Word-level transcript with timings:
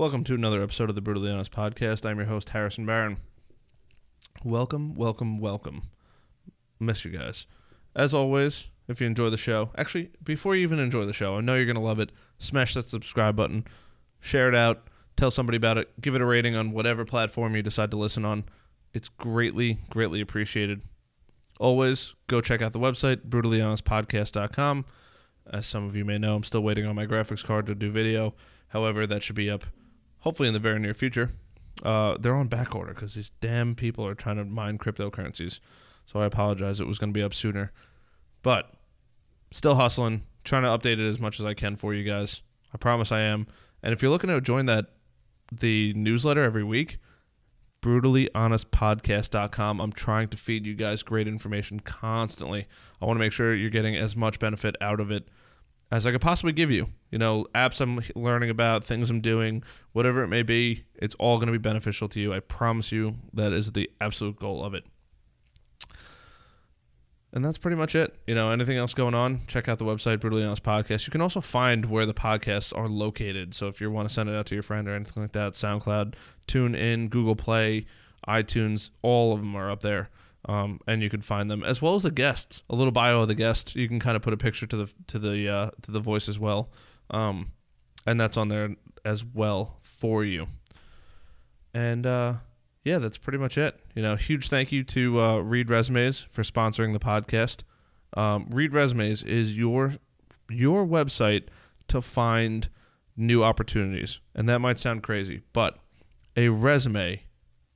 Welcome 0.00 0.24
to 0.24 0.34
another 0.34 0.62
episode 0.62 0.88
of 0.88 0.94
the 0.94 1.02
Brutally 1.02 1.30
Honest 1.30 1.52
Podcast. 1.52 2.08
I'm 2.08 2.16
your 2.16 2.26
host, 2.26 2.48
Harrison 2.48 2.86
Barron. 2.86 3.18
Welcome, 4.42 4.94
welcome, 4.94 5.38
welcome. 5.38 5.82
Miss 6.78 7.04
you 7.04 7.10
guys. 7.10 7.46
As 7.94 8.14
always, 8.14 8.70
if 8.88 9.02
you 9.02 9.06
enjoy 9.06 9.28
the 9.28 9.36
show, 9.36 9.72
actually, 9.76 10.08
before 10.24 10.56
you 10.56 10.62
even 10.62 10.78
enjoy 10.78 11.04
the 11.04 11.12
show, 11.12 11.36
I 11.36 11.42
know 11.42 11.54
you're 11.54 11.66
going 11.66 11.76
to 11.76 11.82
love 11.82 11.98
it. 11.98 12.12
Smash 12.38 12.72
that 12.72 12.84
subscribe 12.84 13.36
button, 13.36 13.66
share 14.20 14.48
it 14.48 14.54
out, 14.54 14.88
tell 15.16 15.30
somebody 15.30 15.56
about 15.58 15.76
it, 15.76 16.00
give 16.00 16.14
it 16.14 16.22
a 16.22 16.24
rating 16.24 16.56
on 16.56 16.72
whatever 16.72 17.04
platform 17.04 17.54
you 17.54 17.60
decide 17.60 17.90
to 17.90 17.98
listen 17.98 18.24
on. 18.24 18.44
It's 18.94 19.10
greatly, 19.10 19.80
greatly 19.90 20.22
appreciated. 20.22 20.80
Always 21.60 22.16
go 22.26 22.40
check 22.40 22.62
out 22.62 22.72
the 22.72 22.78
website, 22.78 23.28
brutallyhonestpodcast.com. 23.28 24.86
As 25.52 25.66
some 25.66 25.84
of 25.84 25.94
you 25.94 26.06
may 26.06 26.16
know, 26.16 26.36
I'm 26.36 26.42
still 26.42 26.62
waiting 26.62 26.86
on 26.86 26.96
my 26.96 27.04
graphics 27.04 27.44
card 27.44 27.66
to 27.66 27.74
do 27.74 27.90
video. 27.90 28.32
However, 28.68 29.06
that 29.06 29.22
should 29.22 29.36
be 29.36 29.50
up 29.50 29.64
hopefully 30.20 30.48
in 30.48 30.54
the 30.54 30.60
very 30.60 30.78
near 30.78 30.94
future. 30.94 31.30
Uh, 31.82 32.16
they're 32.18 32.34
on 32.34 32.48
back 32.48 32.74
order 32.74 32.92
because 32.92 33.14
these 33.14 33.30
damn 33.40 33.74
people 33.74 34.06
are 34.06 34.14
trying 34.14 34.36
to 34.36 34.44
mine 34.44 34.78
cryptocurrencies. 34.78 35.60
So 36.06 36.20
I 36.20 36.26
apologize. 36.26 36.80
It 36.80 36.86
was 36.86 36.98
going 36.98 37.12
to 37.12 37.18
be 37.18 37.22
up 37.22 37.34
sooner. 37.34 37.72
But 38.42 38.72
still 39.50 39.76
hustling, 39.76 40.24
trying 40.44 40.62
to 40.62 40.68
update 40.68 40.98
it 40.98 41.08
as 41.08 41.20
much 41.20 41.38
as 41.40 41.46
I 41.46 41.54
can 41.54 41.76
for 41.76 41.94
you 41.94 42.04
guys. 42.04 42.42
I 42.74 42.78
promise 42.78 43.12
I 43.12 43.20
am. 43.20 43.46
And 43.82 43.92
if 43.92 44.02
you're 44.02 44.10
looking 44.10 44.30
to 44.30 44.40
join 44.40 44.66
that 44.66 44.86
the 45.52 45.92
newsletter 45.94 46.42
every 46.42 46.64
week, 46.64 46.98
brutallyhonestpodcast.com. 47.82 49.80
I'm 49.80 49.92
trying 49.92 50.28
to 50.28 50.36
feed 50.36 50.66
you 50.66 50.74
guys 50.74 51.02
great 51.02 51.26
information 51.26 51.80
constantly. 51.80 52.66
I 53.00 53.06
want 53.06 53.16
to 53.16 53.20
make 53.20 53.32
sure 53.32 53.54
you're 53.54 53.70
getting 53.70 53.96
as 53.96 54.14
much 54.14 54.38
benefit 54.38 54.76
out 54.80 55.00
of 55.00 55.10
it 55.10 55.28
as 55.90 56.06
I 56.06 56.12
could 56.12 56.20
possibly 56.20 56.52
give 56.52 56.70
you. 56.70 56.86
You 57.10 57.18
know, 57.18 57.46
apps 57.54 57.80
I'm 57.80 58.00
learning 58.14 58.50
about, 58.50 58.84
things 58.84 59.10
I'm 59.10 59.20
doing, 59.20 59.64
whatever 59.92 60.22
it 60.22 60.28
may 60.28 60.42
be, 60.42 60.84
it's 60.94 61.14
all 61.16 61.36
going 61.36 61.46
to 61.46 61.52
be 61.52 61.58
beneficial 61.58 62.08
to 62.08 62.20
you. 62.20 62.32
I 62.32 62.40
promise 62.40 62.92
you 62.92 63.16
that 63.32 63.52
is 63.52 63.72
the 63.72 63.90
absolute 64.00 64.36
goal 64.36 64.64
of 64.64 64.74
it. 64.74 64.84
And 67.32 67.44
that's 67.44 67.58
pretty 67.58 67.76
much 67.76 67.94
it. 67.94 68.16
You 68.26 68.34
know, 68.34 68.50
anything 68.50 68.76
else 68.76 68.92
going 68.92 69.14
on, 69.14 69.40
check 69.46 69.68
out 69.68 69.78
the 69.78 69.84
website, 69.84 70.20
Brutally 70.20 70.44
Honest 70.44 70.64
Podcast. 70.64 71.06
You 71.06 71.12
can 71.12 71.20
also 71.20 71.40
find 71.40 71.86
where 71.86 72.04
the 72.04 72.14
podcasts 72.14 72.76
are 72.76 72.88
located. 72.88 73.54
So 73.54 73.68
if 73.68 73.80
you 73.80 73.90
want 73.90 74.08
to 74.08 74.14
send 74.14 74.28
it 74.28 74.34
out 74.34 74.46
to 74.46 74.54
your 74.56 74.62
friend 74.62 74.88
or 74.88 74.94
anything 74.94 75.22
like 75.22 75.32
that, 75.32 75.52
SoundCloud, 75.52 76.14
TuneIn, 76.48 77.08
Google 77.08 77.36
Play, 77.36 77.86
iTunes, 78.26 78.90
all 79.02 79.32
of 79.32 79.40
them 79.40 79.54
are 79.54 79.70
up 79.70 79.80
there. 79.80 80.10
Um, 80.46 80.80
and 80.86 81.02
you 81.02 81.10
can 81.10 81.20
find 81.20 81.50
them 81.50 81.62
as 81.62 81.82
well 81.82 81.94
as 81.94 82.02
the 82.02 82.10
guests. 82.10 82.62
A 82.70 82.74
little 82.74 82.92
bio 82.92 83.20
of 83.20 83.28
the 83.28 83.34
guest. 83.34 83.76
You 83.76 83.86
can 83.86 84.00
kind 84.00 84.16
of 84.16 84.22
put 84.22 84.32
a 84.32 84.38
picture 84.38 84.66
to 84.66 84.76
the 84.76 84.94
to 85.08 85.18
the 85.18 85.48
uh, 85.48 85.70
to 85.82 85.92
the 85.92 86.00
voice 86.00 86.28
as 86.28 86.38
well, 86.38 86.70
um, 87.10 87.52
and 88.06 88.20
that's 88.20 88.36
on 88.36 88.48
there 88.48 88.76
as 89.04 89.24
well 89.24 89.78
for 89.80 90.24
you. 90.24 90.46
And 91.74 92.06
uh, 92.06 92.34
yeah, 92.84 92.98
that's 92.98 93.18
pretty 93.18 93.38
much 93.38 93.58
it. 93.58 93.78
You 93.94 94.02
know, 94.02 94.16
huge 94.16 94.48
thank 94.48 94.72
you 94.72 94.82
to 94.84 95.20
uh, 95.20 95.38
Reed 95.38 95.70
Resumes 95.70 96.22
for 96.22 96.42
sponsoring 96.42 96.92
the 96.92 96.98
podcast. 96.98 97.62
Um, 98.16 98.48
Reed 98.50 98.74
Resumes 98.74 99.22
is 99.22 99.56
your 99.56 99.92
your 100.48 100.84
website 100.84 101.44
to 101.88 102.00
find 102.00 102.68
new 103.16 103.44
opportunities, 103.44 104.20
and 104.34 104.48
that 104.48 104.60
might 104.60 104.78
sound 104.78 105.02
crazy, 105.02 105.42
but 105.52 105.78
a 106.36 106.48
resume 106.48 107.22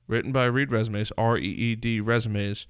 written 0.07 0.31
by 0.31 0.45
Reed 0.45 0.71
Resumes, 0.71 1.11
R 1.17 1.37
E 1.37 1.41
E 1.41 1.75
D 1.75 2.01
Resumes, 2.01 2.67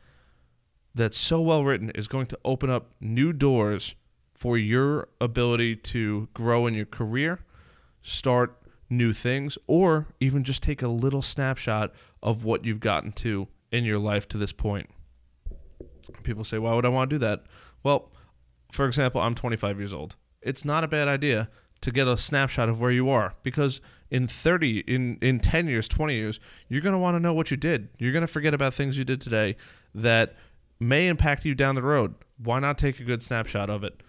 that's 0.93 1.17
so 1.17 1.41
well 1.41 1.63
written 1.63 1.89
is 1.91 2.07
going 2.07 2.27
to 2.27 2.39
open 2.45 2.69
up 2.69 2.91
new 2.99 3.33
doors 3.33 3.95
for 4.35 4.57
your 4.57 5.07
ability 5.19 5.75
to 5.77 6.27
grow 6.33 6.67
in 6.67 6.73
your 6.73 6.85
career, 6.85 7.39
start 8.01 8.57
new 8.89 9.13
things, 9.13 9.57
or 9.65 10.07
even 10.19 10.43
just 10.43 10.61
take 10.61 10.81
a 10.81 10.87
little 10.87 11.21
snapshot 11.21 11.91
of 12.21 12.43
what 12.43 12.65
you've 12.65 12.79
gotten 12.79 13.11
to 13.13 13.47
in 13.71 13.83
your 13.85 13.97
life 13.97 14.27
to 14.27 14.37
this 14.37 14.51
point. 14.51 14.89
People 16.23 16.43
say, 16.43 16.59
why 16.59 16.73
would 16.73 16.85
I 16.85 16.89
want 16.89 17.09
to 17.09 17.15
do 17.15 17.19
that? 17.19 17.45
Well, 17.81 18.11
for 18.71 18.85
example, 18.85 19.21
I'm 19.21 19.33
25 19.33 19.79
years 19.79 19.93
old. 19.93 20.15
It's 20.41 20.65
not 20.65 20.83
a 20.83 20.87
bad 20.87 21.07
idea 21.07 21.49
to 21.81 21.91
get 21.91 22.07
a 22.07 22.17
snapshot 22.17 22.67
of 22.67 22.81
where 22.81 22.91
you 22.91 23.09
are 23.09 23.35
because 23.43 23.79
in 24.09 24.27
30 24.27 24.79
in 24.79 25.17
in 25.21 25.39
10 25.39 25.67
years 25.67 25.87
20 25.87 26.15
years 26.15 26.39
you're 26.67 26.81
going 26.81 26.93
to 26.93 26.99
want 26.99 27.15
to 27.15 27.19
know 27.19 27.33
what 27.33 27.51
you 27.51 27.57
did 27.57 27.89
you're 27.99 28.11
going 28.11 28.21
to 28.21 28.27
forget 28.27 28.53
about 28.53 28.73
things 28.73 28.97
you 28.97 29.03
did 29.03 29.19
today 29.19 29.55
that 29.93 30.35
may 30.79 31.07
impact 31.07 31.45
you 31.45 31.53
down 31.53 31.75
the 31.75 31.81
road 31.81 32.15
why 32.37 32.59
not 32.59 32.77
take 32.77 32.99
a 32.99 33.03
good 33.03 33.21
snapshot 33.21 33.69
of 33.69 33.83
it 33.83 34.01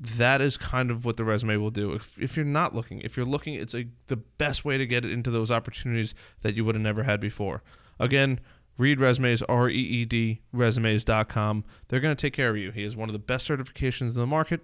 that 0.00 0.40
is 0.40 0.56
kind 0.56 0.90
of 0.90 1.04
what 1.04 1.18
the 1.18 1.24
resume 1.24 1.56
will 1.56 1.70
do 1.70 1.92
if, 1.92 2.18
if 2.18 2.36
you're 2.36 2.46
not 2.46 2.74
looking 2.74 3.00
if 3.02 3.16
you're 3.16 3.26
looking 3.26 3.54
it's 3.54 3.74
a, 3.74 3.86
the 4.06 4.16
best 4.16 4.64
way 4.64 4.78
to 4.78 4.86
get 4.86 5.04
into 5.04 5.30
those 5.30 5.50
opportunities 5.50 6.14
that 6.40 6.56
you 6.56 6.64
would 6.64 6.74
have 6.74 6.82
never 6.82 7.02
had 7.02 7.20
before 7.20 7.62
again 7.98 8.40
reed 8.78 8.98
resumes 8.98 9.42
r-e-e-d 9.42 10.40
resumes.com 10.52 11.64
they're 11.88 12.00
going 12.00 12.16
to 12.16 12.20
take 12.20 12.32
care 12.32 12.50
of 12.50 12.56
you 12.56 12.70
he 12.70 12.82
has 12.82 12.96
one 12.96 13.08
of 13.08 13.12
the 13.12 13.18
best 13.18 13.46
certifications 13.46 14.14
in 14.14 14.20
the 14.20 14.26
market 14.26 14.62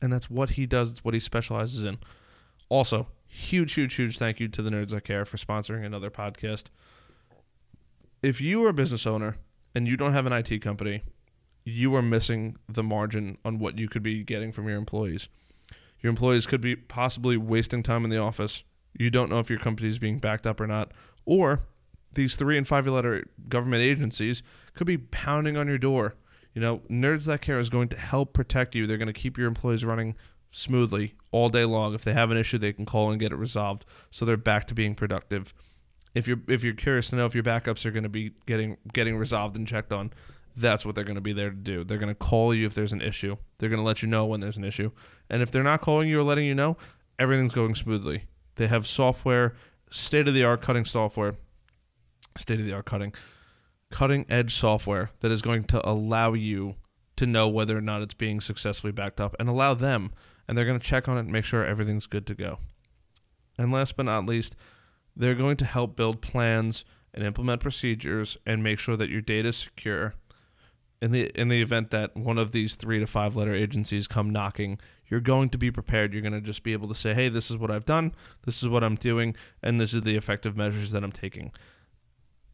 and 0.00 0.12
that's 0.12 0.30
what 0.30 0.50
he 0.50 0.66
does. 0.66 0.92
It's 0.92 1.04
what 1.04 1.14
he 1.14 1.20
specializes 1.20 1.84
in. 1.84 1.98
Also, 2.68 3.08
huge, 3.26 3.74
huge, 3.74 3.94
huge 3.94 4.18
thank 4.18 4.40
you 4.40 4.48
to 4.48 4.62
the 4.62 4.70
Nerds 4.70 4.90
That 4.90 5.04
Care 5.04 5.24
for 5.24 5.36
sponsoring 5.36 5.84
another 5.84 6.10
podcast. 6.10 6.68
If 8.22 8.40
you 8.40 8.64
are 8.64 8.70
a 8.70 8.74
business 8.74 9.06
owner 9.06 9.36
and 9.74 9.86
you 9.86 9.96
don't 9.96 10.12
have 10.12 10.26
an 10.26 10.32
IT 10.32 10.60
company, 10.60 11.02
you 11.66 11.94
are 11.94 12.00
missing 12.00 12.56
the 12.66 12.82
margin 12.82 13.36
on 13.44 13.58
what 13.58 13.78
you 13.78 13.88
could 13.88 14.02
be 14.02 14.24
getting 14.24 14.52
from 14.52 14.66
your 14.66 14.78
employees. 14.78 15.28
Your 16.00 16.08
employees 16.08 16.46
could 16.46 16.62
be 16.62 16.76
possibly 16.76 17.36
wasting 17.36 17.82
time 17.82 18.04
in 18.04 18.10
the 18.10 18.18
office. 18.18 18.64
You 18.98 19.10
don't 19.10 19.28
know 19.28 19.40
if 19.40 19.50
your 19.50 19.58
company 19.58 19.90
is 19.90 19.98
being 19.98 20.18
backed 20.18 20.46
up 20.46 20.60
or 20.60 20.66
not. 20.66 20.92
Or 21.26 21.60
these 22.14 22.36
three 22.36 22.56
and 22.56 22.66
five 22.66 22.86
letter 22.86 23.26
government 23.50 23.82
agencies 23.82 24.42
could 24.72 24.86
be 24.86 24.96
pounding 24.96 25.58
on 25.58 25.66
your 25.66 25.76
door 25.76 26.14
you 26.56 26.62
know, 26.62 26.78
Nerds 26.90 27.26
That 27.26 27.42
Care 27.42 27.60
is 27.60 27.68
going 27.68 27.88
to 27.88 27.98
help 27.98 28.32
protect 28.32 28.74
you. 28.74 28.86
They're 28.86 28.96
going 28.96 29.08
to 29.08 29.12
keep 29.12 29.36
your 29.36 29.46
employees 29.46 29.84
running 29.84 30.16
smoothly 30.50 31.12
all 31.30 31.50
day 31.50 31.66
long. 31.66 31.92
If 31.92 32.02
they 32.02 32.14
have 32.14 32.30
an 32.30 32.38
issue, 32.38 32.56
they 32.56 32.72
can 32.72 32.86
call 32.86 33.10
and 33.10 33.20
get 33.20 33.30
it 33.30 33.36
resolved, 33.36 33.84
so 34.10 34.24
they're 34.24 34.38
back 34.38 34.64
to 34.68 34.74
being 34.74 34.94
productive. 34.94 35.52
If 36.14 36.26
you're 36.26 36.40
if 36.48 36.64
you're 36.64 36.72
curious 36.72 37.10
to 37.10 37.16
know 37.16 37.26
if 37.26 37.34
your 37.34 37.44
backups 37.44 37.84
are 37.84 37.90
going 37.90 38.04
to 38.04 38.08
be 38.08 38.32
getting 38.46 38.78
getting 38.94 39.18
resolved 39.18 39.54
and 39.54 39.68
checked 39.68 39.92
on, 39.92 40.14
that's 40.56 40.86
what 40.86 40.94
they're 40.94 41.04
going 41.04 41.16
to 41.16 41.20
be 41.20 41.32
there 41.32 41.50
to 41.50 41.56
do. 41.56 41.84
They're 41.84 41.98
going 41.98 42.08
to 42.08 42.14
call 42.14 42.54
you 42.54 42.66
if 42.66 42.74
there's 42.74 42.92
an 42.92 43.02
issue. 43.02 43.36
They're 43.58 43.68
going 43.68 43.80
to 43.80 43.86
let 43.86 44.02
you 44.02 44.08
know 44.08 44.26
when 44.26 44.40
there's 44.40 44.56
an 44.56 44.64
issue. 44.64 44.90
And 45.28 45.42
if 45.42 45.50
they're 45.50 45.62
not 45.62 45.80
calling 45.80 46.08
you 46.08 46.20
or 46.20 46.22
letting 46.22 46.46
you 46.46 46.54
know, 46.54 46.76
everything's 47.18 47.54
going 47.54 47.74
smoothly. 47.74 48.24
They 48.56 48.66
have 48.66 48.86
software, 48.86 49.54
state 49.90 50.28
of 50.28 50.34
the 50.34 50.44
art 50.44 50.62
cutting 50.62 50.84
software, 50.84 51.34
state 52.36 52.60
of 52.60 52.66
the 52.66 52.72
art 52.72 52.86
cutting 52.86 53.14
cutting 53.90 54.26
edge 54.28 54.52
software 54.52 55.10
that 55.20 55.30
is 55.30 55.42
going 55.42 55.64
to 55.64 55.88
allow 55.88 56.32
you 56.32 56.74
to 57.16 57.24
know 57.24 57.48
whether 57.48 57.78
or 57.78 57.80
not 57.80 58.02
it's 58.02 58.14
being 58.14 58.40
successfully 58.40 58.92
backed 58.92 59.20
up 59.20 59.36
and 59.38 59.48
allow 59.48 59.74
them 59.74 60.10
and 60.46 60.56
they're 60.56 60.64
going 60.64 60.78
to 60.78 60.84
check 60.86 61.08
on 61.08 61.16
it 61.16 61.20
and 61.20 61.32
make 61.32 61.44
sure 61.44 61.64
everything's 61.64 62.06
good 62.06 62.26
to 62.26 62.34
go. 62.34 62.58
And 63.58 63.72
last 63.72 63.96
but 63.96 64.06
not 64.06 64.26
least, 64.26 64.54
they're 65.16 65.34
going 65.34 65.56
to 65.58 65.64
help 65.64 65.96
build 65.96 66.20
plans 66.20 66.84
and 67.14 67.24
implement 67.24 67.62
procedures 67.62 68.36
and 68.46 68.62
make 68.62 68.78
sure 68.78 68.96
that 68.96 69.08
your 69.08 69.22
data 69.22 69.48
is 69.48 69.56
secure. 69.56 70.14
In 71.02 71.12
the 71.12 71.30
in 71.38 71.48
the 71.48 71.60
event 71.60 71.90
that 71.90 72.16
one 72.16 72.38
of 72.38 72.52
these 72.52 72.74
3 72.74 73.00
to 73.00 73.06
5 73.06 73.36
letter 73.36 73.54
agencies 73.54 74.08
come 74.08 74.30
knocking, 74.30 74.78
you're 75.08 75.20
going 75.20 75.50
to 75.50 75.58
be 75.58 75.70
prepared. 75.70 76.12
You're 76.12 76.22
going 76.22 76.32
to 76.32 76.40
just 76.40 76.62
be 76.62 76.72
able 76.72 76.88
to 76.88 76.94
say, 76.94 77.12
"Hey, 77.12 77.28
this 77.28 77.50
is 77.50 77.58
what 77.58 77.70
I've 77.70 77.84
done. 77.84 78.14
This 78.44 78.62
is 78.62 78.68
what 78.68 78.82
I'm 78.82 78.94
doing, 78.94 79.36
and 79.62 79.78
this 79.78 79.92
is 79.92 80.02
the 80.02 80.16
effective 80.16 80.56
measures 80.56 80.92
that 80.92 81.04
I'm 81.04 81.12
taking." 81.12 81.52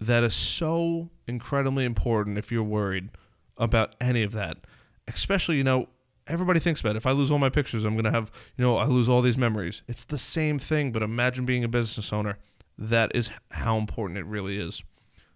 that 0.07 0.25
is 0.25 0.35
so 0.35 1.11
incredibly 1.27 1.85
important 1.85 2.39
if 2.39 2.51
you're 2.51 2.63
worried 2.63 3.11
about 3.57 3.95
any 4.01 4.23
of 4.23 4.33
that. 4.33 4.59
Especially, 5.07 5.57
you 5.57 5.65
know, 5.65 5.89
everybody 6.27 6.61
thinks 6.61 6.81
about 6.81 6.97
it. 6.97 6.99
if 6.99 7.07
I 7.07 7.13
lose 7.13 7.31
all 7.31 7.39
my 7.39 7.49
pictures, 7.49 7.85
I'm 7.85 7.95
going 7.95 8.05
to 8.05 8.11
have, 8.11 8.31
you 8.57 8.65
know, 8.65 8.77
I 8.77 8.87
lose 8.87 9.09
all 9.09 9.23
these 9.23 9.39
memories. 9.39 9.83
It's 9.89 10.05
the 10.05 10.19
same 10.19 10.59
thing, 10.59 10.93
but 10.93 11.03
imagine 11.03 11.45
being 11.45 11.65
a 11.65 11.69
business 11.69 12.13
owner. 12.13 12.39
That 12.77 13.13
is 13.15 13.31
how 13.51 13.77
important 13.77 14.19
it 14.19 14.27
really 14.27 14.59
is. 14.59 14.83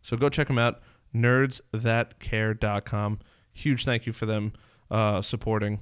So 0.03 0.17
go 0.17 0.29
check 0.29 0.49
them 0.49 0.59
out, 0.59 0.81
nerdsthatcare.com. 1.23 3.19
Huge 3.53 3.85
thank 3.85 4.07
you 4.07 4.13
for 4.13 4.27
them 4.27 4.53
uh, 4.91 5.23
supporting. 5.23 5.81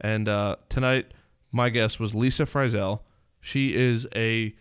And 0.00 0.28
uh, 0.28 0.56
tonight, 0.68 1.12
my 1.52 1.70
guest 1.70 1.98
was 1.98 2.14
Lisa 2.14 2.44
Frizzell. 2.44 3.00
She 3.40 3.74
is 3.74 4.06
a 4.14 4.54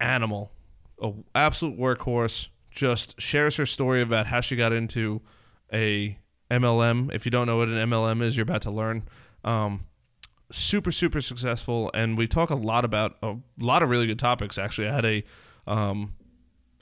animal, 0.00 0.52
a 1.00 1.12
absolute 1.34 1.78
workhorse 1.78 2.48
just 2.70 3.20
shares 3.20 3.56
her 3.56 3.66
story 3.66 4.00
about 4.00 4.26
how 4.26 4.40
she 4.40 4.54
got 4.54 4.72
into 4.72 5.20
a 5.72 6.16
MLM. 6.50 7.12
If 7.12 7.24
you 7.24 7.30
don't 7.30 7.46
know 7.46 7.56
what 7.56 7.68
an 7.68 7.74
MLM 7.90 8.22
is, 8.22 8.36
you're 8.36 8.44
about 8.44 8.62
to 8.62 8.70
learn. 8.70 9.02
Um, 9.44 9.80
super 10.50 10.90
super 10.90 11.20
successful, 11.20 11.90
and 11.92 12.16
we 12.16 12.26
talk 12.26 12.50
a 12.50 12.54
lot 12.54 12.84
about 12.84 13.16
a 13.22 13.36
lot 13.58 13.82
of 13.82 13.90
really 13.90 14.06
good 14.06 14.18
topics. 14.18 14.58
Actually, 14.58 14.88
I 14.88 14.92
had 14.92 15.04
a 15.04 15.24
um, 15.66 16.14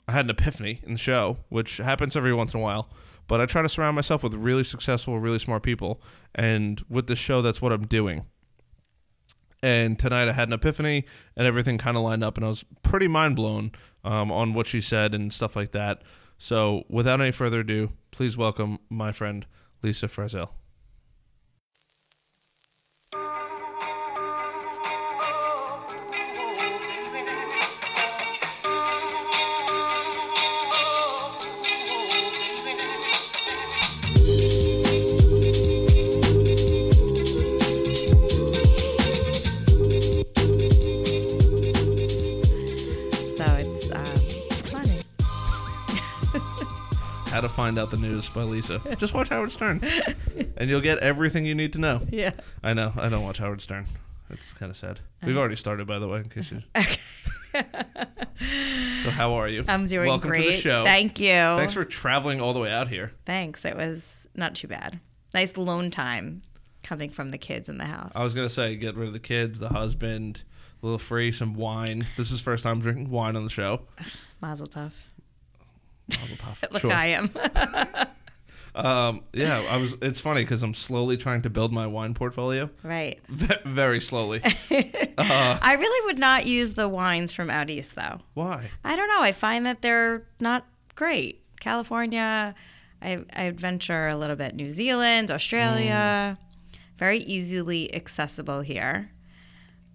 I 0.07 0.13
had 0.13 0.25
an 0.25 0.29
epiphany 0.29 0.79
in 0.83 0.93
the 0.93 0.97
show, 0.97 1.37
which 1.49 1.77
happens 1.77 2.15
every 2.15 2.33
once 2.33 2.53
in 2.53 2.59
a 2.59 2.63
while. 2.63 2.89
But 3.27 3.41
I 3.41 3.45
try 3.45 3.61
to 3.61 3.67
surround 3.67 3.95
myself 3.95 4.23
with 4.23 4.33
really 4.33 4.63
successful, 4.63 5.19
really 5.19 5.39
smart 5.39 5.61
people, 5.63 6.01
and 6.33 6.81
with 6.89 7.07
this 7.07 7.19
show, 7.19 7.41
that's 7.41 7.61
what 7.61 7.73
I'm 7.73 7.85
doing. 7.85 8.25
And 9.61 9.99
tonight 9.99 10.29
I 10.29 10.31
had 10.31 10.47
an 10.47 10.53
epiphany, 10.53 11.03
and 11.35 11.45
everything 11.45 11.77
kind 11.77 11.97
of 11.97 12.03
lined 12.03 12.23
up, 12.23 12.37
and 12.37 12.45
I 12.45 12.49
was 12.49 12.63
pretty 12.83 13.09
mind 13.09 13.35
blown 13.35 13.73
um, 14.05 14.31
on 14.31 14.53
what 14.53 14.65
she 14.65 14.79
said 14.79 15.13
and 15.13 15.33
stuff 15.33 15.57
like 15.57 15.71
that. 15.71 16.03
So, 16.37 16.83
without 16.87 17.19
any 17.19 17.31
further 17.31 17.61
ado, 17.61 17.91
please 18.11 18.37
welcome 18.37 18.79
my 18.89 19.11
friend 19.11 19.45
Lisa 19.83 20.07
Frizzell. 20.07 20.51
Find 47.57 47.79
Out 47.79 47.89
the 47.89 47.97
News 47.97 48.29
by 48.29 48.43
Lisa. 48.43 48.79
Just 48.97 49.15
watch 49.15 49.29
Howard 49.29 49.51
Stern, 49.51 49.81
and 50.57 50.69
you'll 50.69 50.79
get 50.79 50.99
everything 50.99 51.43
you 51.43 51.55
need 51.55 51.73
to 51.73 51.79
know. 51.79 52.01
Yeah. 52.07 52.33
I 52.61 52.75
know. 52.75 52.93
I 52.95 53.09
don't 53.09 53.23
watch 53.23 53.39
Howard 53.39 53.61
Stern. 53.61 53.87
It's 54.29 54.53
kind 54.53 54.69
of 54.69 54.75
sad. 54.75 54.99
We've 55.23 55.35
already 55.35 55.55
started, 55.55 55.87
by 55.87 55.97
the 55.97 56.07
way, 56.07 56.19
in 56.19 56.29
case 56.29 56.51
you. 56.51 56.61
so, 59.01 59.09
how 59.09 59.33
are 59.33 59.47
you? 59.47 59.63
I'm 59.67 59.87
doing 59.87 60.07
Welcome 60.07 60.29
great. 60.29 60.43
to 60.43 60.51
the 60.51 60.53
show. 60.53 60.83
Thank 60.83 61.19
you. 61.19 61.31
Thanks 61.31 61.73
for 61.73 61.83
traveling 61.83 62.39
all 62.39 62.53
the 62.53 62.59
way 62.59 62.71
out 62.71 62.89
here. 62.89 63.11
Thanks. 63.25 63.65
It 63.65 63.75
was 63.75 64.29
not 64.35 64.53
too 64.53 64.67
bad. 64.67 64.99
Nice 65.33 65.57
lone 65.57 65.89
time 65.89 66.43
coming 66.83 67.09
from 67.09 67.29
the 67.29 67.39
kids 67.39 67.69
in 67.69 67.79
the 67.79 67.85
house. 67.85 68.11
I 68.15 68.23
was 68.23 68.35
gonna 68.35 68.49
say, 68.49 68.75
get 68.75 68.95
rid 68.95 69.07
of 69.07 69.13
the 69.13 69.19
kids, 69.19 69.57
the 69.57 69.69
husband, 69.69 70.43
a 70.83 70.85
little 70.85 70.99
free, 70.99 71.31
some 71.31 71.55
wine. 71.55 72.05
This 72.17 72.29
is 72.29 72.39
first 72.39 72.63
time 72.63 72.79
drinking 72.79 73.09
wine 73.09 73.35
on 73.35 73.43
the 73.43 73.49
show. 73.49 73.81
Mazel 74.43 74.67
tov. 74.67 75.05
Mazel 76.09 76.37
tov. 76.37 76.63
Look, 76.71 76.81
Sure. 76.81 76.91
I 76.91 77.07
am. 77.07 77.29
Um, 78.75 79.23
yeah, 79.33 79.65
I 79.71 79.77
was. 79.77 79.95
It's 80.03 80.19
funny 80.19 80.43
because 80.43 80.61
I'm 80.61 80.75
slowly 80.75 81.17
trying 81.17 81.41
to 81.41 81.49
build 81.49 81.73
my 81.73 81.87
wine 81.87 82.13
portfolio. 82.13 82.69
right. 82.83 83.19
Ve- 83.27 83.55
very 83.65 83.99
slowly. 83.99 84.39
I 85.17 85.75
really 85.79 86.05
would 86.05 86.19
not 86.19 86.45
use 86.45 86.75
the 86.75 86.87
wines 86.87 87.33
from 87.33 87.49
out 87.49 87.71
east, 87.71 87.95
though. 87.95 88.19
Why? 88.35 88.69
I 88.85 88.95
don't 88.95 89.07
know. 89.07 89.21
I 89.23 89.31
find 89.31 89.65
that 89.65 89.81
they're 89.81 90.27
not 90.39 90.67
great. 90.93 91.41
California, 91.59 92.53
I, 93.01 93.25
I 93.35 93.49
venture 93.49 94.09
a 94.09 94.15
little 94.15 94.35
bit. 94.35 94.53
New 94.53 94.69
Zealand, 94.69 95.31
Australia, 95.31 96.37
very 96.99 97.17
easily 97.17 97.91
accessible 97.95 98.61
here. 98.61 99.09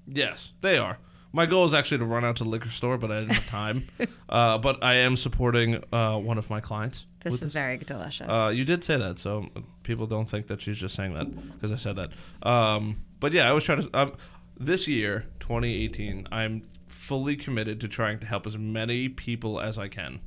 Yes, 0.08 0.54
they 0.60 0.76
are. 0.76 0.98
My 1.32 1.46
goal 1.46 1.64
is 1.64 1.72
actually 1.72 1.98
to 1.98 2.04
run 2.04 2.24
out 2.24 2.36
to 2.36 2.44
the 2.44 2.50
liquor 2.50 2.68
store, 2.68 2.98
but 2.98 3.10
I 3.10 3.18
didn't 3.18 3.32
have 3.32 3.48
time. 3.48 3.84
uh, 4.28 4.58
but 4.58 4.84
I 4.84 4.94
am 4.94 5.16
supporting 5.16 5.82
uh, 5.92 6.18
one 6.18 6.36
of 6.36 6.50
my 6.50 6.60
clients. 6.60 7.06
This 7.20 7.40
is 7.40 7.52
very 7.52 7.78
delicious. 7.78 8.28
Uh, 8.28 8.52
you 8.54 8.64
did 8.64 8.84
say 8.84 8.96
that, 8.98 9.18
so 9.18 9.48
people 9.82 10.06
don't 10.06 10.28
think 10.28 10.48
that 10.48 10.60
she's 10.60 10.78
just 10.78 10.94
saying 10.94 11.14
that 11.14 11.52
because 11.54 11.72
I 11.72 11.76
said 11.76 11.96
that. 11.96 12.08
Um, 12.46 12.96
but 13.20 13.32
yeah, 13.32 13.48
I 13.48 13.52
was 13.52 13.64
trying 13.64 13.82
to. 13.82 13.90
Um, 13.98 14.12
this 14.58 14.86
year, 14.86 15.26
2018, 15.40 16.28
I'm 16.30 16.62
fully 16.86 17.36
committed 17.36 17.80
to 17.80 17.88
trying 17.88 18.18
to 18.20 18.26
help 18.26 18.46
as 18.46 18.58
many 18.58 19.08
people 19.08 19.60
as 19.60 19.78
I 19.78 19.88
can, 19.88 20.20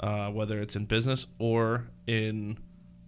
uh, 0.00 0.30
whether 0.30 0.60
it's 0.60 0.74
in 0.74 0.86
business 0.86 1.26
or 1.38 1.88
in 2.06 2.58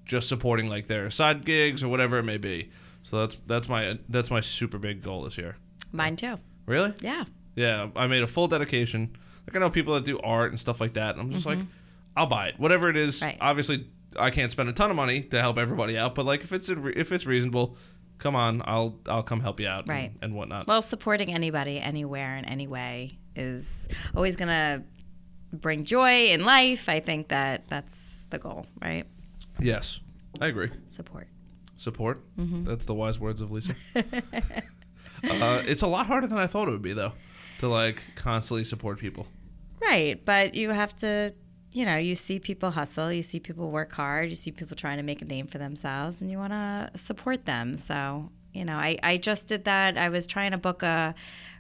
just 0.05 0.29
supporting 0.29 0.69
like 0.69 0.87
their 0.87 1.11
side 1.11 1.45
gigs 1.45 1.83
or 1.83 1.89
whatever 1.89 2.19
it 2.19 2.25
may 2.25 2.39
be. 2.39 2.71
So 3.03 3.21
that's 3.21 3.37
that's 3.47 3.69
my 3.69 3.99
that's 4.09 4.31
my 4.31 4.41
super 4.41 4.79
big 4.79 5.03
goal 5.03 5.25
this 5.25 5.39
year. 5.39 5.57
Mine 5.93 6.17
too. 6.17 6.37
Really? 6.67 6.95
Yeah. 7.01 7.25
Yeah, 7.61 7.89
I 7.97 8.07
made 8.07 8.23
a 8.23 8.27
full 8.27 8.49
dedication. 8.49 9.17
Like 9.47 9.57
I 9.57 9.59
know 9.59 9.71
people 9.71 9.95
that 9.95 10.05
do 10.05 10.19
art 10.21 10.51
and 10.51 10.59
stuff 10.61 10.81
like 10.81 10.95
that. 10.95 11.15
And 11.15 11.21
I'm 11.21 11.31
just 11.31 11.47
like, 11.47 11.59
I'll 12.17 12.27
buy 12.27 12.49
it, 12.49 12.59
whatever 12.59 12.89
it 12.89 12.97
is. 12.97 13.17
Mm-hmm. 13.17 13.27
Right. 13.27 13.39
Obviously, 13.41 13.87
I 14.19 14.31
can't 14.31 14.51
spend 14.51 14.69
a 14.69 14.73
ton 14.73 14.91
of 14.91 14.97
money 14.97 15.23
to 15.23 15.41
help 15.41 15.59
everybody 15.59 15.99
out, 15.99 16.15
but 16.15 16.25
like 16.27 16.41
if 16.43 16.53
it's 16.53 16.69
if 16.69 17.13
it's 17.13 17.27
reasonable, 17.27 17.77
come 18.19 18.35
on, 18.37 18.63
I'll 18.65 18.99
I'll 19.07 19.23
come 19.23 19.41
help 19.41 19.61
you 19.61 19.69
out, 19.69 19.89
Right. 19.89 20.11
and, 20.11 20.19
and 20.23 20.35
whatnot. 20.35 20.67
Well, 20.67 20.83
supporting 20.83 21.33
anybody, 21.33 21.79
anywhere, 21.79 22.37
in 22.37 22.45
any 22.45 22.67
way 22.67 23.19
is 23.37 23.89
always 24.15 24.37
going 24.37 24.49
to 24.49 24.83
bring 25.53 25.85
joy 25.85 26.27
in 26.27 26.45
life. 26.45 26.89
I 26.89 27.01
think 27.01 27.29
that 27.29 27.69
that's 27.69 28.27
the 28.31 28.39
goal, 28.39 28.67
right? 28.83 29.05
yes, 29.61 30.01
I 30.41 30.47
agree. 30.49 30.71
Support. 30.87 31.29
Support. 31.77 32.23
Mm-hmm. 32.37 32.65
That's 32.65 32.85
the 32.87 32.95
wise 32.95 33.19
words 33.19 33.41
of 33.41 33.51
Lisa. 33.51 33.75
uh, 35.25 35.63
it's 35.67 35.83
a 35.83 35.87
lot 35.87 36.07
harder 36.07 36.27
than 36.27 36.39
I 36.39 36.47
thought 36.47 36.69
it 36.69 36.71
would 36.73 36.83
be, 36.83 36.93
though, 36.93 37.13
to 37.61 37.69
like 37.69 38.03
constantly 38.17 38.65
support 38.65 38.99
people. 38.99 39.27
Right. 39.81 40.23
But 40.25 40.55
you 40.55 40.71
have 40.71 40.95
to, 40.97 41.33
you 41.73 41.85
know, 41.85 41.97
you 41.97 42.15
see 42.15 42.39
people 42.39 42.71
hustle, 42.71 43.13
you 43.13 43.23
see 43.23 43.41
people 43.41 43.71
work 43.71 43.93
hard, 43.93 44.29
you 44.29 44.35
see 44.35 44.51
people 44.51 44.77
trying 44.77 44.97
to 44.97 45.03
make 45.03 45.23
a 45.23 45.25
name 45.25 45.47
for 45.47 45.59
themselves, 45.59 46.21
and 46.21 46.31
you 46.31 46.39
want 46.39 46.53
to 46.53 46.91
support 46.97 47.45
them. 47.45 47.75
So, 47.75 48.31
you 48.53 48.65
know, 48.65 48.77
I, 48.77 48.99
I 49.03 49.17
just 49.17 49.47
did 49.47 49.65
that. 49.65 49.97
I 49.97 50.09
was 50.09 50.27
trying 50.27 50.51
to 50.51 50.59
book 50.59 50.83
a. 50.83 51.15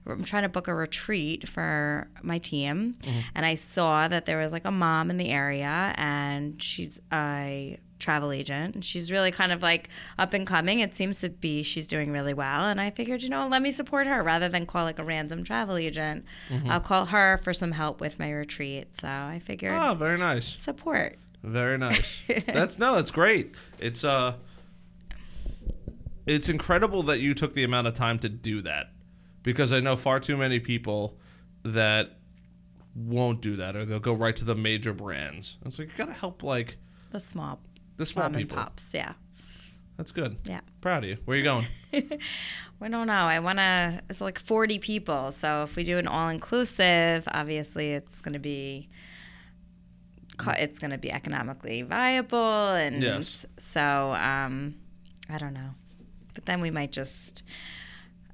I'm 0.06 0.25
trying 0.25 0.43
to 0.44 0.49
book 0.49 0.67
a 0.67 0.75
retreat 0.75 1.47
for 1.47 2.08
my 2.23 2.38
team, 2.38 2.94
mm-hmm. 2.94 3.20
and 3.35 3.47
I 3.47 3.55
saw 3.55 4.08
that 4.08 4.25
there 4.25 4.38
was 4.38 4.52
like 4.52 4.64
a 4.64 4.70
mom 4.70 5.11
in 5.11 5.19
the 5.19 5.29
area, 5.29 5.94
and 5.97 6.61
she's 6.61 6.99
a 7.12 7.79
travel 8.00 8.32
agent, 8.32 8.75
and 8.75 8.85
she's 8.85 9.12
really 9.12 9.31
kind 9.31 9.52
of 9.52 9.62
like 9.62 9.88
up 10.19 10.32
and 10.35 10.47
coming. 10.47 10.81
It 10.81 10.94
seems 10.97 11.20
to 11.20 11.29
be 11.29 11.62
she's 11.62 11.87
doing 11.87 12.11
really 12.11 12.35
well, 12.35 12.64
and 12.67 12.81
I 12.81 12.91
figured, 12.91 13.23
you 13.23 13.29
know, 13.31 13.47
let 13.47 13.62
me 13.62 13.70
support 13.70 14.06
her 14.06 14.23
rather 14.23 14.49
than 14.49 14.67
call 14.67 14.85
like 14.85 14.99
a 14.99 15.05
random 15.05 15.44
travel 15.44 15.76
agent. 15.76 16.25
I'll 16.69 16.81
call 16.81 17.06
her 17.06 17.37
for 17.38 17.52
some 17.52 17.73
help 17.73 18.00
with 18.00 18.19
my 18.19 18.32
retreat. 18.32 18.94
So 18.94 19.06
I 19.08 19.38
figured 19.44 19.73
Oh, 19.75 19.94
very 19.94 20.19
nice. 20.19 20.47
support. 20.47 21.17
Very 21.43 21.79
nice. 21.79 22.26
that's 22.47 22.79
no, 22.79 22.97
that's 22.97 23.11
great. 23.11 23.55
It's 23.79 24.05
uh 24.05 24.35
it's 26.26 26.49
incredible 26.49 27.02
that 27.05 27.19
you 27.20 27.35
took 27.35 27.55
the 27.55 27.64
amount 27.64 27.87
of 27.87 27.94
time 27.94 28.19
to 28.20 28.29
do 28.29 28.61
that. 28.62 28.91
Because 29.43 29.73
I 29.73 29.81
know 29.81 29.97
far 29.97 30.20
too 30.20 30.37
many 30.37 30.61
people 30.61 31.17
that 31.62 32.19
won't 32.94 33.41
do 33.41 33.56
that 33.56 33.75
or 33.76 33.85
they'll 33.85 33.99
go 34.00 34.12
right 34.12 34.37
to 34.37 34.44
the 34.44 34.55
major 34.55 34.93
brands. 34.93 35.56
It's 35.64 35.79
like 35.79 35.88
you 35.88 35.94
gotta 35.97 36.12
help 36.12 36.43
like 36.43 36.76
The 37.11 37.20
small 37.20 37.61
the 38.00 38.06
small 38.06 38.25
mom 38.25 38.35
and 38.35 38.43
people. 38.49 38.56
pops. 38.62 38.93
Yeah. 38.94 39.12
That's 39.97 40.12
good. 40.12 40.37
Yeah. 40.44 40.61
Proud 40.81 41.05
of 41.05 41.11
you. 41.11 41.17
Where 41.26 41.35
are 41.35 41.38
you 41.38 41.44
going? 41.44 41.67
I 42.82 42.88
don't 42.88 43.06
know. 43.06 43.12
I 43.26 43.38
want 43.41 43.58
to, 43.58 44.00
it's 44.08 44.20
like 44.23 44.38
40 44.38 44.79
people. 44.79 45.31
So 45.32 45.62
if 45.62 45.76
we 45.76 45.85
do 45.85 45.99
an 45.99 46.08
all 46.08 46.31
inclusive, 46.31 47.29
obviously 47.32 47.91
it's 47.93 48.23
going 48.23 48.32
to 48.32 48.38
be, 48.38 48.88
it's 50.59 50.78
going 50.78 50.90
to 50.92 50.99
be 50.99 51.12
economically 51.12 51.83
viable. 51.83 52.69
And 52.71 53.02
Yes. 53.02 53.45
so, 53.59 54.14
um, 54.14 54.75
I 55.28 55.37
don't 55.37 55.52
know. 55.52 55.71
But 56.35 56.47
then 56.47 56.62
we 56.62 56.71
might 56.71 56.92
just, 56.92 57.42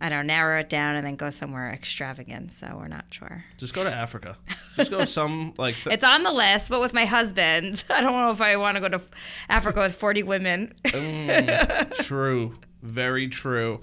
I 0.00 0.08
don't 0.08 0.26
know, 0.26 0.34
narrow 0.34 0.60
it 0.60 0.68
down 0.68 0.96
and 0.96 1.06
then 1.06 1.16
go 1.16 1.30
somewhere 1.30 1.70
extravagant. 1.70 2.52
So 2.52 2.76
we're 2.76 2.88
not 2.88 3.06
sure. 3.10 3.44
Just 3.56 3.74
go 3.74 3.82
to 3.84 3.92
Africa. 3.92 4.36
Just 4.76 4.90
go 4.90 5.04
some 5.04 5.54
like 5.56 5.74
th- 5.74 5.86
It's 5.94 6.04
on 6.04 6.22
the 6.22 6.32
list, 6.32 6.68
but 6.70 6.80
with 6.80 6.92
my 6.92 7.04
husband, 7.06 7.84
I 7.90 8.00
don't 8.02 8.12
know 8.12 8.30
if 8.30 8.40
I 8.42 8.56
want 8.56 8.76
to 8.76 8.80
go 8.80 8.88
to 8.88 9.02
Africa 9.48 9.80
with 9.80 9.94
40 9.94 10.22
women. 10.24 10.74
Mm, 10.84 11.94
true. 12.06 12.54
Very 12.82 13.28
true. 13.28 13.80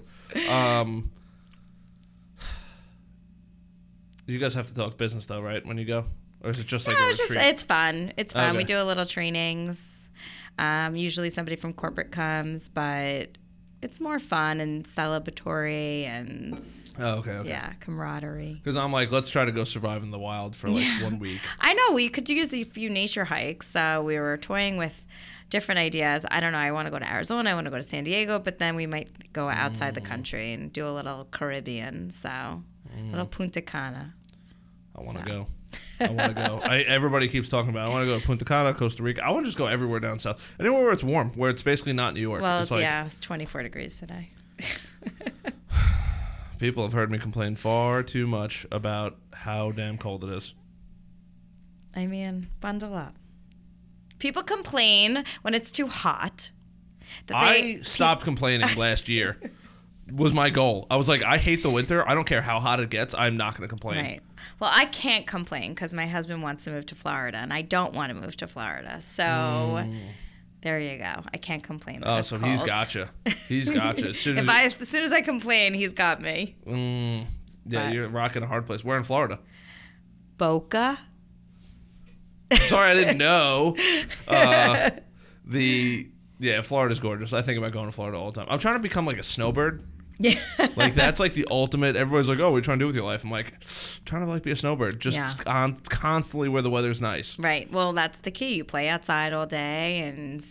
Um 0.48 1.10
You 4.26 4.38
guys 4.38 4.54
have 4.54 4.66
to 4.66 4.74
talk 4.74 4.96
business 4.96 5.26
though, 5.26 5.40
right? 5.40 5.64
When 5.66 5.76
you 5.76 5.84
go, 5.84 6.04
or 6.42 6.50
is 6.50 6.58
it 6.58 6.66
just 6.66 6.86
like 6.88 6.96
No, 6.98 7.04
a 7.04 7.08
it's 7.08 7.18
just 7.18 7.36
it's 7.36 7.62
fun. 7.62 8.12
It's 8.16 8.32
fun. 8.32 8.56
We 8.56 8.64
do 8.64 8.80
a 8.80 8.84
little 8.84 9.04
trainings. 9.04 10.10
Um, 10.58 10.94
usually 10.96 11.30
somebody 11.30 11.56
from 11.56 11.72
corporate 11.72 12.12
comes, 12.12 12.68
but 12.68 13.36
it's 13.84 14.00
more 14.00 14.18
fun 14.18 14.60
and 14.60 14.84
celebratory 14.84 16.04
and 16.04 16.58
oh, 16.98 17.18
okay, 17.18 17.32
okay. 17.32 17.48
yeah, 17.48 17.72
camaraderie. 17.80 18.54
Because 18.54 18.76
I'm 18.76 18.92
like, 18.92 19.10
let's 19.12 19.30
try 19.30 19.44
to 19.44 19.52
go 19.52 19.64
survive 19.64 20.02
in 20.02 20.10
the 20.10 20.18
wild 20.18 20.56
for 20.56 20.68
like 20.70 20.86
one 21.02 21.18
week. 21.18 21.40
I 21.60 21.74
know 21.74 21.94
we 21.94 22.08
could 22.08 22.28
use 22.28 22.52
a 22.54 22.64
few 22.64 22.90
nature 22.90 23.24
hikes. 23.24 23.68
So 23.68 24.02
we 24.02 24.18
were 24.18 24.36
toying 24.38 24.76
with 24.76 25.06
different 25.50 25.78
ideas. 25.78 26.24
I 26.30 26.40
don't 26.40 26.52
know. 26.52 26.58
I 26.58 26.72
want 26.72 26.86
to 26.86 26.90
go 26.90 26.98
to 26.98 27.10
Arizona. 27.10 27.50
I 27.50 27.54
want 27.54 27.66
to 27.66 27.70
go 27.70 27.76
to 27.76 27.82
San 27.82 28.04
Diego, 28.04 28.38
but 28.38 28.58
then 28.58 28.74
we 28.76 28.86
might 28.86 29.32
go 29.32 29.48
outside 29.48 29.92
Mm. 29.92 29.94
the 29.94 30.00
country 30.00 30.52
and 30.52 30.72
do 30.72 30.88
a 30.88 30.90
little 30.92 31.24
Caribbean. 31.30 32.10
So 32.10 32.28
a 32.30 32.62
little 33.10 33.26
Punta 33.26 33.60
Cana. 33.60 34.14
I 34.96 35.02
want 35.02 35.18
to 35.18 35.24
go. 35.24 35.46
I 36.00 36.10
want 36.10 36.36
to 36.36 36.48
go. 36.48 36.60
I, 36.62 36.78
everybody 36.80 37.28
keeps 37.28 37.48
talking 37.48 37.70
about. 37.70 37.88
It. 37.88 37.90
I 37.90 37.94
want 37.94 38.04
to 38.04 38.12
go 38.12 38.18
to 38.18 38.26
Punta 38.26 38.44
Cana, 38.44 38.74
Costa 38.74 39.02
Rica. 39.02 39.24
I 39.24 39.30
want 39.30 39.44
to 39.44 39.48
just 39.48 39.58
go 39.58 39.66
everywhere 39.66 40.00
down 40.00 40.18
south, 40.18 40.56
anywhere 40.60 40.82
where 40.82 40.92
it's 40.92 41.04
warm, 41.04 41.30
where 41.30 41.50
it's 41.50 41.62
basically 41.62 41.92
not 41.92 42.14
New 42.14 42.20
York. 42.20 42.42
Well, 42.42 42.60
it's 42.60 42.70
like 42.70 42.82
yeah, 42.82 43.04
it's 43.04 43.20
24 43.20 43.62
degrees 43.62 43.98
today. 43.98 44.30
people 46.58 46.84
have 46.84 46.92
heard 46.92 47.10
me 47.10 47.18
complain 47.18 47.56
far 47.56 48.02
too 48.02 48.26
much 48.26 48.66
about 48.70 49.16
how 49.32 49.72
damn 49.72 49.98
cold 49.98 50.24
it 50.24 50.30
is. 50.30 50.54
I 51.96 52.06
mean, 52.06 52.48
bundle 52.60 52.94
up. 52.94 53.14
People 54.18 54.42
complain 54.42 55.24
when 55.42 55.54
it's 55.54 55.70
too 55.70 55.86
hot. 55.86 56.50
I 57.32 57.78
stopped 57.82 58.24
complaining 58.24 58.68
last 58.76 59.08
year. 59.08 59.38
was 60.12 60.34
my 60.34 60.50
goal. 60.50 60.86
I 60.90 60.96
was 60.96 61.08
like, 61.08 61.22
I 61.22 61.38
hate 61.38 61.62
the 61.62 61.70
winter. 61.70 62.08
I 62.08 62.14
don't 62.14 62.26
care 62.26 62.42
how 62.42 62.60
hot 62.60 62.80
it 62.80 62.90
gets. 62.90 63.14
I'm 63.14 63.36
not 63.36 63.56
going 63.56 63.62
to 63.62 63.68
complain. 63.68 64.04
Right. 64.04 64.20
Well, 64.60 64.70
I 64.72 64.84
can't 64.86 65.26
complain 65.26 65.70
because 65.74 65.92
my 65.94 66.06
husband 66.06 66.42
wants 66.42 66.64
to 66.64 66.70
move 66.70 66.86
to 66.86 66.94
Florida, 66.94 67.38
and 67.38 67.52
I 67.52 67.62
don't 67.62 67.94
want 67.94 68.10
to 68.10 68.14
move 68.14 68.36
to 68.38 68.46
Florida. 68.46 69.00
So 69.00 69.86
there 70.62 70.80
you 70.80 70.96
go. 70.98 71.22
I 71.32 71.36
can't 71.36 71.62
complain. 71.62 72.00
that 72.00 72.06
Mm. 72.08 72.14
Oh, 72.14 72.16
it's 72.18 72.28
so 72.28 72.38
he's 72.38 72.60
cold. 72.60 72.68
gotcha. 72.68 73.10
He's 73.48 73.68
gotcha. 73.68 74.08
As 74.08 74.18
soon 74.18 74.38
as, 74.38 74.44
If 74.44 74.50
I, 74.50 74.64
as 74.64 74.74
soon 74.88 75.02
as 75.04 75.12
I 75.12 75.20
complain, 75.20 75.74
he's 75.74 75.92
got 75.92 76.20
me. 76.22 76.56
Mm, 76.66 77.26
yeah, 77.66 77.86
but- 77.88 77.92
you're 77.94 78.08
rocking 78.08 78.42
a 78.42 78.46
hard 78.46 78.66
place. 78.66 78.82
We're 78.82 78.96
in 78.96 79.02
Florida. 79.02 79.38
Boca. 80.38 80.98
Sorry, 82.52 82.90
I 82.90 82.94
didn't 82.94 83.18
know. 83.18 83.76
Uh, 84.28 84.90
the 85.44 86.08
yeah, 86.38 86.60
Florida's 86.62 86.98
gorgeous. 86.98 87.32
I 87.34 87.42
think 87.42 87.58
about 87.58 87.72
going 87.72 87.86
to 87.86 87.92
Florida 87.92 88.16
all 88.18 88.30
the 88.32 88.40
time. 88.40 88.46
I'm 88.50 88.58
trying 88.58 88.76
to 88.76 88.82
become 88.82 89.04
like 89.06 89.18
a 89.18 89.22
snowbird. 89.22 89.82
Yeah. 90.18 90.34
Like 90.76 90.94
that's 90.94 91.18
like 91.20 91.32
the 91.34 91.46
ultimate. 91.50 91.96
Everybody's 91.96 92.28
like, 92.28 92.38
"Oh, 92.38 92.50
what 92.50 92.54
are 92.56 92.58
you 92.58 92.62
trying 92.62 92.78
to 92.78 92.82
do 92.84 92.86
with 92.86 92.94
your 92.96 93.04
life?" 93.04 93.24
I'm 93.24 93.30
like, 93.30 93.60
trying 94.04 94.24
to 94.24 94.28
like 94.30 94.42
be 94.44 94.50
a 94.52 94.56
snowbird, 94.56 95.00
just 95.00 95.18
Yeah. 95.18 95.52
on 95.52 95.76
constantly 95.88 96.48
where 96.48 96.62
the 96.62 96.70
weather's 96.70 97.02
nice. 97.02 97.38
Right. 97.38 97.70
Well, 97.72 97.92
that's 97.92 98.20
the 98.20 98.30
key. 98.30 98.54
You 98.56 98.64
play 98.64 98.88
outside 98.88 99.32
all 99.32 99.46
day 99.46 99.98
and 100.00 100.44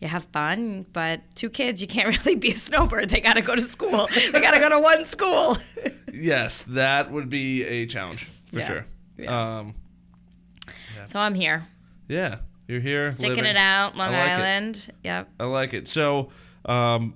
you 0.00 0.08
have 0.08 0.24
fun. 0.26 0.84
But 0.92 1.22
two 1.34 1.48
kids, 1.50 1.80
you 1.80 1.88
can't 1.88 2.08
really 2.24 2.36
be 2.36 2.50
a 2.50 2.56
snowbird. 2.56 3.08
They 3.10 3.20
got 3.20 3.36
to 3.36 3.42
go 3.42 3.54
to 3.54 3.60
school. 3.62 4.06
they 4.32 4.40
got 4.40 4.52
to 4.54 4.60
go 4.60 4.68
to 4.68 4.78
one 4.80 5.04
school. 5.04 5.56
Yes, 6.12 6.64
that 6.64 7.10
would 7.12 7.30
be 7.30 7.64
a 7.64 7.86
challenge 7.86 8.28
for 8.52 8.58
Yeah. 8.58 8.66
sure. 8.66 8.84
Yeah. 9.16 9.58
Um, 9.58 9.74
so 11.06 11.18
I'm 11.20 11.34
here, 11.34 11.66
yeah, 12.08 12.38
you're 12.68 12.80
here 12.80 13.10
sticking 13.10 13.36
living. 13.36 13.52
it 13.52 13.56
out, 13.56 13.96
Long 13.96 14.10
like 14.12 14.20
it. 14.28 14.32
Island. 14.32 14.92
Yep. 15.04 15.28
I 15.38 15.44
like 15.44 15.72
it. 15.72 15.88
So, 15.88 16.30
um, 16.64 17.14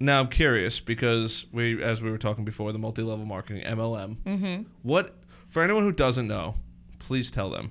now 0.00 0.20
I'm 0.20 0.28
curious 0.28 0.80
because 0.80 1.46
we, 1.52 1.82
as 1.82 2.02
we 2.02 2.10
were 2.10 2.18
talking 2.18 2.44
before, 2.44 2.72
the 2.72 2.78
multi-level 2.78 3.26
marketing 3.26 3.62
MLM. 3.64 4.16
Mm-hmm. 4.16 4.62
What 4.82 5.14
for 5.50 5.62
anyone 5.62 5.82
who 5.82 5.92
doesn't 5.92 6.26
know, 6.26 6.54
please 6.98 7.30
tell 7.30 7.50
them 7.50 7.70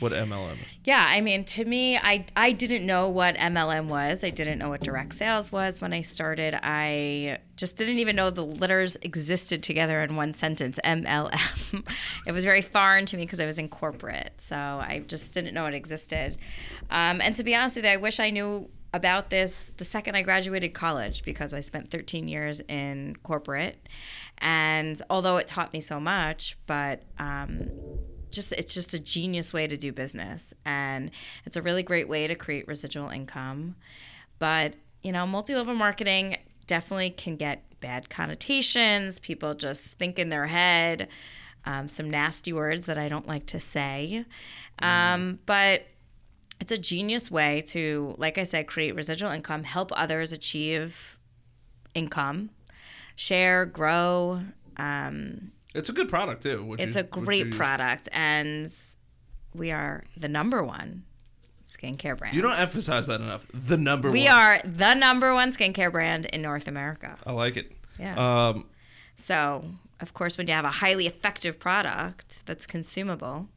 what 0.00 0.12
MLM 0.12 0.52
is. 0.52 0.78
Yeah, 0.84 1.04
I 1.08 1.20
mean, 1.20 1.44
to 1.44 1.64
me, 1.64 1.96
I 1.96 2.24
I 2.36 2.52
didn't 2.52 2.86
know 2.86 3.08
what 3.08 3.36
MLM 3.36 3.88
was. 3.88 4.22
I 4.22 4.30
didn't 4.30 4.58
know 4.58 4.68
what 4.68 4.80
direct 4.80 5.14
sales 5.14 5.50
was 5.50 5.80
when 5.80 5.92
I 5.92 6.02
started. 6.02 6.58
I 6.62 7.38
just 7.56 7.76
didn't 7.76 7.98
even 7.98 8.14
know 8.14 8.30
the 8.30 8.44
letters 8.44 8.96
existed 9.02 9.62
together 9.62 10.00
in 10.02 10.14
one 10.14 10.34
sentence. 10.34 10.78
MLM. 10.84 11.84
it 12.26 12.32
was 12.32 12.44
very 12.44 12.62
foreign 12.62 13.06
to 13.06 13.16
me 13.16 13.24
because 13.24 13.40
I 13.40 13.46
was 13.46 13.58
in 13.58 13.68
corporate, 13.68 14.34
so 14.40 14.56
I 14.56 15.02
just 15.06 15.34
didn't 15.34 15.54
know 15.54 15.66
it 15.66 15.74
existed. 15.74 16.36
Um, 16.90 17.20
and 17.20 17.34
to 17.36 17.44
be 17.44 17.56
honest 17.56 17.76
with 17.76 17.84
you, 17.84 17.90
I 17.90 17.96
wish 17.96 18.20
I 18.20 18.30
knew 18.30 18.70
about 18.94 19.30
this 19.30 19.70
the 19.76 19.84
second 19.84 20.16
I 20.16 20.22
graduated 20.22 20.74
college 20.74 21.22
because 21.22 21.52
I 21.52 21.60
spent 21.60 21.90
13 21.90 22.28
years 22.28 22.60
in 22.68 23.16
corporate, 23.22 23.88
and 24.38 25.00
although 25.10 25.36
it 25.36 25.46
taught 25.46 25.72
me 25.72 25.80
so 25.80 26.00
much, 26.00 26.56
but 26.66 27.02
um, 27.18 27.70
just 28.30 28.52
it's 28.52 28.74
just 28.74 28.94
a 28.94 28.98
genius 28.98 29.52
way 29.52 29.66
to 29.66 29.76
do 29.76 29.92
business. 29.92 30.54
And 30.64 31.10
it's 31.44 31.56
a 31.56 31.62
really 31.62 31.82
great 31.82 32.08
way 32.08 32.26
to 32.26 32.34
create 32.34 32.66
residual 32.66 33.10
income. 33.10 33.76
But 34.38 34.74
you 35.02 35.12
know 35.12 35.26
multi-level 35.26 35.74
marketing 35.74 36.36
definitely 36.66 37.10
can 37.10 37.36
get 37.36 37.64
bad 37.80 38.10
connotations. 38.10 39.18
People 39.18 39.54
just 39.54 39.98
think 39.98 40.18
in 40.18 40.28
their 40.28 40.46
head 40.46 41.08
um, 41.68 41.86
some 41.86 42.08
nasty 42.08 42.52
words 42.52 42.86
that 42.86 42.98
i 42.98 43.08
don't 43.08 43.28
like 43.28 43.46
to 43.46 43.60
say. 43.60 44.24
Um, 44.80 45.38
but 45.44 45.86
it's 46.60 46.72
a 46.72 46.78
genius 46.78 47.30
way 47.30 47.62
to 47.66 48.14
like 48.18 48.36
i 48.38 48.44
said 48.44 48.66
create 48.66 48.94
residual 48.94 49.30
income 49.30 49.64
help 49.64 49.90
others 49.96 50.32
achieve 50.32 51.18
income 51.94 52.50
share 53.16 53.64
grow 53.66 54.40
um, 54.76 55.50
It's 55.74 55.88
a 55.88 55.92
good 55.92 56.08
product 56.08 56.42
too. 56.44 56.64
Which 56.64 56.80
it's 56.80 56.94
you- 56.94 57.00
a 57.00 57.04
great 57.04 57.50
product, 57.50 58.08
and 58.12 58.72
we 59.52 59.72
are 59.72 60.04
the 60.16 60.28
number 60.28 60.62
one 60.62 61.02
skincare 61.66 62.16
brand. 62.16 62.36
You 62.36 62.42
don't 62.42 62.58
emphasize 62.58 63.08
that 63.08 63.20
enough. 63.20 63.44
The 63.52 63.76
number 63.76 64.08
one 64.08 64.12
we 64.12 64.24
one. 64.24 64.32
are 64.32 64.60
the 64.64 64.94
number 64.94 65.34
one 65.34 65.50
skincare 65.52 65.90
brand 65.90 66.26
in 66.26 66.42
North 66.42 66.68
America. 66.68 67.16
I 67.26 67.32
like 67.32 67.56
it. 67.56 67.72
Yeah. 67.98 68.14
Um, 68.48 68.66
So, 69.16 69.64
of 70.00 70.14
course, 70.14 70.38
when 70.38 70.46
you 70.46 70.54
have 70.54 70.64
a 70.64 70.70
highly 70.70 71.06
effective 71.08 71.58
product 71.58 72.46
that's 72.46 72.64
consumable 72.66 73.48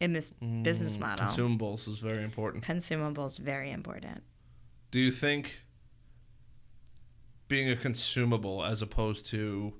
in 0.00 0.12
this 0.12 0.32
Mm, 0.42 0.62
business 0.62 0.98
model, 1.00 1.24
consumables 1.26 1.88
is 1.88 1.98
very 2.00 2.22
important. 2.22 2.64
consumables 2.64 3.38
very 3.38 3.70
important. 3.70 4.22
Do 4.90 5.00
you 5.00 5.10
think 5.10 5.62
being 7.48 7.70
a 7.70 7.76
consumable 7.76 8.64
as 8.64 8.82
opposed 8.82 9.26
to 9.26 9.74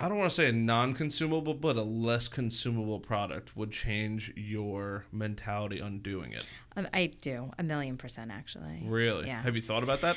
I 0.00 0.08
don't 0.08 0.18
want 0.18 0.30
to 0.30 0.34
say 0.34 0.48
a 0.48 0.52
non-consumable, 0.52 1.54
but 1.54 1.76
a 1.76 1.82
less 1.82 2.26
consumable 2.26 2.98
product 2.98 3.56
would 3.56 3.70
change 3.70 4.32
your 4.34 5.06
mentality 5.12 5.80
on 5.80 6.00
doing 6.00 6.32
it. 6.32 6.44
Um, 6.74 6.88
I 6.92 7.06
do 7.20 7.52
a 7.56 7.62
million 7.62 7.96
percent 7.96 8.32
actually. 8.32 8.82
Really? 8.84 9.28
Yeah. 9.28 9.42
Have 9.42 9.54
you 9.54 9.62
thought 9.62 9.84
about 9.84 10.00
that? 10.00 10.16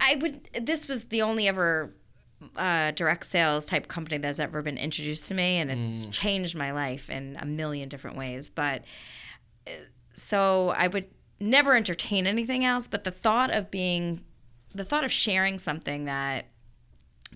I 0.00 0.16
would. 0.22 0.44
This 0.62 0.88
was 0.88 1.06
the 1.06 1.20
only 1.20 1.46
ever 1.48 1.94
uh, 2.56 2.90
direct 2.92 3.26
sales 3.26 3.66
type 3.66 3.88
company 3.88 4.18
that's 4.18 4.38
ever 4.38 4.62
been 4.62 4.78
introduced 4.78 5.28
to 5.28 5.34
me, 5.34 5.58
and 5.58 5.70
it's 5.70 6.06
changed 6.06 6.56
my 6.56 6.72
life 6.72 7.10
in 7.10 7.36
a 7.40 7.46
million 7.46 7.88
different 7.88 8.16
ways. 8.16 8.50
But 8.50 8.84
uh, 9.66 9.70
so 10.12 10.70
I 10.70 10.88
would 10.88 11.06
never 11.40 11.74
entertain 11.74 12.26
anything 12.26 12.64
else. 12.64 12.86
But 12.86 13.04
the 13.04 13.10
thought 13.10 13.52
of 13.52 13.70
being, 13.70 14.24
the 14.74 14.84
thought 14.84 15.04
of 15.04 15.12
sharing 15.12 15.58
something 15.58 16.04
that 16.04 16.46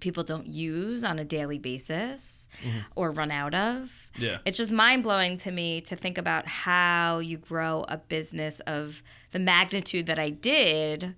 people 0.00 0.23
don't 0.23 0.47
use 0.47 1.02
on 1.02 1.19
a 1.19 1.25
daily 1.25 1.59
basis 1.59 2.49
or 2.95 3.11
run 3.11 3.31
out 3.31 3.55
of. 3.55 4.11
Yeah. 4.17 4.38
It's 4.45 4.57
just 4.57 4.73
mind 4.73 5.02
blowing 5.02 5.37
to 5.38 5.50
me 5.50 5.81
to 5.83 5.97
think 5.97 6.19
about 6.19 6.47
how 6.47 7.19
you 7.19 7.37
grow 7.37 7.85
a 7.88 7.97
business 7.97 8.61
of 8.61 9.02
the 9.33 9.38
magnitude 9.40 10.07
that 10.07 10.19
I 10.19 10.31
did 10.31 11.17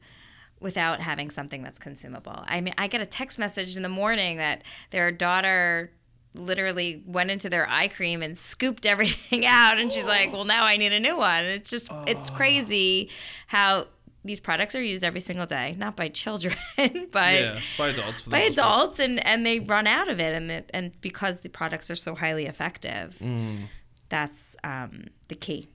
without 0.61 1.00
having 1.00 1.31
something 1.31 1.62
that's 1.62 1.79
consumable. 1.79 2.45
I 2.47 2.61
mean, 2.61 2.75
I 2.79 2.87
get 2.87 3.00
a 3.00 3.07
text 3.07 3.38
message 3.38 3.76
in 3.76 3.83
the 3.83 3.88
morning 3.88 4.37
that 4.37 4.62
their 4.90 5.11
daughter 5.11 5.90
literally 6.35 7.02
went 7.07 7.31
into 7.31 7.49
their 7.49 7.69
eye 7.69 7.88
cream 7.88 8.23
and 8.23 8.38
scooped 8.38 8.87
everything 8.93 9.45
out 9.47 9.79
and 9.79 9.93
she's 9.93 10.07
like, 10.07 10.33
"Well, 10.33 10.45
now 10.45 10.64
I 10.64 10.76
need 10.76 10.93
a 10.93 11.00
new 11.00 11.17
one." 11.17 11.45
And 11.45 11.49
it's 11.49 11.71
just 11.71 11.90
it's 12.07 12.31
crazy 12.31 13.11
how 13.49 13.87
these 14.23 14.38
products 14.38 14.75
are 14.75 14.83
used 14.83 15.02
every 15.02 15.21
single 15.21 15.47
day, 15.47 15.75
not 15.79 15.97
by 15.97 16.09
children, 16.09 16.55
but 16.76 17.33
yeah, 17.33 17.59
by 17.79 17.88
adults. 17.88 18.23
By 18.29 18.40
part. 18.40 18.52
adults 18.52 18.99
and 18.99 19.26
and 19.26 19.47
they 19.47 19.61
run 19.61 19.87
out 19.87 20.09
of 20.09 20.21
it 20.21 20.35
and 20.35 20.50
it, 20.50 20.71
and 20.75 21.00
because 21.00 21.40
the 21.40 21.49
products 21.49 21.90
are 21.90 21.95
so 21.97 22.14
highly 22.14 22.45
effective 22.47 23.17
Mm. 23.21 23.62
that's 24.11 24.57
um, 24.62 25.05
the 25.29 25.35
key 25.37 25.69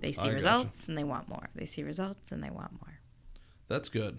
they 0.00 0.12
see 0.12 0.20
I 0.22 0.24
gotcha. 0.26 0.34
results 0.34 0.88
and 0.88 0.96
they 0.96 1.04
want 1.04 1.28
more 1.28 1.48
they 1.54 1.64
see 1.64 1.82
results 1.82 2.30
and 2.32 2.42
they 2.44 2.50
want 2.50 2.72
more 2.72 2.93
That's 3.68 3.88
good. 3.88 4.18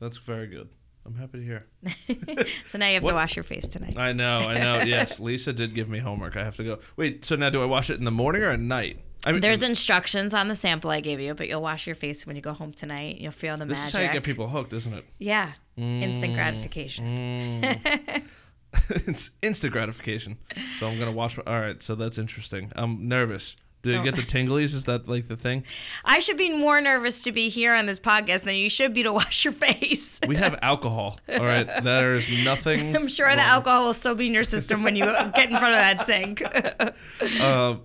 That's 0.00 0.18
very 0.18 0.46
good. 0.46 0.68
I'm 1.06 1.14
happy 1.16 1.38
to 1.38 1.44
hear. 1.44 1.62
so 2.66 2.78
now 2.78 2.86
you 2.86 2.94
have 2.94 3.02
What- 3.02 3.10
to 3.10 3.14
wash 3.14 3.36
your 3.36 3.42
face 3.42 3.68
tonight 3.68 3.96
I 3.98 4.12
know, 4.12 4.38
I 4.38 4.58
know. 4.58 4.78
yes, 4.84 5.20
Lisa 5.20 5.52
did 5.52 5.74
give 5.74 5.88
me 5.88 5.98
homework. 5.98 6.36
I 6.36 6.44
have 6.44 6.56
to 6.56 6.64
go. 6.64 6.78
Wait, 6.96 7.24
so 7.24 7.36
now 7.36 7.50
do 7.50 7.62
I 7.62 7.66
wash 7.66 7.90
it 7.90 7.98
in 7.98 8.04
the 8.04 8.10
morning 8.10 8.42
or 8.42 8.48
at 8.48 8.60
night? 8.60 9.00
I 9.26 9.32
mean, 9.32 9.40
there's 9.40 9.62
instructions 9.62 10.34
on 10.34 10.48
the 10.48 10.54
sample 10.54 10.90
i 10.90 11.00
gave 11.00 11.18
you 11.18 11.32
but 11.34 11.48
you'll 11.48 11.62
wash 11.62 11.86
your 11.86 11.94
face 11.94 12.26
when 12.26 12.36
you 12.36 12.42
go 12.42 12.52
home 12.52 12.72
tonight 12.72 13.22
you'll 13.22 13.32
feel 13.32 13.56
the 13.56 13.64
this 13.64 13.78
magic 13.78 13.94
is 13.94 13.96
how 13.96 14.02
you 14.02 14.12
get 14.12 14.22
people 14.22 14.48
hooked, 14.48 14.74
isn't 14.74 14.92
it? 14.92 15.06
yeah 15.18 15.52
instant 15.78 16.32
mm, 16.32 16.34
gratification 16.34 17.08
mm. 17.08 18.22
it's 18.90 19.30
instant 19.42 19.72
gratification. 19.72 20.36
So 20.78 20.88
I'm 20.88 20.98
gonna 20.98 21.12
wash. 21.12 21.36
My, 21.36 21.42
all 21.46 21.60
right, 21.60 21.80
so 21.80 21.94
that's 21.94 22.18
interesting. 22.18 22.72
I'm 22.76 23.08
nervous. 23.08 23.56
Did 23.84 23.92
you 23.94 24.02
get 24.02 24.16
the 24.16 24.22
tinglies? 24.34 24.74
Is 24.74 24.84
that 24.86 25.06
like 25.06 25.28
the 25.28 25.36
thing? 25.36 25.64
i 26.04 26.18
should 26.18 26.36
be 26.36 26.56
more 26.56 26.80
nervous 26.80 27.20
to 27.22 27.32
be 27.32 27.48
here 27.48 27.72
on 27.74 27.86
this 27.86 28.00
podcast 28.00 28.42
than 28.42 28.56
you 28.56 28.68
should 28.68 28.92
be 28.92 29.02
to 29.04 29.12
wash 29.20 29.44
your 29.44 29.54
face 29.54 30.20
We 30.26 30.36
have 30.36 30.58
alcohol. 30.62 31.18
All 31.28 31.44
right, 31.44 31.68
there 31.82 32.14
is 32.14 32.44
nothing. 32.44 32.96
i'm 32.98 33.08
sure 33.08 33.30
the 33.34 33.42
alcohol 33.42 33.84
will 33.86 33.94
still 33.94 34.14
be 34.16 34.26
in 34.26 34.34
your 34.34 34.42
system 34.44 34.82
when 34.82 34.96
you 34.96 35.04
get 35.04 35.50
in 35.50 35.56
front 35.56 35.74
of 35.74 35.80
that 35.80 36.00
sink 36.02 36.42
Uh, 37.40 37.76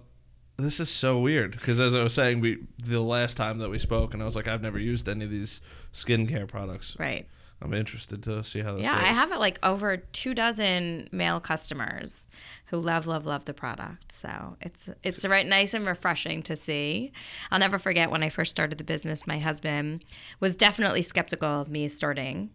this 0.58 0.80
is 0.80 0.90
so 0.90 1.20
weird 1.20 1.52
because 1.52 1.80
as 1.80 1.96
I 1.96 2.04
was 2.04 2.14
saying, 2.14 2.42
we 2.42 2.58
the 2.84 3.00
last 3.00 3.38
time 3.38 3.60
that 3.60 3.70
we 3.70 3.80
spoke, 3.80 4.14
and 4.14 4.22
I 4.22 4.26
was 4.26 4.36
like, 4.36 4.48
I've 4.48 4.62
never 4.62 4.78
used 4.80 5.08
any 5.08 5.24
of 5.26 5.32
these 5.32 5.62
skincare 5.94 6.48
products. 6.48 6.98
right 7.00 7.26
I'm 7.62 7.74
interested 7.74 8.24
to 8.24 8.44
see 8.44 8.62
how 8.62 8.76
this 8.76 8.84
Yeah, 8.84 8.98
goes. 8.98 9.10
I 9.10 9.12
have 9.14 9.32
like 9.32 9.60
over 9.66 9.98
two 9.98 10.34
dozen 10.34 11.10
male 11.12 11.40
customers 11.40 12.26
who 12.68 12.80
love, 12.80 13.06
love, 13.06 13.26
love 13.26 13.46
the 13.46 13.54
product. 13.54 14.12
So 14.12 14.56
it's 14.62 14.90
it's 15.04 15.26
right 15.26 15.46
nice 15.46 15.74
and 15.74 15.86
refreshing 15.86 16.42
to 16.44 16.56
see. 16.56 17.12
I'll 17.52 17.60
never 17.60 17.78
forget 17.78 18.12
when 18.12 18.24
I 18.24 18.30
first 18.30 18.52
started 18.52 18.78
the 18.78 18.84
business. 18.84 19.28
My 19.28 19.40
husband 19.40 20.06
was 20.40 20.56
definitely 20.56 21.02
skeptical 21.02 21.62
of 21.62 21.70
me 21.70 21.88
starting. 21.90 22.52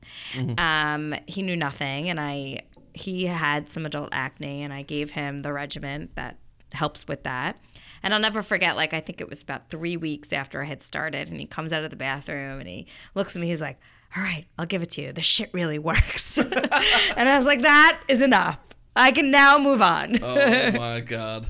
Um, 0.59 1.15
he 1.27 1.43
knew 1.43 1.57
nothing, 1.57 2.09
and 2.09 2.19
I 2.19 2.63
he 2.95 3.27
had 3.27 3.69
some 3.69 3.85
adult 3.85 4.09
acne, 4.13 4.63
and 4.63 4.73
I 4.73 4.83
gave 4.83 5.11
him 5.11 5.39
the 5.39 5.53
regimen 5.53 6.09
that 6.15 6.39
helps 6.73 7.07
with 7.07 7.25
that. 7.25 7.59
And 8.03 8.13
I'll 8.15 8.21
never 8.21 8.43
forget, 8.43 8.77
like, 8.77 8.93
I 8.93 9.01
think 9.01 9.21
it 9.21 9.29
was 9.29 9.43
about 9.43 9.69
three 9.71 9.97
weeks 9.97 10.33
after 10.33 10.63
I 10.63 10.67
had 10.67 10.83
started, 10.83 11.29
and 11.29 11.41
he 11.41 11.47
comes 11.47 11.73
out 11.73 11.85
of 11.85 11.91
the 11.91 11.97
bathroom 11.97 12.59
and 12.61 12.69
he 12.69 12.87
looks 13.15 13.37
at 13.37 13.41
me, 13.41 13.49
he's 13.49 13.61
like, 13.61 13.79
all 14.17 14.23
right, 14.23 14.47
I'll 14.59 14.67
give 14.67 14.83
it 14.83 14.91
to 14.93 15.03
you. 15.03 15.13
The 15.13 15.21
shit 15.23 15.51
really 15.53 15.79
works. 15.79 16.39
and 16.39 17.29
I 17.29 17.37
was 17.37 17.47
like, 17.47 17.63
that 17.63 18.01
is 18.09 18.23
enough. 18.23 18.59
I 18.95 19.11
can 19.11 19.31
now 19.31 19.59
move 19.59 19.83
on. 19.83 20.23
Oh 20.23 20.71
my 20.73 21.01
god, 21.01 21.47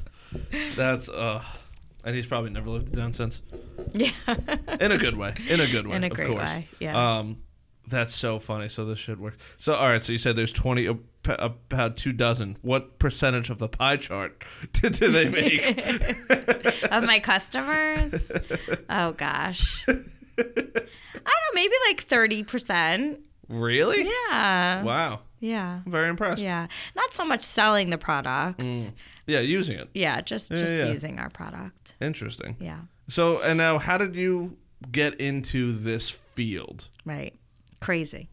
that's 0.74 1.08
uh, 1.10 1.42
and 2.04 2.14
he's 2.14 2.26
probably 2.26 2.50
never 2.50 2.70
lived 2.70 2.88
it 2.88 2.94
down 2.96 3.12
since. 3.12 3.42
yeah. 3.92 4.10
In 4.80 4.92
a 4.92 4.98
good 4.98 5.16
way. 5.16 5.34
In 5.50 5.60
a 5.60 5.66
good 5.66 5.86
way. 5.88 5.96
In 5.96 6.04
a 6.04 6.06
of 6.06 6.14
great 6.14 6.28
course. 6.28 6.54
way, 6.54 6.68
yeah. 6.80 7.18
Um, 7.18 7.42
that's 7.86 8.14
so 8.14 8.38
funny. 8.38 8.68
So 8.68 8.86
this 8.86 8.98
shit 8.98 9.18
works. 9.18 9.56
So 9.58 9.74
all 9.74 9.88
right. 9.88 10.02
So 10.02 10.12
you 10.12 10.18
said 10.18 10.36
there's 10.36 10.52
twenty 10.52 10.86
about 11.26 11.98
two 11.98 12.12
dozen. 12.12 12.56
What 12.62 12.98
percentage 12.98 13.50
of 13.50 13.58
the 13.58 13.68
pie 13.68 13.98
chart 13.98 14.42
did, 14.72 14.94
did 14.94 15.12
they 15.12 15.28
make? 15.28 15.68
of 16.90 17.04
my 17.04 17.18
customers. 17.22 18.32
Oh 18.88 19.12
gosh. 19.12 19.84
I 20.38 20.42
don't 20.42 21.26
know, 21.26 21.54
maybe 21.54 21.74
like 21.88 22.04
30%. 22.06 23.26
really? 23.48 24.04
Yeah. 24.04 24.82
Wow. 24.82 25.20
Yeah. 25.40 25.80
I'm 25.84 25.92
very 25.92 26.08
impressed. 26.08 26.42
Yeah. 26.42 26.66
Not 26.96 27.12
so 27.12 27.24
much 27.24 27.40
selling 27.42 27.90
the 27.90 27.98
product. 27.98 28.62
Yeah, 29.26 29.40
using 29.40 29.78
it. 29.78 29.88
Yeah, 29.94 30.20
just 30.20 30.50
Yeah, 30.50 30.56
just 30.56 30.76
yeah. 30.78 30.86
using 30.90 31.18
our 31.18 31.30
product. 31.30 31.94
Interesting. 32.00 32.56
Yeah. 32.60 32.80
So 33.08 33.40
and 33.42 33.58
now, 33.58 33.78
how 33.78 33.98
did 33.98 34.16
you 34.16 34.56
get 34.90 35.14
into 35.20 35.72
this 35.72 36.08
field? 36.10 36.88
Right. 37.04 37.34
Crazy. 37.80 38.28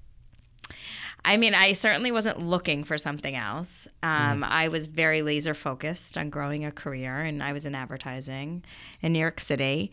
I 1.23 1.37
mean, 1.37 1.53
I 1.53 1.73
certainly 1.73 2.11
wasn't 2.11 2.39
looking 2.39 2.83
for 2.83 2.97
something 2.97 3.35
else. 3.35 3.87
Um, 4.01 4.43
I 4.43 4.69
was 4.69 4.87
very 4.87 5.21
laser 5.21 5.53
focused 5.53 6.17
on 6.17 6.29
growing 6.31 6.65
a 6.65 6.71
career, 6.71 7.19
and 7.19 7.43
I 7.43 7.53
was 7.53 7.65
in 7.65 7.75
advertising 7.75 8.63
in 9.01 9.13
New 9.13 9.19
York 9.19 9.39
City. 9.39 9.91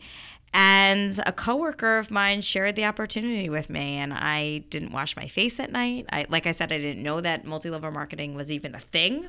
And 0.53 1.19
a 1.25 1.31
coworker 1.31 1.97
of 1.99 2.09
mine 2.09 2.41
shared 2.41 2.75
the 2.75 2.85
opportunity 2.85 3.49
with 3.49 3.69
me, 3.69 3.97
and 3.97 4.13
I 4.13 4.63
didn't 4.69 4.91
wash 4.91 5.15
my 5.15 5.27
face 5.27 5.59
at 5.59 5.71
night. 5.71 6.05
I, 6.11 6.25
like 6.29 6.47
I 6.47 6.51
said, 6.51 6.71
I 6.73 6.77
didn't 6.77 7.03
know 7.03 7.21
that 7.21 7.45
multi-level 7.45 7.91
marketing 7.91 8.33
was 8.33 8.51
even 8.51 8.73
a 8.73 8.79
thing. 8.79 9.27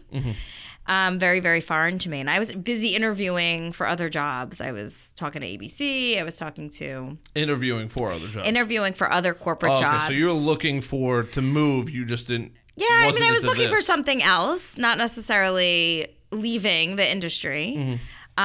Um, 0.87 1.19
very, 1.19 1.41
very 1.41 1.61
foreign 1.61 1.99
to 1.99 2.09
me. 2.09 2.21
And 2.21 2.31
I 2.31 2.39
was 2.39 2.55
busy 2.55 2.97
interviewing 2.97 3.71
for 3.71 3.87
other 3.87 4.09
jobs. 4.09 4.61
I 4.61 4.73
was 4.73 5.13
talking 5.13 5.43
to 5.43 5.47
ABC. 5.47 6.19
I 6.19 6.25
was 6.25 6.37
talking 6.37 6.69
to 6.71 7.19
Interviewing 7.35 7.89
for 7.89 8.11
other 8.11 8.27
jobs. 8.27 8.49
interviewing 8.49 8.95
for 8.95 9.13
other 9.13 9.35
corporate 9.35 9.73
Oh, 9.73 9.75
okay, 9.75 9.85
jobs. 9.85 10.07
so 10.07 10.13
you 10.15 10.27
were 10.29 10.33
looking 10.33 10.81
for 10.81 11.23
to 11.25 11.43
move. 11.43 11.91
You 11.91 12.05
just 12.07 12.29
didn't. 12.29 12.53
Yeah, 12.77 12.87
I 12.91 13.13
mean, 13.13 13.23
I 13.23 13.31
was 13.31 13.45
looking 13.45 13.69
for 13.69 13.81
something 13.83 14.23
else, 14.23 14.79
not 14.79 14.97
necessarily 14.97 16.07
leaving 16.33 16.97
the 16.97 17.09
industry. 17.09 17.75
Mm-hmm. 17.77 18.43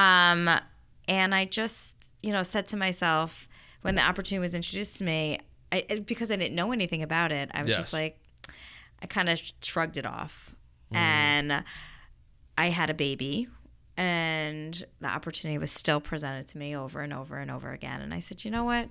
Um, 0.49 0.59
and 1.07 1.33
I 1.35 1.45
just, 1.45 2.13
you 2.21 2.31
know, 2.31 2.43
said 2.43 2.67
to 2.67 2.77
myself 2.77 3.47
when 3.81 3.95
the 3.95 4.01
opportunity 4.01 4.41
was 4.41 4.55
introduced 4.55 4.97
to 4.99 5.03
me, 5.03 5.39
I, 5.71 6.01
because 6.05 6.31
I 6.31 6.35
didn't 6.37 6.55
know 6.55 6.71
anything 6.71 7.03
about 7.03 7.31
it, 7.31 7.51
I 7.53 7.61
was 7.61 7.69
Yes. 7.71 7.77
just 7.77 7.93
like, 7.93 8.17
I 9.01 9.07
kind 9.07 9.29
of 9.29 9.41
shrugged 9.61 9.97
it 9.97 10.05
off. 10.05 10.55
Mm. 10.93 10.97
And 10.97 11.63
I 12.57 12.69
had 12.69 12.89
a 12.89 12.93
baby, 12.93 13.47
and 13.97 14.83
the 15.01 15.07
opportunity 15.07 15.57
was 15.57 15.71
still 15.71 15.99
presented 15.99 16.47
to 16.49 16.57
me 16.57 16.75
over 16.75 17.01
and 17.01 17.11
over 17.13 17.37
and 17.37 17.51
over 17.51 17.71
again. 17.71 18.01
And 18.01 18.13
I 18.13 18.19
said, 18.19 18.45
you 18.45 18.51
know 18.51 18.63
what? 18.63 18.87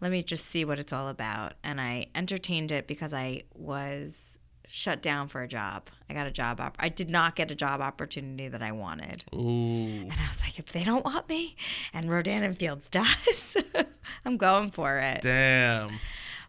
Let 0.00 0.10
me 0.10 0.22
just 0.22 0.46
see 0.46 0.64
what 0.64 0.78
it's 0.78 0.92
all 0.92 1.08
about. 1.08 1.52
And 1.62 1.80
I 1.80 2.06
entertained 2.14 2.72
it 2.72 2.86
because 2.88 3.14
I 3.14 3.42
was 3.54 4.39
shut 4.72 5.02
down 5.02 5.26
for 5.28 5.42
a 5.42 5.48
job. 5.48 5.88
I 6.08 6.14
got 6.14 6.26
a 6.26 6.30
job 6.30 6.60
op- 6.60 6.76
I 6.78 6.88
did 6.88 7.10
not 7.10 7.34
get 7.36 7.50
a 7.50 7.54
job 7.54 7.80
opportunity 7.80 8.48
that 8.48 8.62
I 8.62 8.72
wanted. 8.72 9.24
Ooh. 9.34 9.38
And 9.38 10.12
I 10.12 10.28
was 10.28 10.40
like, 10.42 10.58
if 10.58 10.66
they 10.72 10.84
don't 10.84 11.04
want 11.04 11.28
me 11.28 11.56
and 11.92 12.10
Rodan 12.10 12.42
and 12.42 12.56
Fields 12.56 12.88
does, 12.90 13.56
I'm 14.24 14.36
going 14.36 14.70
for 14.70 14.98
it. 14.98 15.22
Damn. 15.22 15.92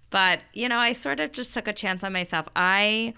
But, 0.10 0.42
you 0.54 0.68
know, 0.70 0.78
I 0.78 0.94
sort 0.94 1.20
of 1.20 1.32
just 1.32 1.54
took 1.54 1.68
a 1.68 1.74
chance 1.74 2.04
on 2.04 2.12
myself. 2.14 2.48
I 2.56 3.14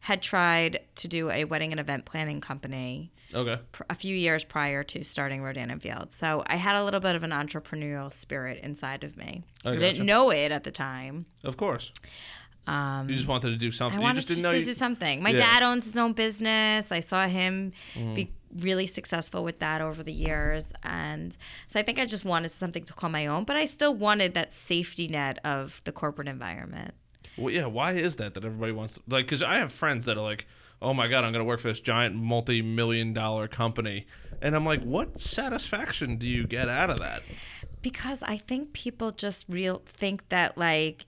had 0.00 0.22
tried 0.22 0.78
to 0.96 1.08
do 1.08 1.30
a 1.30 1.44
wedding 1.44 1.72
and 1.72 1.80
event 1.80 2.04
planning 2.04 2.40
company 2.40 3.10
Okay. 3.34 3.60
pr- 3.72 3.82
a 3.90 3.94
few 3.94 4.16
years 4.16 4.44
prior 4.44 4.82
to 4.84 5.04
starting 5.04 5.42
Rodan 5.42 5.70
and 5.70 5.82
Fields. 5.82 6.14
So 6.14 6.42
I 6.46 6.56
had 6.56 6.76
a 6.76 6.84
little 6.84 7.00
bit 7.00 7.14
of 7.16 7.22
an 7.24 7.30
entrepreneurial 7.30 8.10
spirit 8.12 8.60
inside 8.62 9.04
of 9.04 9.16
me. 9.16 9.42
I 9.64 9.72
I, 9.72 9.76
didn't 9.76 10.06
know 10.06 10.30
it 10.30 10.50
at 10.52 10.64
the 10.64 10.70
time. 10.70 11.26
Of 11.44 11.56
course. 11.58 11.92
You 13.08 13.14
just 13.14 13.28
wanted 13.28 13.50
to 13.50 13.56
do 13.56 13.70
something. 13.70 13.98
Um, 13.98 14.00
I 14.00 14.02
you 14.02 14.08
wanted 14.08 14.16
just 14.16 14.28
to, 14.28 14.34
didn't 14.34 14.44
know. 14.44 14.52
to 14.52 14.58
You, 14.58 14.64
do 14.64 14.72
something. 14.72 15.22
My 15.22 15.30
Yeah. 15.30 15.38
Dad 15.38 15.62
owns 15.62 15.84
his 15.84 15.96
own 15.96 16.12
business. 16.12 16.92
I 16.92 17.00
saw 17.00 17.26
him 17.26 17.72
be 18.14 18.32
really 18.60 18.86
successful 18.86 19.44
with 19.44 19.58
that 19.58 19.80
over 19.80 20.02
the 20.02 20.12
years, 20.12 20.72
and 20.82 21.36
so 21.66 21.78
I 21.78 21.82
think 21.82 21.98
I 21.98 22.04
just 22.06 22.24
wanted 22.24 22.50
something 22.50 22.84
to 22.84 22.92
call 22.94 23.10
my 23.10 23.26
own. 23.26 23.44
But 23.44 23.56
I 23.56 23.64
still 23.66 23.94
wanted 23.94 24.34
that 24.34 24.52
safety 24.52 25.06
net 25.08 25.38
of 25.44 25.82
the 25.84 25.92
corporate 25.92 26.28
environment. 26.28 26.94
well, 27.36 27.52
yeah. 27.52 27.66
Why 27.66 27.92
is 27.92 28.16
that? 28.16 28.34
That 28.34 28.44
everybody 28.44 28.72
wants 28.72 28.94
to, 28.94 29.00
like? 29.08 29.26
Because 29.26 29.42
I 29.42 29.56
have 29.58 29.72
friends 29.72 30.06
that 30.06 30.16
are 30.16 30.22
like, 30.22 30.46
"Oh 30.82 30.92
my 30.94 31.06
god, 31.08 31.24
I'm 31.24 31.32
gonna 31.32 31.44
work 31.44 31.60
for 31.60 31.68
this 31.68 31.80
giant 31.80 32.14
multi-million 32.16 33.12
dollar 33.12 33.46
company," 33.48 34.06
and 34.42 34.56
I'm 34.56 34.64
like, 34.64 34.82
"What 34.82 35.20
satisfaction 35.20 36.16
do 36.16 36.28
you 36.28 36.46
get 36.46 36.68
out 36.68 36.90
of 36.90 36.98
that?" 36.98 37.22
because 37.80 38.24
I 38.24 38.36
think 38.38 38.72
people 38.72 39.12
just 39.12 39.48
real 39.48 39.82
think 39.86 40.30
that 40.30 40.58
like 40.58 41.06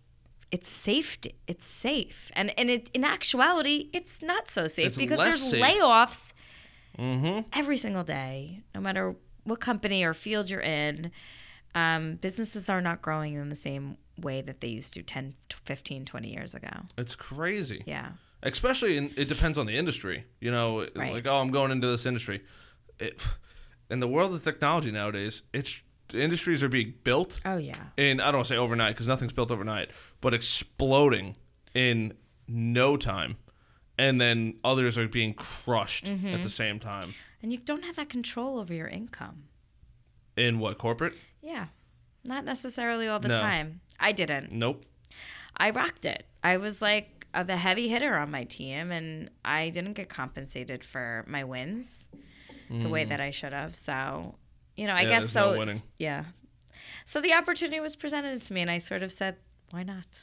it's 0.52 0.68
safety 0.68 1.34
It's 1.46 1.66
safe, 1.66 2.30
and 2.34 2.52
and 2.58 2.68
it, 2.70 2.90
in 2.94 3.04
actuality, 3.04 3.88
it's 3.92 4.20
not 4.22 4.48
so 4.48 4.66
safe 4.66 4.86
It's 4.88 4.98
because 4.98 5.18
there's 5.18 5.50
safe. 5.50 5.62
layoffs 5.64 6.32
Mm-hmm. 6.98 7.48
every 7.54 7.76
single 7.76 8.02
day, 8.04 8.60
no 8.74 8.80
matter 8.80 9.14
what 9.44 9.60
company 9.60 10.04
or 10.04 10.12
field 10.12 10.50
you're 10.50 10.60
in. 10.60 11.10
Um, 11.74 12.16
businesses 12.16 12.68
are 12.68 12.80
not 12.80 13.00
growing 13.00 13.34
in 13.34 13.48
the 13.48 13.54
same 13.54 13.96
way 14.18 14.42
that 14.42 14.60
they 14.60 14.68
used 14.68 14.92
to 14.94 15.02
10, 15.02 15.34
15, 15.64 16.04
20 16.04 16.28
years 16.32 16.54
ago. 16.54 16.68
It's 16.98 17.14
crazy. 17.14 17.82
Yeah. 17.86 18.12
especially 18.42 18.96
in, 18.98 19.10
it 19.16 19.28
depends 19.28 19.56
on 19.58 19.66
the 19.66 19.76
industry 19.76 20.24
you 20.40 20.50
know 20.50 20.80
Right. 20.96 21.12
like 21.12 21.26
oh 21.26 21.36
i'm 21.42 21.50
going 21.50 21.70
into 21.70 21.86
this 21.86 22.06
industry 22.06 22.40
it, 22.98 23.26
in 23.90 24.00
the 24.00 24.08
world 24.08 24.32
of 24.34 24.42
technology 24.42 24.90
nowadays 24.90 25.42
it's 25.52 25.82
industries 26.14 26.62
are 26.62 26.68
being 26.68 26.94
built 27.04 27.40
Oh 27.44 27.56
yeah. 27.56 27.74
And 27.98 28.20
i 28.20 28.26
don't 28.26 28.36
want 28.36 28.46
to 28.48 28.54
say 28.54 28.58
overnight 28.58 28.94
because 28.94 29.08
nothing's 29.08 29.32
built 29.32 29.50
overnight 29.50 29.90
but 30.20 30.34
exploding 30.34 31.34
in 31.74 32.14
no 32.48 32.96
time 32.96 33.36
and 33.98 34.20
then 34.20 34.54
others 34.64 34.96
are 34.98 35.08
being 35.08 35.34
crushed 35.34 36.06
Mm-hmm. 36.06 36.28
at 36.28 36.42
the 36.42 36.48
same 36.50 36.78
time 36.78 37.14
And 37.42 37.52
you 37.52 37.58
don't 37.58 37.84
have 37.84 37.96
that 37.96 38.08
control 38.08 38.58
over 38.58 38.72
your 38.74 38.88
income. 38.88 39.44
in 40.36 40.58
what 40.58 40.78
corporate 40.78 41.14
Yeah. 41.42 41.66
Not 42.24 42.44
necessarily 42.44 43.08
all 43.08 43.18
the 43.18 43.28
No. 43.28 43.38
time. 43.40 43.80
I 43.98 44.12
didn't. 44.12 44.52
nope 44.52 44.84
I 45.56 45.70
rocked 45.70 46.04
it. 46.06 46.24
I 46.42 46.56
was 46.56 46.80
like 46.82 47.26
a 47.34 47.44
the 47.44 47.56
heavy 47.56 47.88
hitter 47.88 48.16
on 48.16 48.30
my 48.30 48.44
team, 48.44 48.90
and 48.90 49.30
I 49.44 49.68
didn't 49.70 49.92
get 49.92 50.08
compensated 50.08 50.82
for 50.82 51.24
my 51.28 51.44
wins 51.44 52.10
the 52.70 52.88
way 52.88 53.04
that 53.04 53.20
I 53.20 53.30
should 53.30 53.52
have. 53.52 53.74
So, 53.74 54.36
you 54.76 54.86
know, 54.86 54.94
I 54.94 55.00
Mm. 55.00 55.04
Yeah, 55.04 55.08
guess 55.10 55.30
so. 55.30 55.64
yeah. 55.98 56.24
So 57.04 57.20
the 57.20 57.32
opportunity 57.34 57.80
was 57.80 57.96
presented 57.96 58.40
to 58.40 58.52
me, 58.54 58.60
and 58.60 58.70
I 58.70 58.78
sort 58.78 59.02
of 59.02 59.10
said, 59.12 59.36
"Why 59.70 59.82
not? 59.82 60.22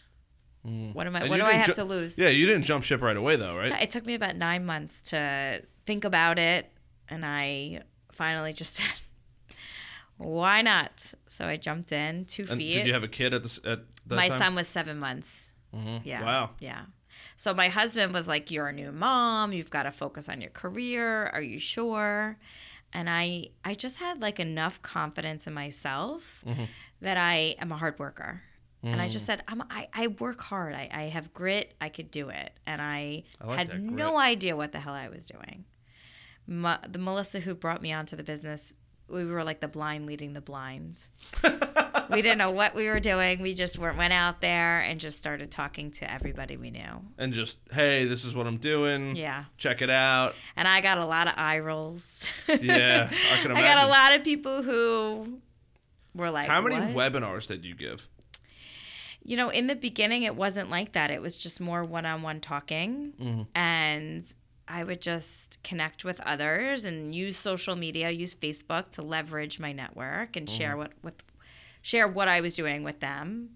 What 0.63 1.07
am 1.07 1.15
I? 1.15 1.19
Mm. 1.19 1.21
And 1.23 1.29
What 1.29 1.37
do 1.37 1.45
I 1.45 1.53
have 1.53 1.67
ju- 1.67 1.73
to 1.75 1.83
lose?" 1.85 2.17
yeah 2.17 2.27
you 2.29 2.45
didn't 2.45 2.65
jump 2.65 2.83
ship 2.83 3.01
right 3.01 3.15
away 3.15 3.35
though 3.37 3.55
right 3.55 3.71
It 3.81 3.89
took 3.89 4.05
me 4.05 4.15
about 4.15 4.35
nine 4.35 4.65
months 4.65 5.01
to 5.11 5.61
think 5.85 6.03
about 6.05 6.39
it, 6.39 6.71
and 7.09 7.25
I 7.25 7.83
finally 8.11 8.51
just 8.53 8.73
said, 8.79 9.01
"Why 10.17 10.61
not?" 10.61 11.13
So 11.27 11.47
I 11.47 11.57
jumped 11.57 11.91
in 11.91 12.25
two 12.25 12.45
and 12.49 12.57
feet. 12.59 12.73
did 12.73 12.87
you 12.87 12.93
have 12.93 13.03
a 13.03 13.07
kid 13.07 13.33
at 13.33 13.43
this 13.43 13.57
at 13.65 13.79
that 14.07 14.15
my 14.15 14.29
time? 14.29 14.37
son 14.37 14.55
was 14.55 14.67
seven 14.67 14.99
months. 14.99 15.51
Yeah. 16.03 16.23
Wow. 16.23 16.49
Yeah. 16.59 16.85
So 17.35 17.53
my 17.53 17.67
husband 17.69 18.13
was 18.13 18.27
like, 18.27 18.49
"You're 18.49 18.67
a 18.67 18.73
new 18.73 18.91
mom. 18.91 19.53
You've 19.53 19.69
got 19.69 19.83
to 19.83 19.91
focus 19.91 20.27
on 20.27 20.41
your 20.41 20.49
career. 20.51 21.27
Are 21.27 21.41
you 21.41 21.59
sure?" 21.59 22.37
And 22.93 23.09
I, 23.09 23.49
I 23.65 23.73
just 23.73 23.97
had 23.97 24.21
like 24.21 24.39
enough 24.39 24.81
confidence 24.81 25.45
in 25.47 25.53
myself 25.53 26.43
Mm-hmm. 26.47 26.63
that 27.01 27.17
I 27.17 27.55
am 27.59 27.71
a 27.71 27.77
hard 27.77 27.99
worker. 27.99 28.41
And 28.83 29.01
I 29.01 29.07
just 29.07 29.23
Mm. 29.25 29.27
said, 29.27 29.43
I'm, 29.47 29.61
I, 29.69 29.89
I 29.93 30.07
work 30.07 30.39
hard. 30.39 30.73
I, 30.73 30.87
I 30.93 31.01
have 31.03 31.33
grit. 31.33 31.73
I 31.81 31.89
could 31.89 32.09
do 32.11 32.29
it. 32.29 32.51
And 32.65 32.81
I, 32.81 33.23
I 33.41 33.45
like 33.45 33.57
had 33.69 33.81
no 33.83 34.17
idea 34.17 34.55
what 34.55 34.71
the 34.71 34.79
hell 34.79 34.93
I 34.93 35.09
was 35.09 35.25
doing. 35.25 35.65
Ma, 36.45 36.77
the 36.87 36.99
Melissa 36.99 37.41
who 37.41 37.53
brought 37.55 37.81
me 37.81 37.91
onto 37.91 38.15
the 38.15 38.23
business, 38.23 38.73
we 39.09 39.23
were 39.25 39.43
like 39.43 39.59
the 39.61 39.67
blind 39.67 40.05
leading 40.05 40.33
the 40.33 40.41
blind. 40.41 40.99
we 42.09 42.21
didn't 42.21 42.37
know 42.37 42.51
what 42.51 42.75
we 42.75 42.87
were 42.87 42.99
doing. 42.99 43.41
We 43.41 43.53
just 43.53 43.77
went, 43.79 43.97
went 43.97 44.13
out 44.13 44.41
there 44.41 44.79
and 44.81 44.99
just 44.99 45.17
started 45.19 45.49
talking 45.51 45.91
to 45.91 46.11
everybody 46.11 46.57
we 46.57 46.71
knew. 46.71 47.01
and 47.17 47.33
just 47.33 47.59
hey 47.71 48.05
this 48.05 48.23
is 48.25 48.35
what 48.35 48.47
i'm 48.47 48.57
doing 48.57 49.15
Yeah. 49.15 49.45
check 49.57 49.81
it 49.81 49.89
out 49.89 50.35
And 50.55 50.67
I 50.67 50.81
got 50.81 50.97
a 50.97 51.05
lot 51.05 51.27
of 51.27 51.33
eye 51.37 51.59
rolls. 51.59 52.31
Yeah, 52.47 53.09
I 53.11 53.37
can 53.41 53.51
I 53.55 53.61
got 53.61 53.85
a 53.85 53.89
lot 53.89 54.15
of 54.17 54.23
people 54.23 54.61
who 54.63 55.39
were 56.15 56.31
like, 56.31 56.47
How 56.47 56.61
many 56.61 56.75
"What?" 56.93 57.11
webinars 57.13 57.47
did 57.47 57.63
you 57.65 57.75
give? 57.75 58.07
You 59.25 59.35
know, 59.35 59.49
in 59.49 59.67
the 59.67 59.75
beginning, 59.75 60.23
it 60.23 60.35
wasn't 60.37 60.69
like 60.69 60.93
that. 60.93 61.11
It 61.11 61.21
was 61.21 61.37
just 61.37 61.59
more 61.59 61.83
one 61.83 62.05
on 62.05 62.21
one 62.21 62.39
talking. 62.39 63.11
Mm-hmm. 63.21 63.41
And 63.55 64.33
I 64.67 64.83
would 64.83 65.01
just 65.01 65.63
connect 65.63 66.03
with 66.03 66.19
others 66.25 66.85
and 66.85 67.15
use 67.15 67.37
social 67.37 67.75
media, 67.75 68.09
use 68.09 68.35
Facebook 68.35 68.89
to 68.89 69.01
leverage 69.01 69.59
my 69.59 69.71
network 69.71 70.35
and 70.35 70.49
share 70.49 70.71
Mm-hmm. 70.71 70.79
what, 70.79 70.91
what 71.01 71.23
share 71.81 72.07
what 72.07 72.27
I 72.27 72.41
was 72.41 72.55
doing 72.55 72.83
with 72.83 72.99
them. 72.99 73.51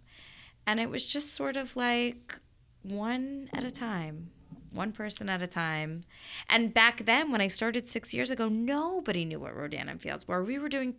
and 0.65 0.80
it 0.80 0.89
was 0.89 1.06
just 1.12 1.34
sort 1.34 1.58
of 1.58 1.76
like 1.76 2.36
one 2.84 3.50
at 3.54 3.63
a 3.63 3.71
time 3.71 4.30
one 4.74 4.91
person 4.93 5.28
at 5.30 5.41
a 5.41 5.47
time 5.47 6.02
and 6.50 6.74
back 6.74 7.06
then 7.06 7.30
when 7.30 7.41
i 7.41 7.47
started 7.47 7.86
six 7.86 8.13
years 8.13 8.32
ago 8.32 8.47
nobody 8.47 9.26
knew 9.26 9.39
what 9.39 9.54
rodan 9.56 9.89
and 9.89 10.02
fields 10.02 10.28
were 10.28 10.41
we 10.43 10.58
were 10.58 10.69
doing 10.69 10.95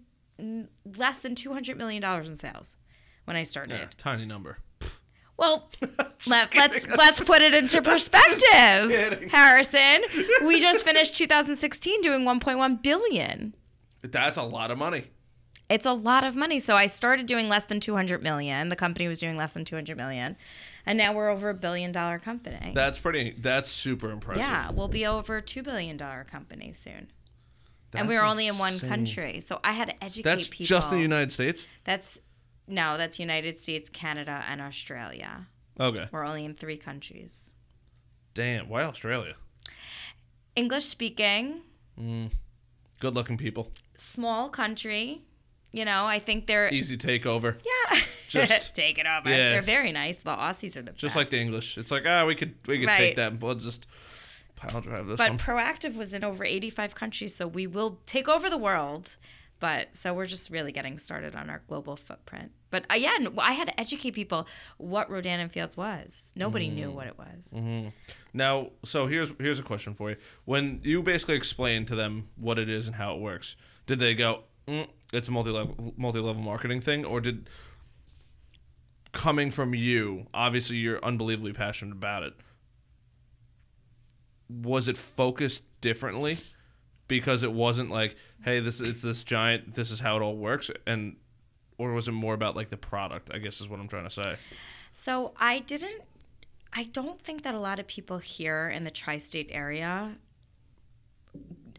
less 0.96 1.20
than 1.20 1.34
200 1.34 1.76
million 1.76 2.02
dollars 2.02 2.28
in 2.28 2.36
sales 2.36 2.76
when 3.24 3.36
i 3.36 3.42
started 3.42 3.78
Yeah, 3.78 3.86
tiny 3.96 4.26
number. 4.26 4.58
Well, 5.38 5.68
let, 6.28 6.54
let's 6.54 6.88
let's 6.88 7.20
put 7.20 7.40
it 7.40 7.54
into 7.54 7.82
perspective. 7.92 9.30
Harrison. 9.30 10.02
We 10.46 10.60
just 10.60 10.84
finished 10.90 11.16
2016 11.16 12.00
doing 12.02 12.22
1.1 12.24 12.82
billion. 12.82 13.54
That's 14.02 14.36
a 14.36 14.42
lot 14.42 14.70
of 14.70 14.78
money. 14.78 15.04
It's 15.68 15.86
a 15.86 15.92
lot 15.92 16.24
of 16.24 16.36
money. 16.36 16.58
So 16.58 16.76
I 16.76 16.86
started 16.86 17.26
doing 17.26 17.48
less 17.48 17.64
than 17.66 17.80
200 17.80 18.22
million. 18.22 18.68
The 18.68 18.76
company 18.76 19.08
was 19.08 19.20
doing 19.20 19.36
less 19.36 19.54
than 19.54 19.64
200 19.64 19.96
million, 19.96 20.36
and 20.84 20.98
now 20.98 21.12
we're 21.14 21.30
over 21.30 21.48
a 21.48 21.54
billion 21.54 21.92
dollar 21.92 22.18
company. 22.18 22.72
That's 22.74 22.98
pretty. 22.98 23.30
That's 23.38 23.70
super 23.70 24.10
impressive. 24.10 24.42
yeah, 24.44 24.70
we'll 24.70 24.88
be 24.88 25.06
over 25.06 25.36
a 25.36 25.42
two 25.42 25.62
billion 25.62 25.96
dollar 25.96 26.24
company 26.24 26.72
soon. 26.72 26.92
and 26.94 27.08
That's 27.92 28.08
we 28.08 28.16
were 28.16 28.24
only 28.24 28.48
in 28.48 28.58
one 28.58 28.78
country, 28.80 29.40
so 29.40 29.60
I 29.64 29.72
had 29.72 29.88
to 29.90 30.04
educate 30.04 30.24
That's 30.24 30.48
people. 30.48 30.66
just 30.66 30.92
in 30.92 30.98
the 30.98 31.02
United 31.02 31.32
States. 31.32 31.66
That's 31.84 32.20
no, 32.66 32.96
that's 32.96 33.18
United 33.20 33.58
States, 33.58 33.88
Canada, 33.90 34.44
and 34.48 34.60
Australia. 34.60 35.46
Okay. 35.80 36.06
We're 36.12 36.24
only 36.24 36.44
in 36.44 36.54
three 36.54 36.76
countries. 36.76 37.52
Damn. 38.34 38.68
Why 38.68 38.82
Australia? 38.82 39.34
English 40.56 40.84
speaking, 40.84 41.62
Good 43.00 43.14
looking 43.14 43.36
people. 43.36 43.72
small 43.96 44.48
country. 44.48 45.22
You 45.72 45.86
know, 45.86 46.04
I 46.04 46.18
think 46.18 46.46
they're 46.46 46.68
Easy 46.72 46.96
takeover. 46.98 47.56
yeah. 47.64 47.98
Just- 48.28 48.74
take 48.74 48.98
it 48.98 49.06
over. 49.06 49.30
yeah. 49.30 49.52
They're 49.52 49.62
very 49.62 49.92
nice. 49.92 50.20
The 50.20 50.30
Aussies 50.30 50.76
are 50.76 50.82
the 50.82 50.92
Just 50.92 51.16
like 51.16 51.28
the. 51.30 51.40
English. 51.40 51.78
It's 51.78 51.90
like 51.90 52.04
ah, 52.06 52.26
we 52.26 52.34
could 52.34 52.54
we 52.66 52.78
could 52.78 52.88
Right. 52.88 52.98
take 52.98 53.16
that. 53.16 53.40
We'll 53.40 53.54
just 53.54 53.86
pile 54.56 54.80
drive 54.82 55.06
this 55.06 55.16
But 55.16 55.30
one. 55.30 55.38
Proactiv 55.38 55.96
was 55.96 56.12
in 56.12 56.22
over 56.24 56.44
85 56.44 56.94
countries, 56.94 57.34
so 57.34 57.46
we 57.46 57.66
will 57.66 57.98
take 58.06 58.28
over 58.28 58.50
the 58.50 58.58
world. 58.58 59.16
But 59.62 59.94
so 59.94 60.12
we're 60.12 60.26
just 60.26 60.50
really 60.50 60.72
getting 60.72 60.98
started 60.98 61.36
on 61.36 61.48
our 61.48 61.62
global 61.68 61.94
footprint. 61.94 62.50
But 62.70 62.84
uh, 62.90 62.94
yeah, 62.96 63.16
I 63.38 63.52
had 63.52 63.68
to 63.68 63.78
educate 63.78 64.10
people 64.12 64.48
what 64.76 65.08
Rodan 65.08 65.38
and 65.38 65.52
Fields 65.52 65.76
was. 65.76 66.32
Nobody 66.34 66.66
knew 66.68 66.88
Mm. 66.88 66.94
what 66.94 67.06
it 67.06 67.16
was. 67.16 67.54
Now, 68.34 68.70
so 68.84 69.06
here's 69.06 69.32
here's 69.38 69.60
a 69.60 69.62
question 69.62 69.94
for 69.94 70.10
you. 70.10 70.16
When 70.46 70.80
you 70.82 71.00
basically 71.00 71.36
explain 71.36 71.84
to 71.86 71.94
them 71.94 72.28
what 72.36 72.58
it 72.58 72.68
is 72.68 72.88
and 72.88 72.96
how 72.96 73.14
it 73.14 73.20
works, 73.20 73.54
did 73.86 74.00
they 74.00 74.16
go, 74.16 74.42
mm, 74.66 74.88
"It's 75.12 75.28
a 75.28 75.30
multi-level 75.30 75.94
multi-level 75.96 76.42
marketing 76.42 76.80
thing," 76.80 77.04
or 77.04 77.20
did 77.20 77.48
coming 79.12 79.52
from 79.52 79.74
you, 79.74 80.26
obviously 80.34 80.78
you're 80.78 80.98
unbelievably 81.04 81.52
passionate 81.52 81.92
about 81.92 82.24
it. 82.24 82.34
Was 84.48 84.88
it 84.88 84.98
focused 84.98 85.64
differently 85.80 86.38
because 87.12 87.42
it 87.42 87.52
wasn't 87.52 87.90
like, 87.90 88.16
"Hey, 88.42 88.60
this 88.60 88.80
it's 88.80 89.02
this 89.02 89.22
giant. 89.22 89.74
This 89.74 89.90
is 89.90 90.00
how 90.00 90.16
it 90.16 90.22
all 90.22 90.36
works," 90.36 90.70
and 90.86 91.16
or 91.78 91.92
was 91.92 92.08
it 92.08 92.12
more 92.12 92.34
about 92.34 92.56
like 92.56 92.70
the 92.70 92.76
product? 92.76 93.30
I 93.32 93.38
guess 93.38 93.60
is 93.60 93.68
what 93.68 93.80
I'm 93.80 93.88
trying 93.88 94.04
to 94.04 94.10
say. 94.10 94.36
So 94.90 95.34
I 95.38 95.60
didn't. 95.60 96.02
I 96.72 96.84
don't 96.84 97.20
think 97.20 97.42
that 97.42 97.54
a 97.54 97.58
lot 97.58 97.78
of 97.78 97.86
people 97.86 98.18
here 98.18 98.68
in 98.68 98.84
the 98.84 98.90
tri-state 98.90 99.50
area 99.50 100.16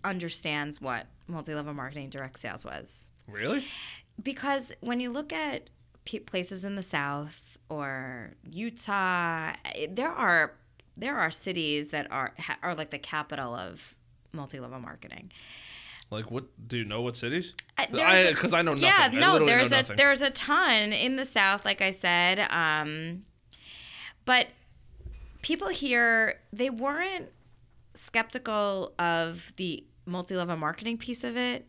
understands 0.04 0.80
what 0.80 1.08
multi-level 1.28 1.74
marketing 1.74 2.10
direct 2.10 2.38
sales 2.38 2.64
was. 2.64 3.10
Really? 3.28 3.64
because 4.22 4.74
when 4.82 5.00
you 5.00 5.12
look 5.12 5.34
at 5.34 5.70
places 6.26 6.66
in 6.66 6.76
the 6.76 6.84
South 6.84 7.58
or 7.70 8.34
Utah, 8.50 9.54
eh, 9.74 9.88
there 9.90 10.12
are 10.12 10.54
there 10.96 11.18
are 11.18 11.32
cities 11.32 11.90
that 11.90 12.12
are 12.12 12.34
are 12.62 12.76
like 12.76 12.92
the 12.92 13.00
capital 13.00 13.56
of 13.56 13.96
multi-level 14.34 14.80
marketing. 14.80 15.32
Like 16.10 16.30
what? 16.32 16.46
Do 16.68 16.78
you 16.78 16.86
know 16.86 17.02
what 17.02 17.16
cities? 17.16 17.54
Uh, 17.78 17.86
there's 17.92 18.30
Because 18.30 18.54
I, 18.54 18.62
know 18.62 18.74
nothing. 18.74 19.14
Yeah, 19.14 19.20
no, 19.20 19.46
there's 19.46 19.72
a 19.72 19.78
nothing. 19.78 19.96
there's 19.98 20.22
a 20.22 20.30
ton 20.30 20.92
in 20.94 21.16
the 21.16 21.26
South, 21.26 21.66
like 21.66 21.82
I 21.82 21.92
said. 21.92 22.40
Um, 22.52 23.24
but 24.26 24.48
people 25.42 25.70
here 25.70 26.40
they 26.52 26.70
weren't 26.70 27.30
skeptical 27.96 28.94
of 29.00 29.54
the 29.58 29.86
multi-level 30.06 30.58
marketing 30.58 30.98
piece 30.98 31.24
of 31.24 31.38
it. 31.38 31.68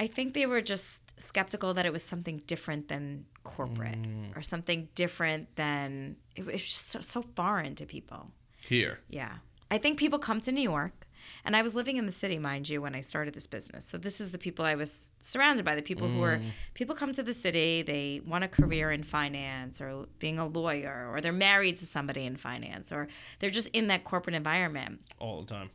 I 0.00 0.06
think 0.06 0.34
they 0.34 0.46
were 0.46 0.60
just 0.60 1.18
skeptical 1.20 1.74
that 1.74 1.86
it 1.86 1.92
was 1.92 2.02
something 2.02 2.42
different 2.46 2.88
than 2.88 3.26
corporate 3.44 4.00
Mm. 4.02 4.36
or 4.36 4.42
something 4.42 4.88
different 4.94 5.54
than 5.56 6.16
it 6.34 6.44
was 6.46 6.62
just 6.62 6.88
so, 6.90 7.00
so 7.00 7.22
foreign 7.22 7.74
to 7.76 7.86
people. 7.86 8.30
Here. 8.64 9.00
Yeah. 9.08 9.36
I 9.70 9.78
think 9.78 9.98
people 9.98 10.18
come 10.18 10.40
to 10.40 10.52
New 10.52 10.62
York, 10.62 11.06
and 11.44 11.56
I 11.56 11.62
was 11.62 11.74
living 11.74 11.96
in 11.96 12.06
the 12.06 12.12
city, 12.12 12.38
mind 12.38 12.68
you, 12.68 12.82
when 12.82 12.94
I 12.94 13.00
started 13.00 13.34
this 13.34 13.46
business. 13.46 13.84
So 13.84 13.98
this 13.98 14.20
is 14.20 14.30
the 14.32 14.38
people 14.38 14.64
I 14.64 14.74
was 14.74 15.12
surrounded 15.20 15.64
by, 15.64 15.74
the 15.74 15.82
people 15.82 16.08
who 16.08 16.22
are 16.22 16.38
mm. 16.38 16.44
people 16.74 16.94
come 16.94 17.12
to 17.12 17.22
the 17.22 17.34
city, 17.34 17.82
they 17.82 18.20
want 18.26 18.44
a 18.44 18.48
career 18.48 18.90
in 18.90 19.02
finance 19.02 19.80
or 19.80 20.06
being 20.18 20.38
a 20.38 20.46
lawyer 20.46 21.08
or 21.10 21.20
they're 21.20 21.32
married 21.32 21.76
to 21.76 21.86
somebody 21.86 22.24
in 22.24 22.36
finance 22.36 22.92
or 22.92 23.08
they're 23.38 23.50
just 23.50 23.68
in 23.68 23.86
that 23.88 24.04
corporate 24.04 24.34
environment. 24.36 25.00
all 25.18 25.42
the 25.42 25.54
time. 25.54 25.70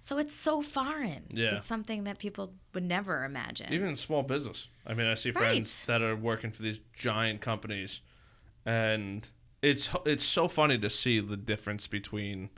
So 0.00 0.18
it's 0.18 0.34
so 0.34 0.62
foreign. 0.62 1.24
Yeah. 1.30 1.56
It's 1.56 1.66
something 1.66 2.04
that 2.04 2.18
people 2.18 2.54
would 2.74 2.84
never 2.84 3.24
imagine. 3.24 3.72
Even 3.72 3.88
in 3.88 3.96
small 3.96 4.22
business. 4.22 4.68
I 4.86 4.94
mean, 4.94 5.06
I 5.06 5.14
see 5.14 5.30
Right. 5.30 5.44
friends 5.44 5.86
that 5.86 6.02
are 6.02 6.16
working 6.16 6.50
for 6.50 6.62
these 6.62 6.80
giant 6.94 7.40
companies, 7.40 8.00
and 8.64 9.28
it's 9.62 9.90
it's 10.04 10.24
so 10.24 10.48
funny 10.48 10.78
to 10.78 10.90
see 10.90 11.20
the 11.20 11.36
difference 11.36 11.86
between 11.86 12.50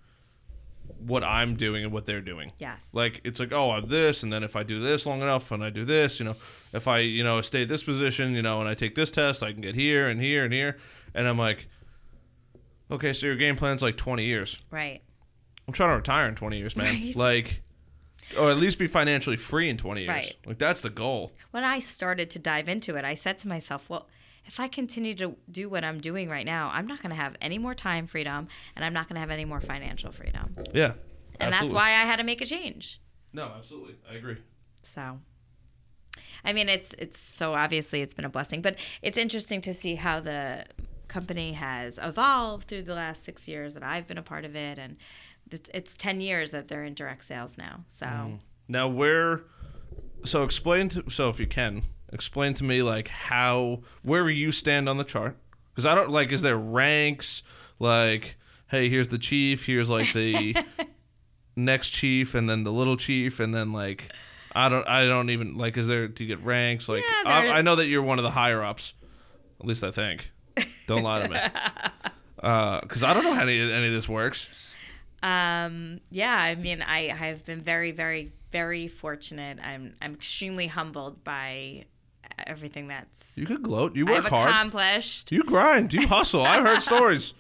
what 0.99 1.23
I'm 1.25 1.55
doing 1.57 1.85
and 1.85 1.93
what 1.93 2.07
they're 2.07 2.21
doing. 2.21 2.51
yes. 2.59 2.95
Like 2.95 3.21
it's 3.25 3.41
like, 3.41 3.53
oh, 3.53 3.71
I'm 3.71 3.87
this, 3.87 4.23
and 4.23 4.33
then 4.33 4.43
if 4.43 4.57
I 4.57 4.63
do 4.63 4.81
this 4.81 5.07
long 5.07 5.23
enough, 5.23 5.51
and 5.53 5.63
I 5.63 5.71
do 5.71 5.85
this, 5.85 6.19
you 6.19 6.25
know, 6.25 6.37
if 6.73 6.89
I 6.89 6.99
you 7.01 7.23
know 7.23 7.41
stay 7.41 7.63
at 7.63 7.69
this 7.69 7.85
position, 7.85 8.35
you 8.35 8.43
know, 8.43 8.61
and 8.61 8.69
I 8.69 8.75
take 8.75 8.95
this 8.95 9.11
test, 9.11 9.43
I 9.43 9.53
can 9.53 9.61
get 9.61 9.75
here 9.75 10.09
and 10.09 10.21
here 10.21 10.45
and 10.45 10.53
here, 10.53 10.77
and 11.15 11.29
I'm 11.29 11.39
like, 11.39 11.69
okay, 12.91 13.13
so 13.13 13.27
your 13.27 13.37
game 13.37 13.57
plan's 13.57 13.83
like 13.83 13.97
20 13.97 14.25
years. 14.25 14.61
right. 14.71 15.03
I'm 15.67 15.75
trying 15.75 15.91
to 15.91 15.97
retire 15.97 16.27
in 16.29 16.35
20 16.35 16.57
years, 16.57 16.77
man. 16.77 16.95
Right. 16.95 17.15
Like, 17.15 17.63
or 18.41 18.51
at 18.51 18.57
least 18.57 18.79
be 18.79 18.87
financially 18.87 19.37
free 19.37 19.69
in 19.69 19.77
20 19.77 20.01
years. 20.01 20.09
Right. 20.09 20.37
Like 20.47 20.57
that's 20.57 20.81
the 20.81 20.89
goal. 20.89 21.33
when 21.51 21.63
I 21.63 21.79
started 21.79 22.31
to 22.31 22.39
dive 22.39 22.71
into 22.71 22.97
it, 22.97 23.05
I 23.05 23.13
said 23.13 23.37
to 23.39 23.49
myself, 23.49 23.91
well, 23.91 24.09
if 24.49 24.59
I 24.59 24.67
continue 24.67 25.15
to 25.15 25.37
do 25.51 25.69
what 25.69 25.85
I'm 25.85 26.01
doing 26.01 26.29
right 26.29 26.47
now, 26.47 26.71
I'm 26.73 26.87
not 26.87 27.01
going 27.01 27.11
to 27.11 27.21
have 27.21 27.37
any 27.41 27.59
more 27.59 27.75
time 27.75 28.07
freedom 28.07 28.49
and 28.75 28.85
I'm 28.85 28.93
not 28.93 29.07
going 29.09 29.15
to 29.15 29.21
have 29.21 29.31
any 29.31 29.45
more 29.45 29.61
financial 29.61 30.11
freedom. 30.11 30.53
Yeah. 30.75 30.95
And 31.39 31.53
that's 31.53 31.73
why 31.73 31.91
I 31.91 32.05
had 32.05 32.17
to 32.17 32.25
make 32.25 32.41
a 32.41 32.47
change. 32.47 33.01
No, 33.33 33.53
absolutely, 33.57 33.95
I 34.11 34.15
agree. 34.15 34.39
So 34.83 35.21
I 36.45 36.53
mean 36.53 36.69
it's 36.69 36.95
it's 36.95 37.21
so 37.21 37.55
obviously 37.55 38.01
it's 38.01 38.15
been 38.15 38.25
a 38.25 38.31
blessing, 38.31 38.63
but 38.63 38.77
it's 39.03 39.19
interesting 39.19 39.61
to 39.61 39.75
see 39.75 39.95
how 39.95 40.19
the 40.19 40.65
company 41.07 41.53
has 41.53 41.99
evolved 42.03 42.69
through 42.69 42.83
the 42.83 42.95
last 42.95 43.23
6 43.25 43.49
years 43.49 43.75
that 43.75 43.83
I've 43.83 44.07
been 44.07 44.19
a 44.19 44.23
part 44.23 44.45
of 44.45 44.57
it 44.57 44.79
and 44.79 44.97
it's, 45.51 45.71
it's 45.73 45.97
10 45.97 46.21
years 46.21 46.51
that 46.51 46.69
they're 46.69 46.85
in 46.85 46.93
direct 46.95 47.25
sales 47.25 47.57
now. 47.57 47.85
So 47.87 48.07
mm-hmm. 48.07 48.35
Now, 48.69 48.87
where? 48.87 49.45
So 50.25 50.43
explain 50.43 50.91
to 50.91 51.09
so 51.09 51.31
if 51.31 51.41
you 51.41 51.47
can 51.47 51.83
explain 52.13 52.55
to 52.55 52.65
me 52.65 52.83
like 52.83 53.09
how 53.09 53.81
where 54.03 54.29
you 54.29 54.53
stand 54.53 54.89
on 54.89 54.97
the 54.97 55.05
chart. 55.05 55.37
Because 55.71 55.87
I 55.87 55.95
don't 55.95 56.11
like 56.11 56.33
is 56.33 56.43
there 56.43 56.57
ranks? 56.57 57.43
Like 57.79 58.37
hey 58.69 58.89
here's 58.89 59.09
the 59.09 59.19
chief 59.19 59.67
here's 59.67 59.89
like 59.89 60.13
the 60.13 60.57
next 61.57 61.91
chief 61.91 62.35
and 62.35 62.49
then 62.49 62.65
the 62.65 62.73
little 62.73 62.97
chief 62.97 63.41
and 63.41 63.55
then 63.55 63.73
like 63.73 64.13
I 64.53 64.69
don't 64.69 64.87
I 64.89 65.05
don't 65.05 65.31
even 65.31 65.57
like 65.57 65.77
is 65.77 65.89
there 65.89 66.09
do 66.09 66.25
you 66.25 66.37
get 66.37 66.45
ranks? 66.45 66.89
Like 66.89 67.03
Yeah, 67.25 67.31
I, 67.31 67.49
I 67.59 67.63
know 67.63 67.77
that 67.77 67.87
you're 67.87 68.03
one 68.03 68.19
of 68.19 68.25
the 68.25 68.31
higher 68.31 68.63
ups. 68.63 68.95
At 69.61 69.67
least 69.67 69.85
I 69.85 69.91
think. 69.91 70.33
Don't 70.87 71.03
lie 71.03 71.23
to 71.23 71.29
me. 71.29 71.39
Because 72.41 73.03
I 73.03 73.15
don't 73.15 73.25
know 73.25 73.35
how 73.35 73.43
any, 73.43 73.59
any 73.59 73.89
of 73.89 73.93
this 73.93 74.09
works. 74.09 74.77
Um, 75.23 76.01
yeah, 76.11 76.37
I 76.37 76.55
mean, 76.55 76.83
i 76.87 77.09
I 77.11 77.15
have 77.15 77.45
been 77.45 77.61
very, 77.61 77.91
very, 77.91 78.33
very 78.53 78.87
fortunate. 78.87 79.59
I'm, 79.63 79.95
I'm 80.01 80.15
extremely 80.15 80.69
humbled 80.69 81.25
by 81.25 81.87
everything 82.47 82.89
that's 82.89 83.37
you 83.37 83.47
could 83.47 83.63
gloat 83.63 83.95
you 83.97 84.07
I've 84.07 84.25
work 84.25 84.27
hard 84.33 84.49
accomplished. 84.51 85.33
you 85.33 85.43
grind 85.43 85.93
you 85.93 86.07
hustle 86.09 86.43
I've 86.43 86.65
heard 86.65 86.83
stories 86.83 87.35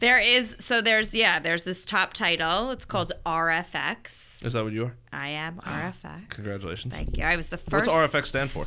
There 0.00 0.20
is, 0.20 0.56
so 0.60 0.80
there's, 0.80 1.12
yeah, 1.12 1.40
there's 1.40 1.64
this 1.64 1.84
top 1.84 2.12
title. 2.12 2.70
It's 2.70 2.84
called 2.84 3.10
RFX. 3.26 4.44
is 4.46 4.52
that 4.52 4.62
what 4.62 4.72
you 4.72 4.84
are 4.84 4.96
I 5.12 5.28
am 5.30 5.56
RFX. 5.64 6.28
Congratulations. 6.28 6.94
Thank 6.94 7.18
you. 7.18 7.24
I 7.24 7.34
was 7.34 7.48
the 7.48 7.56
first. 7.58 7.90
What's 7.90 8.14
RFX 8.14 8.26
stand 8.26 8.50
for? 8.52 8.66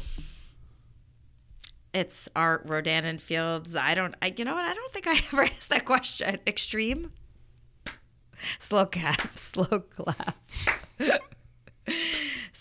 It's 1.93 2.27
Art 2.35 2.63
Rodan 2.65 3.05
and 3.05 3.21
Fields. 3.21 3.77
I 3.77 3.93
don't, 3.93 4.13
I, 4.21 4.33
you 4.37 4.43
know 4.43 4.55
what? 4.55 4.65
I 4.65 4.73
don't 4.73 4.91
think 4.91 5.07
I 5.07 5.11
ever 5.33 5.43
asked 5.43 5.69
that 5.69 5.85
question. 5.85 6.37
Extreme? 6.45 7.11
Slow 8.59 8.85
clap, 8.85 9.21
slow 9.33 9.79
clap. 9.79 10.35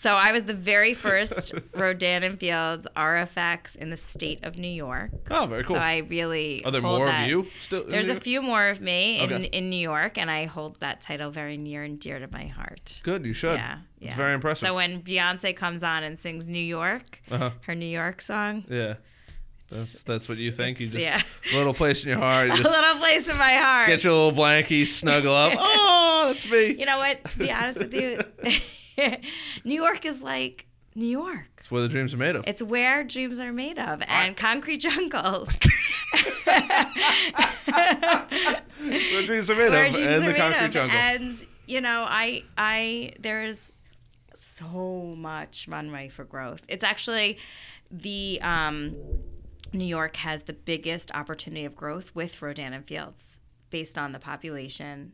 So 0.01 0.15
I 0.15 0.31
was 0.31 0.45
the 0.45 0.55
very 0.55 0.95
first 0.95 1.53
Rodan 1.75 2.23
and 2.23 2.39
Fields 2.39 2.87
RFX 2.95 3.75
in 3.75 3.91
the 3.91 3.97
state 3.97 4.43
of 4.43 4.57
New 4.57 4.67
York. 4.67 5.11
Oh, 5.29 5.45
very 5.45 5.61
cool. 5.63 5.75
So 5.75 5.79
I 5.81 5.97
really 5.97 6.65
Are 6.65 6.71
there 6.71 6.81
more 6.81 7.05
that. 7.05 7.25
of 7.25 7.29
you 7.29 7.45
still? 7.59 7.83
There's 7.87 8.09
a 8.09 8.15
few 8.15 8.41
more 8.41 8.69
of 8.69 8.81
me 8.81 9.19
in, 9.19 9.31
Okay. 9.31 9.43
in 9.51 9.69
New 9.69 9.77
York, 9.93 10.17
and 10.17 10.31
I 10.31 10.45
hold 10.45 10.79
that 10.79 11.01
title 11.01 11.29
very 11.29 11.55
near 11.55 11.83
and 11.83 11.99
dear 11.99 12.17
to 12.17 12.27
my 12.31 12.47
heart. 12.47 12.99
Good, 13.03 13.27
you 13.27 13.33
should. 13.33 13.57
Yeah, 13.57 13.77
yeah. 13.99 14.07
It's 14.07 14.15
very 14.15 14.33
impressive. 14.33 14.69
So 14.69 14.73
when 14.75 15.03
Beyonce 15.03 15.55
comes 15.55 15.83
on 15.83 16.03
and 16.03 16.17
sings 16.17 16.47
New 16.47 16.57
York, 16.57 17.21
Uh-huh. 17.29 17.51
her 17.67 17.75
New 17.75 17.85
York 17.85 18.21
song, 18.21 18.65
yeah. 18.67 18.95
That's 19.69 20.01
that's 20.01 20.27
what 20.27 20.39
you 20.39 20.51
think. 20.51 20.79
You 20.79 20.87
just 20.89 21.05
it's- 21.07 21.39
a 21.53 21.57
little 21.57 21.75
place 21.75 22.03
in 22.03 22.09
your 22.09 22.17
heart. 22.17 22.47
You 22.47 22.53
a 22.63 22.75
little 22.77 22.95
place 22.95 23.29
in 23.29 23.37
my 23.37 23.53
heart. 23.53 23.87
get 23.87 24.03
your 24.03 24.13
little 24.13 24.31
blankie, 24.33 24.87
snuggle 24.87 25.31
up. 25.33 25.53
Oh, 25.55 26.23
that's 26.33 26.49
me. 26.49 26.73
You 26.73 26.87
know 26.87 26.97
what? 26.97 27.23
To 27.25 27.37
be 27.37 27.51
honest 27.51 27.77
with 27.77 27.93
you, 27.93 28.19
New 29.63 29.81
York 29.81 30.05
is 30.05 30.21
like 30.23 30.67
New 30.95 31.07
York. 31.07 31.49
It's 31.57 31.71
where 31.71 31.81
the 31.81 31.87
dreams 31.87 32.13
are 32.13 32.17
made 32.17 32.35
of. 32.35 32.47
It's 32.47 32.61
where 32.61 33.03
dreams 33.03 33.39
are 33.39 33.53
made 33.53 33.79
of, 33.79 34.01
and 34.07 34.35
concrete 34.35 34.77
jungles. 34.77 35.57
It's 38.83 39.13
where 39.13 39.25
dreams 39.25 39.49
are 39.49 39.55
made 39.55 39.69
where 39.69 39.87
of, 39.87 39.95
and 39.95 40.27
the 40.27 40.33
concrete 40.33 40.65
of. 40.65 40.71
jungle. 40.71 40.97
And 40.97 41.43
you 41.67 41.81
know, 41.81 42.05
I, 42.07 42.43
I, 42.57 43.13
there 43.19 43.43
is 43.43 43.73
so 44.33 45.13
much 45.15 45.67
runway 45.67 46.09
for 46.09 46.23
growth. 46.25 46.65
It's 46.67 46.83
actually 46.83 47.37
the 47.89 48.39
um, 48.41 48.97
New 49.73 49.85
York 49.85 50.17
has 50.17 50.43
the 50.43 50.53
biggest 50.53 51.13
opportunity 51.13 51.65
of 51.65 51.75
growth 51.75 52.13
with 52.15 52.41
Rodan 52.41 52.73
and 52.73 52.85
Fields 52.85 53.39
based 53.69 53.97
on 53.97 54.11
the 54.11 54.19
population. 54.19 55.13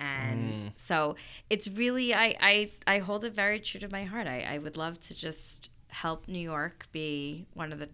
And 0.00 0.54
Mm. 0.54 0.70
so 0.76 1.16
it's 1.50 1.66
really 1.68 2.14
I, 2.14 2.34
I 2.40 2.70
I 2.86 2.98
hold 2.98 3.24
it 3.24 3.34
very 3.34 3.58
true 3.58 3.80
to 3.80 3.88
my 3.90 4.04
heart. 4.04 4.26
I, 4.28 4.42
I 4.54 4.58
would 4.58 4.76
love 4.76 5.00
to 5.00 5.16
just 5.16 5.70
help 5.88 6.28
New 6.28 6.38
York 6.38 6.86
be 6.92 7.46
one 7.54 7.72
of 7.72 7.78
the 7.80 7.88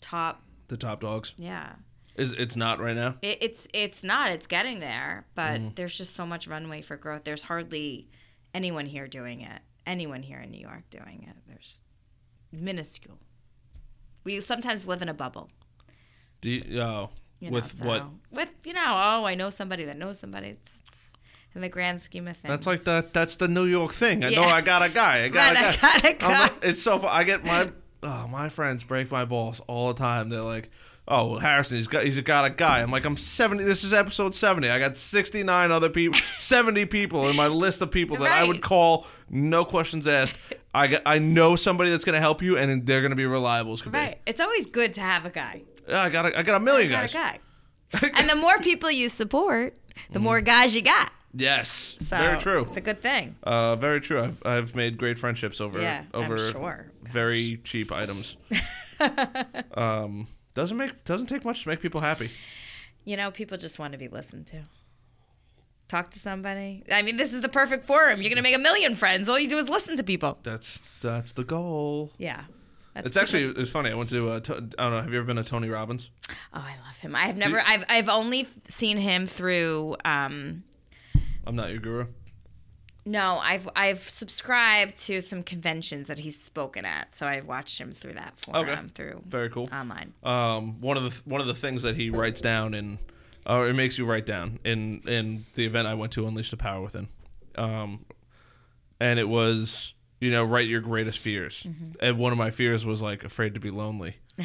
top 0.00 0.42
the 0.68 0.76
top 0.76 1.00
dogs. 1.00 1.34
yeah. 1.38 1.72
Is 2.16 2.32
it's 2.34 2.56
not 2.56 2.78
right 2.80 2.96
now? 2.96 3.14
It, 3.22 3.38
it's 3.40 3.68
it's 3.72 4.04
not. 4.04 4.30
It's 4.32 4.46
getting 4.46 4.80
there, 4.80 5.24
but 5.34 5.60
Mm. 5.60 5.74
there's 5.76 5.96
just 5.96 6.14
so 6.14 6.26
much 6.26 6.46
runway 6.46 6.82
for 6.82 6.96
growth. 6.96 7.24
There's 7.24 7.42
hardly 7.42 8.08
anyone 8.52 8.84
here 8.86 9.06
doing 9.08 9.40
it. 9.40 9.62
Anyone 9.86 10.22
here 10.22 10.40
in 10.40 10.50
New 10.50 10.60
York 10.60 10.82
doing 10.90 11.26
it. 11.28 11.36
There's 11.48 11.82
minuscule. 12.52 13.18
We 14.24 14.40
sometimes 14.40 14.86
live 14.86 15.00
in 15.02 15.08
a 15.08 15.14
bubble. 15.14 15.48
Do 16.42 16.50
you, 16.50 16.80
oh, 16.80 17.10
You 17.38 17.50
know, 17.50 17.54
with 17.54 17.66
so- 17.66 17.86
what? 17.88 18.06
With 18.30 18.52
you 18.64 18.72
know, 18.74 18.84
oh, 19.02 19.24
I 19.24 19.34
know 19.34 19.48
somebody 19.50 19.84
that 19.86 19.96
knows 19.96 20.18
somebody. 20.18 20.48
It's, 20.48 20.82
it's 20.88 21.09
in 21.54 21.60
the 21.60 21.68
grand 21.68 22.00
scheme 22.00 22.28
of 22.28 22.36
things. 22.36 22.50
That's 22.50 22.66
like 22.66 22.80
the 22.80 23.08
that's 23.12 23.36
the 23.36 23.48
New 23.48 23.64
York 23.64 23.92
thing. 23.92 24.24
I 24.24 24.30
know 24.30 24.42
I 24.44 24.60
got 24.60 24.82
a 24.82 24.88
guy. 24.88 25.24
I 25.24 25.28
got 25.28 25.54
Right, 25.54 25.64
a 25.64 25.68
I 25.68 25.72
guy. 25.72 26.00
got 26.00 26.04
a 26.04 26.12
guy. 26.14 26.40
like- 26.40 26.64
it's 26.64 26.82
so. 26.82 26.98
fu- 26.98 27.06
I 27.06 27.24
get 27.24 27.44
my 27.44 27.70
oh 28.02 28.26
my 28.28 28.48
friends 28.48 28.84
break 28.84 29.10
my 29.10 29.24
balls 29.24 29.60
all 29.66 29.88
the 29.88 29.94
time. 29.94 30.28
They're 30.28 30.40
like, 30.42 30.70
oh 31.08 31.38
Harrison, 31.38 31.76
he's 31.76 31.88
got 31.88 32.04
he's 32.04 32.20
got 32.20 32.44
a 32.44 32.50
guy. 32.50 32.80
I'm 32.82 32.90
like, 32.90 33.04
I'm 33.04 33.16
seventy. 33.16 33.64
This 33.64 33.82
is 33.84 33.92
episode 33.92 34.34
seventy. 34.34 34.70
I 34.70 34.78
got 34.78 34.96
sixty 34.96 35.42
nine 35.42 35.70
other 35.72 35.88
people, 35.88 36.18
seventy 36.38 36.86
people 36.86 37.28
in 37.28 37.36
my 37.36 37.48
list 37.48 37.82
of 37.82 37.90
people 37.90 38.16
that 38.18 38.30
I 38.30 38.44
would 38.46 38.62
call, 38.62 39.06
no 39.28 39.64
questions 39.64 40.06
asked. 40.08 40.54
I 40.72 40.86
got, 40.86 41.02
I 41.04 41.18
know 41.18 41.56
somebody 41.56 41.90
that's 41.90 42.04
gonna 42.04 42.20
help 42.20 42.42
you, 42.42 42.56
and 42.56 42.86
they're 42.86 43.02
gonna 43.02 43.16
be 43.16 43.26
reliable 43.26 43.72
as 43.72 43.82
can 43.82 43.90
right. 43.92 44.18
It's 44.24 44.40
always 44.40 44.66
good 44.70 44.92
to 44.94 45.00
have 45.00 45.26
a 45.26 45.30
guy. 45.30 45.62
Yeah, 45.88 46.02
I 46.02 46.10
got 46.10 46.26
a, 46.26 46.38
I 46.38 46.42
got 46.44 46.60
a 46.60 46.64
million 46.64 46.90
You 46.90 46.94
got 46.96 47.12
guys. 47.12 47.14
a 47.92 47.98
guy. 47.98 48.10
and 48.20 48.30
the 48.30 48.36
more 48.36 48.56
people 48.58 48.88
you 48.88 49.08
support, 49.08 49.74
the 49.94 50.00
mm-hmm. 50.20 50.22
more 50.22 50.40
guys 50.40 50.76
you 50.76 50.82
got. 50.82 51.10
Yes, 51.32 51.96
So 52.00 52.16
very 52.16 52.38
true. 52.38 52.62
It's 52.62 52.76
a 52.76 52.80
good 52.80 53.02
thing. 53.02 53.36
Uh, 53.42 53.76
very 53.76 54.00
true. 54.00 54.20
I've 54.20 54.42
I've 54.44 54.74
made 54.74 54.98
great 54.98 55.18
friendships 55.18 55.60
over 55.60 55.80
Yeah, 55.80 56.04
over 56.12 56.36
sure. 56.36 56.90
very 57.02 57.60
cheap 57.62 57.92
items. 57.92 58.36
um, 59.74 60.26
doesn't 60.54 60.76
make 60.76 61.04
doesn't 61.04 61.26
take 61.28 61.44
much 61.44 61.62
to 61.62 61.68
make 61.68 61.80
people 61.80 62.00
happy. 62.00 62.30
You 63.04 63.16
know, 63.16 63.30
people 63.30 63.56
just 63.56 63.78
want 63.78 63.92
to 63.92 63.98
be 63.98 64.08
listened 64.08 64.46
to. 64.48 64.62
Talk 65.88 66.10
to 66.10 66.18
somebody. 66.20 66.84
I 66.92 67.02
mean, 67.02 67.16
this 67.16 67.32
is 67.32 67.40
the 67.40 67.48
perfect 67.48 67.84
forum. 67.84 68.20
You're 68.20 68.30
gonna 68.30 68.42
make 68.42 68.54
a 68.54 68.58
million 68.60 68.94
friends. 68.94 69.28
All 69.28 69.38
you 69.38 69.48
do 69.48 69.58
is 69.58 69.68
listen 69.68 69.96
to 69.96 70.04
people. 70.04 70.38
That's 70.42 70.80
that's 71.00 71.32
the 71.32 71.44
goal. 71.44 72.10
Yeah. 72.18 72.42
That's 72.94 73.06
It's 73.08 73.16
actually 73.16 73.44
much- 73.46 73.56
it's 73.58 73.70
funny. 73.70 73.90
I 73.90 73.94
went 73.94 74.10
to 74.10 74.30
uh, 74.30 74.40
to, 74.40 74.54
I 74.78 74.82
don't 74.84 74.90
know. 74.92 75.00
Have 75.00 75.12
you 75.12 75.18
ever 75.18 75.26
been 75.26 75.36
to 75.36 75.44
Tony 75.44 75.68
Robbins? 75.68 76.10
Oh, 76.52 76.64
I 76.66 76.74
love 76.86 76.98
him. 77.00 77.14
I've 77.14 77.36
never. 77.36 77.60
I've 77.64 77.84
I've 77.88 78.08
only 78.08 78.48
seen 78.68 78.98
him 78.98 79.26
through. 79.26 79.96
Um, 80.04 80.64
I'm 81.46 81.56
not 81.56 81.70
your 81.70 81.78
guru. 81.80 82.06
no, 83.06 83.38
I've 83.42 83.68
I've 83.74 83.98
subscribed 84.00 84.96
to 85.06 85.20
some 85.20 85.42
conventions 85.42 86.08
that 86.08 86.18
he's 86.20 86.40
spoken 86.40 86.84
at, 86.84 87.14
so 87.14 87.26
I've 87.26 87.46
watched 87.46 87.80
him 87.80 87.90
through 87.90 88.12
that 88.14 88.38
forum 88.38 88.68
Okay. 88.68 88.80
through 88.94 89.22
Very 89.26 89.48
cool. 89.50 89.68
online. 89.72 90.12
Um, 90.22 90.80
one 90.80 90.96
of 90.96 91.02
the 91.04 91.22
one 91.24 91.40
of 91.40 91.46
the 91.46 91.54
things 91.54 91.82
that 91.82 91.96
he 91.96 92.10
writes 92.10 92.40
down 92.40 92.74
in, 92.74 92.98
or 93.46 93.68
it 93.68 93.74
makes 93.74 93.98
you 93.98 94.04
write 94.04 94.26
down 94.26 94.58
in 94.64 95.00
in 95.08 95.46
the 95.54 95.64
event 95.64 95.88
I 95.88 95.94
went 95.94 96.12
to, 96.12 96.26
Unleash 96.26 96.50
the 96.50 96.56
Power 96.58 96.82
Within, 96.82 97.08
um, 97.56 98.04
and 99.00 99.18
it 99.18 99.28
was 99.28 99.94
you 100.20 100.30
know 100.30 100.44
write 100.44 100.68
your 100.68 100.80
greatest 100.82 101.18
fears, 101.20 101.66
and 102.00 102.18
one 102.18 102.32
of 102.32 102.38
my 102.38 102.50
fears 102.50 102.84
was 102.84 103.00
like 103.02 103.24
afraid 103.24 103.54
to 103.54 103.60
be 103.60 103.70
lonely, 103.70 104.16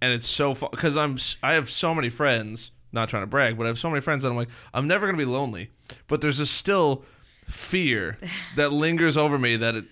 and 0.00 0.12
it's 0.14 0.26
so 0.26 0.54
because 0.54 0.96
I'm 0.96 1.18
I 1.42 1.52
have 1.52 1.68
so 1.68 1.94
many 1.94 2.08
friends. 2.08 2.72
Not 2.96 3.08
trying 3.10 3.22
to 3.22 3.26
brag, 3.28 3.56
but 3.56 3.64
I 3.64 3.68
have 3.68 3.78
so 3.78 3.90
many 3.90 4.00
friends 4.00 4.22
that 4.24 4.30
I'm 4.30 4.36
like 4.36 4.48
I'm 4.74 4.88
never 4.88 5.06
gonna 5.06 5.18
be 5.18 5.24
lonely, 5.26 5.68
but 6.08 6.20
there's 6.22 6.40
a 6.40 6.46
still 6.46 7.04
fear 7.46 8.16
that 8.56 8.72
lingers 8.72 9.16
over 9.16 9.38
me 9.38 9.54
that 9.56 9.74
it, 9.76 9.84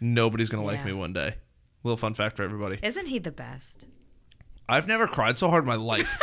nobody's 0.00 0.50
gonna 0.50 0.64
like 0.64 0.80
Yeah. 0.80 0.86
me 0.86 0.92
one 0.92 1.12
day. 1.14 1.34
Little 1.84 1.96
fun 1.96 2.12
fact 2.12 2.36
for 2.36 2.42
everybody. 2.42 2.78
Isn't 2.82 3.06
he 3.06 3.18
the 3.20 3.30
best? 3.32 3.86
I've 4.68 4.86
never 4.86 5.06
cried 5.06 5.38
so 5.38 5.48
hard 5.48 5.62
in 5.64 5.68
my 5.68 5.76
life. 5.76 6.18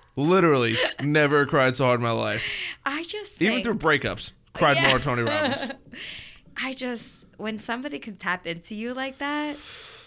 Literally, 0.16 0.74
never 1.02 1.44
cried 1.46 1.76
so 1.76 1.84
hard 1.84 2.00
in 2.00 2.04
my 2.04 2.10
life. 2.10 2.76
I 2.84 3.04
just 3.04 3.40
Even 3.42 3.56
think- 3.56 3.64
through 3.66 3.76
breakups, 3.78 4.32
cried 4.54 4.76
Yeah. 4.80 4.88
more 4.88 4.98
Tony 4.98 5.22
Robbins. 5.22 5.62
I 6.62 6.72
just 6.72 7.26
when 7.36 7.58
somebody 7.58 7.98
can 7.98 8.16
tap 8.16 8.46
into 8.46 8.74
you 8.74 8.94
like 8.94 9.18
that, 9.18 9.56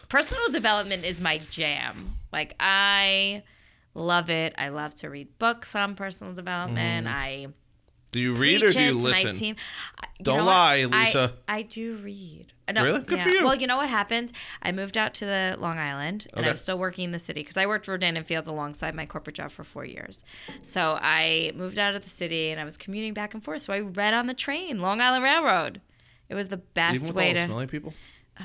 personal 0.10 0.50
development 0.52 1.06
is 1.06 1.22
my 1.22 1.38
jam. 1.52 2.16
Like 2.34 2.56
I 2.60 3.44
love 4.00 4.30
it. 4.30 4.54
I 4.58 4.70
love 4.70 4.96
to 4.96 5.10
read 5.10 5.38
books 5.38 5.76
on 5.76 5.96
personal 5.96 6.34
development. 6.34 7.08
I 7.08 7.48
Do 8.12 8.20
you 8.20 8.34
Mm. 8.34 8.40
read 8.40 8.64
or 8.64 8.70
do 8.70 8.82
you 8.82 8.94
listen? 8.96 9.46
You 9.46 9.56
Don't 10.24 10.38
what? 10.40 10.46
lie, 10.48 10.76
I- 10.78 10.86
Lisa. 10.86 11.34
I, 11.48 11.62
do 11.62 11.96
read. 11.98 12.48
Uh, 12.68 12.72
No, 12.72 12.84
Really? 12.84 13.02
Good 13.02 13.20
yeah. 13.20 13.24
for 13.24 13.30
you. 13.30 13.44
Well, 13.44 13.54
you 13.56 13.68
know 13.68 13.78
what 13.78 13.88
happened? 13.88 14.32
I 14.64 14.72
moved 14.72 14.98
out 14.98 15.14
to 15.16 15.26
the 15.26 15.56
Long 15.60 15.78
Island, 15.78 16.26
and 16.32 16.40
Okay. 16.40 16.48
I 16.48 16.52
was 16.52 16.60
still 16.60 16.80
working 16.80 17.04
in 17.04 17.12
the 17.12 17.20
city 17.20 17.42
because 17.42 17.56
I 17.56 17.68
worked 17.68 17.88
Rodan 17.88 18.18
and 18.18 18.26
Fields 18.26 18.48
alongside 18.48 18.96
my 18.96 19.06
corporate 19.06 19.36
job 19.36 19.52
for 19.52 19.64
four 19.64 19.86
years. 19.86 20.26
So 20.64 20.98
I 21.00 21.52
moved 21.54 21.78
out 21.78 21.94
of 21.94 22.04
the 22.04 22.10
city, 22.10 22.50
and 22.50 22.60
I 22.60 22.64
was 22.64 22.78
commuting 22.78 23.14
back 23.14 23.36
and 23.36 23.44
forth. 23.44 23.62
So 23.62 23.74
I 23.74 23.82
read 23.82 24.16
on 24.16 24.26
the 24.26 24.34
train, 24.34 24.82
Long 24.82 25.02
Island 25.02 25.24
Railroad. 25.24 25.80
It 26.30 26.34
was 26.34 26.48
the 26.48 26.58
best 26.58 26.96
Even 26.96 27.08
with 27.10 27.16
way 27.16 27.28
all 27.28 27.34
the 27.34 27.40
to, 27.42 27.46
smelly 27.46 27.68
people? 27.68 27.94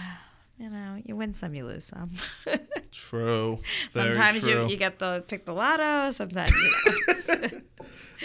you 0.59 0.71
know, 0.71 1.01
you 1.05 1.17
win 1.17 1.33
some, 1.33 1.55
you 1.55 1.65
lose 1.65 1.85
some. 1.85 2.11
True. 2.93 3.59
Sometimes 3.91 4.45
true. 4.47 4.63
you 4.65 4.69
you 4.69 4.77
get 4.77 4.99
the 5.01 5.25
pick 5.27 5.47
the 5.47 5.53
lotto. 5.53 6.13
Sometimes 6.13 6.53
you 6.53 7.37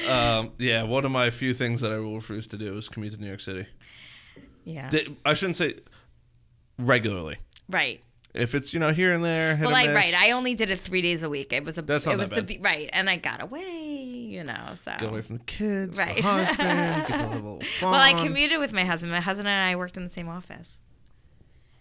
know. 0.06 0.12
um, 0.14 0.52
yeah, 0.60 0.84
one 0.84 1.06
of 1.06 1.12
my 1.12 1.30
few 1.32 1.54
things 1.56 1.82
that 1.82 1.92
I 1.92 1.98
will 2.00 2.16
refuse 2.16 2.48
to 2.50 2.58
do 2.58 2.78
is 2.78 2.88
commute 2.88 3.14
to 3.14 3.20
New 3.20 3.28
York 3.28 3.40
City. 3.40 3.66
yeah, 4.64 4.90
Di- 4.90 5.18
I 5.26 5.34
shouldn't 5.34 5.56
say 5.56 5.76
regularly. 6.78 7.38
right. 7.70 8.02
If 8.32 8.54
it's, 8.54 8.76
you 8.76 8.80
know, 8.80 8.92
here 8.92 9.12
and 9.12 9.26
there, 9.26 9.58
Well, 9.60 9.72
like 9.72 9.90
right, 9.90 10.14
I 10.16 10.32
only 10.34 10.54
did 10.54 10.70
it 10.70 10.78
three 10.78 11.02
days 11.02 11.24
a 11.24 11.30
week. 11.30 11.52
It 11.52 11.66
was 11.66 11.80
a 11.80 11.82
That's 11.82 12.06
not 12.06 12.14
it 12.14 12.18
was 12.20 12.30
the 12.30 12.36
bad. 12.36 12.46
be- 12.46 12.60
right, 12.60 12.88
and 12.94 13.10
I 13.10 13.18
got 13.18 13.42
away, 13.42 13.64
you 13.66 14.44
know. 14.44 14.60
So 14.76 14.92
Get 15.00 15.10
away 15.10 15.22
from 15.22 15.38
the 15.38 15.44
kids, 15.46 15.98
Right. 15.98 16.16
the 16.18 16.22
husband, 16.22 17.08
get 17.08 17.20
to 17.22 17.26
live 17.30 17.34
a 17.44 17.50
little 17.50 17.62
fun. 17.62 17.92
well, 17.92 18.00
I 18.00 18.14
commuted 18.24 18.60
with 18.60 18.72
my 18.72 18.86
husband. 18.86 19.12
My 19.12 19.20
husband 19.20 19.48
and 19.48 19.68
I 19.72 19.76
worked 19.76 19.98
in 19.98 20.04
the 20.04 20.10
same 20.10 20.30
office. 20.30 20.80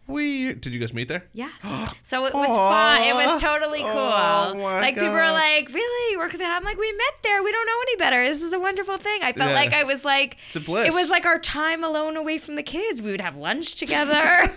We 0.09 0.55
did 0.55 0.73
you 0.73 0.81
guys 0.81 0.95
meet 0.95 1.09
there? 1.09 1.25
Yes. 1.35 1.53
So 2.09 2.25
it 2.25 2.33
was 2.33 2.49
Aw. 2.49 2.97
fun. 2.97 3.03
It 3.07 3.15
was 3.15 3.39
totally 3.39 3.81
cool. 3.81 3.91
Oh, 3.91 4.53
like 4.81 4.95
people 4.95 5.11
were 5.11 5.19
God. 5.19 5.33
like, 5.35 5.69
"Really? 5.75 6.13
You 6.13 6.19
work 6.19 6.33
with 6.33 6.41
him?" 6.41 6.49
I'm 6.51 6.65
like, 6.65 6.79
"We 6.79 6.91
met 6.91 7.23
there. 7.23 7.43
We 7.43 7.53
don't 7.53 7.67
know 7.67 7.79
any 7.83 7.97
better. 7.97 8.25
This 8.25 8.41
is 8.41 8.55
a 8.55 8.59
wonderful 8.59 8.97
thing." 8.97 9.21
I 9.23 9.33
felt 9.35 9.51
Yeah. 9.51 9.55
like 9.57 9.75
I 9.75 9.85
was 9.85 10.07
like, 10.07 10.39
It's 10.47 10.57
a 10.57 10.61
bliss. 10.61 10.89
It 10.89 10.95
was 10.95 11.11
like 11.11 11.27
our 11.27 11.39
time 11.39 11.85
alone 11.85 12.17
away 12.17 12.39
from 12.39 12.55
the 12.57 12.63
kids. 12.63 13.03
We 13.03 13.11
would 13.11 13.21
have 13.21 13.37
lunch 13.37 13.75
together. 13.75 14.25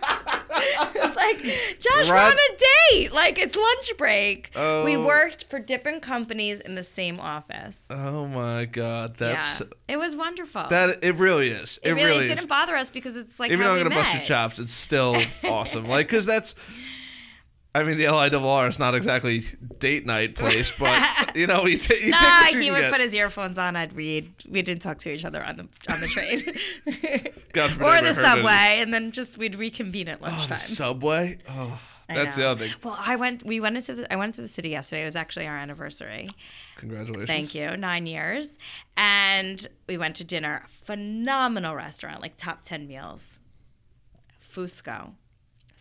it's 0.56 1.16
like, 1.18 1.38
Josh, 1.80 2.10
we're 2.10 2.16
on 2.18 2.32
a 2.34 2.58
date. 2.94 3.12
Like 3.12 3.38
it's 3.38 3.58
lunch 3.58 3.98
break. 3.98 4.52
We 4.56 4.62
Oh. 4.96 5.06
worked 5.06 5.46
for 5.50 5.60
different 5.60 6.02
companies 6.02 6.62
in 6.62 6.76
the 6.76 6.84
same 6.84 7.20
office. 7.20 7.90
Oh 7.94 8.28
my 8.28 8.64
god, 8.66 9.18
that's 9.18 9.60
yeah, 9.60 9.68
it 9.96 9.98
was 9.98 10.16
wonderful. 10.16 10.68
that 10.70 11.04
it 11.04 11.16
really 11.16 11.50
is. 11.50 11.80
It, 11.84 11.90
it 11.90 11.94
really, 11.96 12.12
really 12.12 12.28
didn't 12.28 12.48
bother 12.48 12.76
us 12.76 12.90
because 12.90 13.18
it's 13.18 13.42
like 13.42 13.52
Even 13.52 13.66
though 13.66 13.72
I'm 13.72 13.78
we 13.78 13.84
gonna 13.84 13.96
bust 13.96 14.14
your 14.14 14.24
chops, 14.24 14.58
it's 14.60 14.72
still 14.74 15.18
awesome. 15.44 15.88
Like, 15.88 16.08
cause 16.10 16.26
that's, 16.26 16.56
I 17.74 17.84
mean, 17.84 17.98
the 17.98 18.04
LIRR 18.06 18.68
is 18.68 18.80
not 18.80 18.96
exactly 18.96 19.44
date 19.80 20.06
night 20.06 20.36
place, 20.36 20.78
but 20.78 21.00
you 21.36 21.48
know, 21.48 21.66
you, 21.66 21.78
ta- 21.78 21.94
you 22.04 22.12
Nah, 22.12 22.18
take 22.44 22.56
you 22.56 22.62
he 22.64 22.72
would 22.72 22.82
get. 22.82 22.92
put 22.92 23.00
his 23.02 23.16
earphones 23.16 23.58
on. 23.58 23.76
I'd 23.78 23.94
read. 23.94 24.30
We 24.50 24.62
didn't 24.62 24.82
talk 24.82 24.98
to 25.00 25.10
each 25.14 25.24
other 25.24 25.42
on 25.44 25.56
the 25.56 25.68
on 25.92 26.02
the 26.02 26.08
train. 26.08 26.42
God 27.54 27.72
or 27.82 28.02
the 28.06 28.14
subway, 28.14 28.76
and 28.82 28.94
then 28.94 29.12
just 29.12 29.38
we'd 29.38 29.56
reconvene 29.56 30.10
at 30.10 30.20
Oh, 30.22 30.26
lunchtime. 30.28 30.50
the 30.50 30.58
subway. 30.58 31.38
Oh, 31.50 31.80
that's 32.10 32.36
the 32.36 32.46
other 32.46 32.66
thing. 32.66 32.76
Well, 32.84 32.98
I 33.00 33.16
went. 33.16 33.46
We 33.46 33.62
went 33.62 33.78
into 33.78 33.94
the. 33.96 34.12
I 34.12 34.18
went 34.18 34.34
to 34.36 34.42
the 34.42 34.50
city 34.50 34.68
yesterday. 34.70 35.04
It 35.04 35.06
was 35.06 35.16
actually 35.16 35.48
our 35.48 35.56
anniversary. 35.56 36.28
Congratulations. 36.76 37.28
Thank 37.30 37.56
you. 37.56 37.78
Nine 37.78 38.06
years, 38.06 38.60
and 38.98 39.66
we 39.88 39.98
went 39.98 40.18
to 40.18 40.26
dinner. 40.26 40.64
Phenomenal 40.68 41.74
restaurant, 41.74 42.22
like 42.22 42.36
top 42.36 42.60
ten 42.64 42.86
meals. 42.86 43.40
Fusco. 44.42 45.14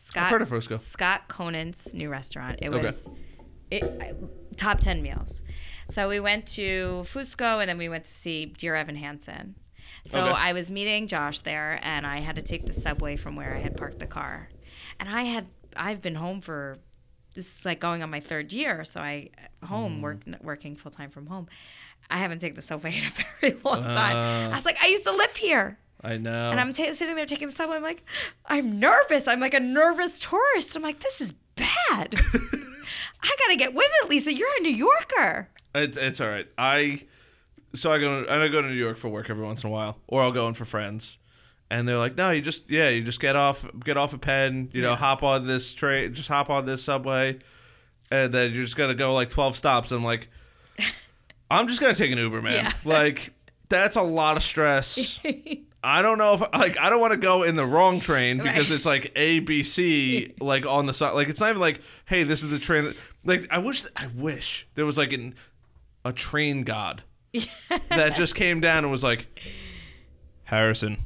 Scott, 0.00 0.30
heard 0.30 0.42
of 0.42 0.48
Fusco. 0.50 0.78
Scott 0.78 1.28
Conant's 1.28 1.92
new 1.94 2.08
restaurant. 2.10 2.58
It 2.62 2.68
Okay. 2.72 2.82
was 2.82 3.08
it, 3.70 3.84
top 4.56 4.80
ten 4.80 5.02
meals. 5.02 5.42
So 5.88 6.08
we 6.08 6.20
went 6.20 6.46
to 6.54 7.00
Fusco, 7.04 7.60
and 7.60 7.68
then 7.68 7.78
we 7.78 7.88
went 7.88 8.04
to 8.04 8.10
see 8.10 8.46
Dear 8.46 8.74
Evan 8.76 8.96
Hansen. 8.96 9.56
So 10.04 10.26
Okay. 10.28 10.32
I 10.36 10.52
was 10.52 10.70
meeting 10.70 11.06
Josh 11.06 11.40
there, 11.40 11.78
and 11.82 12.06
I 12.06 12.18
had 12.20 12.36
to 12.36 12.42
take 12.42 12.66
the 12.66 12.72
subway 12.72 13.16
from 13.16 13.36
where 13.36 13.54
I 13.54 13.58
had 13.58 13.76
parked 13.76 13.98
the 13.98 14.06
car. 14.06 14.48
And 14.98 15.08
I 15.08 15.22
had 15.22 15.46
I've 15.76 16.00
been 16.02 16.14
home 16.16 16.40
for 16.40 16.78
this 17.34 17.58
is 17.60 17.64
like 17.64 17.78
going 17.78 18.02
on 18.02 18.10
my 18.10 18.18
third 18.20 18.52
year, 18.52 18.84
so 18.84 19.00
I 19.00 19.30
home 19.64 19.98
Mm. 19.98 20.02
work, 20.02 20.18
working 20.42 20.74
full 20.76 20.90
time 20.90 21.10
from 21.10 21.26
home. 21.26 21.46
I 22.10 22.16
haven't 22.18 22.40
taken 22.40 22.56
the 22.56 22.62
subway 22.62 22.96
in 22.98 23.04
a 23.04 23.10
very 23.40 23.52
long 23.62 23.82
time. 23.84 24.16
Uh. 24.16 24.52
I 24.52 24.56
was 24.56 24.64
like, 24.64 24.78
I 24.82 24.88
used 24.88 25.04
to 25.04 25.12
live 25.12 25.36
here. 25.36 25.78
I 26.02 26.16
know. 26.16 26.50
And 26.50 26.58
I'm 26.58 26.72
ta 26.72 26.92
sitting 26.92 27.14
there 27.14 27.26
taking 27.26 27.48
the 27.48 27.52
subway. 27.52 27.76
I'm 27.76 27.82
like, 27.82 28.02
I'm 28.46 28.78
nervous. 28.80 29.28
I'm 29.28 29.40
like 29.40 29.54
a 29.54 29.60
nervous 29.60 30.18
tourist. 30.18 30.74
I'm 30.76 30.82
like, 30.82 31.00
this 31.00 31.20
is 31.20 31.32
bad. 31.56 32.14
I 33.22 33.36
gotta 33.38 33.56
get 33.56 33.74
with 33.74 33.90
it, 34.02 34.08
Lisa. 34.08 34.32
You're 34.32 34.48
a 34.60 34.62
New 34.62 34.74
Yorker. 34.74 35.50
It's 35.74 35.96
it's 35.96 36.20
all 36.20 36.28
right. 36.28 36.48
I 36.56 37.02
so 37.74 37.92
I 37.92 37.98
go 37.98 38.24
I 38.28 38.48
go 38.48 38.62
to 38.62 38.68
New 38.68 38.74
York 38.74 38.96
for 38.96 39.08
work 39.08 39.30
every 39.30 39.44
once 39.44 39.62
in 39.62 39.68
a 39.68 39.72
while, 39.72 39.98
or 40.08 40.22
I'll 40.22 40.32
go 40.32 40.48
in 40.48 40.54
for 40.54 40.64
friends, 40.64 41.18
and 41.70 41.86
they're 41.86 41.98
like, 41.98 42.16
"No, 42.16 42.30
you 42.30 42.40
just 42.40 42.68
yeah, 42.70 42.88
you 42.88 43.02
just 43.02 43.20
get 43.20 43.36
off 43.36 43.66
get 43.84 43.96
off 43.96 44.14
a 44.14 44.18
Penn, 44.18 44.70
you 44.72 44.82
know, 44.82 44.94
hop 44.94 45.22
on 45.22 45.46
this 45.46 45.74
train, 45.74 46.14
just 46.14 46.28
hop 46.28 46.50
on 46.50 46.66
this 46.66 46.82
subway, 46.82 47.38
and 48.10 48.32
then 48.32 48.52
you're 48.52 48.64
just 48.64 48.76
gonna 48.76 48.94
go 48.94 49.12
like 49.12 49.30
twelve 49.30 49.56
stops." 49.56 49.92
And 49.92 49.98
I'm 49.98 50.04
like, 50.04 50.28
I'm 51.50 51.68
just 51.68 51.80
gonna 51.80 51.94
take 51.94 52.10
an 52.10 52.18
Uber, 52.18 52.42
man. 52.42 52.64
Yeah. 52.64 52.72
Like 52.84 53.32
that's 53.68 53.96
a 53.96 54.02
lot 54.02 54.36
of 54.36 54.42
stress. 54.42 55.20
I 55.82 56.02
don't 56.02 56.18
know 56.18 56.34
if 56.34 56.40
like 56.40 56.78
I 56.78 56.90
don't 56.90 57.00
want 57.00 57.14
to 57.14 57.18
go 57.18 57.42
in 57.42 57.56
the 57.56 57.64
wrong 57.64 58.00
train 58.00 58.36
because 58.38 58.70
Right. 58.70 58.76
it's 58.76 58.84
like 58.86 59.12
A 59.16 59.38
B 59.40 59.62
C 59.62 60.34
like 60.40 60.66
on 60.66 60.86
the 60.86 60.92
side. 60.92 61.12
Like 61.14 61.28
it's 61.28 61.40
not 61.40 61.50
even 61.50 61.60
like 61.60 61.80
hey, 62.06 62.22
this 62.22 62.42
is 62.42 62.50
the 62.50 62.58
train. 62.58 62.84
That, 62.84 62.96
like 63.24 63.46
I 63.50 63.58
wish 63.58 63.84
I 63.96 64.08
wish 64.14 64.68
there 64.74 64.84
was 64.84 64.98
like 64.98 65.12
an 65.12 65.34
a 66.04 66.12
train 66.12 66.62
god 66.64 67.02
that 67.90 68.14
just 68.14 68.34
came 68.34 68.60
down 68.60 68.84
and 68.84 68.90
was 68.90 69.02
like 69.04 69.26
Harrison, 70.44 70.98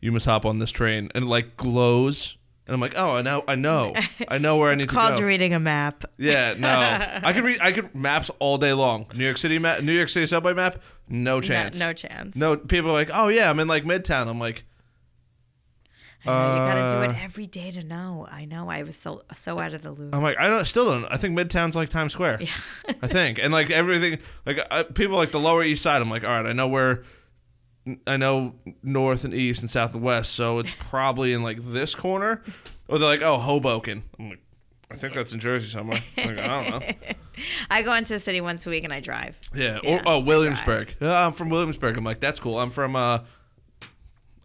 you 0.00 0.12
must 0.12 0.26
hop 0.26 0.46
on 0.46 0.58
this 0.58 0.70
train 0.70 1.10
and 1.14 1.28
like 1.28 1.56
glows. 1.56 2.38
And 2.66 2.74
I'm 2.74 2.80
like, 2.80 2.94
oh, 2.96 3.14
I 3.16 3.22
know, 3.22 3.44
I 3.46 3.54
know, 3.54 3.94
I 4.28 4.38
know 4.38 4.56
where 4.56 4.70
I 4.70 4.74
need 4.74 4.88
to 4.88 4.94
go. 4.94 5.00
It's 5.00 5.10
Called 5.10 5.22
reading 5.22 5.54
a 5.54 5.60
map. 5.60 6.02
Yeah, 6.18 6.54
no, 6.58 6.68
I 7.22 7.32
could 7.32 7.44
read, 7.44 7.58
I 7.60 7.70
could 7.70 7.94
maps 7.94 8.28
all 8.40 8.58
day 8.58 8.72
long. 8.72 9.06
New 9.14 9.24
York 9.24 9.36
City 9.38 9.58
map, 9.60 9.82
New 9.82 9.92
York 9.92 10.08
City 10.08 10.26
subway 10.26 10.52
map, 10.52 10.82
no 11.08 11.40
chance. 11.40 11.78
No, 11.78 11.86
no 11.88 11.92
chance. 11.92 12.34
No, 12.36 12.56
people 12.56 12.90
are 12.90 12.94
like, 12.94 13.10
oh 13.12 13.28
yeah, 13.28 13.48
I'm 13.50 13.60
in 13.60 13.68
like 13.68 13.84
Midtown. 13.84 14.26
I'm 14.26 14.40
like, 14.40 14.64
I 16.24 16.28
know, 16.28 16.54
you 16.54 16.60
gotta 16.60 16.92
do 16.92 16.98
Uh, 17.08 17.12
it 17.12 17.22
every 17.22 17.46
day 17.46 17.70
to 17.70 17.86
know. 17.86 18.26
I 18.28 18.46
know. 18.46 18.68
I 18.68 18.82
was 18.82 18.96
so 18.96 19.22
so 19.32 19.60
out 19.60 19.72
of 19.74 19.82
the 19.82 19.92
loop. 19.92 20.12
I'm 20.12 20.22
like, 20.22 20.36
I 20.38 20.48
don't, 20.48 20.64
still 20.64 20.86
don't. 20.86 21.04
I 21.04 21.16
think 21.18 21.38
Midtown's 21.38 21.76
like 21.76 21.88
Times 21.88 22.12
Square. 22.14 22.38
Yeah. 22.40 22.48
I 23.00 23.06
think, 23.06 23.38
and 23.38 23.52
like 23.52 23.70
everything, 23.70 24.18
like 24.44 24.58
uh, 24.72 24.82
people 24.94 25.16
like 25.16 25.30
the 25.30 25.38
Lower 25.38 25.62
East 25.62 25.82
Side. 25.82 26.02
I'm 26.02 26.10
like, 26.10 26.24
all 26.24 26.30
right, 26.30 26.46
I 26.46 26.52
know 26.52 26.66
where, 26.66 27.04
I 28.06 28.16
know 28.16 28.54
North 28.82 29.24
and 29.24 29.32
East 29.34 29.60
and 29.60 29.70
South 29.70 29.94
and 29.94 30.02
West, 30.02 30.34
so 30.34 30.58
it's 30.58 30.70
probably 30.78 31.32
in 31.32 31.42
like 31.42 31.58
this 31.58 31.94
corner. 31.94 32.42
Or 32.88 32.98
they're 32.98 33.08
like, 33.08 33.22
oh, 33.22 33.38
Hoboken. 33.38 34.02
I'm 34.18 34.30
like, 34.30 34.40
I 34.90 34.94
think 34.94 35.14
that's 35.14 35.32
in 35.32 35.40
Jersey 35.40 35.66
somewhere. 35.66 35.98
Like, 36.16 36.38
I 36.38 36.70
don't 36.70 36.70
know. 36.70 36.92
I 37.70 37.82
go 37.82 37.92
into 37.94 38.12
the 38.12 38.18
city 38.18 38.40
once 38.40 38.66
a 38.66 38.70
week 38.70 38.84
and 38.84 38.92
I 38.92 39.00
drive. 39.00 39.40
Yeah. 39.54 39.80
Yeah, 39.82 39.96
or, 39.96 40.02
oh, 40.06 40.20
Williamsburg. 40.20 40.88
I'm 41.00 41.32
from 41.32 41.48
Williamsburg. 41.48 41.96
I'm 41.96 42.04
like, 42.04 42.20
that's 42.20 42.38
cool. 42.38 42.58
I'm 42.58 42.70
from, 42.70 42.94
uh, 42.94 43.20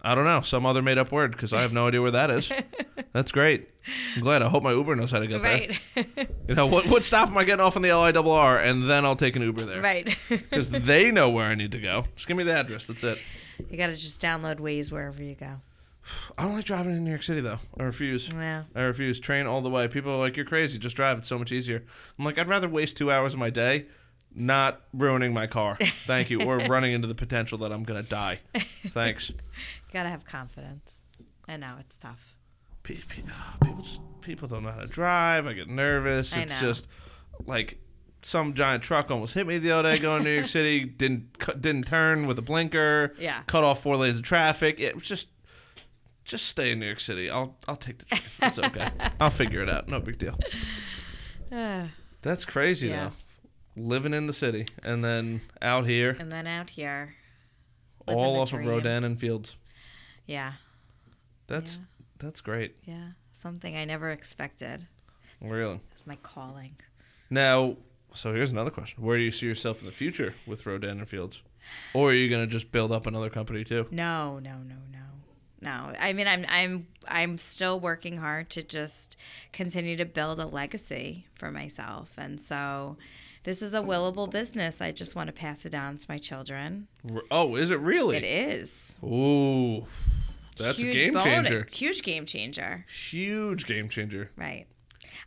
I 0.02 0.16
don't 0.16 0.26
know, 0.26 0.42
some 0.42 0.66
other 0.66 0.82
made 0.82 0.98
up 0.98 1.12
word 1.12 1.32
because 1.32 1.54
I 1.54 1.62
have 1.62 1.74
no 1.74 1.88
idea 1.88 2.02
where 2.02 2.12
that 2.12 2.32
is. 2.32 2.52
That's 3.12 3.32
great. 3.32 3.70
I'm 4.16 4.22
glad. 4.22 4.42
I 4.42 4.50
hope 4.50 4.64
my 4.64 4.72
Uber 4.72 4.96
knows 4.96 5.12
how 5.12 5.20
to 5.20 5.28
get 5.28 5.42
there. 5.42 5.68
Right. 5.96 6.28
You 6.48 6.56
know, 6.56 6.68
what, 6.68 6.86
what 6.88 7.06
stop 7.06 7.30
am 7.30 7.38
I 7.38 7.46
getting 7.46 7.64
off 7.64 7.78
on 7.78 7.82
the 7.82 7.90
LIRR 7.90 8.64
and 8.66 8.90
then 8.90 9.06
I'll 9.06 9.16
take 9.16 9.38
an 9.38 9.42
Uber 9.42 9.62
there. 9.64 9.82
right. 9.82 10.18
Because 10.30 10.70
they 10.70 11.12
know 11.12 11.30
where 11.30 11.48
I 11.48 11.56
need 11.56 11.72
to 11.72 11.80
go. 11.80 12.06
Just 12.16 12.28
give 12.28 12.36
me 12.36 12.44
the 12.44 12.52
address. 12.52 12.88
That's 12.88 13.04
it. 13.06 13.20
you 13.70 13.78
gotta 13.78 13.94
just 13.94 14.22
download 14.22 14.58
Waze 14.60 14.92
wherever 14.92 15.24
you 15.24 15.36
go. 15.36 15.56
I 16.38 16.44
don't 16.44 16.56
like 16.56 16.66
driving 16.66 16.98
in 16.98 17.06
New 17.06 17.10
York 17.12 17.24
City, 17.24 17.40
though. 17.40 17.60
I 17.80 17.84
refuse. 17.84 18.30
Yeah. 18.34 18.64
I 18.76 18.82
refuse. 18.82 19.20
Train 19.20 19.48
all 19.48 19.62
the 19.62 19.70
way. 19.70 19.88
People 19.88 20.12
are 20.14 20.18
like, 20.20 20.36
you're 20.36 20.46
crazy. 20.46 20.78
Just 20.78 20.96
drive. 20.98 21.20
It's 21.20 21.30
so 21.30 21.40
much 21.40 21.52
easier. 21.54 21.86
I'm 22.20 22.26
like, 22.26 22.38
I'd 22.38 22.50
rather 22.50 22.68
waste 22.68 22.98
two 22.98 23.12
hours 23.12 23.34
of 23.34 23.40
my 23.40 23.50
day 23.50 23.86
not 24.36 24.82
ruining 24.94 25.34
my 25.34 25.48
car. 25.48 25.78
Thank 25.82 26.30
you. 26.30 26.42
or 26.42 26.58
running 26.68 26.94
into 26.94 27.08
the 27.08 27.16
potential 27.16 27.58
that 27.60 27.72
I'm 27.72 27.84
going 27.84 28.02
to 28.02 28.10
die. 28.10 28.40
Thanks. 28.56 29.30
You 29.30 29.36
gotta 29.94 30.10
have 30.10 30.26
confidence. 30.26 31.02
I 31.48 31.58
know 31.58 31.76
it's 31.80 31.98
tough. 31.98 32.36
Ah, 33.32 33.58
People, 33.62 33.82
just, 33.82 34.02
people 34.22 34.48
don't 34.48 34.64
know 34.64 34.72
how 34.72 34.80
to 34.82 34.88
drive. 34.88 35.48
I 35.48 35.54
get 35.54 35.68
nervous. 35.68 36.36
I 36.36 36.42
It's 36.42 36.62
know. 36.62 36.68
just 36.68 36.88
like 37.46 37.80
some 38.22 38.54
giant 38.54 38.84
truck 38.84 39.10
almost 39.10 39.34
hit 39.34 39.48
me 39.48 39.58
the 39.58 39.72
other 39.72 39.92
day 39.92 40.00
going 40.00 40.24
to 40.24 40.30
New 40.30 40.36
York 40.36 40.48
City. 40.60 40.86
Didn't 40.86 41.38
didn't 41.60 41.86
turn 41.88 42.28
with 42.28 42.38
a 42.40 42.42
blinker. 42.44 43.14
Yeah. 43.20 43.42
Cut 43.48 43.64
off 43.64 43.82
four 43.84 43.98
lanes 43.98 44.18
of 44.20 44.24
traffic. 44.24 44.80
It 44.80 44.96
was 44.96 45.06
just 45.06 45.30
just 46.24 46.46
stay 46.48 46.72
in 46.72 46.80
New 46.80 46.86
York 46.86 47.00
City. 47.00 47.30
I'll 47.30 47.58
I'll 47.68 47.76
take 47.76 47.98
the 48.00 48.06
train. 48.06 48.22
It's 48.44 48.60
okay. 48.60 48.88
I'll 49.20 49.30
figure 49.32 49.62
it 49.62 49.70
out. 49.70 49.88
No 49.88 50.00
big 50.00 50.18
deal. 50.18 50.38
Uh, 51.52 51.86
That's 52.22 52.46
crazy 52.46 52.90
Yeah. 52.90 53.06
though. 53.06 53.82
Living 53.82 54.14
in 54.14 54.28
the 54.28 54.34
city 54.34 54.66
and 54.84 55.04
then 55.04 55.40
out 55.62 55.88
here, 55.88 56.16
and 56.20 56.30
then 56.30 56.46
out 56.46 56.72
here. 56.72 57.16
living 58.06 58.22
all 58.22 58.40
off 58.42 58.52
of 58.54 58.60
dream. 58.60 58.68
Rodan 58.70 59.04
and 59.06 59.18
Fields. 59.20 59.56
Yeah. 60.28 60.54
That's 61.48 61.78
Yeah. 61.78 61.86
That's 62.22 62.42
great. 62.42 62.78
Yeah. 62.86 63.10
Something 63.32 63.76
I 63.76 63.86
never 63.86 64.10
expected. 64.12 64.88
Really. 65.42 65.80
It's 65.92 66.06
my 66.06 66.18
calling. 66.18 66.76
Now, 67.30 67.78
so 68.14 68.34
here's 68.34 68.52
another 68.52 68.72
question: 68.72 69.04
Where 69.04 69.18
do 69.18 69.24
you 69.24 69.32
see 69.32 69.48
yourself 69.48 69.82
in 69.82 69.88
the 69.88 69.92
future 69.92 70.36
with 70.46 70.66
Rodan 70.66 71.00
and 71.00 71.08
Fields, 71.08 71.42
or 71.94 72.12
are 72.12 72.14
you 72.14 72.30
gonna 72.30 72.48
just 72.48 72.72
build 72.72 72.92
up 72.92 73.08
another 73.08 73.30
company 73.30 73.64
too? 73.64 73.88
No, 73.92 74.40
no, 74.40 74.58
no, 74.58 74.76
no. 74.92 75.00
No. 75.62 75.94
I 76.00 76.14
mean 76.14 76.28
I'm 76.28 76.46
I'm 76.50 76.88
I'm 77.08 77.38
still 77.38 77.80
working 77.80 78.18
hard 78.18 78.50
to 78.52 78.64
just 78.64 79.16
continue 79.54 79.96
to 79.96 80.06
build 80.06 80.40
a 80.40 80.46
legacy 80.48 81.28
for 81.36 81.52
myself. 81.52 82.18
And 82.18 82.42
so 82.42 82.98
this 83.44 83.62
is 83.62 83.74
a 83.74 83.82
willable 83.82 84.30
business. 84.30 84.82
I 84.82 84.92
just 84.92 85.16
want 85.16 85.28
to 85.28 85.34
pass 85.34 85.66
it 85.66 85.72
down 85.72 85.98
to 85.98 86.06
my 86.10 86.18
children. 86.18 86.88
Oh, 87.30 87.56
is 87.56 87.70
it 87.72 87.80
really? 87.80 88.18
It 88.18 88.24
is. 88.24 88.98
Ooh, 89.04 89.86
that's 90.62 90.80
Huge 90.80 90.96
a 90.96 91.00
game 91.00 91.14
bonus- 91.14 91.24
changer. 91.26 91.66
Huge 91.72 92.04
game 92.04 92.26
changer. 92.26 92.86
Huge 92.90 93.66
game 93.66 93.90
changer. 93.90 94.32
Right. 94.36 94.66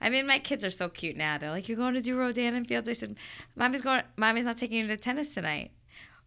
I 0.00 0.10
mean, 0.10 0.26
my 0.26 0.38
kids 0.38 0.64
are 0.64 0.70
so 0.70 0.88
cute 0.88 1.16
now. 1.16 1.38
They're 1.38 1.50
like, 1.50 1.68
"You're 1.68 1.78
going 1.78 1.94
to 1.94 2.00
do 2.00 2.18
Rodan 2.18 2.54
and 2.54 2.66
Fields." 2.66 2.88
I 2.88 2.92
said, 2.94 3.16
"Mommy's 3.56 3.82
going. 3.82 4.02
Mommy's 4.16 4.44
not 4.44 4.56
taking 4.56 4.78
you 4.80 4.86
to 4.88 4.96
tennis 4.96 5.34
tonight. 5.34 5.70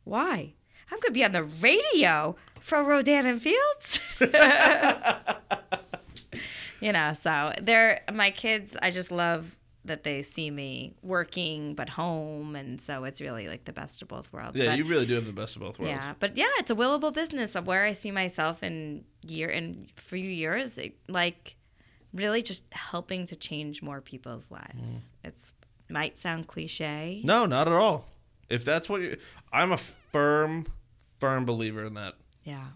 Why? 0.04 0.54
I'm 0.90 1.00
going 1.02 1.08
to 1.08 1.12
be 1.12 1.26
on 1.26 1.34
the 1.34 1.44
radio 1.44 2.36
for 2.60 2.84
Rodan 2.84 3.26
and 3.26 3.42
Fields." 3.42 4.00
you 6.82 6.92
know, 6.92 7.14
so 7.14 7.54
they're 7.62 8.02
my 8.14 8.32
kids. 8.32 8.76
I 8.82 8.90
just 8.90 9.12
love 9.12 9.58
that 9.88 10.04
they 10.04 10.22
see 10.22 10.50
me 10.52 10.94
working 11.02 11.74
but 11.76 11.90
home, 11.90 12.56
and 12.56 12.80
so 12.80 13.04
it's 13.04 13.20
really 13.22 13.48
like 13.48 13.66
the 13.66 13.74
best 13.74 14.02
of 14.02 14.08
both 14.08 14.32
worlds. 14.32 14.60
Yeah, 14.60 14.68
But- 14.70 14.78
you 14.78 14.84
really 14.86 15.06
do 15.06 15.16
have 15.16 15.26
the 15.26 15.34
best 15.34 15.56
of 15.56 15.62
both 15.62 15.80
worlds. 15.80 16.06
yeah, 16.06 16.14
but 16.20 16.38
yeah, 16.38 16.46
it's 16.60 16.72
a 16.72 16.76
willable 16.76 17.14
business 17.14 17.56
of 17.56 17.66
where 17.68 17.84
I 17.86 17.94
see 17.94 18.12
myself 18.12 18.64
in 18.64 19.04
year 19.28 19.50
in 19.50 19.88
few 19.96 20.20
years, 20.20 20.78
it- 20.78 20.98
like 21.08 21.56
really 22.14 22.42
just 22.42 22.66
helping 22.74 23.26
to 23.26 23.36
change 23.36 23.82
more 23.82 24.00
people's 24.02 24.50
lives. 24.52 25.14
Mm. 25.24 25.28
It's 25.30 25.54
might 25.90 26.18
sound 26.18 26.48
cliche. 26.48 27.22
No, 27.24 27.46
not 27.46 27.68
at 27.68 27.74
all. 27.74 28.06
If 28.50 28.64
that's 28.66 28.88
what 28.90 29.02
you, 29.02 29.18
I'm 29.52 29.72
a 29.72 29.78
firm, 29.78 30.66
firm 31.20 31.46
believer 31.46 31.86
in 31.86 31.94
that. 31.96 32.16
Yeah. 32.44 32.68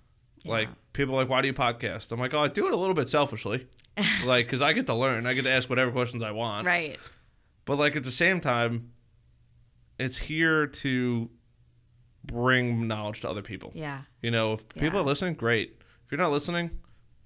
Like 0.46 0.70
people 0.94 1.14
are 1.16 1.18
like, 1.20 1.30
why 1.30 1.42
do 1.42 1.48
you 1.48 1.54
podcast? 1.54 2.12
I'm 2.12 2.20
like, 2.20 2.34
oh, 2.34 2.40
I 2.40 2.48
do 2.48 2.66
it 2.68 2.74
a 2.74 2.78
little 2.78 2.96
bit 2.96 3.08
selfishly, 3.10 3.68
like 4.26 4.48
because 4.48 4.62
I 4.62 4.74
get 4.74 4.88
to 4.88 4.96
learn, 4.96 5.26
I 5.28 5.34
get 5.34 5.44
to 5.44 5.52
ask 5.52 5.70
whatever 5.70 5.92
questions 5.92 6.24
I 6.24 6.32
want. 6.32 6.66
Right. 6.66 7.00
But 7.66 7.78
like 7.78 7.96
at 7.96 8.04
the 8.04 8.12
same 8.12 8.40
time, 8.40 8.92
it's 10.00 10.18
here 10.18 10.66
to 10.68 11.30
bring 12.24 12.88
knowledge 12.88 13.22
to 13.22 13.30
other 13.30 13.42
people. 13.42 13.72
Yeah. 13.76 14.02
You 14.22 14.32
know, 14.32 14.54
if 14.54 14.68
people 14.70 14.98
Yeah. 15.00 15.02
are 15.02 15.06
listening, 15.06 15.36
great. 15.36 15.76
If 16.06 16.12
you're 16.12 16.20
not 16.20 16.32
listening, 16.32 16.72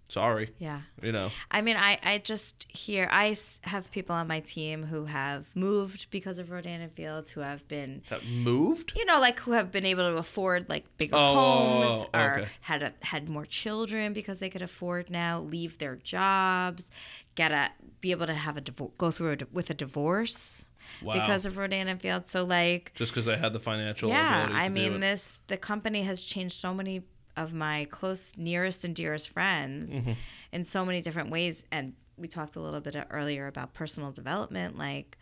Sorry, 0.08 0.50
Yeah. 0.60 0.82
you 1.02 1.12
know. 1.12 1.32
I 1.50 1.62
mean, 1.62 1.78
I, 1.78 1.98
I 2.04 2.20
just 2.20 2.68
hear, 2.72 3.10
I 3.12 3.36
have 3.64 3.90
people 3.92 4.16
on 4.16 4.28
my 4.28 4.40
team 4.40 4.84
who 4.84 5.06
have 5.06 5.54
moved 5.56 6.12
because 6.12 6.38
of 6.38 6.52
Rodan 6.52 6.80
and 6.82 6.92
Fields, 6.92 7.32
who 7.32 7.42
have 7.42 7.68
been, 7.68 8.04
That 8.10 8.24
moved. 8.28 8.94
you 8.96 9.04
know, 9.06 9.20
like 9.20 9.40
who 9.40 9.54
have 9.54 9.72
been 9.72 9.84
able 9.86 10.04
to 10.04 10.16
afford 10.18 10.70
like 10.70 10.86
bigger 10.98 11.16
Oh, 11.18 11.34
homes 11.34 12.06
oh, 12.14 12.20
or 12.20 12.40
okay. 12.40 12.50
had 12.62 12.84
a, 12.84 12.94
had 13.02 13.28
more 13.30 13.46
children 13.46 14.14
because 14.14 14.38
they 14.40 14.50
could 14.50 14.62
afford 14.62 15.10
now, 15.10 15.40
leave 15.40 15.80
their 15.80 15.96
jobs, 15.96 16.92
get 17.34 17.52
a, 17.52 17.72
be 18.00 18.12
able 18.12 18.28
to 18.28 18.34
have 18.36 18.58
a 18.58 18.62
divor- 18.62 18.96
go 19.00 19.10
through 19.10 19.32
a, 19.34 19.38
with 19.52 19.70
a 19.72 19.74
divorce 19.74 20.72
Wow. 21.02 21.14
because 21.14 21.48
of 21.48 21.58
Rodan 21.58 21.88
and 21.88 22.00
Fields. 22.00 22.30
So 22.30 22.44
like, 22.46 22.92
Just 22.94 23.12
because 23.12 23.28
I 23.28 23.38
had 23.38 23.54
the 23.54 23.60
financial. 23.60 24.10
yeah, 24.10 24.44
ability 24.44 24.54
to 24.54 24.60
I 24.66 24.70
mean, 24.70 25.00
this 25.00 25.42
the 25.48 25.58
company 25.58 26.04
has 26.04 26.24
changed 26.24 26.54
so 26.54 26.76
many 26.76 27.02
of 27.38 27.54
my 27.54 27.86
close, 27.90 28.38
nearest, 28.38 28.84
and 28.86 28.96
dearest 28.96 29.30
friends 29.30 29.94
Mm-hmm. 29.94 30.12
in 30.52 30.64
so 30.64 30.86
many 30.86 31.02
different 31.02 31.30
ways. 31.32 31.64
And 31.72 31.94
we 32.18 32.28
talked 32.28 32.56
a 32.56 32.60
little 32.62 32.80
bit 32.80 32.96
earlier 33.10 33.48
about 33.48 33.74
personal 33.74 34.12
development, 34.12 34.78
like 34.78 35.18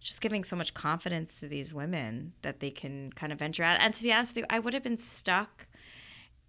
just 0.00 0.20
giving 0.20 0.44
so 0.44 0.54
much 0.56 0.74
confidence 0.74 1.40
to 1.40 1.48
these 1.48 1.74
women 1.74 2.32
that 2.42 2.60
they 2.60 2.70
can 2.70 3.10
kind 3.12 3.32
of 3.32 3.38
venture 3.40 3.64
out. 3.64 3.80
And 3.80 3.92
to 3.94 4.02
be 4.02 4.12
honest 4.12 4.34
with 4.36 4.42
you, 4.42 4.46
I 4.50 4.58
would 4.60 4.74
have 4.74 4.82
been 4.84 4.98
stuck 4.98 5.66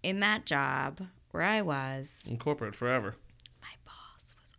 in 0.02 0.20
that 0.20 0.46
job 0.46 1.00
where 1.32 1.42
I 1.42 1.62
was. 1.62 2.28
in 2.30 2.38
corporate 2.38 2.74
forever. 2.76 3.16
My 3.60 3.68
boss 3.84 4.34
was 4.40 4.54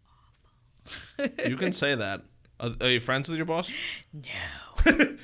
awful. 1.25 1.49
You 1.49 1.55
can 1.55 1.71
say 1.71 1.95
that. 1.95 2.21
Are, 2.59 2.71
are 2.81 2.89
you 2.89 2.99
friends 2.99 3.29
with 3.29 3.37
your 3.37 3.45
boss? 3.45 3.71
No. 4.13 4.91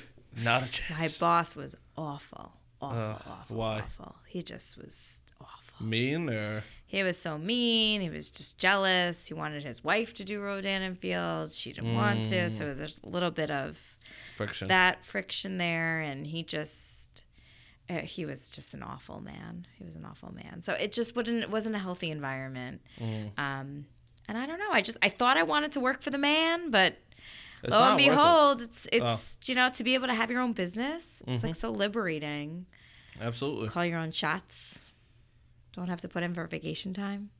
Not 0.42 0.62
a 0.62 0.70
chance. 0.70 1.20
My 1.20 1.26
boss 1.26 1.54
was 1.54 1.76
awful. 1.96 2.52
Awful, 2.80 2.98
Ugh, 2.98 3.22
awful, 3.30 3.56
why? 3.56 3.78
awful. 3.78 4.16
He 4.26 4.42
just 4.42 4.76
was. 4.78 5.20
Mean 5.80 6.30
or 6.30 6.64
He 6.86 7.02
was 7.02 7.18
so 7.18 7.36
mean. 7.38 8.00
He 8.00 8.08
was 8.10 8.30
just 8.30 8.58
jealous. 8.58 9.26
He 9.26 9.34
wanted 9.34 9.62
his 9.62 9.82
wife 9.84 10.14
to 10.14 10.24
do 10.24 10.40
Rodan 10.40 10.82
and 10.82 10.98
Fields. 10.98 11.58
She 11.58 11.72
didn't 11.72 11.94
want 11.94 12.24
to. 12.26 12.48
So 12.50 12.72
there's 12.72 13.00
a 13.04 13.08
little 13.08 13.30
bit 13.30 13.50
of 13.50 13.96
friction? 14.32 14.68
that 14.68 15.04
friction 15.04 15.58
there. 15.58 16.00
And 16.00 16.26
he 16.26 16.42
just, 16.42 17.26
uh, 17.90 17.94
he 17.98 18.24
was 18.24 18.50
just 18.50 18.72
an 18.74 18.82
awful 18.82 19.20
man. 19.20 19.66
He 19.76 19.84
was 19.84 19.96
an 19.96 20.04
awful 20.04 20.32
man. 20.32 20.62
So 20.62 20.72
it 20.74 20.92
just 20.92 21.14
wouldn't, 21.16 21.42
it 21.42 21.50
wasn't 21.50 21.74
a 21.76 21.78
healthy 21.80 22.10
environment. 22.10 22.80
Um, 23.36 23.86
and 24.28 24.36
I 24.38 24.46
don't 24.46 24.58
know. 24.58 24.70
I 24.72 24.80
just, 24.80 24.96
I 25.02 25.08
thought 25.08 25.36
I 25.36 25.42
wanted 25.42 25.72
to 25.72 25.80
work 25.80 26.00
for 26.02 26.10
the 26.10 26.18
man, 26.18 26.70
but 26.70 26.96
It's 27.62 27.72
lo 27.72 27.82
and 27.82 27.94
worth 27.96 28.00
it. 28.06 28.10
Oh. 28.10 28.14
behold, 28.14 28.62
it's, 28.62 28.88
it's, 28.92 29.38
you 29.48 29.54
know, 29.54 29.68
to 29.70 29.84
be 29.84 29.94
able 29.94 30.06
to 30.08 30.14
have 30.14 30.30
your 30.30 30.40
own 30.40 30.52
business, 30.52 31.22
it's 31.26 31.38
Mm-hmm. 31.40 31.46
like 31.48 31.54
so 31.56 31.70
liberating. 31.70 32.66
Absolutely. 33.20 33.68
Call 33.68 33.84
your 33.84 33.98
own 33.98 34.10
shots. 34.10 34.90
Don't 35.76 35.88
have 35.88 36.00
to 36.00 36.08
put 36.08 36.22
in 36.24 36.34
for 36.34 36.44
vacation 36.48 36.92
time. 36.92 37.30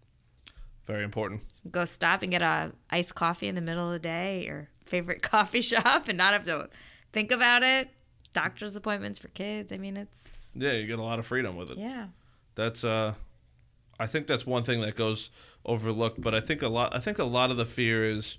Very 0.87 1.03
important. 1.03 1.41
go 1.71 1.85
stop 1.85 2.23
and 2.23 2.31
get 2.31 2.43
a 2.43 2.71
iced 2.91 3.17
coffee 3.17 3.49
in 3.49 3.57
the 3.57 3.61
middle 3.61 3.87
of 3.89 3.93
the 3.93 3.99
day 3.99 4.45
your 4.47 4.69
favorite 4.85 5.21
coffee 5.35 5.61
shop 5.63 6.07
and 6.09 6.17
not 6.17 6.33
have 6.33 6.45
to 6.45 6.69
think 7.13 7.33
about 7.33 7.65
it 7.65 7.89
doctor's 8.33 8.77
appointments 8.77 9.19
for 9.19 9.27
kids 9.29 9.73
i 9.73 9.79
mean 9.79 9.97
it's 9.97 10.55
Yeah, 10.57 10.73
you 10.73 10.87
get 10.87 11.01
a 11.01 11.03
lot 11.03 11.19
of 11.19 11.27
freedom 11.27 11.57
with 11.57 11.71
it. 11.71 11.79
yeah 11.79 12.07
That's 12.55 12.85
uh 12.85 13.15
I 13.99 14.07
think 14.07 14.27
that's 14.29 14.45
one 14.47 14.63
thing 14.63 14.83
that 14.83 14.95
goes 14.95 15.31
overlooked, 15.65 16.21
but 16.21 16.35
I 16.35 16.41
think 16.41 16.61
a 16.63 16.69
lot 16.69 16.95
I 16.95 16.99
think 17.01 17.19
a 17.19 17.25
lot 17.25 17.51
of 17.51 17.57
the 17.57 17.65
fear 17.65 18.05
is 18.05 18.37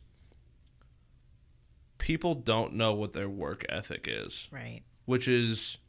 people 1.98 2.36
don't 2.36 2.74
know 2.74 2.94
what 2.94 3.14
their 3.14 3.28
work 3.28 3.66
ethic 3.68 4.08
is, 4.08 4.48
right 4.52 4.82
which 5.06 5.28
is 5.28 5.80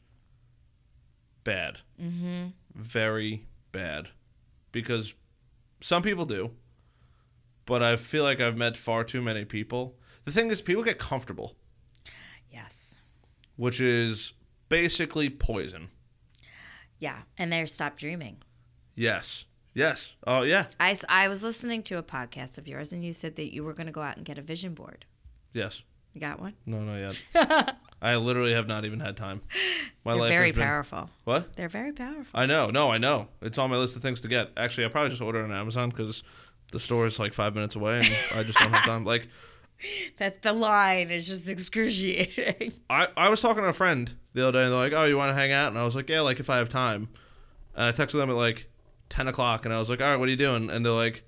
bad. 1.43 1.81
Mm-hmm. 2.01 2.47
Very 2.75 3.45
bad. 3.71 4.09
Because 4.71 5.13
some 5.81 6.01
people 6.03 6.25
do, 6.25 6.51
but 7.65 7.81
I 7.81 7.95
feel 7.95 8.23
like 8.23 8.39
I've 8.39 8.57
met 8.57 8.77
far 8.77 9.03
too 9.03 9.21
many 9.21 9.45
people. 9.45 9.95
The 10.25 10.31
thing 10.31 10.51
is, 10.51 10.61
people 10.61 10.83
get 10.83 10.99
comfortable, 10.99 11.55
yes 12.51 12.99
which 13.55 13.81
is 13.81 14.33
basically 14.69 15.29
poison. 15.29 15.89
yeah 16.97 17.19
and 17.37 17.51
they 17.51 17.65
stop 17.65 17.95
dreaming 17.97 18.37
Yes. 18.95 19.45
Yes. 19.73 20.17
Oh, 20.27 20.41
yeah. 20.41 20.65
I, 20.79 20.95
I 21.07 21.27
was 21.29 21.43
listening 21.43 21.83
to 21.83 21.97
a 21.97 22.03
podcast 22.03 22.57
of 22.57 22.67
yours 22.67 22.91
and 22.91 23.03
you 23.03 23.13
said 23.13 23.35
that 23.37 23.53
you 23.53 23.63
were 23.63 23.73
going 23.73 23.85
to 23.87 23.93
go 23.93 24.01
out 24.01 24.17
and 24.17 24.25
get 24.25 24.37
a 24.37 24.41
vision 24.41 24.73
board 24.73 25.05
Yes. 25.53 25.83
you 26.13 26.19
got 26.21 26.39
one 26.39 26.53
No, 26.65 26.79
not 26.81 26.95
yet. 27.33 27.75
I 28.01 28.15
literally 28.15 28.53
have 28.53 28.67
not 28.67 28.85
even 28.85 28.99
had 28.99 29.17
time. 29.17 29.41
My 30.05 30.13
they're 30.13 30.21
life 30.21 30.29
very 30.29 30.51
been, 30.51 30.63
powerful 30.63 31.09
What? 31.25 31.53
they're 31.53 31.67
very 31.69 31.91
powerful 31.91 32.39
I 32.39 32.45
know. 32.45 32.69
No, 32.69 32.89
I 32.89 32.97
know. 32.97 33.27
It's 33.41 33.57
on 33.57 33.69
my 33.69 33.77
list 33.77 33.95
of 33.95 34.01
things 34.01 34.21
to 34.21 34.27
get. 34.27 34.49
Actually, 34.57 34.85
I'll 34.85 34.89
probably 34.89 35.09
just 35.09 35.21
order 35.21 35.43
on 35.43 35.51
Amazon 35.51 35.89
because 35.89 36.23
the 36.71 36.79
store 36.79 37.05
is 37.05 37.19
like 37.19 37.33
five 37.33 37.53
minutes 37.53 37.75
away, 37.75 37.97
and 37.97 38.05
I 38.05 38.43
just 38.43 38.57
don't 38.57 38.71
have 38.71 38.85
time. 38.85 39.03
Like, 39.05 39.27
that 40.17 40.41
the 40.41 40.53
line 40.53 41.09
is 41.11 41.27
just 41.27 41.49
excruciating 41.49 42.73
I, 42.89 43.07
I 43.15 43.29
was 43.29 43.41
talking 43.41 43.63
to 43.63 43.69
a 43.69 43.73
friend 43.73 44.13
the 44.33 44.47
other 44.47 44.59
day, 44.59 44.63
and 44.63 44.71
they're 44.71 44.79
like, 44.79 44.93
"Oh, 44.93 45.05
you 45.05 45.17
want 45.17 45.29
to 45.29 45.35
hang 45.35 45.51
out?" 45.51 45.67
And 45.67 45.77
I 45.77 45.83
was 45.83 45.95
like, 45.95 46.09
"Yeah, 46.09 46.21
like 46.21 46.39
if 46.39 46.49
I 46.49 46.57
have 46.57 46.69
time." 46.69 47.09
And 47.75 47.85
I 47.85 47.91
texted 47.91 48.13
them 48.13 48.29
at 48.29 48.35
like 48.35 48.69
ten 49.09 49.27
o'clock, 49.27 49.65
and 49.65 49.73
I 49.73 49.79
was 49.79 49.89
like, 49.89 50.01
"All 50.01 50.07
right, 50.07 50.17
what 50.17 50.27
are 50.27 50.31
you 50.31 50.37
doing?" 50.37 50.69
And 50.69 50.85
they're 50.85 50.93
like, 50.93 51.23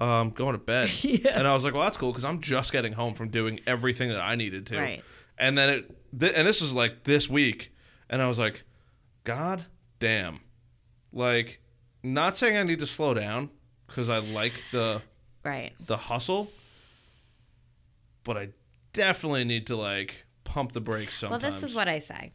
"I'm 0.00 0.30
going 0.30 0.52
to 0.52 0.58
bed." 0.58 0.90
Yeah. 1.02 1.38
And 1.38 1.46
I 1.46 1.54
was 1.54 1.64
like, 1.64 1.74
"Well, 1.74 1.82
that's 1.82 1.96
cool 1.96 2.10
because 2.10 2.24
I'm 2.24 2.40
just 2.40 2.72
getting 2.72 2.92
home 2.92 3.14
from 3.14 3.28
doing 3.28 3.60
everything 3.66 4.10
that 4.10 4.20
I 4.20 4.34
needed 4.34 4.66
to." 4.66 4.78
Right. 4.78 5.02
And 5.38 5.58
then 5.58 5.68
it, 5.68 5.96
th- 6.18 6.32
and 6.36 6.46
this 6.46 6.62
is 6.62 6.72
like 6.72 7.04
this 7.04 7.28
week, 7.28 7.74
and 8.08 8.22
I 8.22 8.28
was 8.28 8.38
like, 8.38 8.64
"God 9.24 9.64
damn!" 9.98 10.40
Like, 11.12 11.60
not 12.02 12.36
saying 12.36 12.56
I 12.56 12.62
need 12.62 12.78
to 12.80 12.86
slow 12.86 13.14
down 13.14 13.50
because 13.86 14.08
I 14.08 14.18
like 14.18 14.52
the 14.72 15.02
right 15.44 15.72
the 15.86 15.96
hustle, 15.96 16.50
but 18.22 18.36
I 18.36 18.48
definitely 18.92 19.44
need 19.44 19.66
to 19.68 19.76
like 19.76 20.24
pump 20.44 20.72
the 20.72 20.80
brakes 20.80 21.16
sometimes. 21.16 21.42
Well, 21.42 21.50
this 21.50 21.62
is 21.62 21.74
what 21.74 21.88
I 21.88 21.98
say. 21.98 22.32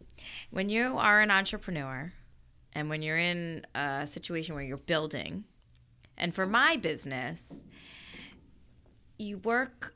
When 0.51 0.69
you 0.69 0.97
are 0.97 1.21
an 1.21 1.31
entrepreneur 1.31 2.11
and 2.73 2.89
when 2.89 3.01
you're 3.01 3.17
in 3.17 3.65
a 3.75 4.05
situation 4.05 4.55
where 4.55 4.63
you're 4.63 4.77
building, 4.77 5.45
and 6.17 6.35
for 6.35 6.45
my 6.45 6.75
business, 6.75 7.63
you 9.17 9.37
work 9.37 9.95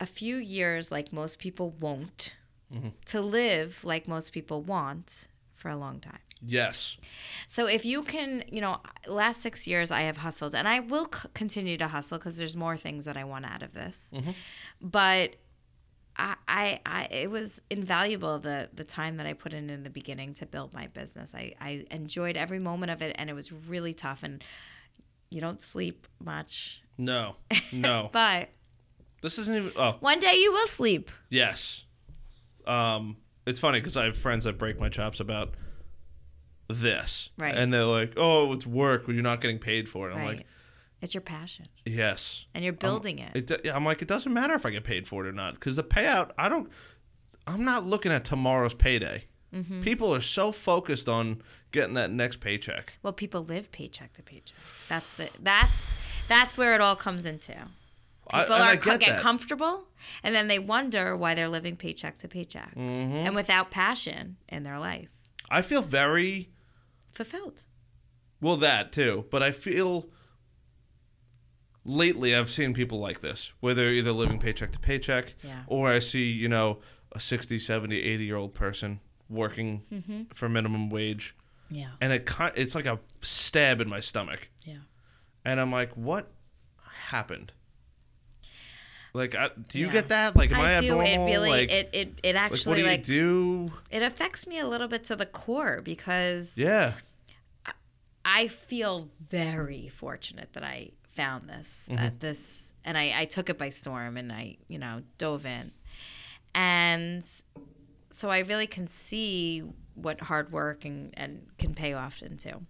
a 0.00 0.06
few 0.06 0.36
years 0.36 0.92
like 0.92 1.12
most 1.12 1.38
people 1.38 1.70
won't 1.80 2.36
mm-hmm. 2.72 2.88
to 3.06 3.20
live 3.20 3.84
like 3.84 4.06
most 4.08 4.32
people 4.32 4.62
want 4.62 5.28
for 5.52 5.70
a 5.70 5.76
long 5.76 6.00
time. 6.00 6.18
Yes. 6.42 6.98
So 7.46 7.66
if 7.66 7.84
you 7.84 8.02
can, 8.02 8.44
you 8.50 8.60
know, 8.60 8.80
last 9.08 9.40
six 9.40 9.66
years 9.66 9.90
I 9.90 10.02
have 10.02 10.18
hustled, 10.18 10.54
and 10.54 10.68
I 10.68 10.80
will 10.80 11.06
c- 11.12 11.28
continue 11.34 11.76
to 11.78 11.88
hustle 11.88 12.18
because 12.18 12.36
there's 12.36 12.54
more 12.54 12.76
things 12.76 13.06
that 13.06 13.16
I 13.16 13.24
want 13.24 13.46
out 13.46 13.62
of 13.62 13.72
this. 13.72 14.12
Mm-hmm. 14.14 14.30
But 14.82 15.36
I, 16.16 16.36
I, 16.46 16.80
I, 16.84 17.08
it 17.10 17.30
was 17.30 17.62
invaluable 17.70 18.38
the 18.38 18.68
the 18.72 18.84
time 18.84 19.16
that 19.16 19.26
I 19.26 19.32
put 19.32 19.54
in 19.54 19.70
in 19.70 19.82
the 19.82 19.90
beginning 19.90 20.34
to 20.34 20.46
build 20.46 20.74
my 20.74 20.88
business. 20.88 21.34
I, 21.34 21.54
I 21.60 21.86
enjoyed 21.90 22.36
every 22.36 22.58
moment 22.58 22.92
of 22.92 23.02
it, 23.02 23.16
and 23.18 23.30
it 23.30 23.34
was 23.34 23.50
really 23.50 23.94
tough. 23.94 24.22
And 24.22 24.44
you 25.30 25.40
don't 25.40 25.60
sleep 25.60 26.06
much, 26.22 26.82
No. 26.98 27.36
No. 27.72 28.10
but 28.12 28.50
this 29.26 29.38
isn't 29.40 29.54
even. 29.56 29.72
Oh, 29.76 29.96
one 30.00 30.18
day 30.20 30.34
you 30.36 30.52
will 30.52 30.66
sleep. 30.68 31.10
yes. 31.28 31.84
Um, 32.66 33.16
it's 33.46 33.60
funny 33.60 33.78
because 33.80 33.96
I 33.96 34.04
have 34.04 34.16
friends 34.16 34.44
that 34.44 34.58
break 34.58 34.80
my 34.80 34.88
chops 34.88 35.20
about 35.20 35.54
this, 36.68 37.30
Right. 37.38 37.54
And 37.54 37.72
they're 37.72 37.84
like, 37.84 38.14
"Oh, 38.16 38.52
it's 38.52 38.66
work. 38.66 39.06
You're 39.06 39.22
not 39.22 39.40
getting 39.40 39.58
paid 39.58 39.88
for 39.88 40.08
it." 40.10 40.14
I'm 40.14 40.18
right, 40.18 40.38
like, 40.38 40.46
it's 41.00 41.14
your 41.14 41.20
passion, 41.20 41.68
"Yes." 41.84 42.46
and 42.54 42.64
you're 42.64 42.72
building 42.72 43.18
it. 43.20 43.36
It, 43.36 43.46
do- 43.46 43.58
yeah, 43.64 43.76
I'm 43.76 43.84
like, 43.84 44.02
it 44.02 44.08
doesn't 44.08 44.32
matter 44.32 44.54
if 44.54 44.66
I 44.66 44.70
get 44.70 44.82
paid 44.84 45.06
for 45.06 45.24
it 45.24 45.28
or 45.28 45.32
not 45.32 45.54
because 45.54 45.76
the 45.76 45.84
payout. 45.84 46.32
I 46.36 46.48
don't. 46.48 46.68
I'm 47.46 47.64
not 47.64 47.84
looking 47.84 48.10
at 48.10 48.24
tomorrow's 48.24 48.74
payday. 48.74 49.26
Mm-hmm. 49.54 49.80
People 49.82 50.12
are 50.12 50.20
so 50.20 50.50
focused 50.50 51.08
on 51.08 51.40
getting 51.70 51.94
that 51.94 52.10
next 52.10 52.40
paycheck. 52.40 52.98
Well, 53.04 53.12
people 53.12 53.44
live 53.44 53.70
paycheck 53.70 54.12
to 54.14 54.22
paycheck. 54.24 54.58
That's 54.88 55.16
the 55.16 55.30
that's 55.40 55.94
that's 56.26 56.58
where 56.58 56.74
it 56.74 56.80
all 56.80 56.96
comes 56.96 57.26
into. 57.26 57.54
People 58.30 58.54
I 58.54 58.72
are 58.74 58.76
get 58.76 59.00
get 59.00 59.20
comfortable, 59.20 59.88
and 60.22 60.34
then 60.34 60.48
they 60.48 60.58
wonder 60.58 61.16
why 61.16 61.34
they're 61.34 61.48
living 61.48 61.76
paycheck 61.76 62.16
to 62.18 62.28
paycheck, 62.28 62.74
Mm-hmm. 62.74 63.26
and 63.26 63.34
without 63.34 63.70
passion 63.70 64.36
in 64.48 64.62
their 64.64 64.78
life, 64.78 65.10
I 65.50 65.62
feel 65.62 65.82
very 65.82 66.50
fulfilled. 67.14 67.66
well 68.40 68.56
that 68.56 68.90
too, 68.92 69.26
but 69.30 69.42
I 69.42 69.52
feel 69.52 70.10
lately 71.84 72.34
I've 72.34 72.50
seen 72.50 72.74
people 72.74 72.98
like 72.98 73.20
this 73.20 73.52
where 73.60 73.74
they're 73.74 73.92
either 73.92 74.12
living 74.12 74.38
paycheck 74.38 74.72
to 74.72 74.78
paycheck 74.80 75.34
Yeah. 75.42 75.62
or 75.66 75.90
I 75.92 76.00
see, 76.00 76.30
you 76.32 76.48
know, 76.48 76.80
a 77.12 77.20
60, 77.20 77.58
70, 77.58 78.02
80 78.02 78.24
year 78.24 78.36
old 78.36 78.54
person 78.54 79.00
working 79.28 79.82
Mm-hmm. 79.92 80.22
for 80.34 80.48
minimum 80.48 80.90
wage 80.90 81.36
Yeah, 81.70 81.90
and 82.00 82.12
it 82.12 82.28
it's 82.56 82.74
like 82.74 82.86
a 82.86 82.98
stab 83.20 83.80
in 83.80 83.88
my 83.88 84.00
stomach. 84.00 84.50
yeah. 84.64 84.78
And 85.44 85.60
I'm 85.60 85.70
like, 85.70 85.92
what 85.92 86.32
happened? 87.10 87.52
Like, 89.16 89.34
I, 89.34 89.50
do 89.68 89.78
you 89.78 89.86
Yeah. 89.86 89.92
get 89.92 90.08
that? 90.10 90.36
Like, 90.36 90.52
am 90.52 90.60
I, 90.60 90.76
I 90.76 90.80
do. 90.80 91.00
abnormal? 91.00 91.06
It 91.06 91.32
really 91.32 91.50
like, 91.50 91.72
it, 91.72 91.90
it 91.92 92.20
it 92.22 92.34
like, 92.34 92.44
actually 92.44 92.70
what 92.70 92.76
do 92.76 92.82
you 92.82 92.88
like 92.88 93.02
do? 93.02 93.72
it 93.90 94.02
affects 94.02 94.46
me 94.46 94.58
a 94.58 94.66
little 94.66 94.88
bit 94.88 95.04
to 95.04 95.16
the 95.16 95.26
core 95.26 95.80
because 95.82 96.56
Yeah, 96.56 96.92
I 98.24 98.48
feel 98.48 99.08
very 99.20 99.88
fortunate 99.88 100.52
that 100.54 100.64
I 100.64 100.90
found 101.08 101.48
this, 101.48 101.88
that 101.90 101.98
mm-hmm. 101.98 102.18
this, 102.18 102.74
and 102.84 102.98
I, 102.98 103.14
I 103.20 103.24
took 103.24 103.48
it 103.48 103.56
by 103.56 103.70
storm 103.70 104.16
and 104.16 104.32
I, 104.32 104.56
you 104.68 104.78
know, 104.78 105.00
dove 105.16 105.46
in. 105.46 105.70
And 106.54 107.24
so 108.10 108.28
I 108.30 108.40
really 108.40 108.66
can 108.66 108.86
see 108.88 109.60
what 109.94 110.20
hard 110.20 110.50
work 110.52 110.84
and, 110.84 111.14
and 111.16 111.46
can 111.58 111.74
pay 111.74 111.92
off 111.94 112.22
into. 112.22 112.60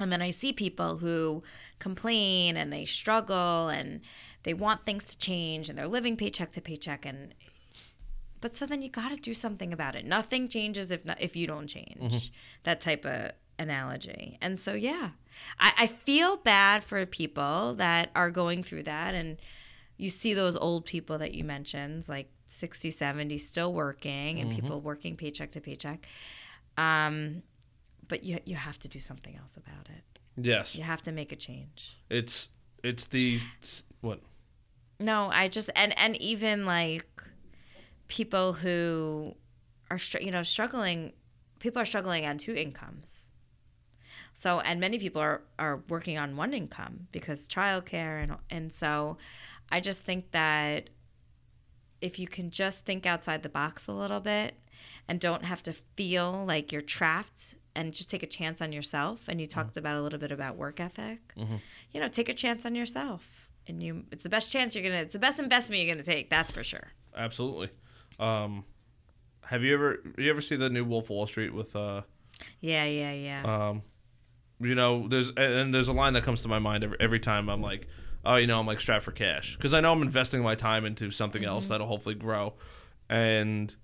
And 0.00 0.10
then 0.10 0.20
I 0.20 0.30
see 0.30 0.52
people 0.52 0.98
who 0.98 1.42
complain 1.78 2.56
and 2.56 2.72
they 2.72 2.84
struggle 2.84 3.68
and 3.68 4.00
they 4.42 4.52
want 4.52 4.84
things 4.84 5.06
to 5.06 5.18
change 5.18 5.68
and 5.68 5.78
they're 5.78 5.86
living 5.86 6.16
paycheck 6.16 6.50
to 6.52 6.60
paycheck 6.60 7.06
and 7.06 7.34
but 8.40 8.52
so 8.52 8.66
then 8.66 8.82
you 8.82 8.90
got 8.90 9.10
to 9.10 9.16
do 9.16 9.32
something 9.32 9.72
about 9.72 9.96
it. 9.96 10.04
Nothing 10.04 10.48
changes 10.48 10.90
if 10.90 11.02
not, 11.06 11.18
if 11.18 11.34
you 11.34 11.46
don't 11.46 11.66
change. 11.66 12.30
That 12.64 12.78
type 12.82 13.06
of 13.06 13.30
analogy. 13.58 14.36
And 14.42 14.60
so 14.60 14.74
yeah, 14.74 15.10
I, 15.58 15.72
I 15.78 15.86
feel 15.86 16.36
bad 16.36 16.84
for 16.84 17.06
people 17.06 17.72
that 17.74 18.10
are 18.14 18.30
going 18.30 18.62
through 18.62 18.82
that 18.82 19.14
and 19.14 19.38
you 19.96 20.10
see 20.10 20.34
those 20.34 20.56
old 20.56 20.84
people 20.84 21.18
that 21.18 21.34
you 21.34 21.44
mentioned 21.44 22.06
like 22.08 22.28
60 22.46 22.90
70 22.90 23.38
still 23.38 23.72
working 23.72 24.40
and 24.40 24.50
people 24.50 24.80
working 24.80 25.16
paycheck 25.16 25.52
to 25.52 25.60
paycheck 25.60 26.06
um, 26.76 27.42
but 28.14 28.22
you, 28.22 28.38
you 28.46 28.54
have 28.54 28.78
to 28.78 28.88
do 28.88 29.00
something 29.00 29.34
else 29.36 29.56
about 29.56 29.88
it 29.96 30.04
Yes. 30.36 30.76
you 30.76 30.84
have 30.84 31.02
to 31.02 31.10
make 31.10 31.32
a 31.32 31.36
change 31.48 31.98
It's 32.08 32.50
it's 32.84 33.06
the 33.06 33.26
it's- 33.58 33.82
what? 34.02 34.20
no 35.00 35.30
i 35.32 35.48
just 35.48 35.68
and 35.74 35.92
and 35.98 36.14
even 36.32 36.64
like 36.64 37.08
people 38.06 38.52
who 38.62 39.34
are 39.90 39.98
str- 39.98 40.20
you 40.26 40.30
know 40.30 40.42
struggling 40.42 41.12
people 41.58 41.82
are 41.82 41.84
struggling 41.84 42.24
on 42.24 42.38
two 42.38 42.54
incomes 42.54 43.32
so 44.32 44.60
and 44.60 44.78
many 44.78 44.98
people 44.98 45.20
are 45.20 45.42
are 45.58 45.82
working 45.88 46.16
on 46.18 46.36
one 46.36 46.52
income 46.54 47.08
because 47.10 47.48
childcare 47.48 48.22
and 48.22 48.36
and 48.50 48.72
so 48.72 49.16
i 49.72 49.80
just 49.80 50.02
think 50.04 50.30
that 50.30 50.90
if 52.00 52.18
you 52.20 52.28
can 52.28 52.50
just 52.50 52.84
think 52.86 53.06
outside 53.06 53.42
the 53.42 53.48
box 53.48 53.88
a 53.88 53.92
little 53.92 54.20
bit 54.20 54.54
and 55.08 55.20
don't 55.20 55.44
have 55.44 55.62
to 55.64 55.72
feel 55.72 56.44
like 56.46 56.72
you're 56.72 56.80
trapped 56.80 57.56
and 57.76 57.92
just 57.92 58.10
take 58.10 58.22
a 58.22 58.26
chance 58.26 58.62
on 58.62 58.72
yourself. 58.72 59.28
And 59.28 59.40
you 59.40 59.46
talked 59.46 59.76
about 59.76 59.96
a 59.96 60.02
little 60.02 60.18
bit 60.18 60.30
about 60.32 60.56
work 60.56 60.80
ethic. 60.80 61.20
You 61.92 62.00
know 62.00 62.08
take 62.08 62.28
a 62.28 62.34
chance 62.34 62.64
on 62.66 62.74
yourself. 62.74 63.50
And 63.66 63.82
you 63.82 64.04
it's 64.12 64.22
the 64.22 64.28
best 64.28 64.52
chance 64.52 64.74
you're 64.74 64.84
gonna 64.84 65.02
it's 65.02 65.14
the 65.14 65.18
best 65.18 65.38
investment 65.40 65.82
you're 65.82 65.94
gonna 65.94 66.04
take 66.04 66.30
that's 66.30 66.52
for 66.52 66.62
sure. 66.62 66.88
Absolutely. 67.16 67.70
Um, 68.18 68.64
have 69.46 69.62
you 69.62 69.74
ever 69.74 69.98
you 70.18 70.30
ever 70.30 70.40
see 70.40 70.56
the 70.56 70.70
new 70.70 70.84
Wolf 70.84 71.10
Wall 71.10 71.26
Street 71.26 71.52
with 71.54 71.74
uh 71.76 72.02
yeah 72.60 72.84
yeah 72.84 73.12
yeah. 73.12 73.68
um, 73.68 73.82
you 74.60 74.74
know 74.74 75.08
there's 75.08 75.28
and- 75.30 75.38
and 75.54 75.74
there's 75.74 75.88
a 75.88 75.92
line 75.92 76.12
that 76.14 76.22
comes 76.22 76.42
to 76.42 76.48
my 76.48 76.58
mind 76.58 76.84
every 76.84 76.96
every 77.00 77.20
time 77.20 77.48
I'm 77.48 77.60
like 77.62 77.88
oh 78.24 78.36
you 78.36 78.46
know 78.46 78.58
I'm 78.60 78.66
like 78.66 78.80
strapped 78.80 79.04
for 79.04 79.12
cash. 79.12 79.56
Because 79.56 79.74
I 79.74 79.80
know 79.80 79.92
I'm 79.92 80.02
investing 80.02 80.42
my 80.42 80.54
time 80.54 80.84
into 80.84 81.10
something 81.10 81.42
Mm-hmm. 81.42 81.50
else 81.50 81.68
that'll 81.68 81.86
hopefully 81.86 82.14
grow, 82.14 82.54
and 83.08 83.74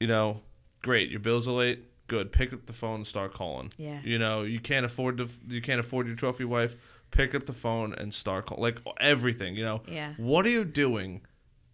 you 0.00 0.06
know 0.06 0.40
great 0.82 1.10
your 1.10 1.20
bills 1.20 1.46
are 1.48 1.52
late 1.52 1.84
good 2.06 2.32
pick 2.32 2.52
up 2.52 2.66
the 2.66 2.72
phone 2.72 2.96
and 2.96 3.06
start 3.06 3.32
calling 3.34 3.70
Yeah. 3.76 4.00
you 4.04 4.18
know 4.18 4.42
you 4.42 4.60
can't 4.60 4.86
afford 4.86 5.18
to 5.18 5.28
you 5.48 5.60
can't 5.60 5.80
afford 5.80 6.06
your 6.06 6.16
trophy 6.16 6.44
wife 6.44 6.76
pick 7.10 7.34
up 7.34 7.46
the 7.46 7.52
phone 7.52 7.92
and 7.94 8.12
start 8.14 8.46
calling 8.46 8.62
like 8.62 8.78
everything 9.00 9.56
you 9.56 9.64
know 9.64 9.82
Yeah. 9.86 10.14
what 10.16 10.46
are 10.46 10.50
you 10.50 10.64
doing 10.64 11.22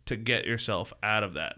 to 0.07 0.17
get 0.17 0.45
yourself 0.47 0.93
out 1.03 1.23
of 1.23 1.35
that 1.35 1.57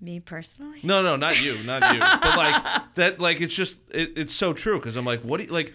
me 0.00 0.18
personally 0.18 0.80
no, 0.82 1.00
no, 1.02 1.14
not 1.14 1.40
you, 1.40 1.54
not 1.64 1.94
you. 1.94 2.00
but 2.22 2.36
like 2.36 2.94
that, 2.96 3.20
like 3.20 3.40
it's 3.40 3.54
just 3.54 3.88
it, 3.94 4.12
it's 4.16 4.32
so 4.34 4.52
true 4.52 4.78
because 4.78 4.96
I'm 4.96 5.04
like, 5.04 5.20
what 5.20 5.38
do 5.38 5.44
you 5.44 5.52
like? 5.52 5.72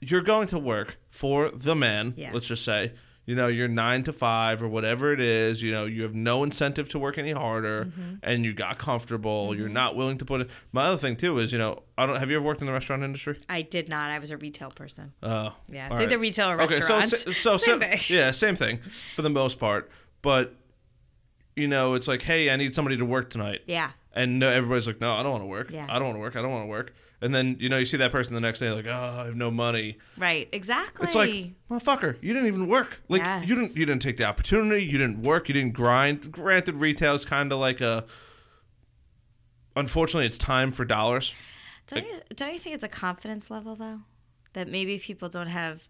You're 0.00 0.22
going 0.22 0.48
to 0.48 0.58
work 0.58 0.96
for 1.08 1.50
the 1.50 1.76
man. 1.76 2.14
Yeah. 2.16 2.30
Let's 2.32 2.48
just 2.48 2.64
say, 2.64 2.92
you 3.30 3.36
know, 3.36 3.46
you're 3.46 3.68
nine 3.68 4.02
to 4.02 4.12
five 4.12 4.60
or 4.62 4.66
whatever 4.76 5.12
it 5.12 5.20
is. 5.20 5.62
You 5.62 5.70
know, 5.70 5.84
you 5.84 6.02
have 6.02 6.14
no 6.14 6.42
incentive 6.42 6.88
to 6.88 6.98
work 6.98 7.16
any 7.16 7.30
harder, 7.30 7.84
Mm-hmm. 7.84 8.14
and 8.24 8.44
you 8.44 8.52
got 8.52 8.78
comfortable. 8.78 9.54
You're 9.56 9.68
not 9.82 9.94
willing 9.94 10.18
to 10.18 10.24
put 10.24 10.40
it. 10.40 10.50
My 10.72 10.84
other 10.88 10.96
thing 10.96 11.14
too 11.16 11.38
is, 11.38 11.52
you 11.52 11.58
know, 11.58 11.82
I 11.96 12.06
don't. 12.06 12.16
Have 12.16 12.28
you 12.30 12.36
ever 12.36 12.44
worked 12.44 12.60
in 12.60 12.66
the 12.66 12.72
restaurant 12.72 13.02
industry? 13.04 13.36
i 13.48 13.62
did 13.62 13.88
not 13.88 14.10
i 14.10 14.18
was 14.18 14.30
a 14.32 14.36
retail 14.36 14.70
person 14.70 15.12
Uh, 15.22 15.50
yeah 15.68 15.88
say 15.94 16.06
the 16.06 16.18
retail 16.18 16.48
or 16.50 16.60
Okay, 16.62 16.80
so 16.80 16.96
restaurant 16.98 17.06
so, 17.06 17.30
so 17.30 17.56
Same 17.56 17.78
thing. 17.80 17.98
yeah, 18.08 18.30
same 18.32 18.56
thing 18.56 18.80
for 19.14 19.22
the 19.22 19.30
most 19.30 19.58
part. 19.60 19.90
But 20.22 20.54
you 21.56 21.68
know, 21.68 21.94
it's 21.94 22.08
like, 22.08 22.22
hey, 22.22 22.50
I 22.50 22.56
need 22.56 22.74
somebody 22.74 22.96
to 22.96 23.04
work 23.04 23.30
tonight. 23.30 23.60
yeah 23.66 23.90
And 24.12 24.42
everybody's 24.42 24.86
like, 24.86 25.00
no, 25.00 25.12
I 25.12 25.22
don't 25.22 25.32
want 25.32 25.42
to 25.44 25.52
work. 25.58 25.70
Yeah. 25.70 25.86
I 25.88 25.98
don't 25.98 26.06
want 26.08 26.16
to 26.16 26.20
work. 26.26 26.36
I 26.36 26.42
don't 26.42 26.50
want 26.56 26.64
to 26.64 26.70
work. 26.78 26.94
And 27.22 27.34
then, 27.34 27.56
you 27.60 27.68
know, 27.68 27.76
you 27.76 27.84
see 27.84 27.98
that 27.98 28.12
person 28.12 28.34
the 28.34 28.40
next 28.40 28.60
day, 28.60 28.70
like, 28.70 28.86
oh, 28.86 29.16
I 29.20 29.26
have 29.26 29.36
no 29.36 29.50
money. 29.50 29.98
right 30.16 30.48
exactly 30.52 31.04
It's 31.04 31.14
like, 31.14 31.52
motherfucker, 31.70 32.16
you 32.22 32.32
didn't 32.32 32.48
even 32.48 32.66
work. 32.66 33.02
Like, 33.08 33.20
Yes. 33.20 33.46
you 33.48 33.54
didn't, 33.56 33.76
you 33.76 33.84
didn't 33.84 34.00
take 34.02 34.16
the 34.16 34.24
opportunity. 34.24 34.84
You 34.84 34.96
didn't 34.96 35.22
work. 35.22 35.48
You 35.48 35.52
didn't 35.54 35.74
grind. 35.74 36.32
Granted, 36.32 36.76
retail 36.76 37.14
is 37.14 37.24
kind 37.26 37.52
of 37.52 37.58
like 37.58 37.80
a. 37.82 38.04
Unfortunately, 39.76 40.26
it's 40.26 40.38
time 40.38 40.72
for 40.72 40.84
dollars. 40.84 41.34
Don't 41.86 42.04
you 42.04 42.14
don't 42.34 42.52
you 42.52 42.58
think 42.58 42.74
it's 42.74 42.84
a 42.84 42.88
confidence 42.88 43.50
level 43.50 43.74
though, 43.76 44.00
that 44.54 44.68
maybe 44.68 44.98
people 44.98 45.28
don't 45.28 45.46
have? 45.48 45.88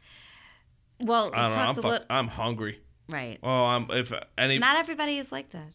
Well, 1.01 1.31
I 1.35 1.43
don't 1.43 1.55
know. 1.55 1.61
I'm, 1.61 1.67
talked 1.67 1.79
a 1.79 1.83
fu- 1.83 1.89
little 1.89 2.07
I'm 2.11 2.29
hungry. 2.29 2.81
right. 3.09 3.39
Oh, 3.43 3.65
I'm 3.67 3.87
if 3.91 4.13
any. 4.37 4.59
Not 4.59 4.77
everybody 4.77 5.17
is 5.17 5.33
like 5.33 5.51
that. 5.51 5.69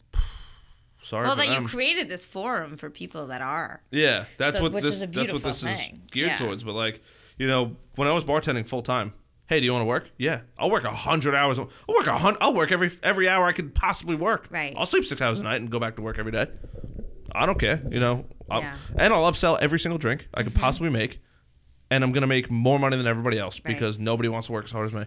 Sorry 1.06 1.26
Well, 1.26 1.36
that 1.36 1.46
them. 1.46 1.62
you 1.62 1.68
created 1.68 2.08
this 2.08 2.24
forum 2.26 2.76
for 2.76 2.90
people 2.90 3.26
that 3.28 3.40
are. 3.40 3.82
Yeah, 3.90 4.24
that's 4.38 4.56
So- 4.56 4.62
what 4.62 4.72
this 4.72 5.00
that's 5.00 5.00
what 5.32 5.42
this 5.42 5.62
beautiful 5.62 5.70
is 5.70 5.88
geared 6.10 6.30
Yeah. 6.30 6.36
towards. 6.36 6.64
But 6.64 6.74
like, 6.74 7.02
you 7.38 7.46
know, 7.46 7.76
when 7.94 8.08
I 8.08 8.12
was 8.12 8.24
bartending 8.24 8.68
full 8.68 8.82
time, 8.82 9.12
hey, 9.46 9.60
do 9.60 9.66
you 9.66 9.72
want 9.72 9.82
to 9.82 9.86
work? 9.86 10.10
Yeah, 10.18 10.40
I'll 10.58 10.70
work 10.70 10.84
a 10.84 10.90
hundred 10.90 11.34
hours. 11.34 11.58
I'll 11.58 11.70
work 11.88 12.06
a 12.06 12.18
hundred. 12.18 12.38
I'll 12.40 12.54
work 12.54 12.72
every 12.72 12.90
every 13.02 13.28
hour 13.28 13.44
I 13.46 13.52
could 13.52 13.74
possibly 13.74 14.16
work. 14.16 14.48
Right. 14.50 14.74
I'll 14.76 14.86
sleep 14.86 15.04
six 15.04 15.22
hours 15.22 15.38
a 15.38 15.44
night 15.44 15.60
and 15.60 15.70
go 15.70 15.78
back 15.78 15.96
to 15.96 16.02
work 16.02 16.18
every 16.18 16.32
day. 16.32 16.46
I 17.32 17.46
don't 17.46 17.58
care. 17.58 17.80
You 17.90 18.00
know. 18.00 18.26
I'll, 18.48 18.60
Yeah. 18.62 18.76
And 18.96 19.12
I'll 19.12 19.30
upsell 19.30 19.58
every 19.60 19.78
single 19.78 19.98
drink 19.98 20.28
I 20.32 20.42
could 20.42 20.52
mm-hmm. 20.52 20.62
possibly 20.62 20.90
make, 20.90 21.20
and 21.90 22.04
I'm 22.04 22.12
gonna 22.12 22.26
make 22.28 22.50
more 22.50 22.78
money 22.78 22.96
than 22.96 23.06
everybody 23.06 23.38
else 23.38 23.60
Right. 23.64 23.74
because 23.74 23.98
nobody 23.98 24.28
wants 24.28 24.46
to 24.46 24.52
work 24.52 24.64
as 24.66 24.70
hard 24.72 24.86
as 24.86 24.92
me. 24.92 25.04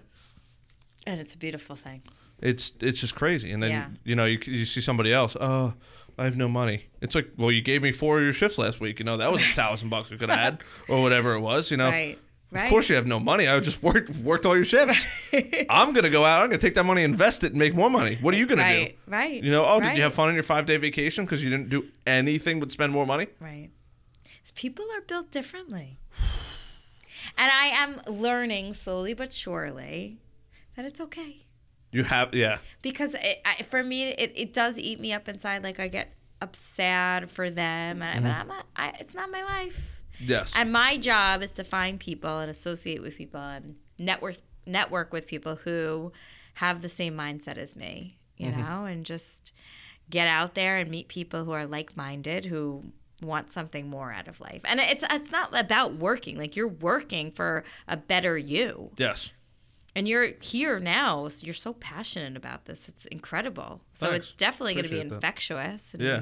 And 1.07 1.19
it's 1.21 1.33
a 1.33 1.37
beautiful 1.37 1.75
thing. 1.77 2.03
It's 2.41 2.73
it's 2.81 3.01
just 3.01 3.15
crazy. 3.15 3.51
And 3.51 3.61
then 3.61 3.71
Yeah. 3.71 3.87
you 4.03 4.15
know 4.15 4.25
you, 4.25 4.39
you 4.45 4.65
see 4.65 4.81
somebody 4.81 5.11
else. 5.13 5.35
Oh, 5.39 5.73
I 6.17 6.23
have 6.25 6.37
no 6.37 6.47
money. 6.47 6.85
It's 7.01 7.15
like, 7.15 7.29
well, 7.37 7.51
you 7.51 7.61
gave 7.61 7.81
me 7.81 7.91
four 7.91 8.17
of 8.19 8.23
your 8.23 8.33
shifts 8.33 8.57
last 8.57 8.79
week. 8.79 8.99
You 8.99 9.05
know 9.05 9.17
that 9.17 9.31
was 9.31 9.41
a 9.41 9.53
thousand 9.53 9.89
bucks 9.89 10.09
we 10.09 10.17
could 10.17 10.29
have 10.29 10.39
had, 10.39 10.61
or 10.89 11.01
whatever 11.01 11.33
it 11.33 11.39
was. 11.41 11.71
You 11.71 11.77
know, 11.77 11.89
Right. 11.89 12.17
Right. 12.51 12.63
of 12.63 12.69
course 12.71 12.89
you 12.89 12.95
have 12.95 13.05
no 13.05 13.19
money. 13.19 13.47
I 13.47 13.59
just 13.59 13.83
worked 13.83 14.09
worked 14.17 14.45
all 14.45 14.55
your 14.55 14.65
shifts. 14.65 15.05
I'm 15.69 15.93
gonna 15.93 16.09
go 16.09 16.25
out. 16.25 16.41
I'm 16.41 16.47
gonna 16.49 16.57
take 16.57 16.73
that 16.75 16.85
money, 16.85 17.03
invest 17.03 17.43
it, 17.43 17.51
and 17.51 17.59
make 17.59 17.75
more 17.75 17.89
money. 17.91 18.17
What 18.21 18.33
are 18.33 18.37
you 18.37 18.47
gonna 18.47 18.63
Right. 18.63 18.95
do? 19.05 19.11
Right. 19.11 19.43
You 19.43 19.51
know, 19.51 19.65
oh, 19.65 19.79
did 19.79 19.95
you 19.95 20.01
have 20.03 20.13
fun 20.15 20.29
on 20.29 20.33
your 20.33 20.43
five 20.43 20.65
day 20.65 20.77
vacation 20.77 21.25
because 21.25 21.43
you 21.43 21.49
didn't 21.49 21.69
do 21.69 21.85
anything 22.07 22.59
but 22.59 22.71
spend 22.71 22.91
more 22.91 23.05
money? 23.05 23.27
Right. 23.39 23.69
People 24.55 24.85
are 24.95 25.01
built 25.01 25.29
differently. 25.31 25.99
And 27.37 27.49
I 27.51 27.65
am 27.67 28.01
learning 28.07 28.73
slowly 28.73 29.13
but 29.13 29.31
surely 29.31 30.17
that 30.75 30.83
it's 30.85 30.99
okay. 30.99 31.45
You 31.91 32.03
have, 32.03 32.35
yeah, 32.35 32.59
because 32.81 33.15
it, 33.15 33.41
I, 33.45 33.63
for 33.63 33.83
me 33.83 34.09
it, 34.09 34.31
it 34.35 34.53
does 34.53 34.77
eat 34.77 34.99
me 34.99 35.11
up 35.11 35.27
inside 35.27 35.63
like 35.63 35.79
i 35.79 35.87
get 35.87 36.13
upset 36.41 37.27
for 37.29 37.49
them 37.49 38.01
and 38.01 38.23
but 38.23 38.29
mm-hmm. 38.29 38.41
I'm 38.41 38.47
not, 38.47 38.65
I, 38.75 38.93
it's 38.99 39.15
not 39.15 39.31
my 39.31 39.43
life. 39.43 40.03
Yes, 40.19 40.55
and 40.57 40.71
my 40.71 40.97
job 40.97 41.41
is 41.41 41.51
to 41.53 41.63
find 41.63 41.99
people 41.99 42.39
and 42.39 42.51
associate 42.51 43.01
with 43.01 43.17
people 43.17 43.39
and 43.39 43.75
network 43.97 44.35
network 44.67 45.11
with 45.11 45.27
people 45.27 45.55
who 45.55 46.11
have 46.55 46.81
the 46.81 46.89
same 46.89 47.15
mindset 47.15 47.57
as 47.57 47.75
me 47.75 48.17
you 48.37 48.51
mm-hmm. 48.51 48.61
know 48.61 48.85
and 48.85 49.05
just 49.05 49.53
get 50.09 50.27
out 50.27 50.55
there 50.55 50.77
and 50.77 50.91
meet 50.91 51.07
people 51.07 51.43
who 51.43 51.51
are 51.51 51.65
like-minded 51.65 52.45
who 52.45 52.83
want 53.21 53.51
something 53.51 53.89
more 53.89 54.11
out 54.11 54.27
of 54.27 54.39
life. 54.41 54.63
And 54.67 54.79
it's 54.79 55.03
it's 55.09 55.31
not 55.31 55.57
about 55.59 55.95
working. 55.95 56.37
Like 56.37 56.55
you're 56.55 56.67
working 56.67 57.31
for 57.31 57.63
a 57.87 57.97
better 57.97 58.37
you. 58.37 58.91
Yes. 58.97 59.33
And 59.95 60.07
you're 60.07 60.29
here 60.41 60.79
now, 60.79 61.27
so 61.27 61.45
you're 61.45 61.53
so 61.53 61.73
passionate 61.73 62.37
about 62.37 62.65
this. 62.65 62.87
It's 62.89 63.05
incredible. 63.07 63.81
So 63.93 64.07
Thanks. 64.07 64.27
it's 64.27 64.31
definitely 64.35 64.73
going 64.73 64.85
to 64.85 64.91
be 64.91 64.99
infectious. 64.99 65.93
And, 65.93 66.03
Yeah. 66.03 66.21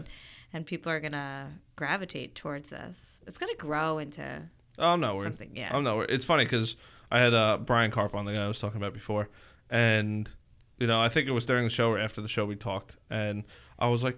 and 0.53 0.65
people 0.65 0.91
are 0.91 0.99
going 0.99 1.11
to 1.13 1.47
gravitate 1.76 2.36
towards 2.36 2.70
this. 2.70 3.22
It's 3.28 3.38
going 3.38 3.51
to 3.51 3.57
grow 3.57 3.97
into 3.99 4.43
Oh, 4.80 4.93
I'm 4.93 4.99
not 4.99 5.15
worried. 5.15 5.24
Something, 5.24 5.51
yeah. 5.55 5.76
I'm 5.76 5.84
not 5.84 5.95
worried. 5.97 6.11
It's 6.11 6.26
funny 6.26 6.45
because 6.45 6.76
I 7.11 7.20
had 7.20 7.34
uh, 7.34 7.57
Brian 7.57 7.89
Carp 7.89 8.13
on 8.13 8.26
the 8.26 8.34
guy 8.34 8.43
I 8.43 8.47
was 8.47 8.59
talking 8.59 8.78
about 8.78 8.93
before, 8.93 9.28
and 9.72 10.30
you 10.78 10.86
know 10.86 11.01
I 11.01 11.09
think 11.09 11.28
it 11.28 11.32
was 11.32 11.45
during 11.47 11.63
the 11.63 11.70
show 11.72 11.89
or 11.89 11.97
after 11.97 12.22
the 12.22 12.28
show 12.28 12.45
we 12.45 12.55
talked, 12.55 12.95
and 13.09 13.43
I 13.80 13.88
was 13.88 14.03
like, 14.03 14.18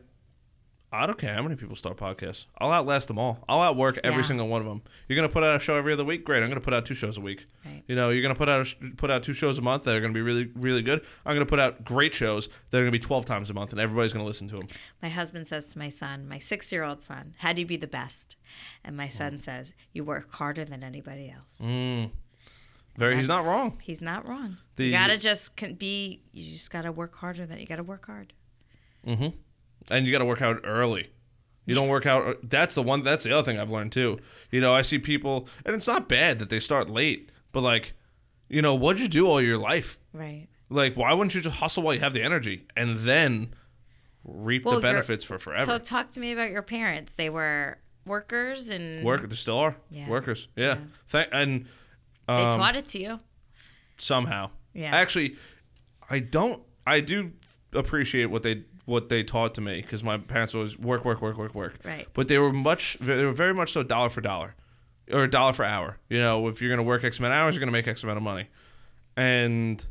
I 0.91 1.05
don't 1.05 1.19
care 1.19 1.35
how 1.35 1.43
many 1.43 1.55
people 1.55 1.75
start 1.75 1.97
podcasts. 1.97 2.47
I'll 2.57 2.71
outlast 2.71 3.09
them 3.09 3.19
all. 3.19 3.43
I'll 3.47 3.61
outwork 3.61 3.99
every 4.03 4.21
Yeah. 4.21 4.23
single 4.23 4.47
one 4.47 4.61
of 4.61 4.67
them. 4.67 4.81
You're 5.07 5.15
gonna 5.17 5.29
put 5.29 5.43
out 5.43 5.55
a 5.55 5.59
show 5.59 5.75
every 5.75 5.93
other 5.93 6.03
week. 6.03 6.25
Great. 6.25 6.41
I'm 6.41 6.49
gonna 6.49 6.61
put 6.61 6.73
out 6.73 6.85
two 6.87 6.95
shows 6.95 7.15
a 7.15 7.21
week. 7.21 7.45
Right. 7.63 7.83
You 7.87 7.95
know, 7.95 8.09
you're 8.09 8.23
gonna 8.23 8.33
put 8.33 8.49
out 8.49 8.65
sh- 8.65 8.73
put 8.97 9.11
out 9.11 9.21
two 9.21 9.33
shows 9.33 9.59
a 9.59 9.61
month 9.61 9.83
that 9.83 9.95
are 9.95 10.01
gonna 10.01 10.13
be 10.13 10.21
really 10.23 10.49
really 10.55 10.81
good. 10.81 11.05
I'm 11.27 11.35
gonna 11.35 11.45
put 11.45 11.59
out 11.59 11.83
great 11.83 12.15
shows 12.15 12.49
that 12.71 12.77
are 12.79 12.81
gonna 12.81 12.91
be 12.91 12.97
12 12.97 13.25
times 13.25 13.51
a 13.51 13.53
month, 13.53 13.71
and 13.71 13.79
everybody's 13.79 14.13
gonna 14.13 14.25
listen 14.25 14.47
to 14.47 14.55
them. 14.55 14.67
My 15.01 15.09
husband 15.09 15.47
says 15.47 15.67
to 15.73 15.77
my 15.79 15.89
son, 15.89 16.27
my 16.27 16.39
six 16.39 16.71
year 16.71 16.83
old 16.83 17.03
son, 17.03 17.35
How 17.37 17.53
do 17.53 17.61
you 17.61 17.67
be 17.67 17.77
the 17.77 17.85
best? 17.87 18.35
And 18.83 18.97
my 18.97 19.07
son 19.07 19.37
says, 19.37 19.75
You 19.93 20.03
work 20.03 20.33
harder 20.33 20.65
than 20.65 20.83
anybody 20.83 21.29
else. 21.29 21.59
Mm. 21.61 22.11
Very. 22.97 23.15
He's 23.15 23.27
not 23.27 23.45
wrong. 23.45 23.77
He's 23.83 24.01
not 24.01 24.27
wrong. 24.27 24.57
The- 24.75 24.85
you 24.87 24.91
gotta 24.91 25.17
just 25.19 25.55
be. 25.77 26.23
You 26.33 26.43
just 26.43 26.71
gotta 26.71 26.91
work 26.91 27.15
harder. 27.15 27.45
Than 27.45 27.59
you 27.59 27.67
gotta 27.67 27.83
work 27.83 28.07
hard. 28.07 28.33
Mm-hmm. 29.05 29.37
And 29.89 30.05
you 30.05 30.11
got 30.11 30.19
to 30.19 30.25
work 30.25 30.41
out 30.41 30.61
early. 30.63 31.07
You 31.65 31.75
don't 31.75 31.87
work 31.87 32.05
out. 32.07 32.37
That's 32.49 32.73
the 32.75 32.81
one. 32.81 33.03
That's 33.03 33.23
the 33.23 33.31
other 33.31 33.43
thing 33.43 33.59
I've 33.59 33.69
learned 33.71 33.91
too. 33.91 34.19
You 34.51 34.59
know, 34.59 34.73
I 34.73 34.81
see 34.81 34.97
people, 34.97 35.47
and 35.65 35.75
it's 35.75 35.87
not 35.87 36.09
bad 36.09 36.39
that 36.39 36.49
they 36.49 36.59
start 36.59 36.89
late, 36.89 37.29
but 37.51 37.61
like, 37.61 37.93
you 38.47 38.61
know, 38.63 38.73
what'd 38.73 38.99
you 39.01 39.07
do 39.07 39.27
all 39.27 39.39
your 39.39 39.57
life? 39.59 39.99
Right. 40.11 40.47
Like, 40.69 40.95
why 40.95 41.13
wouldn't 41.13 41.35
you 41.35 41.41
just 41.41 41.57
hustle 41.57 41.83
while 41.83 41.93
you 41.93 41.99
have 41.99 42.13
the 42.13 42.23
energy 42.23 42.65
and 42.75 42.97
then 42.97 43.53
reap 44.23 44.65
Well, 44.65 44.75
the 44.75 44.81
benefits 44.81 45.23
for 45.23 45.37
forever? 45.37 45.65
So 45.65 45.77
talk 45.77 46.09
to 46.11 46.19
me 46.19 46.31
about 46.31 46.49
your 46.49 46.63
parents. 46.63 47.13
They 47.13 47.29
were 47.29 47.77
workers 48.05 48.71
and 48.71 49.03
Work, 49.05 49.27
they 49.29 49.35
still 49.35 49.57
are 49.59 49.75
Yeah. 49.91 50.09
workers. 50.09 50.47
Yeah, 50.55 50.65
Yeah. 50.65 50.77
Thank, 51.07 51.29
and 51.31 51.65
they 52.27 52.33
um, 52.33 52.51
taught 52.51 52.75
it 52.75 52.87
to 52.89 52.99
you. 52.99 53.19
somehow. 53.97 54.49
Yeah. 54.73 54.95
Actually, 54.95 55.35
I 56.09 56.19
don't. 56.19 56.63
I 56.87 57.01
do 57.01 57.33
appreciate 57.73 58.25
what 58.27 58.41
they 58.41 58.63
what 58.89 59.07
they 59.09 59.23
taught 59.23 59.53
to 59.55 59.61
me 59.61 59.81
because 59.81 60.03
my 60.03 60.17
parents 60.17 60.53
always 60.55 60.77
work, 60.77 61.05
work, 61.05 61.21
work, 61.21 61.37
work, 61.37 61.55
work. 61.55 61.79
Right. 61.85 62.07
But 62.13 62.27
they 62.27 62.37
were 62.39 62.51
much. 62.51 62.97
They 62.99 63.23
were 63.23 63.31
very 63.31 63.53
much 63.53 63.71
so 63.71 63.83
dollar 63.83 64.09
for 64.09 64.21
dollar, 64.21 64.55
or 65.13 65.27
dollar 65.27 65.53
for 65.53 65.63
hour. 65.63 65.97
You 66.09 66.19
know, 66.19 66.47
if 66.47 66.61
you're 66.61 66.71
gonna 66.71 66.83
work 66.83 67.03
X 67.03 67.19
amount 67.19 67.33
of 67.33 67.37
hours, 67.39 67.55
you're 67.55 67.59
gonna 67.61 67.71
make 67.71 67.87
X 67.87 68.03
amount 68.03 68.17
of 68.17 68.23
money. 68.23 68.47
And 69.15 69.85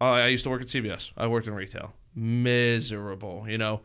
uh, 0.00 0.04
I 0.12 0.28
used 0.28 0.44
to 0.44 0.50
work 0.50 0.62
at 0.62 0.68
CVS. 0.68 1.12
I 1.16 1.26
worked 1.26 1.46
in 1.46 1.54
retail. 1.54 1.92
Miserable, 2.14 3.46
you 3.48 3.56
know. 3.58 3.80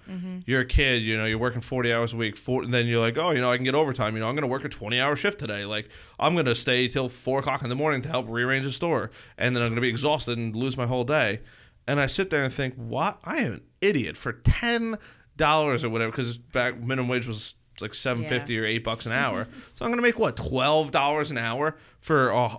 You're 0.45 0.61
a 0.61 0.65
kid, 0.65 1.01
you 1.01 1.15
know. 1.17 1.25
You're 1.25 1.37
working 1.37 1.61
40 1.61 1.93
hours 1.93 2.13
a 2.13 2.17
week. 2.17 2.35
For, 2.35 2.63
and 2.63 2.73
then 2.73 2.85
you're 2.87 2.99
like, 2.99 3.17
oh, 3.17 3.31
you 3.31 3.39
know, 3.41 3.49
I 3.51 3.55
can 3.55 3.63
get 3.63 3.75
overtime. 3.75 4.15
You 4.15 4.19
know, 4.21 4.27
I'm 4.27 4.35
gonna 4.35 4.47
work 4.47 4.65
a 4.65 4.69
20 4.69 4.99
hour 4.99 5.15
shift 5.15 5.39
today. 5.39 5.65
Like, 5.65 5.89
I'm 6.19 6.35
gonna 6.35 6.55
stay 6.55 6.87
till 6.87 7.09
four 7.09 7.39
o'clock 7.39 7.61
in 7.63 7.69
the 7.69 7.75
morning 7.75 8.01
to 8.01 8.09
help 8.09 8.27
rearrange 8.29 8.65
the 8.65 8.71
store, 8.71 9.11
and 9.37 9.55
then 9.55 9.63
I'm 9.63 9.69
gonna 9.69 9.81
be 9.81 9.89
exhausted 9.89 10.37
and 10.37 10.55
lose 10.55 10.75
my 10.77 10.85
whole 10.87 11.03
day. 11.03 11.39
And 11.87 11.99
I 11.99 12.05
sit 12.05 12.29
there 12.29 12.43
and 12.43 12.53
think, 12.53 12.75
what? 12.75 13.19
I 13.23 13.37
am 13.37 13.53
an 13.53 13.61
idiot 13.81 14.17
for 14.17 14.33
ten 14.33 14.97
dollars 15.35 15.85
or 15.85 15.89
whatever, 15.89 16.11
because 16.11 16.37
back 16.37 16.79
minimum 16.79 17.07
wage 17.07 17.27
was 17.27 17.55
like 17.79 17.93
seven 17.93 18.25
fifty 18.25 18.59
or 18.59 18.65
eight 18.65 18.83
bucks 18.83 19.05
an 19.05 19.11
hour. 19.11 19.47
so 19.73 19.85
I'm 19.85 19.91
gonna 19.91 20.01
make 20.01 20.19
what 20.19 20.35
twelve 20.35 20.91
dollars 20.91 21.31
an 21.31 21.37
hour 21.37 21.77
for 21.99 22.33
uh, 22.33 22.57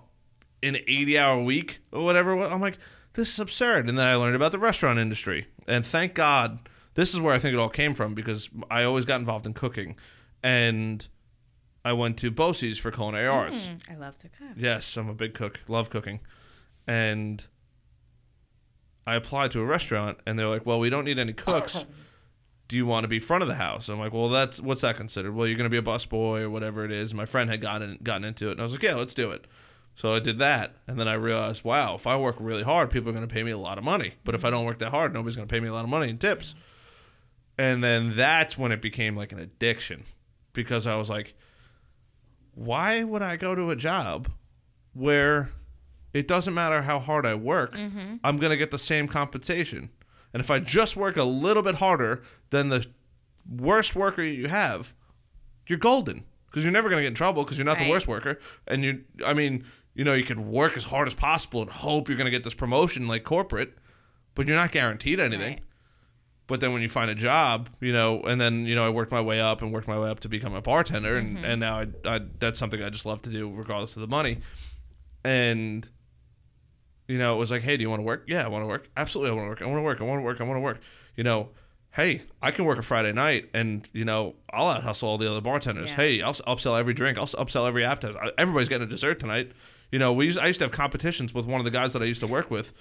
an 0.63 0.77
80 0.77 1.19
hour 1.19 1.43
week 1.43 1.81
or 1.93 2.05
whatever. 2.05 2.39
I'm 2.39 2.61
like, 2.61 2.79
this 3.15 3.33
is 3.33 3.39
absurd. 3.39 3.89
And 3.89 3.99
then 3.99 4.07
I 4.07 4.15
learned 4.15 4.37
about 4.37 4.53
the 4.53 4.59
restaurant 4.59 4.99
industry. 4.99 5.47
And 5.67 5.85
thank 5.85 6.15
God, 6.15 6.69
this 6.95 7.15
is 7.15 7.21
where 7.21 7.35
I 7.35 7.39
think 7.39 7.55
it 7.55 7.59
all 7.59 7.69
came 7.69 7.95
from 7.95 8.15
because 8.15 8.51
I 8.71 8.85
always 8.85 9.05
got 9.05 9.21
involved 9.21 9.47
in 9.47 9.55
cooking. 9.55 9.97
And 10.43 11.07
I 11.85 11.93
went 11.93 12.17
to 12.19 12.31
BOCES 12.31 12.79
for 12.79 12.91
culinary 12.91 13.29
arts. 13.29 13.69
Mm, 13.69 13.93
I 13.93 13.97
love 13.97 14.19
to 14.19 14.29
cook. 14.29 14.49
Yes, 14.57 14.97
I'm 14.97 15.09
a 15.09 15.15
big 15.15 15.35
cook, 15.35 15.61
love 15.69 15.91
cooking. 15.91 16.21
And 16.87 17.47
I 19.09 19.15
applied 19.15 19.51
to 19.53 19.61
a 19.61 19.65
restaurant 19.65 20.19
and 20.27 20.39
they're 20.39 20.49
like, 20.49 20.67
well, 20.67 20.79
we 20.79 20.91
don't 20.91 21.05
need 21.05 21.19
any 21.19 21.33
cooks. 21.33 21.87
Do 22.69 22.77
you 22.77 22.85
want 22.85 23.05
to 23.05 23.09
be 23.09 23.19
front 23.19 23.41
of 23.41 23.49
the 23.49 23.55
house? 23.55 23.89
I'm 23.89 23.99
like, 23.99 24.13
well, 24.13 24.29
that's 24.29 24.61
what's 24.61 24.83
that 24.83 24.97
considered? 24.97 25.35
Well, 25.35 25.47
you're 25.47 25.57
going 25.57 25.71
to 25.71 25.71
be 25.71 25.79
a 25.79 25.83
busboy 25.83 26.43
or 26.43 26.51
whatever 26.51 26.85
it 26.85 26.93
is. 26.93 27.15
My 27.15 27.25
friend 27.25 27.49
had 27.49 27.63
gotten 27.63 27.99
gotten 28.03 28.25
into 28.25 28.49
it, 28.49 28.53
and 28.53 28.61
I 28.61 28.65
was 28.65 28.73
like, 28.73 28.83
yeah, 28.83 28.97
let's 28.97 29.15
do 29.15 29.31
it. 29.31 29.47
So 29.95 30.15
I 30.15 30.19
did 30.19 30.39
that, 30.41 30.77
and 30.87 31.01
then 31.01 31.09
I 31.09 31.15
realized, 31.15 31.65
wow, 31.65 31.95
if 31.95 32.07
I 32.07 32.19
work 32.19 32.37
really 32.39 32.63
hard, 32.63 32.91
people 32.91 33.09
are 33.09 33.15
going 33.15 33.27
to 33.27 33.35
pay 33.35 33.43
me 33.43 33.51
a 33.51 33.59
lot 33.59 33.79
of 33.79 33.85
money. 33.85 34.13
But 34.23 34.35
if 34.35 34.45
I 34.45 34.51
don't 34.51 34.67
work 34.67 34.79
that 34.81 34.91
hard, 34.91 35.15
nobody's 35.15 35.37
going 35.37 35.49
to 35.49 35.53
pay 35.53 35.61
me 35.61 35.69
a 35.69 35.73
lot 35.73 35.85
of 35.85 35.91
money 35.91 36.11
in 36.11 36.19
tips. 36.19 36.55
And 37.59 37.83
then 37.83 38.11
that's 38.15 38.59
when 38.59 38.71
it 38.71 38.83
became 38.83 39.17
like 39.17 39.33
an 39.33 39.39
addiction, 39.39 40.05
because 40.53 40.87
I 40.87 40.97
was 40.97 41.09
like, 41.09 41.35
why 42.55 43.03
would 43.03 43.23
I 43.23 43.37
go 43.37 43.55
to 43.55 43.71
a 43.71 43.77
job 43.77 44.29
where 44.93 45.49
it 46.13 46.27
doesn't 46.27 46.55
matter 46.55 46.83
how 46.83 46.99
hard 46.99 47.27
I 47.27 47.35
work, 47.35 47.75
mm-hmm. 47.75 48.17
I'm 48.25 48.37
going 48.37 48.51
to 48.51 48.57
get 48.57 48.71
the 48.71 48.79
same 48.79 49.09
compensation. 49.09 49.91
And 50.33 50.41
if 50.41 50.51
I 50.51 50.59
just 50.59 50.97
work 50.97 51.17
a 51.17 51.25
little 51.25 51.63
bit 51.63 51.77
harder 51.77 52.23
than 52.51 52.69
the 52.69 52.87
worst 53.49 53.97
worker 53.97 54.23
you 54.23 54.49
have, 54.49 54.95
you're 55.67 55.79
golden 55.79 56.25
because 56.47 56.65
you're 56.65 56.73
never 56.73 56.89
going 56.89 56.99
to 56.99 57.03
get 57.03 57.09
in 57.09 57.15
trouble 57.15 57.45
because 57.45 57.59
you're 57.59 57.65
not 57.67 57.79
the 57.79 57.89
worst 57.89 58.09
worker. 58.09 58.39
And 58.67 58.85
you, 58.85 59.05
I 59.25 59.35
mean, 59.35 59.65
you 59.95 60.05
know, 60.05 60.15
you 60.15 60.25
could 60.25 60.41
work 60.41 60.77
as 60.77 60.85
hard 60.85 61.09
as 61.09 61.15
possible 61.15 61.63
and 61.63 61.71
hope 61.71 62.09
you're 62.09 62.17
going 62.17 62.27
to 62.27 62.31
get 62.31 62.45
this 62.45 62.55
promotion 62.55 63.09
like 63.09 63.25
corporate, 63.25 63.75
but 64.35 64.47
you're 64.47 64.57
not 64.57 64.73
guaranteed 64.73 65.21
anything. 65.21 65.55
Right. 65.55 65.63
But 66.47 66.61
then 66.61 66.73
when 66.73 66.81
you 66.81 66.89
find 66.89 67.11
a 67.11 67.15
job, 67.15 67.69
you 67.81 67.93
know, 67.93 68.23
and 68.23 68.41
then 68.41 68.65
you 68.65 68.75
know, 68.75 68.87
I 68.87 68.89
worked 68.89 69.13
my 69.13 69.21
way 69.21 69.39
up 69.39 69.61
and 69.61 69.71
worked 69.71 69.87
my 69.87 69.99
way 69.99 70.09
up 70.09 70.21
to 70.21 70.29
become 70.31 70.55
a 70.55 70.63
bartender, 70.63 71.15
and, 71.17 71.37
mm-hmm. 71.37 71.45
and 71.45 71.61
now 71.61 71.81
I, 71.81 71.87
I 72.07 72.21
that's 72.39 72.59
something 72.59 72.83
I 72.83 72.89
just 72.89 73.05
love 73.05 73.21
to 73.23 73.31
do 73.31 73.51
regardless 73.51 73.97
of 73.97 74.01
the 74.01 74.09
money. 74.09 74.39
And 75.25 75.89
you 77.09 77.19
know, 77.19 77.35
it 77.35 77.39
was 77.39 77.51
like, 77.51 77.63
hey, 77.63 77.77
do 77.77 77.83
you 77.83 77.91
want 77.91 78.01
to 78.01 78.05
work? 78.05 78.25
Yeah, 78.29 78.45
I 78.45 78.49
want 78.49 78.63
to 78.63 78.67
work. 78.67 78.89
Absolutely, 78.97 79.33
I 79.33 79.35
want 79.35 79.47
to 79.47 79.49
work. 79.49 79.63
I 79.63 79.65
want 79.65 79.79
to 79.79 79.83
work. 79.83 80.01
I 80.01 80.05
want 80.05 80.21
to 80.21 80.25
work. 80.25 80.41
I 80.41 80.45
want 80.45 80.57
to 80.57 80.61
work. 80.61 80.81
You 81.17 81.25
know, 81.25 81.49
hey, 81.93 82.23
I 82.43 82.51
can 82.51 82.65
work 82.65 82.79
a 82.79 82.83
Friday 82.83 83.13
night, 83.13 83.49
and 83.55 83.89
you 83.93 84.05
know, 84.05 84.37
I'll 84.51 84.69
out 84.69 84.83
hustle 84.83 85.09
all 85.09 85.19
the 85.19 85.31
other 85.31 85.41
bartenders. 85.41 85.91
Yeah. 85.91 85.97
Hey, 85.97 86.23
I'll 86.23 86.35
upsell 86.35 86.79
every 86.79 86.95
drink. 86.95 87.19
I'll 87.19 87.27
upsell 87.27 87.67
every 87.67 87.85
appetizer. 87.85 88.33
Everybody's 88.37 88.69
getting 88.69 88.87
a 88.87 88.91
dessert 88.91 89.19
tonight. 89.19 89.53
You 89.91 89.99
know, 89.99 90.13
we 90.13 90.27
used, 90.27 90.39
I 90.39 90.47
used 90.47 90.59
to 90.59 90.67
have 90.67 90.73
competitions 90.73 91.33
with 91.33 91.47
one 91.47 91.61
of 91.61 91.65
the 91.65 91.71
guys 91.71 91.95
that 91.95 92.03
I 92.03 92.05
used 92.05 92.21
to 92.21 92.27
work 92.27 92.51
with. 92.51 92.75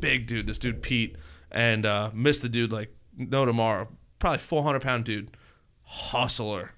Big 0.00 0.26
dude, 0.26 0.46
this 0.46 0.58
dude 0.58 0.82
Pete, 0.82 1.16
and 1.50 1.84
uh, 1.84 2.10
missed 2.14 2.42
the 2.42 2.48
dude 2.48 2.72
like 2.72 2.94
no 3.16 3.44
tomorrow. 3.44 3.88
Probably 4.18 4.38
four 4.38 4.62
hundred 4.62 4.82
pound 4.82 5.04
dude, 5.04 5.36
hustler. 5.84 6.72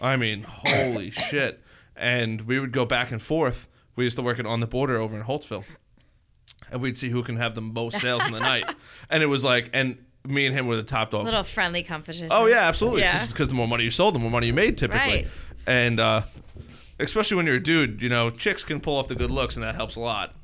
I 0.00 0.16
mean, 0.16 0.44
holy 0.46 1.10
shit! 1.10 1.60
And 1.96 2.42
we 2.42 2.60
would 2.60 2.72
go 2.72 2.86
back 2.86 3.10
and 3.10 3.20
forth. 3.20 3.66
We 3.96 4.04
used 4.04 4.16
to 4.16 4.22
work 4.22 4.38
at 4.38 4.46
on 4.46 4.60
the 4.60 4.66
border 4.66 4.96
over 4.96 5.16
in 5.16 5.24
Holtsville, 5.24 5.64
and 6.70 6.80
we'd 6.80 6.98
see 6.98 7.08
who 7.08 7.22
can 7.22 7.36
have 7.36 7.54
the 7.54 7.60
most 7.60 8.00
sales 8.00 8.24
in 8.26 8.32
the 8.32 8.40
night. 8.40 8.72
And 9.10 9.22
it 9.22 9.26
was 9.26 9.44
like, 9.44 9.70
and 9.72 9.98
me 10.26 10.46
and 10.46 10.54
him 10.54 10.66
were 10.66 10.76
the 10.76 10.82
top 10.82 11.10
dogs. 11.10 11.24
Little 11.26 11.42
friendly 11.42 11.82
competition. 11.82 12.28
Oh 12.30 12.46
yeah, 12.46 12.60
absolutely. 12.60 13.02
Yeah. 13.02 13.24
Because 13.28 13.48
the 13.48 13.54
more 13.54 13.68
money 13.68 13.84
you 13.84 13.90
sold, 13.90 14.14
the 14.14 14.18
more 14.18 14.30
money 14.30 14.46
you 14.46 14.52
made 14.52 14.76
typically. 14.76 15.22
Right. 15.22 15.28
And 15.66 16.00
uh, 16.00 16.22
especially 16.98 17.36
when 17.36 17.46
you're 17.46 17.56
a 17.56 17.62
dude, 17.62 18.02
you 18.02 18.08
know, 18.08 18.30
chicks 18.30 18.64
can 18.64 18.80
pull 18.80 18.96
off 18.96 19.08
the 19.08 19.14
good 19.14 19.30
looks, 19.30 19.56
and 19.56 19.64
that 19.64 19.74
helps 19.74 19.96
a 19.96 20.00
lot. 20.00 20.34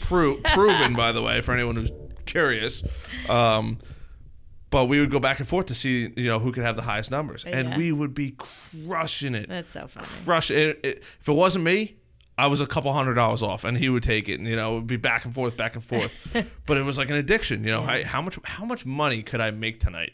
Pro- 0.00 0.36
proven, 0.54 0.94
by 0.94 1.12
the 1.12 1.22
way, 1.22 1.40
for 1.40 1.52
anyone 1.52 1.76
who's 1.76 1.90
curious. 2.26 2.82
Um, 3.28 3.78
but 4.70 4.86
we 4.86 5.00
would 5.00 5.10
go 5.10 5.20
back 5.20 5.38
and 5.38 5.46
forth 5.46 5.66
to 5.66 5.74
see, 5.74 6.12
you 6.16 6.28
know, 6.28 6.38
who 6.38 6.50
could 6.50 6.64
have 6.64 6.76
the 6.76 6.82
highest 6.82 7.10
numbers, 7.10 7.44
and 7.44 7.76
we 7.76 7.92
would 7.92 8.14
be 8.14 8.34
crushing 8.86 9.34
it. 9.34 9.48
That's 9.48 9.72
so 9.72 9.86
funny. 9.86 10.06
Crush 10.24 10.50
it. 10.50 10.80
it. 10.82 10.98
If 11.20 11.28
it 11.28 11.32
wasn't 11.32 11.64
me, 11.64 11.96
I 12.38 12.46
was 12.46 12.60
a 12.60 12.66
couple 12.66 12.92
hundred 12.92 13.14
dollars 13.14 13.42
off, 13.42 13.64
and 13.64 13.76
he 13.76 13.88
would 13.88 14.02
take 14.02 14.28
it, 14.28 14.38
and 14.38 14.48
you 14.48 14.56
know, 14.56 14.72
it 14.72 14.74
would 14.76 14.86
be 14.86 14.96
back 14.96 15.24
and 15.24 15.34
forth, 15.34 15.56
back 15.56 15.74
and 15.74 15.84
forth. 15.84 16.34
but 16.66 16.76
it 16.78 16.82
was 16.82 16.96
like 16.98 17.10
an 17.10 17.16
addiction, 17.16 17.62
you 17.64 17.70
know. 17.70 17.82
I, 17.82 18.04
how 18.04 18.22
much 18.22 18.38
how 18.44 18.64
much 18.64 18.86
money 18.86 19.22
could 19.22 19.40
I 19.40 19.50
make 19.50 19.80
tonight? 19.80 20.12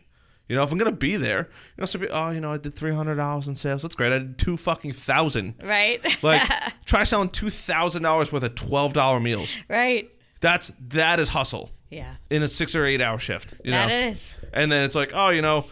You 0.49 0.57
know, 0.57 0.63
if 0.63 0.73
I'm 0.73 0.79
gonna 0.79 0.93
be 0.93 1.17
there, 1.17 1.41
you 1.77 1.81
know, 1.83 1.85
so 1.85 1.99
be, 1.99 2.09
oh, 2.09 2.31
you 2.31 2.41
know, 2.41 2.53
I 2.53 2.59
did 2.59 2.73
three 2.75 2.95
hundred 2.95 3.17
dollars 3.17 3.49
in 3.49 3.55
sales. 3.55 3.83
That's 3.83 3.95
great. 3.95 4.13
I 4.13 4.19
did 4.19 4.39
two 4.39 4.57
fucking 4.57 4.95
thousand. 4.95 5.55
Right? 5.63 6.01
Like, 6.23 6.43
try 6.87 7.05
selling 7.05 7.29
two 7.29 7.51
thousand 7.51 8.03
dollars 8.03 8.33
worth 8.33 8.43
of 8.43 8.55
twelve 8.55 8.95
dollar 8.95 9.21
meals. 9.21 9.59
right. 9.69 10.11
That's 10.41 10.73
that 10.89 11.19
is 11.21 11.29
hustle 11.31 11.71
Yeah. 11.91 12.15
in 12.31 12.43
a 12.43 12.49
six 12.49 12.75
or 12.75 12.85
eight 12.87 13.01
hour 13.01 13.19
shift. 13.19 13.55
You 13.65 13.73
That 13.73 13.89
know, 13.89 13.95
is. 14.11 14.39
and 14.53 14.71
then 14.73 14.85
it's 14.85 14.95
like, 14.95 15.11
oh, 15.15 15.31
you 15.31 15.43
know, 15.43 15.67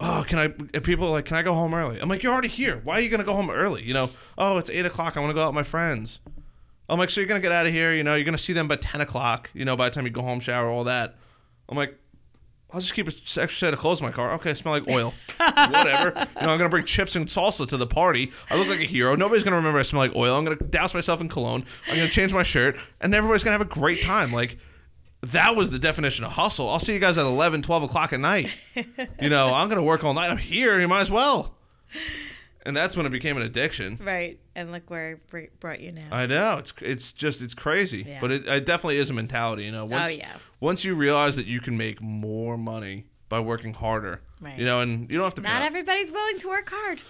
oh, 0.00 0.24
can 0.26 0.38
I? 0.38 0.48
People 0.80 1.06
are 1.08 1.10
like, 1.10 1.24
can 1.26 1.36
I 1.36 1.42
go 1.42 1.54
home 1.54 1.74
early? 1.74 2.00
I'm 2.00 2.08
like, 2.08 2.22
you're 2.22 2.32
already 2.32 2.48
here. 2.48 2.80
Why 2.84 2.94
are 2.94 3.00
you 3.00 3.08
gonna 3.10 3.24
go 3.24 3.34
home 3.34 3.50
early? 3.50 3.82
You 3.82 3.94
know, 3.94 4.10
oh, 4.38 4.58
it's 4.58 4.70
eight 4.70 4.86
o'clock. 4.86 5.16
I 5.16 5.20
want 5.20 5.30
to 5.30 5.34
go 5.34 5.42
out 5.42 5.48
with 5.48 5.54
my 5.56 5.62
friends. 5.62 6.20
I'm 6.88 6.98
like, 6.98 7.10
so 7.10 7.20
you're 7.20 7.28
gonna 7.28 7.40
get 7.40 7.52
out 7.52 7.66
of 7.66 7.72
here? 7.72 7.92
You 7.94 8.02
know, 8.02 8.14
you're 8.16 8.24
gonna 8.24 8.38
see 8.38 8.52
them 8.52 8.66
by 8.68 8.76
ten 8.76 9.00
o'clock. 9.00 9.50
You 9.54 9.64
know, 9.64 9.76
by 9.76 9.88
the 9.88 9.94
time 9.94 10.04
you 10.06 10.10
go 10.10 10.22
home, 10.22 10.40
shower, 10.40 10.68
all 10.68 10.84
that. 10.84 11.16
I'm 11.68 11.76
like. 11.76 11.96
I'll 12.72 12.78
just 12.78 12.94
keep 12.94 13.06
a 13.06 13.10
s- 13.10 13.36
extra 13.36 13.66
set 13.66 13.74
of 13.74 13.80
clothes 13.80 13.98
in 14.00 14.06
my 14.06 14.12
car. 14.12 14.32
Okay, 14.34 14.50
I 14.50 14.52
smell 14.52 14.72
like 14.72 14.86
oil. 14.86 15.12
Whatever. 15.38 16.10
You 16.40 16.46
know, 16.46 16.52
I'm 16.52 16.56
gonna 16.56 16.68
bring 16.68 16.84
chips 16.84 17.16
and 17.16 17.26
salsa 17.26 17.66
to 17.66 17.76
the 17.76 17.84
party. 17.88 18.30
I 18.48 18.56
look 18.56 18.68
like 18.68 18.78
a 18.78 18.84
hero. 18.84 19.16
Nobody's 19.16 19.42
gonna 19.42 19.56
remember 19.56 19.80
I 19.80 19.82
smell 19.82 20.02
like 20.02 20.14
oil. 20.14 20.36
I'm 20.36 20.44
gonna 20.44 20.54
douse 20.54 20.94
myself 20.94 21.20
in 21.20 21.28
cologne. 21.28 21.64
I'm 21.88 21.96
gonna 21.96 22.08
change 22.08 22.32
my 22.32 22.44
shirt, 22.44 22.76
and 23.00 23.12
everybody's 23.12 23.42
gonna 23.42 23.58
have 23.58 23.66
a 23.66 23.68
great 23.68 24.02
time. 24.02 24.32
Like, 24.32 24.56
that 25.22 25.54
was 25.56 25.70
the 25.70 25.78
definition 25.78 26.24
of 26.24 26.32
hustle. 26.32 26.68
I'll 26.68 26.78
see 26.78 26.94
you 26.94 27.00
guys 27.00 27.18
at 27.18 27.26
11, 27.26 27.62
12 27.62 27.82
o'clock 27.84 28.12
at 28.12 28.20
night. 28.20 28.58
you 29.20 29.28
know, 29.28 29.52
I'm 29.52 29.68
going 29.68 29.78
to 29.78 29.82
work 29.82 30.02
all 30.04 30.14
night. 30.14 30.30
I'm 30.30 30.38
here. 30.38 30.80
You 30.80 30.88
might 30.88 31.00
as 31.00 31.10
well. 31.10 31.54
And 32.66 32.76
that's 32.76 32.96
when 32.96 33.06
it 33.06 33.10
became 33.10 33.36
an 33.36 33.42
addiction. 33.42 33.98
Right. 34.02 34.38
And 34.54 34.70
look 34.70 34.90
where 34.90 35.18
it 35.32 35.60
brought 35.60 35.80
you 35.80 35.92
now. 35.92 36.08
I 36.12 36.26
know 36.26 36.58
it's 36.58 36.74
it's 36.82 37.12
just 37.12 37.40
it's 37.40 37.54
crazy, 37.54 38.04
Yeah. 38.06 38.18
but 38.20 38.30
it, 38.30 38.46
it 38.46 38.66
definitely 38.66 38.98
is 38.98 39.08
a 39.08 39.14
mentality. 39.14 39.64
You 39.64 39.72
know, 39.72 39.82
oh, 39.82 39.86
once 39.86 40.10
Oh, 40.10 40.14
yeah. 40.14 40.32
once 40.60 40.84
you 40.84 40.94
realize 40.94 41.36
that 41.36 41.46
you 41.46 41.60
can 41.60 41.76
make 41.78 42.02
more 42.02 42.58
money 42.58 43.06
by 43.30 43.40
working 43.40 43.72
harder. 43.72 44.20
Right. 44.42 44.58
You 44.58 44.66
know, 44.66 44.80
and 44.82 45.10
you 45.10 45.16
don't 45.16 45.24
have 45.24 45.34
to. 45.34 45.42
Not 45.42 45.62
everybody's 45.62 46.12
willing 46.12 46.36
to 46.38 46.48
work 46.48 46.68
hard. 46.70 47.02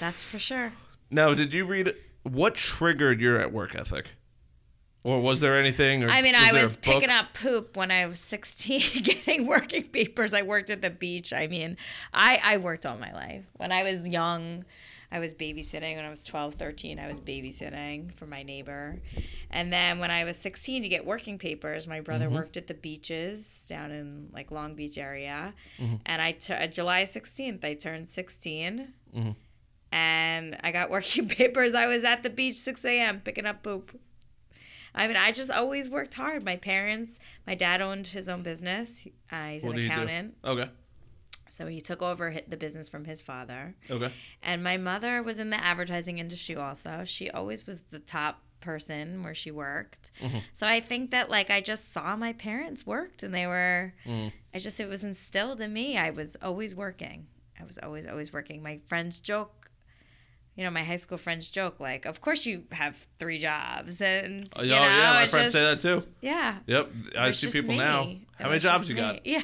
That's 0.00 0.24
for 0.24 0.38
sure. 0.40 0.72
now, 1.10 1.32
did 1.34 1.52
you 1.52 1.64
read 1.64 1.94
what 2.24 2.54
triggered 2.56 3.20
your 3.20 3.38
at 3.38 3.52
work 3.52 3.74
ethic, 3.76 4.12
or 5.04 5.20
was 5.20 5.40
there 5.40 5.58
anything? 5.58 6.02
Or 6.02 6.08
I 6.08 6.22
mean, 6.22 6.34
I 6.34 6.52
was 6.52 6.76
picking 6.76 7.10
up 7.10 7.34
poop 7.34 7.76
when 7.76 7.90
I 7.90 8.06
was 8.06 8.18
16, 8.18 8.80
getting 9.02 9.46
working 9.46 9.84
papers. 9.84 10.32
I 10.34 10.42
worked 10.42 10.70
at 10.70 10.82
the 10.82 10.90
beach. 10.90 11.32
I 11.32 11.46
mean, 11.46 11.76
I, 12.12 12.40
I 12.42 12.56
worked 12.56 12.84
all 12.86 12.96
my 12.96 13.12
life. 13.12 13.48
When 13.56 13.70
I 13.70 13.82
was 13.82 14.08
young, 14.08 14.64
I 15.12 15.18
was 15.20 15.32
babysitting. 15.34 15.94
When 15.96 16.04
I 16.04 16.10
was 16.10 16.24
12, 16.24 16.54
13, 16.54 16.98
I 16.98 17.06
was 17.06 17.20
babysitting 17.20 18.12
for 18.14 18.26
my 18.26 18.42
neighbor. 18.42 18.98
And 19.50 19.72
then 19.72 19.98
when 20.00 20.10
I 20.10 20.24
was 20.24 20.36
16 20.38 20.82
to 20.82 20.88
get 20.88 21.04
working 21.06 21.38
papers, 21.38 21.86
my 21.86 22.00
brother 22.00 22.24
Mm-hmm. 22.26 22.34
worked 22.34 22.56
at 22.56 22.66
the 22.66 22.74
beaches 22.74 23.66
down 23.68 23.92
in 23.92 24.30
like 24.32 24.50
Long 24.50 24.74
Beach 24.74 24.96
area. 24.98 25.54
Mm-hmm. 25.78 25.96
And 26.06 26.20
I 26.22 26.32
t- 26.32 26.52
uh, 26.54 26.66
July 26.66 27.02
16th, 27.02 27.62
I 27.64 27.74
turned 27.74 28.08
16. 28.08 28.88
Mm-hmm. 29.16 29.30
And 29.92 30.56
I 30.64 30.72
got 30.72 30.90
working 30.96 31.28
papers. 31.28 31.74
I 31.74 31.86
was 31.86 32.02
at 32.04 32.22
the 32.22 32.30
beach 32.30 32.54
6 32.54 32.84
a.m. 32.86 33.20
picking 33.20 33.46
up 33.46 33.62
poop. 33.62 34.00
I 34.94 35.08
mean, 35.08 35.16
I 35.16 35.32
just 35.32 35.50
always 35.50 35.90
worked 35.90 36.14
hard. 36.14 36.44
My 36.44 36.56
parents, 36.56 37.18
my 37.46 37.54
dad 37.54 37.80
owned 37.80 38.06
his 38.06 38.28
own 38.28 38.42
business. 38.42 39.06
Uh, 39.30 39.48
he's 39.48 39.64
What 39.64 39.76
an 39.76 39.84
accountant. 39.84 40.36
Okay. 40.44 40.68
So 41.48 41.66
he 41.66 41.80
took 41.80 42.02
over 42.02 42.34
the 42.48 42.56
business 42.56 42.88
from 42.88 43.04
his 43.04 43.20
father. 43.20 43.74
Okay. 43.90 44.10
And 44.42 44.62
my 44.62 44.76
mother 44.76 45.22
was 45.22 45.38
in 45.38 45.50
the 45.50 45.56
advertising 45.56 46.18
industry 46.18 46.56
also. 46.56 47.02
She 47.04 47.30
always 47.30 47.66
was 47.66 47.82
the 47.82 47.98
top 47.98 48.40
person 48.60 49.22
where 49.22 49.34
she 49.34 49.50
worked. 49.50 50.10
Mm-hmm. 50.20 50.38
So 50.52 50.66
I 50.66 50.80
think 50.80 51.10
that 51.10 51.28
like 51.30 51.50
I 51.50 51.60
just 51.60 51.92
saw 51.92 52.16
my 52.16 52.32
parents 52.32 52.86
worked 52.86 53.22
and 53.22 53.34
they 53.34 53.46
were 53.46 53.94
Mm. 54.06 54.32
I 54.54 54.58
just 54.58 54.80
it 54.80 54.88
was 54.88 55.04
instilled 55.04 55.60
in 55.60 55.72
me. 55.72 55.98
I 55.98 56.10
was 56.10 56.36
always 56.40 56.74
working. 56.74 57.26
I 57.60 57.64
was 57.64 57.78
always 57.78 58.06
always 58.06 58.32
working. 58.32 58.62
My 58.62 58.78
friends 58.86 59.20
joke 59.20 59.63
you 60.56 60.64
know, 60.64 60.70
my 60.70 60.82
high 60.84 60.96
school 60.96 61.18
friends 61.18 61.50
joke 61.50 61.80
like, 61.80 62.04
"Of 62.06 62.20
course 62.20 62.46
you 62.46 62.64
have 62.72 62.96
three 63.18 63.38
jobs," 63.38 64.00
and 64.00 64.46
Oh, 64.56 64.62
you 64.62 64.70
know, 64.70 64.76
yeah, 64.82 65.12
my 65.14 65.26
friends 65.26 65.52
say 65.52 65.62
that 65.62 65.80
too. 65.80 66.00
Yeah, 66.20 66.58
Yep. 66.66 66.90
I 67.18 67.30
see 67.32 67.50
people 67.60 67.74
me. 67.74 67.78
now. 67.78 68.02
It 68.04 68.18
How 68.42 68.48
many 68.48 68.60
jobs 68.60 68.88
you 68.88 68.94
me. 68.94 69.00
got? 69.00 69.26
Yeah. 69.26 69.42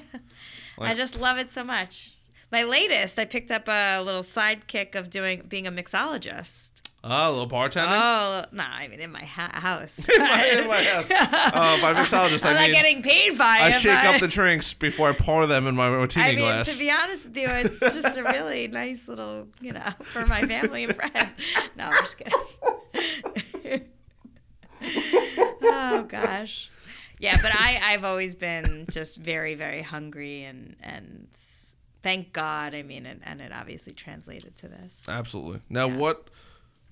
I 0.78 0.94
just 0.94 1.20
love 1.20 1.36
it 1.38 1.50
so 1.50 1.62
much. 1.62 2.14
My 2.50 2.62
latest, 2.62 3.18
I 3.18 3.26
picked 3.26 3.50
up 3.50 3.68
a 3.68 4.00
little 4.02 4.22
sidekick 4.22 4.94
of 4.94 5.10
doing 5.10 5.42
being 5.48 5.66
a 5.66 5.72
mixologist. 5.72 6.82
Oh, 7.02 7.30
a 7.30 7.32
little 7.32 7.48
bartending. 7.48 7.86
Oh, 7.88 8.44
no, 8.52 8.62
I 8.62 8.86
mean 8.88 9.00
in 9.00 9.10
my 9.10 9.24
ha- 9.24 9.50
house. 9.54 10.06
in 10.14 10.18
my, 10.22 10.44
in 10.46 10.68
my 10.68 10.76
house. 10.82 11.06
Oh, 11.54 11.78
by 11.82 11.94
mixologist, 11.94 12.44
I'm 12.44 12.56
I 12.58 12.66
not 12.66 12.74
getting 12.74 13.02
paid 13.02 13.38
by 13.38 13.56
I 13.60 13.68
it. 13.68 13.72
shake 13.72 13.94
but- 14.02 14.14
up 14.16 14.20
the 14.20 14.28
drinks 14.28 14.74
before 14.74 15.08
I 15.08 15.12
pour 15.12 15.46
them 15.46 15.66
in 15.66 15.74
my 15.74 15.88
martini 15.88 16.24
I 16.26 16.28
mean, 16.30 16.38
glass. 16.40 16.72
to 16.74 16.78
be 16.78 16.90
honest 16.90 17.24
with 17.28 17.36
you, 17.38 17.46
it's 17.48 17.80
just 17.80 18.18
a 18.18 18.22
really 18.22 18.68
nice 18.82 19.08
little, 19.08 19.46
you 19.62 19.72
know, 19.72 19.88
for 20.02 20.26
my 20.26 20.42
family 20.42 20.84
and 20.84 20.94
friends. 20.94 21.30
No, 21.76 21.84
I'm 21.86 21.92
just 22.00 22.18
kidding. 22.18 22.34
oh 25.62 26.04
gosh, 26.08 26.70
yeah, 27.18 27.36
but 27.42 27.50
I 27.54 27.80
I've 27.82 28.04
always 28.04 28.36
been 28.36 28.86
just 28.90 29.18
very 29.22 29.54
very 29.54 29.82
hungry 29.82 30.44
and 30.44 30.76
and 30.82 31.28
thank 32.02 32.32
God. 32.32 32.74
I 32.74 32.82
mean, 32.82 33.06
and, 33.06 33.20
and 33.24 33.40
it 33.40 33.52
obviously 33.52 33.92
translated 33.92 34.56
to 34.56 34.68
this. 34.68 35.08
Absolutely. 35.08 35.60
Now, 35.68 35.86
Yeah. 35.88 35.96
what 35.96 36.28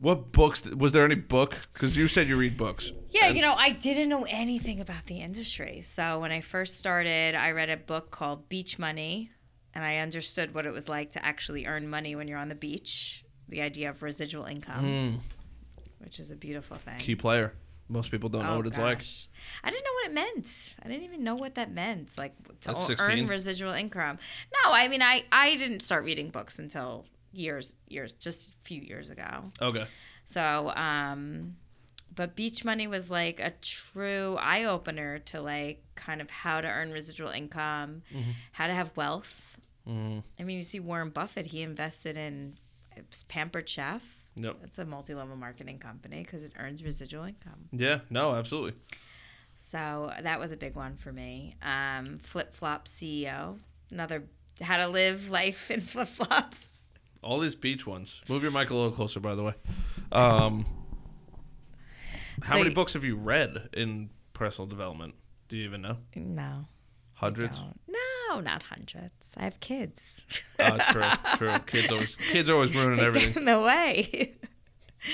what 0.00 0.32
books 0.32 0.68
was 0.70 0.92
there 0.92 1.04
any 1.04 1.14
book? 1.16 1.56
Because 1.72 1.96
you 1.96 2.08
said 2.08 2.28
you 2.28 2.36
read 2.36 2.56
books. 2.56 2.92
Yeah, 3.10 3.28
you 3.28 3.42
know, 3.42 3.54
I 3.54 3.70
didn't 3.70 4.08
know 4.08 4.24
anything 4.28 4.80
about 4.80 5.06
the 5.06 5.20
industry. 5.20 5.80
So 5.80 6.20
when 6.20 6.30
I 6.30 6.40
first 6.40 6.78
started, 6.78 7.34
I 7.34 7.50
read 7.52 7.70
a 7.70 7.76
book 7.76 8.10
called 8.10 8.48
Beach 8.48 8.78
Money, 8.78 9.30
and 9.74 9.84
I 9.84 9.98
understood 9.98 10.54
what 10.54 10.66
it 10.66 10.72
was 10.72 10.88
like 10.88 11.10
to 11.12 11.24
actually 11.24 11.66
earn 11.66 11.88
money 11.88 12.14
when 12.14 12.28
you're 12.28 12.38
on 12.38 12.48
the 12.48 12.54
beach. 12.54 13.24
The 13.48 13.62
idea 13.62 13.88
of 13.88 14.02
residual 14.02 14.44
income, 14.44 14.84
hmm. 14.84 15.16
which 16.04 16.20
is 16.20 16.30
a 16.30 16.36
beautiful 16.36 16.76
thing. 16.76 16.96
Key 16.98 17.16
player. 17.16 17.54
Most 17.88 18.10
people 18.10 18.28
don't 18.28 18.44
know 18.44 18.52
Oh, 18.52 18.56
what 18.58 18.66
it's 18.66 18.78
like. 18.78 18.98
Oh, 19.00 19.28
I 19.64 19.70
didn't 19.70 19.84
know 19.84 19.90
what 19.94 20.10
it 20.10 20.14
meant. 20.14 20.76
I 20.84 20.88
didn't 20.88 21.04
even 21.04 21.24
know 21.24 21.34
what 21.36 21.54
that 21.54 21.72
meant. 21.72 22.18
Like 22.18 22.34
to 22.60 22.70
At 22.70 22.76
o- 22.76 22.78
16? 22.78 23.10
earn 23.20 23.26
residual 23.26 23.72
income. 23.72 24.18
No, 24.62 24.72
I 24.74 24.88
mean, 24.88 25.00
I 25.00 25.24
I 25.32 25.56
didn't 25.56 25.80
start 25.80 26.04
reading 26.04 26.28
books 26.28 26.58
until 26.58 27.06
years 27.38 27.76
years 27.88 28.12
just 28.12 28.54
a 28.54 28.58
few 28.58 28.80
years 28.80 29.10
ago. 29.10 29.44
Okay. 29.62 29.84
So, 30.24 30.72
um, 30.76 31.56
but 32.14 32.34
beach 32.36 32.64
money 32.64 32.86
was 32.86 33.10
like 33.10 33.40
a 33.40 33.52
true 33.62 34.36
eye 34.40 34.64
opener 34.64 35.18
to 35.20 35.40
like 35.40 35.82
kind 35.94 36.20
of 36.20 36.30
how 36.30 36.60
to 36.60 36.68
earn 36.68 36.92
residual 36.92 37.30
income, 37.30 38.02
Mm-hmm. 38.14 38.30
how 38.52 38.66
to 38.66 38.74
have 38.74 38.96
wealth. 38.96 39.58
Mm, 39.88 40.22
I 40.38 40.42
mean, 40.42 40.56
you 40.58 40.62
see 40.64 40.80
Warren 40.80 41.10
Buffett, 41.10 41.46
he 41.46 41.62
invested 41.62 42.16
in 42.18 42.58
Pampered 43.28 43.68
Chef. 43.68 44.24
Yep. 44.36 44.56
It's 44.64 44.78
a 44.78 44.84
multi 44.84 45.14
level 45.14 45.36
marketing 45.36 45.78
company 45.78 46.22
because 46.22 46.44
it 46.44 46.52
earns 46.58 46.84
residual 46.84 47.24
income. 47.24 47.68
Yeah. 47.72 48.00
No. 48.10 48.34
Absolutely. 48.34 48.74
So 49.54 50.12
that 50.20 50.38
was 50.38 50.52
a 50.52 50.56
big 50.56 50.76
one 50.76 50.96
for 50.96 51.12
me. 51.12 51.56
Um, 51.62 52.16
Flip 52.18 52.52
Flop 52.54 52.86
CEO, 52.86 53.58
another 53.90 54.24
how 54.60 54.76
to 54.76 54.88
live 54.88 55.30
life 55.30 55.70
in 55.70 55.80
flip 55.92 56.06
flops. 56.08 56.82
All 57.22 57.38
these 57.38 57.54
beach 57.54 57.86
ones. 57.86 58.22
Move 58.28 58.42
your 58.42 58.52
mic 58.52 58.70
a 58.70 58.74
little 58.74 58.92
closer, 58.92 59.20
by 59.20 59.34
the 59.34 59.42
way. 59.42 59.54
Um, 60.12 60.64
how 62.42 62.52
So 62.52 62.58
many 62.58 62.70
books 62.70 62.94
have 62.94 63.04
you 63.04 63.16
read 63.16 63.68
in 63.72 64.10
personal 64.32 64.66
development? 64.66 65.14
Do 65.48 65.56
you 65.56 65.64
even 65.64 65.82
know? 65.82 65.96
No. 66.14 66.68
Hundreds. 67.14 67.60
No, 67.88 68.40
not 68.40 68.62
hundreds. 68.64 69.34
I 69.36 69.42
have 69.42 69.58
kids. 69.60 70.24
Oh, 70.60 70.78
true. 70.90 71.08
True. 71.36 71.58
Kids 71.66 71.90
always 71.90 72.14
kids 72.30 72.48
are 72.48 72.54
always 72.54 72.74
ruining 72.76 73.00
everything. 73.04 73.44
no 73.44 73.64
way. 73.64 74.34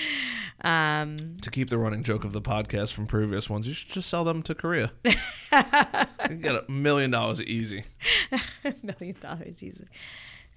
um, 0.64 1.36
to 1.40 1.50
keep 1.50 1.70
the 1.70 1.78
running 1.78 2.02
joke 2.02 2.24
of 2.24 2.32
the 2.32 2.42
podcast 2.42 2.92
from 2.92 3.06
previous 3.06 3.48
ones, 3.48 3.66
you 3.66 3.72
should 3.72 3.88
just 3.92 4.08
sell 4.10 4.24
them 4.24 4.42
to 4.42 4.54
Korea. 4.54 4.92
you 5.04 5.12
can 6.24 6.40
get 6.42 6.54
a 6.56 6.70
million 6.70 7.10
dollars 7.10 7.42
easy. 7.42 7.84
million 8.82 9.16
dollars 9.20 9.62
easy. 9.62 9.86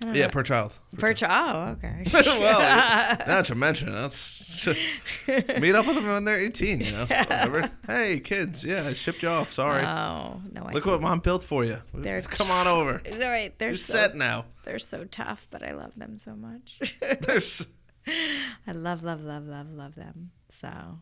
Yeah, 0.06 0.28
per 0.28 0.44
child. 0.44 0.78
Per 0.98 1.14
child. 1.14 1.56
Oh, 1.56 1.72
okay. 1.72 2.04
well, 2.40 2.60
now 2.60 3.26
that 3.26 3.50
you 3.50 3.56
mention 3.56 3.92
that's 3.92 4.68
meet 5.28 5.74
up 5.76 5.88
with 5.88 5.96
them 5.96 6.08
when 6.08 6.24
they're 6.24 6.40
18, 6.40 6.82
you 6.82 6.92
know. 6.92 7.06
Whatever. 7.06 7.72
Hey, 7.88 8.20
kids, 8.20 8.64
yeah, 8.64 8.86
I 8.86 8.94
shipped 8.94 9.24
you 9.24 9.30
off. 9.30 9.50
Sorry. 9.50 9.84
Oh 9.84 10.40
no! 10.52 10.64
I 10.64 10.74
Look 10.74 10.86
what 10.86 11.02
mom 11.02 11.20
built 11.20 11.44
for 11.44 11.64
you. 11.66 11.78
They're 11.94 12.22
Come 12.22 12.52
on 12.52 12.68
over. 12.68 13.02
All 13.12 13.20
right, 13.20 13.58
they're 13.58 13.70
You're 13.70 13.78
so, 13.78 13.94
set 13.94 14.16
now. 14.16 14.46
they're 14.66 14.78
so 14.80 15.04
tough, 15.06 15.48
but 15.50 15.64
I 15.64 15.72
love 15.72 15.96
them 15.96 16.18
so 16.18 16.36
much. 16.36 16.96
There's 17.22 17.66
I 18.08 18.72
love, 18.72 19.04
love, 19.04 19.24
love, 19.24 19.46
love, 19.46 19.74
love 19.74 19.96
them. 19.96 20.32
So 20.50 21.00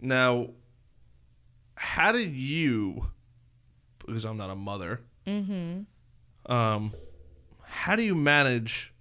now. 0.00 0.50
How 1.80 2.10
do 2.10 2.18
you? 2.18 3.12
Because 4.04 4.24
I'm 4.24 4.36
not 4.36 4.50
a 4.50 4.56
mother. 4.56 5.00
Mm-hmm. 5.28 6.52
Um, 6.52 6.92
how 7.68 7.96
do 7.96 8.02
you 8.02 8.14
manage? 8.14 8.92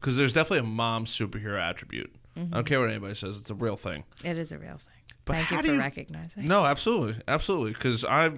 Because 0.00 0.16
there's 0.16 0.32
definitely 0.32 0.58
a 0.68 0.70
mom 0.70 1.04
superhero 1.04 1.60
attribute. 1.60 2.14
I 2.36 2.40
don't 2.52 2.66
care 2.66 2.80
what 2.80 2.90
anybody 2.90 3.14
says; 3.14 3.40
it's 3.40 3.48
a 3.50 3.54
real 3.54 3.76
thing. 3.76 4.04
it 4.22 4.36
is 4.36 4.52
a 4.52 4.58
real 4.58 4.76
thing. 4.76 4.92
But 5.24 5.36
Thank 5.36 5.50
you 5.50 5.58
for 5.62 5.66
you- 5.74 5.78
recognizing. 5.78 6.46
No, 6.46 6.64
absolutely, 6.66 7.20
absolutely. 7.26 7.72
Because 7.72 8.04
I 8.04 8.30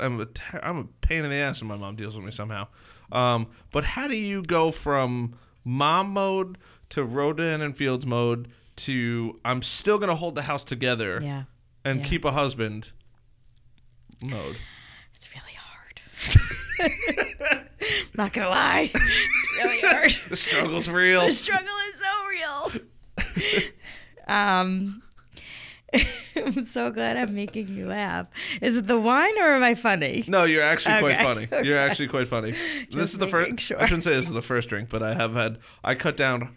am 0.00 0.18
a 0.20 0.24
ter- 0.26 0.60
I'm 0.62 0.78
a 0.78 0.84
pain 1.06 1.24
in 1.24 1.30
the 1.30 1.36
ass, 1.36 1.60
and 1.60 1.68
my 1.68 1.76
mom 1.76 1.94
deals 1.94 2.16
with 2.16 2.24
me 2.24 2.30
somehow. 2.30 2.68
Um, 3.12 3.48
but 3.70 3.84
how 3.84 4.08
do 4.08 4.16
you 4.16 4.42
go 4.42 4.70
from 4.70 5.34
mom 5.62 6.10
mode 6.14 6.56
to 6.88 7.04
Rodan 7.04 7.60
and 7.60 7.76
Fields 7.76 8.06
mode 8.06 8.48
to 8.76 9.38
I'm 9.44 9.60
still 9.62 9.98
gonna 9.98 10.14
hold 10.14 10.34
the 10.36 10.42
house 10.42 10.64
together 10.64 11.18
Yeah, 11.22 11.44
and 11.84 11.98
yeah. 11.98 12.04
keep 12.04 12.24
a 12.24 12.32
husband 12.32 12.92
mode? 14.22 14.56
it's 15.14 15.28
really 15.34 15.54
hard. 15.58 16.00
Not 18.16 18.32
gonna 18.32 18.48
lie, 18.48 18.90
it's 18.92 19.58
really 19.64 19.80
hard. 19.82 20.12
The 20.28 20.36
struggle's 20.36 20.88
real. 20.88 21.26
the 21.26 21.32
struggle 21.32 21.66
is 21.66 22.02
so 22.02 22.80
real. 23.56 23.62
um, 24.28 25.02
I'm 26.36 26.60
so 26.62 26.90
glad 26.90 27.16
I'm 27.16 27.34
making 27.34 27.68
you 27.68 27.86
laugh. 27.86 28.28
Is 28.60 28.76
it 28.76 28.86
the 28.86 28.98
wine 28.98 29.36
or 29.38 29.54
am 29.54 29.62
I 29.62 29.74
funny? 29.74 30.24
No, 30.28 30.44
you're 30.44 30.62
actually 30.62 30.98
quite 30.98 31.20
Okay, 31.20 31.46
funny. 31.46 31.66
You're 31.68 31.78
actually 31.78 32.08
quite 32.08 32.26
funny. 32.28 32.52
this 32.90 33.12
is 33.12 33.18
the 33.18 33.26
first. 33.28 33.60
sure. 33.60 33.80
I 33.80 33.86
shouldn't 33.86 34.02
say 34.04 34.14
this 34.14 34.26
is 34.26 34.32
the 34.32 34.42
first 34.42 34.68
drink, 34.68 34.88
but 34.90 35.02
I 35.02 35.14
have 35.14 35.34
had. 35.34 35.58
I 35.84 35.94
cut 35.94 36.16
down 36.16 36.54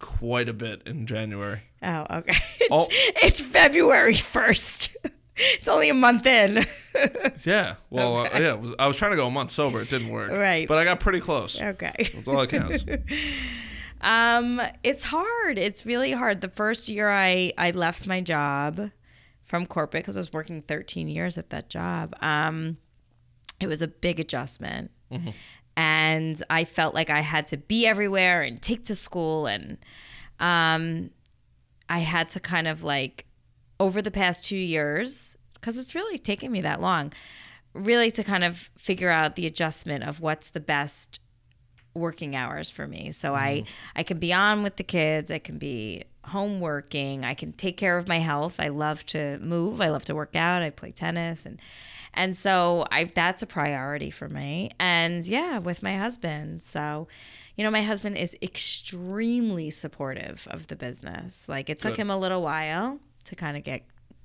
quite 0.00 0.48
a 0.48 0.52
bit 0.52 0.82
in 0.86 1.06
January. 1.06 1.62
Oh, 1.82 2.06
okay. 2.10 2.34
It's, 2.60 2.88
it's 3.24 3.40
February 3.40 4.14
1st. 4.14 4.96
It's 5.58 5.68
only 5.68 5.88
a 5.90 5.94
month 5.94 6.26
in. 6.26 6.64
Yeah. 7.44 7.76
Well, 7.88 8.18
uh, 8.18 8.28
yeah. 8.38 8.52
was- 8.54 8.74
I 8.78 8.86
was 8.86 8.96
trying 8.96 9.12
to 9.12 9.16
go 9.16 9.26
a 9.26 9.30
month 9.30 9.50
sober. 9.50 9.80
It 9.80 9.88
didn't 9.88 10.08
work. 10.10 10.30
Right. 10.32 10.66
But 10.68 10.78
I 10.78 10.84
got 10.84 11.00
pretty 11.00 11.20
close. 11.20 11.60
okay. 11.60 11.94
That's 11.98 12.28
all 12.28 12.38
that 12.40 12.50
counts. 12.50 12.84
Um, 14.02 14.62
it's 14.82 15.04
hard. 15.04 15.58
It's 15.58 15.84
really 15.84 16.12
hard. 16.12 16.40
The 16.40 16.48
first 16.48 16.88
year 16.88 17.10
I 17.10 17.52
I 17.58 17.70
left 17.72 18.06
my 18.06 18.22
job 18.22 18.80
from 19.42 19.66
corporate 19.66 20.04
because 20.04 20.16
I 20.16 20.20
was 20.20 20.32
working 20.32 20.62
13 20.62 21.06
years 21.06 21.36
at 21.36 21.50
that 21.50 21.68
job. 21.68 22.14
Um, 22.22 22.78
it 23.60 23.66
was 23.66 23.82
a 23.82 23.88
big 23.88 24.18
adjustment. 24.18 24.90
And 25.76 26.42
I 26.48 26.64
felt 26.64 26.94
like 26.94 27.10
I 27.10 27.20
had 27.20 27.46
to 27.48 27.56
be 27.56 27.86
everywhere 27.86 28.42
and 28.42 28.60
take 28.62 28.84
to 28.84 28.94
school. 28.94 29.46
And 29.46 29.76
um, 30.38 31.10
I 31.88 31.98
had 31.98 32.28
to 32.30 32.40
kind 32.40 32.68
of 32.68 32.82
like, 32.84 33.26
over 33.80 34.02
the 34.02 34.10
past 34.10 34.44
two 34.44 34.58
years, 34.58 35.36
because 35.54 35.78
it's 35.78 35.94
really 35.94 36.18
taken 36.18 36.52
me 36.52 36.60
that 36.60 36.80
long, 36.80 37.12
really 37.74 38.10
to 38.12 38.22
kind 38.22 38.44
of 38.44 38.70
figure 38.76 39.10
out 39.10 39.34
the 39.34 39.46
adjustment 39.46 40.04
of 40.04 40.20
what's 40.20 40.50
the 40.50 40.60
best 40.60 41.18
working 41.94 42.36
hours 42.36 42.70
for 42.70 42.86
me. 42.86 43.10
So 43.10 43.34
I 43.34 43.62
mm-hmm. 43.64 43.98
I 43.98 44.02
can 44.04 44.18
be 44.18 44.32
on 44.32 44.62
with 44.62 44.76
the 44.76 44.84
kids, 44.84 45.30
I 45.30 45.38
can 45.38 45.58
be 45.58 46.04
home 46.26 46.60
working, 46.60 47.24
I 47.24 47.34
can 47.34 47.52
take 47.52 47.76
care 47.76 47.96
of 47.96 48.06
my 48.06 48.18
health. 48.18 48.60
I 48.60 48.68
love 48.68 49.04
to 49.06 49.38
move, 49.38 49.80
I 49.80 49.88
love 49.88 50.04
to 50.04 50.14
work 50.14 50.36
out, 50.36 50.62
I 50.62 50.70
play 50.70 50.92
tennis 50.92 51.46
and 51.46 51.58
and 52.12 52.36
so 52.36 52.86
I 52.90 53.04
that's 53.04 53.42
a 53.42 53.46
priority 53.46 54.10
for 54.10 54.28
me. 54.28 54.70
And 54.78 55.26
yeah, 55.26 55.58
with 55.58 55.82
my 55.82 55.96
husband. 55.96 56.62
So 56.62 57.08
you 57.56 57.64
know, 57.64 57.70
my 57.70 57.82
husband 57.82 58.16
is 58.18 58.36
extremely 58.40 59.70
supportive 59.70 60.46
of 60.50 60.68
the 60.68 60.76
business. 60.76 61.48
Like 61.48 61.70
it 61.70 61.78
took 61.78 61.92
Good. 61.92 62.02
him 62.02 62.10
a 62.10 62.18
little 62.18 62.42
while 62.42 63.00
to 63.24 63.36
kind 63.36 63.56
of 63.56 63.62
get 63.62 63.84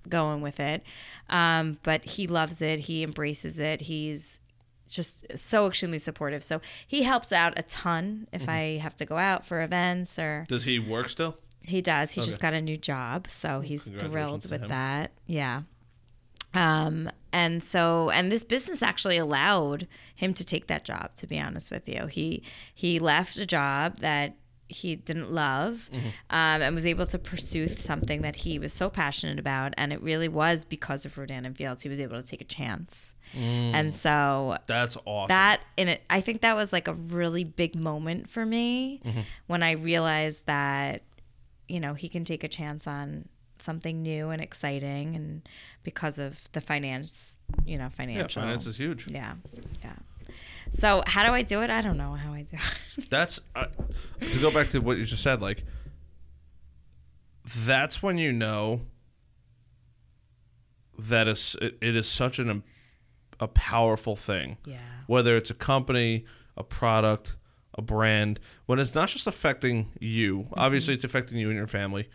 going 0.09 0.41
with 0.41 0.59
it. 0.59 0.83
Um, 1.29 1.77
but 1.83 2.05
he 2.05 2.27
loves 2.27 2.61
it. 2.61 2.79
He 2.79 3.03
embraces 3.03 3.59
it. 3.59 3.81
He's 3.81 4.41
just 4.87 5.25
so 5.37 5.65
extremely 5.67 5.97
supportive. 5.99 6.43
So 6.43 6.61
he 6.87 7.03
helps 7.03 7.31
out 7.31 7.57
a 7.57 7.63
ton 7.63 8.27
if 8.31 8.47
I 8.47 8.77
have 8.81 8.95
to 8.97 9.05
go 9.05 9.17
out 9.17 9.43
for 9.45 9.61
events 9.63 10.19
or 10.19 10.45
Does 10.47 10.65
he 10.65 10.77
work 10.77 11.09
still? 11.09 11.37
he 11.63 11.81
does. 11.81 12.11
He 12.11 12.21
Okay. 12.21 12.27
just 12.27 12.39
got 12.41 12.53
a 12.53 12.61
new 12.61 12.77
job, 12.77 13.27
so 13.27 13.61
he's 13.61 13.83
thrilled 13.85 14.47
with 14.51 14.61
him. 14.61 14.67
that. 14.67 15.11
Yeah. 15.25 15.63
Um, 16.53 17.09
and 17.33 17.61
so, 17.61 18.09
and 18.11 18.31
this 18.31 18.43
business 18.43 18.81
actually 18.81 19.17
allowed 19.17 19.87
him 20.15 20.33
to 20.35 20.45
take 20.45 20.67
that 20.67 20.85
job. 20.85 21.15
To 21.15 21.27
be 21.27 21.39
honest 21.39 21.69
with 21.71 21.89
you, 21.89 22.05
he 22.05 22.43
he 22.73 22.99
left 22.99 23.37
a 23.39 23.45
job 23.45 23.97
that 23.97 24.35
he 24.67 24.95
didn't 24.95 25.31
love, 25.31 25.89
Mm-hmm. 25.93 26.07
um, 26.31 26.61
and 26.61 26.73
was 26.75 26.85
able 26.85 27.05
to 27.05 27.19
pursue 27.19 27.67
something 27.67 28.21
that 28.23 28.35
he 28.37 28.57
was 28.59 28.73
so 28.73 28.89
passionate 28.89 29.37
about. 29.39 29.73
And 29.77 29.93
it 29.93 30.01
really 30.01 30.27
was 30.27 30.65
because 30.65 31.05
of 31.05 31.17
Rodan 31.17 31.45
and 31.45 31.55
Fields. 31.55 31.83
He 31.83 31.89
was 31.89 32.01
able 32.01 32.19
to 32.19 32.25
take 32.25 32.41
a 32.41 32.45
chance, 32.45 33.15
Mm. 33.35 33.73
and 33.73 33.93
so 33.93 34.57
That's 34.67 34.97
awesome. 35.05 35.29
that 35.29 35.61
in 35.77 35.87
it 35.87 36.03
i 36.09 36.21
think 36.21 36.41
that 36.41 36.55
was 36.55 36.71
like 36.71 36.87
a 36.87 36.93
really 36.93 37.43
big 37.43 37.75
moment 37.75 38.29
for 38.29 38.45
me 38.45 39.01
Mm-hmm. 39.03 39.21
when 39.47 39.63
i 39.63 39.71
realized 39.71 40.45
that 40.45 41.01
you 41.67 41.79
know 41.79 41.95
he 41.95 42.07
can 42.07 42.23
take 42.23 42.43
a 42.43 42.47
chance 42.47 42.85
on 42.85 43.27
something 43.57 44.03
new 44.03 44.29
and 44.29 44.41
exciting 44.43 45.15
and 45.15 45.49
because 45.83 46.19
of 46.19 46.49
the 46.51 46.61
finance 46.61 47.37
you 47.65 47.77
know 47.77 47.85
yeah, 47.85 47.89
financial 47.89 48.41
finance 48.43 48.67
is 48.67 48.77
huge. 48.77 49.09
yeah 49.11 49.33
yeah 49.83 49.93
so 50.69 51.03
how 51.07 51.23
do 51.23 51.31
i 51.31 51.41
do 51.41 51.61
it 51.61 51.69
i 51.69 51.81
don't 51.81 51.97
know 51.97 52.13
how 52.13 52.33
i 52.33 52.41
do 52.41 52.55
it 52.55 52.79
That's 53.09 53.39
uh, 53.55 53.67
to 54.21 54.39
go 54.39 54.51
back 54.51 54.69
to 54.69 54.79
what 54.79 54.97
you 54.97 55.03
just 55.03 55.21
said. 55.21 55.41
Like, 55.41 55.63
that's 57.65 58.01
when 58.01 58.17
you 58.17 58.31
know 58.31 58.81
that 60.97 61.27
is 61.27 61.55
it, 61.61 61.77
it 61.81 61.95
is 61.95 62.07
such 62.07 62.39
an 62.39 62.63
a 63.39 63.47
powerful 63.47 64.15
thing. 64.15 64.57
yeah 64.65 64.77
Whether 65.07 65.35
it's 65.35 65.49
a 65.49 65.53
company, 65.53 66.25
a 66.55 66.63
product, 66.63 67.35
a 67.77 67.81
brand, 67.81 68.39
when 68.65 68.79
it's 68.79 68.95
not 68.95 69.09
just 69.09 69.27
affecting 69.27 69.91
you. 69.99 70.39
Mm-hmm. 70.39 70.53
Obviously, 70.55 70.93
it's 70.93 71.03
affecting 71.03 71.37
you 71.37 71.49
and 71.49 71.57
your 71.57 71.67
family. 71.67 72.09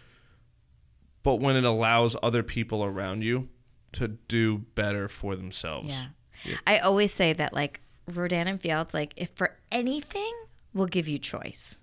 But 1.22 1.36
when 1.36 1.56
it 1.56 1.64
allows 1.64 2.16
other 2.22 2.42
people 2.42 2.82
around 2.82 3.22
you 3.22 3.50
to 3.92 4.08
do 4.08 4.58
better 4.74 5.08
for 5.08 5.36
themselves. 5.36 6.06
yeah 6.46 6.54
i 6.66 6.78
always 6.78 7.12
say 7.12 7.34
that 7.34 7.52
like 7.52 7.80
rodan 8.16 8.48
and 8.48 8.60
fields 8.60 8.94
like 8.94 9.14
if 9.16 9.30
for 9.34 9.56
anything 9.70 10.32
we'll 10.74 10.86
give 10.86 11.08
you 11.08 11.18
choice 11.18 11.82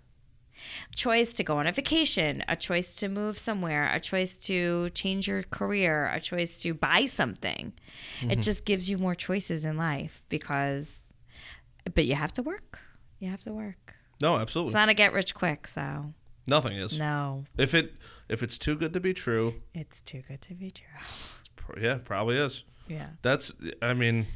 choice 0.96 1.34
to 1.34 1.44
go 1.44 1.58
on 1.58 1.68
a 1.68 1.72
vacation, 1.72 2.44
a 2.48 2.56
choice 2.56 2.96
to 2.96 3.08
move 3.08 3.38
somewhere, 3.38 3.92
a 3.94 4.00
choice 4.00 4.38
to 4.38 4.90
change 4.90 5.28
your 5.28 5.44
career, 5.44 6.10
a 6.12 6.20
choice 6.20 6.62
to 6.64 6.74
buy 6.74 7.06
something. 7.06 7.74
It 8.22 8.26
mm-hmm. 8.26 8.42
just 8.42 8.66
gives 8.66 8.90
you 8.90 8.98
more 8.98 9.16
choices 9.16 9.66
in 9.66 9.78
life 9.78 10.26
because, 10.30 11.14
but 11.94 12.06
you 12.06 12.16
have 12.16 12.34
to 12.34 12.42
work. 12.42 12.82
You 13.20 13.30
have 13.30 13.42
to 13.44 13.54
work. 13.54 13.96
No, 14.22 14.38
absolutely. 14.38 14.72
It's 14.72 14.76
not 14.76 14.90
a 14.90 14.94
get 14.94 15.14
rich 15.14 15.36
quick, 15.36 15.68
so 15.68 16.14
Nothing 16.48 16.78
is. 16.78 16.98
no, 16.98 17.46
If 17.58 17.74
it 17.74 17.94
if 18.30 18.42
it's 18.42 18.58
too 18.58 18.76
good 18.76 18.94
to 18.94 19.00
be 19.00 19.14
true, 19.14 19.56
it's 19.74 20.02
too 20.02 20.24
good 20.28 20.42
to 20.42 20.54
be 20.54 20.72
true. 20.72 20.88
it's 21.40 21.50
pro- 21.56 21.82
yeah, 21.82 22.00
probably 22.04 22.38
is. 22.38 22.64
Yeah. 22.88 23.08
That's 23.22 23.52
I 23.82 23.94
mean, 23.94 24.28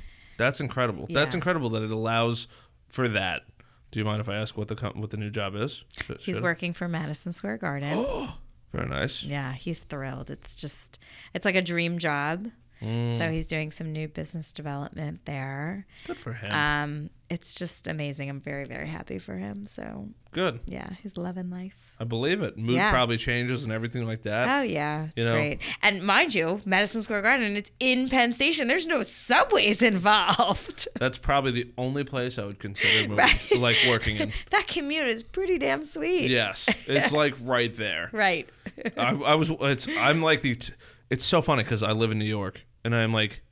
that's 0.41 0.59
incredible. 0.59 1.07
That's 1.09 1.33
incredible 1.35 1.69
that 1.69 1.83
it 1.83 1.91
allows 1.91 2.47
for 2.89 3.07
that. 3.09 3.43
Do 3.91 3.99
you 3.99 4.05
mind 4.05 4.21
if 4.21 4.29
I 4.29 4.35
ask 4.35 4.57
what 4.57 4.67
the 4.67 4.75
what 4.95 5.09
the 5.09 5.17
new 5.17 5.29
job 5.29 5.55
is? 5.55 5.83
Should- 6.03 6.21
He's 6.21 6.35
should- 6.35 6.43
working 6.43 6.73
for 6.73 6.87
Madison 6.87 7.33
Square 7.33 7.57
Garden. 7.57 8.27
Very 8.73 8.87
nice. 8.87 9.23
Yeah, 9.23 9.51
he's 9.53 9.81
thrilled. 9.83 10.29
It's 10.29 10.55
just, 10.55 10.97
it's 11.33 11.43
like 11.45 11.55
a 11.55 11.61
dream 11.61 11.97
job. 11.99 12.47
Mm. 12.81 13.11
So 13.11 13.29
he's 13.29 13.45
doing 13.45 13.69
some 13.69 13.91
new 13.91 14.07
business 14.07 14.53
development 14.53 15.25
there. 15.25 15.85
Good 16.07 16.17
for 16.17 16.31
him. 16.33 16.51
Um, 16.53 17.09
it's 17.29 17.55
just 17.55 17.87
amazing. 17.87 18.29
I'm 18.29 18.39
very, 18.39 18.63
very 18.63 18.87
happy 18.87 19.19
for 19.19 19.35
him. 19.35 19.65
So 19.65 20.07
Good. 20.31 20.61
yeah, 20.65 20.89
he's 21.03 21.17
loving 21.17 21.49
life. 21.49 21.90
I 22.01 22.03
believe 22.03 22.41
it. 22.41 22.57
Mood 22.57 22.77
Yeah. 22.77 22.89
probably 22.89 23.17
changes 23.17 23.63
and 23.63 23.71
everything 23.71 24.07
like 24.07 24.23
that. 24.23 24.59
Oh 24.59 24.63
yeah, 24.63 25.05
it's 25.05 25.13
you 25.17 25.23
know- 25.25 25.33
great. 25.33 25.59
And 25.83 26.01
mind 26.01 26.33
you, 26.33 26.59
Madison 26.65 27.03
Square 27.03 27.21
Garden, 27.21 27.55
it's 27.55 27.69
in 27.79 28.09
Penn 28.09 28.31
Station. 28.33 28.67
There's 28.67 28.87
no 28.87 29.03
subways 29.03 29.81
involved. 29.93 30.87
That's 30.99 31.19
probably 31.19 31.51
the 31.51 31.71
only 31.77 32.03
place 32.03 32.39
I 32.39 32.45
would 32.45 32.57
consider 32.57 33.01
moving, 33.09 33.17
Right. 33.23 33.57
like 33.59 33.75
working 33.87 34.17
in. 34.17 34.31
that 34.49 34.67
commute 34.67 35.05
is 35.05 35.21
pretty 35.21 35.59
damn 35.59 35.83
sweet. 35.83 36.31
Yes, 36.31 36.87
it's 36.89 37.13
like 37.13 37.35
right 37.43 37.71
there. 37.73 38.09
Right. 38.11 38.49
I, 38.97 39.13
I 39.13 39.35
was. 39.35 39.51
It's. 39.61 39.87
I'm 39.99 40.23
like 40.23 40.41
the. 40.41 40.55
T- 40.55 40.73
it's 41.11 41.23
so 41.25 41.39
funny 41.43 41.61
because 41.61 41.83
I 41.83 41.91
live 41.91 42.09
in 42.11 42.17
New 42.17 42.25
York, 42.25 42.65
and 42.83 42.95
I'm 42.95 43.13
like, 43.13 43.43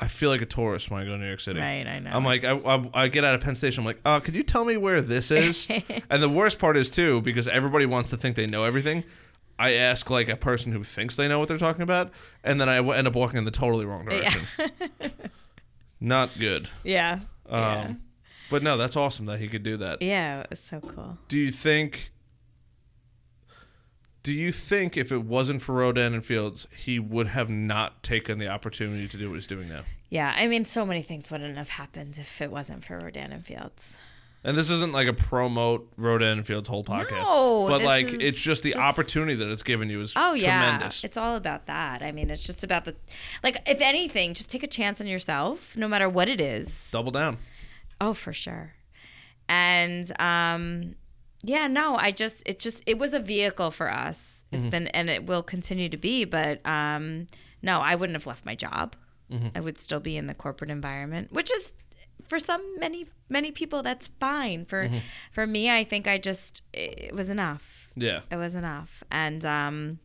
I 0.00 0.08
feel 0.08 0.28
like 0.30 0.42
a 0.42 0.46
tourist 0.46 0.90
when 0.90 1.00
I 1.00 1.04
go 1.04 1.12
to 1.12 1.18
New 1.18 1.26
York 1.26 1.38
City. 1.40 1.60
Right, 1.60 1.86
I 1.86 1.98
know. 2.00 2.10
I'm 2.12 2.24
like, 2.24 2.44
I, 2.44 2.56
I, 2.56 2.90
I 2.94 3.08
get 3.08 3.24
out 3.24 3.34
of 3.36 3.40
Penn 3.42 3.54
Station. 3.54 3.82
I'm 3.82 3.86
like, 3.86 4.00
uh, 4.04 4.18
could 4.20 4.34
you 4.34 4.42
tell 4.42 4.64
me 4.64 4.76
where 4.76 5.00
this 5.00 5.30
is? 5.30 5.68
and 6.10 6.20
the 6.22 6.28
worst 6.28 6.58
part 6.58 6.76
is 6.76 6.90
too 6.90 7.20
because 7.22 7.46
everybody 7.48 7.86
wants 7.86 8.10
to 8.10 8.16
think 8.16 8.34
they 8.36 8.46
know 8.46 8.64
everything. 8.64 9.04
I 9.56 9.74
ask 9.74 10.10
like 10.10 10.28
a 10.28 10.36
person 10.36 10.72
who 10.72 10.82
thinks 10.82 11.14
they 11.14 11.28
know 11.28 11.38
what 11.38 11.46
they're 11.46 11.58
talking 11.58 11.82
about, 11.82 12.10
and 12.42 12.60
then 12.60 12.68
I 12.68 12.76
w- 12.78 12.92
end 12.98 13.06
up 13.06 13.14
walking 13.14 13.38
in 13.38 13.44
the 13.44 13.52
totally 13.52 13.84
wrong 13.86 14.04
direction. 14.04 14.42
Not 16.00 16.30
good. 16.38 16.68
yeah. 16.82 17.20
Um, 17.48 17.60
yeah. 17.60 17.92
But 18.50 18.62
no, 18.62 18.76
that's 18.76 18.96
awesome 18.96 19.26
that 19.26 19.38
he 19.40 19.48
could 19.48 19.62
do 19.62 19.76
that. 19.78 20.02
Yeah, 20.02 20.40
it 20.40 20.50
was 20.50 20.58
so 20.60 20.80
cool. 20.80 21.18
Do 21.28 21.38
you 21.38 21.50
think? 21.50 22.10
Do 24.24 24.32
you 24.32 24.50
think 24.52 24.96
if 24.96 25.12
it 25.12 25.22
wasn't 25.22 25.60
for 25.62 25.74
Rodan 25.74 26.14
and 26.14 26.24
Fields, 26.24 26.66
he 26.74 26.98
would 26.98 27.26
have 27.28 27.50
not 27.50 28.02
taken 28.02 28.38
the 28.38 28.48
opportunity 28.48 29.06
to 29.06 29.16
do 29.18 29.28
what 29.28 29.34
he's 29.34 29.46
doing 29.46 29.68
now? 29.68 29.82
Yeah, 30.08 30.34
I 30.36 30.46
mean, 30.48 30.64
so 30.64 30.86
many 30.86 31.02
things 31.02 31.30
wouldn't 31.30 31.58
have 31.58 31.68
happened 31.68 32.16
if 32.18 32.40
it 32.40 32.50
wasn't 32.50 32.82
for 32.84 32.98
Rodan 32.98 33.32
and 33.32 33.44
Fields. 33.44 34.00
And 34.42 34.56
this 34.56 34.70
isn't 34.70 34.92
like 34.92 35.08
a 35.08 35.12
promote 35.12 35.90
Rodan 35.98 36.38
and 36.38 36.46
Fields 36.46 36.68
whole 36.70 36.84
podcast, 36.84 37.26
No, 37.28 37.66
but 37.68 37.82
like 37.82 38.06
it's 38.08 38.40
just 38.40 38.62
the 38.62 38.70
just- 38.70 38.80
opportunity 38.80 39.34
that 39.34 39.48
it's 39.50 39.62
given 39.62 39.90
you 39.90 40.00
is 40.00 40.14
Oh 40.16 40.32
yeah, 40.32 40.62
tremendous. 40.62 41.04
it's 41.04 41.16
all 41.18 41.36
about 41.36 41.66
that. 41.66 42.02
I 42.02 42.10
mean, 42.10 42.30
it's 42.30 42.46
just 42.46 42.64
about 42.64 42.86
the, 42.86 42.94
like, 43.42 43.58
if 43.66 43.80
anything, 43.82 44.32
just 44.32 44.50
take 44.50 44.62
a 44.62 44.66
chance 44.66 45.00
on 45.02 45.06
yourself, 45.06 45.76
no 45.76 45.86
matter 45.86 46.08
what 46.08 46.28
it 46.30 46.40
is. 46.40 46.90
Double 46.90 47.12
down. 47.12 47.36
Oh, 48.00 48.14
for 48.14 48.32
sure. 48.32 48.72
And 49.48 50.10
um, 50.20 50.94
yeah, 51.46 51.66
no, 51.66 51.96
I 51.96 52.10
just 52.10 52.42
it 52.46 52.58
just 52.58 52.82
it 52.86 52.98
was 52.98 53.12
a 53.14 53.20
vehicle 53.20 53.70
for 53.70 53.90
us. 53.90 54.44
It's 54.50 54.66
been 54.66 54.86
and 54.88 55.10
it 55.10 55.26
will 55.26 55.42
continue 55.42 55.88
to 55.88 55.96
be. 55.96 56.24
But 56.24 56.64
um, 56.66 57.26
no, 57.60 57.80
I 57.80 57.94
wouldn't 57.96 58.14
have 58.14 58.26
left 58.26 58.46
my 58.46 58.54
job. 58.54 58.96
I 59.56 59.60
would 59.60 59.78
still 59.78 59.98
be 60.00 60.16
in 60.16 60.26
the 60.28 60.34
corporate 60.34 60.70
environment, 60.70 61.32
which 61.32 61.52
is 61.52 61.74
for 62.28 62.38
some 62.38 62.62
many 62.78 63.06
many 63.28 63.50
people 63.50 63.82
that's 63.82 64.08
fine. 64.20 64.64
For 64.64 64.88
for 65.32 65.46
me, 65.46 65.70
I 65.70 65.82
think 65.84 66.06
I 66.06 66.18
just 66.18 66.62
it 66.72 67.12
was 67.12 67.28
enough. 67.28 67.90
Yeah. 67.96 68.20
It 68.30 68.36
was 68.36 68.54
enough, 68.54 69.02
and 69.10 69.44
um, 69.44 69.98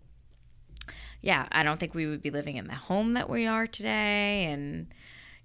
yeah, 1.21 1.47
I 1.51 1.63
don't 1.63 1.79
think 1.79 1.93
we 1.93 2.07
would 2.07 2.21
be 2.21 2.31
living 2.31 2.55
in 2.55 2.67
the 2.67 2.75
home 2.75 3.13
that 3.13 3.29
we 3.29 3.45
are 3.45 3.67
today. 3.67 4.45
And 4.45 4.87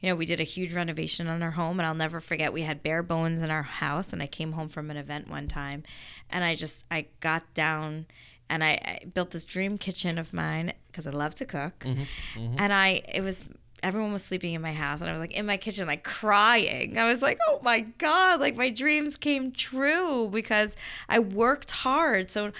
you 0.04 0.10
know, 0.10 0.16
we 0.16 0.26
did 0.26 0.38
a 0.38 0.44
huge 0.44 0.74
renovation 0.74 1.28
on 1.28 1.42
our 1.42 1.52
home, 1.52 1.80
and 1.80 1.86
I'll 1.86 1.94
never 1.94 2.20
forget. 2.20 2.52
We 2.52 2.60
had 2.60 2.82
bare 2.82 3.02
bones 3.02 3.40
in 3.40 3.50
our 3.50 3.62
house, 3.62 4.12
and 4.12 4.22
I 4.22 4.26
came 4.26 4.52
home 4.52 4.68
from 4.68 4.90
an 4.90 4.98
event 4.98 5.30
one 5.30 5.48
time, 5.48 5.82
and 6.28 6.44
I 6.44 6.54
just 6.54 6.84
I 6.90 7.06
got 7.20 7.54
down. 7.54 8.04
And 8.50 8.62
I, 8.62 8.72
I 8.72 9.06
built 9.06 9.30
this 9.30 9.46
dream 9.46 9.78
kitchen 9.78 10.18
of 10.18 10.34
mine 10.34 10.74
because 10.88 11.06
I 11.06 11.10
love 11.10 11.34
to 11.36 11.46
cook, 11.46 11.78
mm-hmm, 11.78 12.02
mm-hmm. 12.38 12.56
and 12.58 12.74
I 12.74 13.00
it 13.12 13.22
was 13.22 13.48
everyone 13.82 14.12
was 14.12 14.22
sleeping 14.22 14.52
in 14.52 14.60
my 14.60 14.74
house, 14.74 15.00
and 15.00 15.08
I 15.08 15.12
was 15.12 15.22
like 15.22 15.32
in 15.32 15.46
my 15.46 15.56
kitchen 15.56 15.86
like 15.86 16.04
crying. 16.04 16.98
I 16.98 17.08
was 17.08 17.22
like, 17.22 17.38
oh 17.48 17.60
my 17.62 17.80
god, 17.96 18.40
like 18.40 18.56
my 18.56 18.68
dreams 18.68 19.16
came 19.16 19.52
true 19.52 20.28
because 20.30 20.76
I 21.08 21.20
worked 21.20 21.70
hard. 21.70 22.30
So 22.30 22.52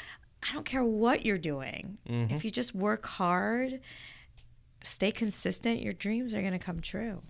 I 0.42 0.54
don't 0.54 0.64
care 0.64 0.82
what 0.82 1.26
you're 1.26 1.36
doing. 1.36 1.98
Mm-hmm. 2.08 2.34
If 2.34 2.46
you 2.46 2.50
just 2.50 2.74
work 2.74 3.04
hard, 3.04 3.80
stay 4.82 5.12
consistent, 5.12 5.82
your 5.82 5.92
dreams 5.92 6.34
are 6.34 6.40
going 6.40 6.52
to 6.52 6.58
come 6.58 6.80
true. 6.80 7.22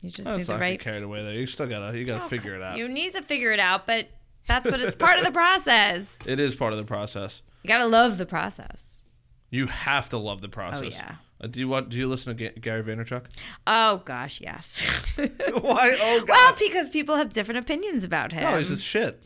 You 0.00 0.10
just 0.10 0.28
Let's 0.28 0.48
need 0.48 0.54
the 0.54 0.60
right. 0.60 0.78
carried 0.80 1.02
away 1.02 1.22
there. 1.24 1.34
You 1.34 1.46
still 1.46 1.66
gotta 1.66 1.98
you 1.98 2.04
gotta 2.04 2.22
Oh, 2.24 2.28
figure 2.28 2.54
it 2.54 2.62
out. 2.62 2.76
You 2.78 2.88
need 2.88 3.12
to 3.14 3.22
figure 3.22 3.50
it 3.52 3.60
out, 3.60 3.86
but 3.86 4.08
that's 4.46 4.70
what 4.70 4.80
it's 4.80 4.94
part 4.96 5.18
of 5.18 5.24
the 5.24 5.32
process. 5.32 6.18
it 6.26 6.38
is 6.38 6.54
part 6.54 6.72
of 6.72 6.78
the 6.78 6.84
process. 6.84 7.42
You 7.62 7.68
gotta 7.68 7.86
love 7.86 8.16
the 8.18 8.26
process. 8.26 9.04
You 9.50 9.66
have 9.66 10.08
to 10.10 10.18
love 10.18 10.40
the 10.40 10.48
process. 10.48 10.82
Oh 11.00 11.04
yeah. 11.04 11.14
Uh, 11.40 11.46
do 11.46 11.60
you 11.60 11.68
want? 11.68 11.88
Do 11.88 11.96
you 11.96 12.06
listen 12.06 12.36
to 12.36 12.44
Ga- 12.50 12.60
Gary 12.60 12.82
Vaynerchuk? 12.82 13.24
Oh 13.66 14.02
gosh, 14.04 14.40
yes. 14.40 15.14
Why? 15.16 15.92
Oh 16.00 16.24
gosh. 16.26 16.28
well, 16.28 16.54
because 16.58 16.90
people 16.90 17.16
have 17.16 17.32
different 17.32 17.58
opinions 17.64 18.04
about 18.04 18.32
him. 18.32 18.42
no, 18.44 18.56
he's 18.58 18.68
just 18.68 18.84
shit. 18.84 19.20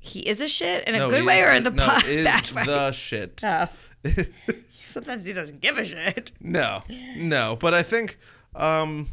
he 0.00 0.20
is 0.20 0.40
a 0.40 0.48
shit 0.48 0.86
in 0.88 0.94
a 0.94 0.98
No, 0.98 1.10
good 1.10 1.24
way 1.24 1.42
or 1.42 1.50
in 1.50 1.62
the 1.64 1.70
no, 1.70 1.86
po- 1.86 2.06
is 2.06 2.24
bad 2.24 2.50
way. 2.52 2.64
the 2.64 2.92
shit. 2.92 3.40
Oh. 3.44 3.68
Sometimes 4.82 5.24
he 5.26 5.32
doesn't 5.32 5.60
give 5.60 5.78
a 5.78 5.84
shit. 5.84 6.30
No, 6.40 6.78
no. 7.16 7.56
But 7.58 7.72
I 7.74 7.82
think 7.82 8.18
um, 8.54 9.08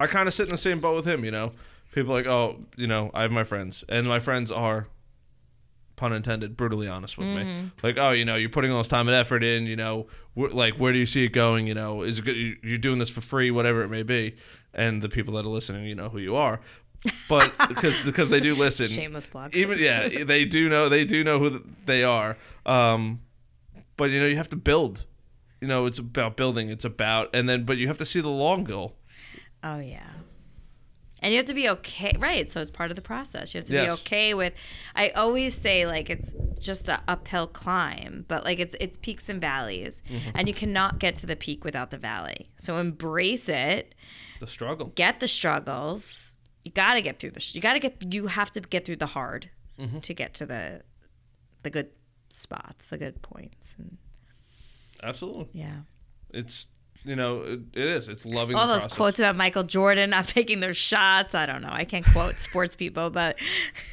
I 0.00 0.06
kind 0.06 0.28
of 0.28 0.34
sit 0.34 0.44
in 0.48 0.50
the 0.50 0.56
same 0.56 0.80
boat 0.80 0.96
with 0.96 1.06
him. 1.06 1.24
You 1.24 1.30
know, 1.30 1.52
people 1.94 2.12
are 2.12 2.16
like, 2.16 2.26
oh, 2.26 2.56
you 2.76 2.86
know, 2.86 3.10
I 3.14 3.22
have 3.22 3.32
my 3.32 3.44
friends, 3.44 3.84
and 3.88 4.06
my 4.06 4.18
friends 4.20 4.50
are, 4.52 4.88
pun 5.96 6.12
intended, 6.12 6.56
brutally 6.56 6.88
honest 6.88 7.16
with 7.16 7.26
Mm-hmm. 7.28 7.38
me. 7.64 7.70
Like, 7.82 7.96
oh, 7.98 8.10
you 8.10 8.24
know, 8.24 8.36
you're 8.36 8.50
putting 8.50 8.70
all 8.70 8.78
this 8.78 8.88
time 8.88 9.08
and 9.08 9.14
effort 9.16 9.42
in. 9.42 9.66
You 9.66 9.76
know, 9.76 10.06
wh- 10.34 10.52
like, 10.54 10.74
where 10.74 10.92
do 10.92 10.98
you 10.98 11.06
see 11.06 11.24
it 11.24 11.32
going? 11.32 11.66
You 11.66 11.74
know, 11.74 12.02
is 12.02 12.18
it 12.18 12.24
good? 12.24 12.36
you- 12.36 12.56
You're 12.62 12.78
doing 12.78 12.98
this 12.98 13.08
for 13.14 13.20
free, 13.22 13.50
whatever 13.50 13.82
it 13.82 13.88
may 13.88 14.02
be. 14.02 14.34
And 14.74 15.00
the 15.00 15.08
people 15.08 15.32
that 15.34 15.46
are 15.46 15.48
listening, 15.48 15.86
you 15.86 15.94
know 15.94 16.10
who 16.10 16.18
you 16.18 16.36
are. 16.36 16.60
But 17.30 17.50
because 17.68 18.04
because 18.04 18.28
they 18.30 18.40
do 18.40 18.54
listen, 18.54 18.86
Shameless 18.88 19.26
plug. 19.26 19.54
even 19.54 19.78
yeah, 19.78 20.24
they 20.24 20.44
do 20.44 20.68
know 20.68 20.88
they 20.90 21.04
do 21.06 21.22
know 21.24 21.38
who 21.38 21.62
they 21.86 22.02
are. 22.04 22.36
Um, 22.66 23.20
but 23.96 24.10
you 24.10 24.20
know, 24.20 24.26
you 24.26 24.36
have 24.36 24.48
to 24.48 24.56
build. 24.56 25.06
You 25.62 25.68
know, 25.68 25.86
it's 25.86 25.98
about 25.98 26.36
building. 26.36 26.68
It's 26.68 26.84
about 26.84 27.34
and 27.34 27.48
then, 27.48 27.64
but 27.64 27.78
you 27.78 27.86
have 27.86 27.96
to 27.98 28.04
see 28.06 28.20
the 28.20 28.28
long 28.28 28.64
goal. 28.64 28.96
Oh 29.68 29.78
yeah. 29.80 30.10
And 31.22 31.32
you 31.32 31.38
have 31.38 31.46
to 31.46 31.54
be 31.54 31.68
okay, 31.70 32.12
right? 32.18 32.48
So 32.48 32.60
it's 32.60 32.70
part 32.70 32.90
of 32.90 32.96
the 32.96 33.02
process. 33.02 33.54
You 33.54 33.58
have 33.58 33.64
to 33.66 33.72
be 33.72 33.90
okay 34.02 34.34
with. 34.34 34.52
I 34.94 35.08
always 35.10 35.54
say 35.54 35.86
like 35.86 36.10
it's 36.10 36.34
just 36.60 36.88
a 36.90 37.00
uphill 37.08 37.46
climb, 37.46 38.26
but 38.28 38.44
like 38.44 38.60
it's 38.60 38.76
it's 38.80 38.96
peaks 38.98 39.28
and 39.28 39.40
valleys, 39.40 40.02
Mm-hmm. 40.08 40.30
and 40.38 40.46
you 40.46 40.54
cannot 40.54 40.98
get 40.98 41.16
to 41.16 41.26
the 41.26 41.34
peak 41.36 41.64
without 41.64 41.90
the 41.90 41.98
valley. 41.98 42.50
So 42.56 42.76
embrace 42.76 43.48
it. 43.48 43.94
The 44.40 44.46
struggle. 44.46 44.92
Get 44.94 45.18
the 45.20 45.26
struggles. 45.26 46.38
You 46.64 46.72
got 46.72 46.94
to 46.94 47.00
get 47.00 47.18
through 47.18 47.30
the. 47.30 47.50
You 47.54 47.60
got 47.62 47.72
to 47.72 47.80
get. 47.80 48.12
You 48.14 48.26
have 48.28 48.50
to 48.52 48.60
get 48.60 48.84
through 48.84 48.96
the 48.96 49.06
hard 49.06 49.50
Mm-hmm. 49.80 49.98
to 50.00 50.14
get 50.14 50.32
to 50.34 50.46
the, 50.46 50.82
the 51.62 51.70
good 51.70 51.90
spots, 52.30 52.88
the 52.88 52.96
good 52.98 53.20
points, 53.20 53.76
and 53.78 53.98
Absolutely, 55.02 55.48
yeah. 55.52 55.80
it's 56.32 56.66
you 57.06 57.16
know 57.16 57.42
it, 57.42 57.60
it 57.72 57.86
is. 57.86 58.08
It's 58.08 58.26
loving 58.26 58.56
all 58.56 58.66
those 58.66 58.82
process. 58.82 58.96
quotes 58.96 59.18
about 59.20 59.36
Michael 59.36 59.62
Jordan 59.62 60.10
not 60.10 60.26
taking 60.28 60.60
their 60.60 60.74
shots. 60.74 61.34
I 61.34 61.46
don't 61.46 61.62
know. 61.62 61.70
I 61.70 61.84
can't 61.84 62.04
quote 62.04 62.34
sports 62.34 62.76
people, 62.76 63.10
but 63.10 63.38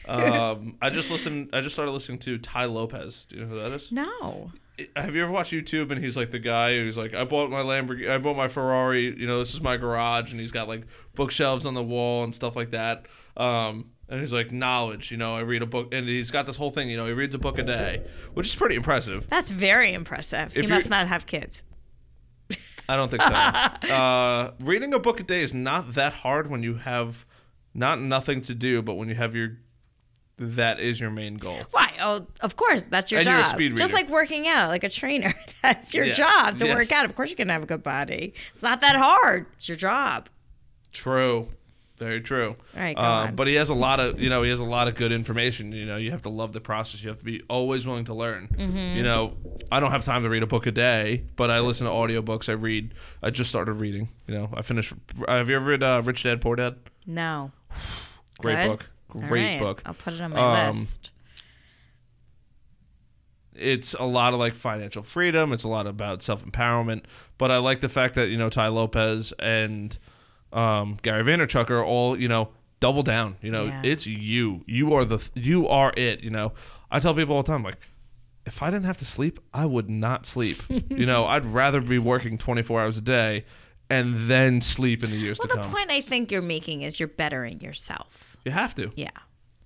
um, 0.08 0.78
I 0.82 0.90
just 0.90 1.12
listened. 1.12 1.52
I 1.54 1.62
just 1.62 1.76
started 1.76 1.92
listening 1.92 2.20
to 2.20 2.38
Tai 2.38 2.66
Lopez. 2.66 3.26
Do 3.26 3.38
you 3.38 3.44
know 3.44 3.50
who 3.50 3.60
that 3.60 3.72
is? 3.72 3.92
no. 3.92 4.52
Have 4.96 5.16
you 5.16 5.22
ever 5.22 5.32
watched 5.32 5.54
YouTube 5.54 5.92
and 5.92 6.04
he's 6.04 6.18
like 6.18 6.32
the 6.32 6.40
guy 6.40 6.76
who's 6.76 6.98
like, 6.98 7.14
I 7.14 7.26
bought 7.26 7.52
my 7.52 7.62
Lamborghini, 7.62 8.10
I 8.10 8.18
bought 8.18 8.36
my 8.36 8.48
Ferrari, 8.48 9.16
you 9.16 9.28
know, 9.28 9.38
this 9.38 9.54
is 9.54 9.62
my 9.62 9.78
garage, 9.78 10.32
and 10.32 10.42
he's 10.42 10.52
got 10.52 10.68
like 10.68 10.88
bookshelves 11.14 11.68
on 11.68 11.76
the 11.76 11.84
wall 11.84 12.24
and 12.24 12.34
stuff 12.34 12.56
like 12.56 12.72
that. 12.72 13.06
Um, 13.38 13.92
and 14.10 14.20
he's 14.20 14.34
like, 14.34 14.52
knowledge, 14.52 15.12
you 15.12 15.18
know, 15.18 15.36
I 15.36 15.42
read 15.42 15.62
a 15.62 15.68
book, 15.68 15.94
and 15.94 16.08
he's 16.08 16.32
got 16.32 16.48
this 16.48 16.58
whole 16.58 16.72
thing, 16.72 16.90
you 16.90 16.98
know, 16.98 17.06
he 17.06 17.14
reads 17.14 17.36
a 17.36 17.40
book 17.40 17.60
a 17.60 17.64
day, 17.64 18.02
which 18.34 18.48
is 18.48 18.56
pretty 18.56 18.76
impressive. 18.76 19.28
That's 19.28 19.52
very 19.52 19.94
impressive. 19.94 20.58
If 20.58 20.66
he 20.66 20.68
must 20.68 20.90
not 20.90 21.08
have 21.08 21.28
kids. 21.28 21.64
I 22.90 22.96
don't 22.96 23.10
think 23.10 23.24
so. 23.24 23.34
uh, 23.94 24.52
reading 24.60 24.94
a 24.94 25.00
book 25.00 25.20
a 25.20 25.24
day 25.24 25.42
is 25.42 25.54
not 25.54 25.94
that 25.94 26.14
hard 26.14 26.50
when 26.50 26.64
you 26.64 26.76
have 26.76 27.26
not 27.74 28.00
nothing 28.00 28.42
to 28.42 28.54
do, 28.56 28.82
but 28.82 28.96
when 28.96 29.10
you 29.10 29.16
have 29.16 29.36
your 29.36 29.58
that 30.38 30.80
is 30.80 31.00
your 31.00 31.12
main 31.12 31.36
goal. 31.36 31.58
Why? 31.72 31.92
Oh, 32.02 32.26
of 32.42 32.56
course. 32.56 32.84
That's 32.88 33.12
your 33.12 33.20
And 33.20 33.28
you're 33.30 33.38
a 33.38 33.42
job. 33.44 33.48
speed 33.52 33.78
Just 33.78 33.94
like 33.94 34.10
working 34.10 34.48
out, 34.48 34.70
like 34.70 34.84
a 34.84 34.90
trainer. 34.90 35.32
That's 35.62 35.94
your 35.94 36.08
job 36.08 36.56
to 36.58 36.66
Yes. 36.66 36.76
work 36.76 36.92
out. 36.92 37.06
Of 37.06 37.16
course, 37.16 37.30
you 37.30 37.36
can 37.36 37.50
have 37.50 37.64
a 37.64 37.68
good 37.68 37.84
body. 37.84 38.34
It's 38.50 38.64
not 38.64 38.82
that 38.82 38.96
hard. 38.96 39.46
It's 39.54 39.70
your 39.70 39.78
job. 39.78 40.30
True. 40.92 41.46
Very 42.04 42.22
true. 42.22 42.50
All 42.76 42.82
right, 42.82 42.98
Um, 42.98 43.06
on. 43.30 43.36
But 43.36 43.48
he 43.48 43.56
has 43.56 43.70
a 43.70 43.74
lot 43.74 44.00
of, 44.00 44.20
you 44.20 44.30
know, 44.30 44.44
he 44.44 44.50
has 44.50 44.60
a 44.60 44.66
lot 44.66 44.88
of 44.88 44.96
good 44.96 45.12
information. 45.12 45.72
You 45.72 45.86
know, 45.86 45.98
you 45.98 46.12
have 46.12 46.22
to 46.24 46.30
love 46.30 46.52
the 46.54 46.60
process. 46.62 47.04
You 47.04 47.10
have 47.10 47.18
to 47.20 47.26
be 47.26 47.42
always 47.50 47.86
willing 47.88 48.06
to 48.06 48.14
learn. 48.14 48.50
Mm-hmm. 48.54 48.98
You 48.98 49.04
know, 49.04 49.38
I 49.72 49.80
don't 49.80 49.92
have 49.92 50.04
time 50.04 50.24
to 50.24 50.30
read 50.30 50.44
a 50.44 50.48
book 50.48 50.66
a 50.66 50.72
day, 50.72 51.24
but 51.36 51.50
I 51.50 51.60
listen 51.62 51.88
to 51.88 51.94
audiobooks. 51.94 52.50
I 52.50 52.54
read. 52.54 52.94
I 53.22 53.30
just 53.30 53.50
started 53.50 53.74
reading. 53.74 54.10
You 54.28 54.34
know, 54.36 54.50
I 54.54 54.62
finished. 54.64 54.94
Have 55.28 55.50
you 55.50 55.56
ever 55.56 55.66
read 55.66 55.84
uh, 55.84 56.02
Rich 56.04 56.24
Dad 56.24 56.42
Poor 56.42 56.56
Dad? 56.56 56.76
No. 57.08 57.52
Great 58.40 58.62
Good. 58.62 58.68
book. 58.70 58.90
Great 59.30 59.46
right. 59.46 59.60
book. 59.60 59.82
I'll 59.86 59.94
put 59.94 60.14
it 60.14 60.22
on 60.22 60.32
my 60.32 60.68
Um, 60.68 60.78
list. 60.80 61.12
it's 63.56 63.94
a 63.94 64.04
lot 64.06 64.34
of 64.34 64.40
like 64.40 64.56
financial 64.56 65.04
freedom. 65.04 65.54
It's 65.54 65.64
a 65.64 65.68
lot 65.68 65.86
about 65.86 66.22
self 66.22 66.44
empowerment. 66.44 67.04
But 67.38 67.52
I 67.52 67.58
like 67.58 67.80
the 67.82 67.90
fact 67.90 68.16
that 68.16 68.30
you 68.30 68.38
know 68.38 68.50
Tai 68.50 68.70
Lopez 68.70 69.32
and 69.40 69.98
um, 70.54 70.98
Gary 71.02 71.24
Vaynerchuk 71.24 71.70
are 71.70 71.84
all 71.84 72.18
you 72.20 72.28
know 72.28 72.50
double 72.80 73.04
down. 73.04 73.36
You 73.42 73.52
know, 73.52 73.66
Yeah. 73.66 73.82
it's 73.84 74.06
you. 74.08 74.64
You 74.68 74.94
are 74.94 75.06
the 75.06 75.30
you 75.36 75.68
are 75.68 75.94
it. 75.98 76.24
You 76.24 76.30
know, 76.32 76.54
I 76.92 77.00
tell 77.00 77.14
people 77.14 77.36
all 77.36 77.44
the 77.44 77.52
time 77.52 77.64
like. 77.64 77.78
If 78.46 78.62
I 78.62 78.70
didn't 78.70 78.84
have 78.88 78.98
to 78.98 79.06
sleep, 79.06 79.40
I 79.54 79.66
would 79.66 79.90
not 79.90 80.26
sleep. 80.26 80.58
you 80.90 81.06
know, 81.06 81.24
I'd 81.24 81.46
rather 81.46 81.80
be 81.80 81.98
working 81.98 82.38
24 82.38 82.82
hours 82.82 82.98
a 82.98 83.02
day 83.02 83.46
and 83.90 84.14
then 84.28 84.60
sleep 84.60 85.02
in 85.02 85.12
the 85.12 85.16
years 85.16 85.40
Well, 85.40 85.48
to 85.48 85.54
come. 85.54 85.60
Well, 85.62 85.70
the 85.70 85.74
point 85.78 85.92
I 85.92 86.02
think 86.02 86.30
you're 86.30 86.42
making 86.42 86.82
is 86.82 87.00
you're 87.00 87.08
bettering 87.08 87.62
yourself. 87.62 88.36
you 88.44 88.52
have 88.52 88.76
to. 88.76 88.92
Yeah. 88.98 89.12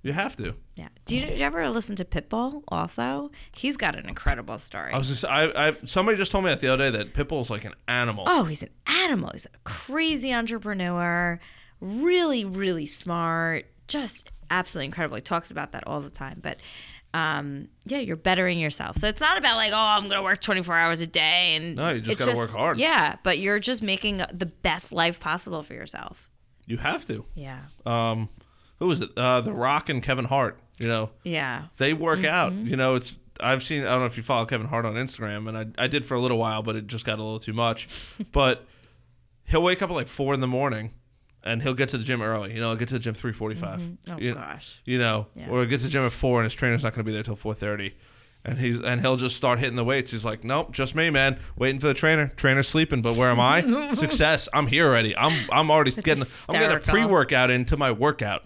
You 0.03 0.13
have 0.13 0.35
to. 0.37 0.55
Yeah. 0.75 0.87
Do 1.05 1.15
you, 1.17 1.25
did 1.25 1.39
you 1.39 1.45
ever 1.45 1.67
listen 1.69 1.95
to 1.97 2.05
Pitbull 2.05 2.63
also? 2.67 3.31
He's 3.55 3.77
got 3.77 3.95
an 3.95 4.07
incredible 4.07 4.57
story. 4.59 4.93
I 4.93 4.97
was 4.97 5.07
just 5.07 5.25
I, 5.25 5.51
I 5.69 5.75
somebody 5.85 6.17
just 6.17 6.31
told 6.31 6.43
me 6.45 6.49
that 6.51 6.59
the 6.61 6.71
other 6.71 6.85
day 6.89 6.97
that 6.97 7.13
Pitbull's 7.13 7.49
like 7.49 7.65
an 7.65 7.73
animal. 7.87 8.23
Oh, 8.27 8.43
he's 8.45 8.63
an 8.63 8.69
animal. 8.87 9.31
He's 9.31 9.45
a 9.47 9.57
crazy 9.63 10.31
entrepreneur, 10.33 11.39
really, 11.81 12.45
really 12.45 12.85
smart, 12.85 13.65
just 13.87 14.31
absolutely 14.49 14.85
incredible. 14.85 15.15
He 15.15 15.21
talks 15.21 15.51
about 15.51 15.71
that 15.73 15.85
all 15.87 15.99
the 15.99 16.09
time. 16.09 16.39
But 16.41 16.61
um, 17.13 17.69
yeah, 17.85 17.99
you're 17.99 18.15
bettering 18.15 18.59
yourself. 18.59 18.97
So 18.97 19.07
it's 19.07 19.21
not 19.21 19.37
about 19.37 19.55
like, 19.55 19.71
oh, 19.73 19.77
I'm 19.77 20.03
going 20.03 20.17
to 20.17 20.23
work 20.23 20.39
24 20.41 20.75
hours 20.75 21.01
a 21.01 21.07
day. 21.07 21.55
And 21.55 21.75
No, 21.75 21.89
you 21.91 22.01
just 22.01 22.19
gotta 22.19 22.37
work 22.37 22.51
hard. 22.51 22.79
Yeah, 22.79 23.15
but 23.23 23.39
you're 23.39 23.59
just 23.59 23.81
making 23.81 24.21
the 24.31 24.45
best 24.45 24.93
life 24.93 25.19
possible 25.19 25.63
for 25.63 25.73
yourself. 25.73 26.29
You 26.65 26.77
have 26.77 27.05
to. 27.07 27.25
Yeah. 27.35 27.59
um 27.85 28.29
who 28.79 28.87
was 28.87 29.01
it 29.01 29.09
uh 29.17 29.41
the 29.41 29.51
rock 29.53 29.89
and 29.89 30.01
kevin 30.03 30.25
hart 30.25 30.59
you 30.79 30.87
know 30.87 31.09
Yeah. 31.23 31.63
they 31.77 31.93
work 31.93 32.23
out 32.23 32.53
Mm-hmm. 32.53 32.67
you 32.67 32.75
know 32.77 32.95
it's 32.95 33.19
i've 33.39 33.61
seen 33.63 33.83
i 33.83 33.87
don't 33.91 33.99
know 33.99 34.05
if 34.05 34.17
you 34.17 34.23
follow 34.23 34.45
kevin 34.45 34.67
hart 34.67 34.85
on 34.85 34.95
instagram 34.95 35.47
and 35.47 35.57
i, 35.77 35.83
I 35.83 35.87
did 35.87 36.03
for 36.05 36.15
a 36.15 36.19
little 36.19 36.37
while 36.37 36.63
but 36.63 36.75
it 36.75 36.87
just 36.87 37.05
got 37.05 37.19
a 37.19 37.23
little 37.23 37.39
too 37.39 37.53
much 37.53 37.87
but 38.31 38.65
he'll 39.45 39.63
wake 39.63 39.81
up 39.81 39.89
at 39.89 39.95
like 39.95 40.07
four 40.07 40.33
in 40.33 40.39
the 40.39 40.47
morning 40.47 40.91
and 41.43 41.61
he'll 41.61 41.73
get 41.75 41.89
to 41.89 41.97
the 41.97 42.03
gym 42.03 42.21
early 42.21 42.53
you 42.53 42.59
know 42.59 42.67
he'll 42.69 42.75
get 42.77 42.87
to 42.89 42.95
the 42.95 42.99
gym 42.99 43.13
3.45 43.13 43.97
Oh, 44.11 44.17
you, 44.17 44.33
gosh. 44.33 44.81
you 44.85 44.97
know 44.99 45.27
Yeah. 45.35 45.49
or 45.49 45.59
he'll 45.61 45.69
get 45.69 45.77
to 45.79 45.83
the 45.85 45.89
gym 45.91 46.03
at 46.03 46.11
four 46.11 46.39
and 46.39 46.45
his 46.45 46.55
trainer's 46.55 46.83
not 46.83 46.93
going 46.93 47.05
to 47.05 47.09
be 47.09 47.13
there 47.13 47.23
till 47.23 47.35
4.30 47.35 47.93
and 48.47 48.57
he's 48.57 48.79
and 48.81 49.01
he'll 49.01 49.17
just 49.17 49.35
start 49.35 49.59
hitting 49.59 49.75
the 49.75 49.83
weights. 49.83 50.11
He's 50.11 50.25
like, 50.25 50.43
nope, 50.43 50.71
just 50.71 50.95
me, 50.95 51.09
man. 51.09 51.37
Waiting 51.57 51.79
for 51.79 51.87
the 51.87 51.93
trainer. 51.93 52.31
Trainer's 52.35 52.67
sleeping, 52.67 53.01
but 53.01 53.15
where 53.15 53.29
am 53.29 53.39
I? 53.39 53.61
Success. 53.93 54.49
I'm 54.53 54.67
here 54.67 54.87
already. 54.87 55.15
I'm 55.15 55.37
I'm 55.51 55.69
already 55.69 55.91
getting 55.91 56.23
I'm 56.49 56.59
getting 56.59 56.77
a 56.77 56.79
pre 56.79 57.05
workout 57.05 57.51
into 57.51 57.77
my 57.77 57.91
workout, 57.91 58.43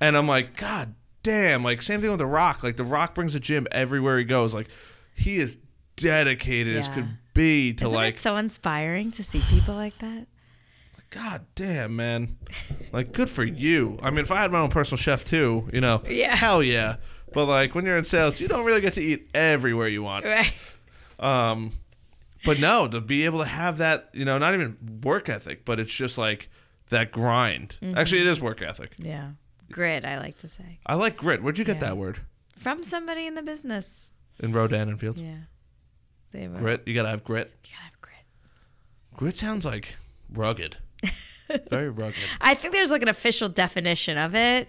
and 0.00 0.16
I'm 0.16 0.26
like, 0.26 0.56
God 0.56 0.94
damn! 1.22 1.62
Like 1.62 1.82
same 1.82 2.00
thing 2.00 2.10
with 2.10 2.18
the 2.18 2.26
Rock. 2.26 2.64
Like 2.64 2.76
the 2.76 2.84
Rock 2.84 3.14
brings 3.14 3.34
a 3.34 3.40
gym 3.40 3.66
everywhere 3.70 4.18
he 4.18 4.24
goes. 4.24 4.54
Like 4.54 4.68
he 5.14 5.36
is 5.36 5.58
dedicated 5.96 6.76
as 6.76 6.88
could 6.88 7.08
be 7.34 7.72
to 7.74 7.84
Isn't 7.84 7.94
like 7.94 8.14
it 8.14 8.20
so 8.20 8.36
inspiring 8.36 9.10
to 9.12 9.22
see 9.22 9.40
people 9.54 9.74
like 9.74 9.98
that? 9.98 10.26
God 11.10 11.42
damn, 11.54 11.94
man. 11.94 12.36
Like, 12.92 13.12
good 13.12 13.30
for 13.30 13.44
you. 13.44 13.98
I 14.02 14.10
mean, 14.10 14.18
if 14.20 14.32
I 14.32 14.36
had 14.42 14.50
my 14.50 14.58
own 14.58 14.68
personal 14.70 14.96
chef 14.96 15.24
too, 15.24 15.68
you 15.72 15.80
know, 15.80 16.02
Yeah. 16.08 16.34
hell 16.34 16.60
yeah. 16.60 16.96
But 17.34 17.46
like 17.46 17.74
when 17.74 17.84
you're 17.84 17.96
in 17.98 18.04
sales, 18.04 18.40
you 18.40 18.48
don't 18.48 18.64
really 18.64 18.80
get 18.80 18.92
to 18.94 19.02
eat 19.02 19.28
everywhere 19.34 19.88
you 19.88 20.02
want. 20.02 20.24
Right. 20.24 20.52
Um, 21.18 21.70
but 22.44 22.60
no, 22.60 22.86
to 22.88 23.00
be 23.00 23.24
able 23.24 23.38
to 23.40 23.44
have 23.46 23.78
that, 23.78 24.10
you 24.12 24.24
know, 24.24 24.38
not 24.38 24.54
even 24.54 24.76
work 25.02 25.28
ethic, 25.28 25.64
but 25.64 25.80
it's 25.80 25.94
just 25.94 26.18
like 26.18 26.48
that 26.90 27.12
grind. 27.12 27.78
Mm-hmm. 27.82 27.96
Actually, 27.98 28.20
it 28.22 28.26
is 28.26 28.40
work 28.40 28.62
ethic. 28.62 28.92
Yeah. 28.98 29.30
Grit, 29.72 30.04
I 30.04 30.18
like 30.18 30.36
to 30.38 30.48
say. 30.48 30.78
I 30.86 30.94
like 30.94 31.16
grit. 31.16 31.42
Where'd 31.42 31.58
you 31.58 31.64
get 31.64 31.76
Yeah. 31.76 31.88
that 31.88 31.96
word? 31.96 32.18
From 32.58 32.82
somebody 32.82 33.26
in 33.26 33.34
the 33.34 33.42
business. 33.42 34.10
In 34.40 34.52
Rodan 34.52 34.88
and 34.88 35.00
Fields. 35.00 35.20
Yeah. 35.22 35.36
They 36.32 36.48
were, 36.48 36.58
Grit. 36.58 36.82
You 36.86 36.94
gotta 36.94 37.08
have 37.08 37.24
grit. 37.24 37.52
You 37.64 37.70
gotta 37.72 37.84
have 37.84 38.00
grit. 38.00 38.16
Grit 39.16 39.36
sounds 39.36 39.64
like 39.64 39.96
rugged. 40.32 40.76
Very 41.70 41.88
rugged. 41.88 42.16
I 42.40 42.54
think 42.54 42.72
there's 42.74 42.90
like 42.90 43.02
an 43.02 43.08
official 43.08 43.48
definition 43.48 44.18
of 44.18 44.34
it 44.34 44.68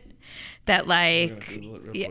that 0.65 0.87
like 0.87 1.59
yeah, 1.93 2.07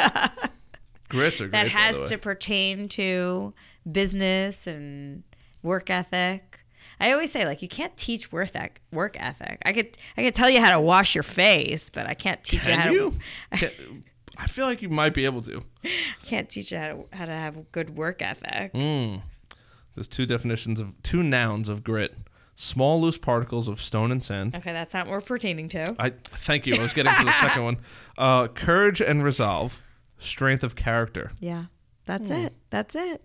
Grits 1.08 1.40
are 1.40 1.48
great. 1.48 1.52
that 1.52 1.68
has 1.68 2.04
to 2.10 2.18
pertain 2.18 2.88
to 2.90 3.52
business 3.90 4.66
and 4.66 5.24
work 5.62 5.90
ethic. 5.90 6.64
I 7.00 7.12
always 7.12 7.32
say 7.32 7.46
like 7.46 7.62
you 7.62 7.68
can't 7.68 7.96
teach 7.96 8.30
work 8.30 8.48
ethic. 8.54 8.80
Work 8.92 9.16
ethic. 9.18 9.60
I 9.64 9.72
could 9.72 9.96
I 10.16 10.22
could 10.22 10.34
tell 10.34 10.50
you 10.50 10.60
how 10.62 10.72
to 10.72 10.80
wash 10.80 11.14
your 11.14 11.24
face, 11.24 11.90
but 11.90 12.06
I 12.06 12.14
can't 12.14 12.42
teach 12.44 12.66
you 12.66 12.74
how 12.74 12.84
Can 12.92 12.92
to. 12.94 13.12
Can- 13.56 14.04
I 14.36 14.46
feel 14.46 14.64
like 14.66 14.80
you 14.80 14.88
might 14.88 15.12
be 15.12 15.24
able 15.26 15.42
to. 15.42 15.62
I 15.84 15.90
can't 16.24 16.48
teach 16.48 16.72
you 16.72 16.78
how 16.78 16.88
to 16.88 17.04
how 17.12 17.24
to 17.26 17.32
have 17.32 17.72
good 17.72 17.90
work 17.96 18.22
ethic. 18.22 18.72
Mm. 18.72 19.22
There's 19.94 20.08
two 20.08 20.24
definitions 20.26 20.78
of 20.80 21.02
two 21.02 21.22
nouns 21.22 21.68
of 21.68 21.82
grit: 21.82 22.16
small 22.54 23.00
loose 23.00 23.18
particles 23.18 23.66
of 23.66 23.80
stone 23.80 24.12
and 24.12 24.22
sand. 24.22 24.54
Okay, 24.54 24.72
that's 24.72 24.94
not 24.94 25.06
what 25.06 25.12
we're 25.12 25.20
pertaining 25.22 25.68
to. 25.70 25.84
I 25.98 26.10
thank 26.10 26.66
you. 26.66 26.76
I 26.76 26.82
was 26.82 26.94
getting 26.94 27.12
to 27.12 27.24
the 27.24 27.32
second 27.32 27.64
one. 27.70 27.76
Uh, 28.16 28.46
courage 28.48 29.00
and 29.02 29.22
resolve, 29.24 29.82
strength 30.20 30.62
of 30.62 30.76
character. 30.76 31.32
Yeah, 31.40 31.64
that's 32.04 32.28
Hmm. 32.30 32.36
it. 32.46 32.52
That's 32.70 32.94
it. 32.94 33.24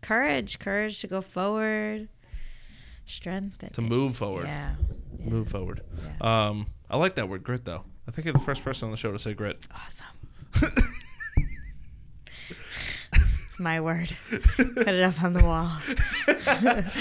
Courage, 0.00 0.58
courage 0.58 1.00
to 1.02 1.06
go 1.06 1.20
forward. 1.20 2.08
Strength. 3.06 3.72
to 3.72 3.80
move 3.82 4.16
forward. 4.16 4.46
Yeah. 4.46 4.74
Move 5.18 5.48
forward. 5.48 5.82
Um, 6.20 6.66
I 6.90 6.96
like 6.96 7.14
that 7.16 7.28
word, 7.28 7.42
grit, 7.44 7.64
though. 7.64 7.84
I 8.08 8.10
think 8.10 8.24
you're 8.24 8.32
the 8.32 8.38
first 8.40 8.64
person 8.64 8.86
on 8.86 8.90
the 8.90 8.96
show 8.96 9.12
to 9.12 9.18
say 9.18 9.34
grit. 9.34 9.64
Awesome. 9.72 10.06
it's 13.12 13.60
my 13.60 13.80
word. 13.80 14.14
Put 14.30 14.88
it 14.88 15.02
up 15.02 15.22
on 15.22 15.32
the 15.32 15.42
wall. 15.44 15.70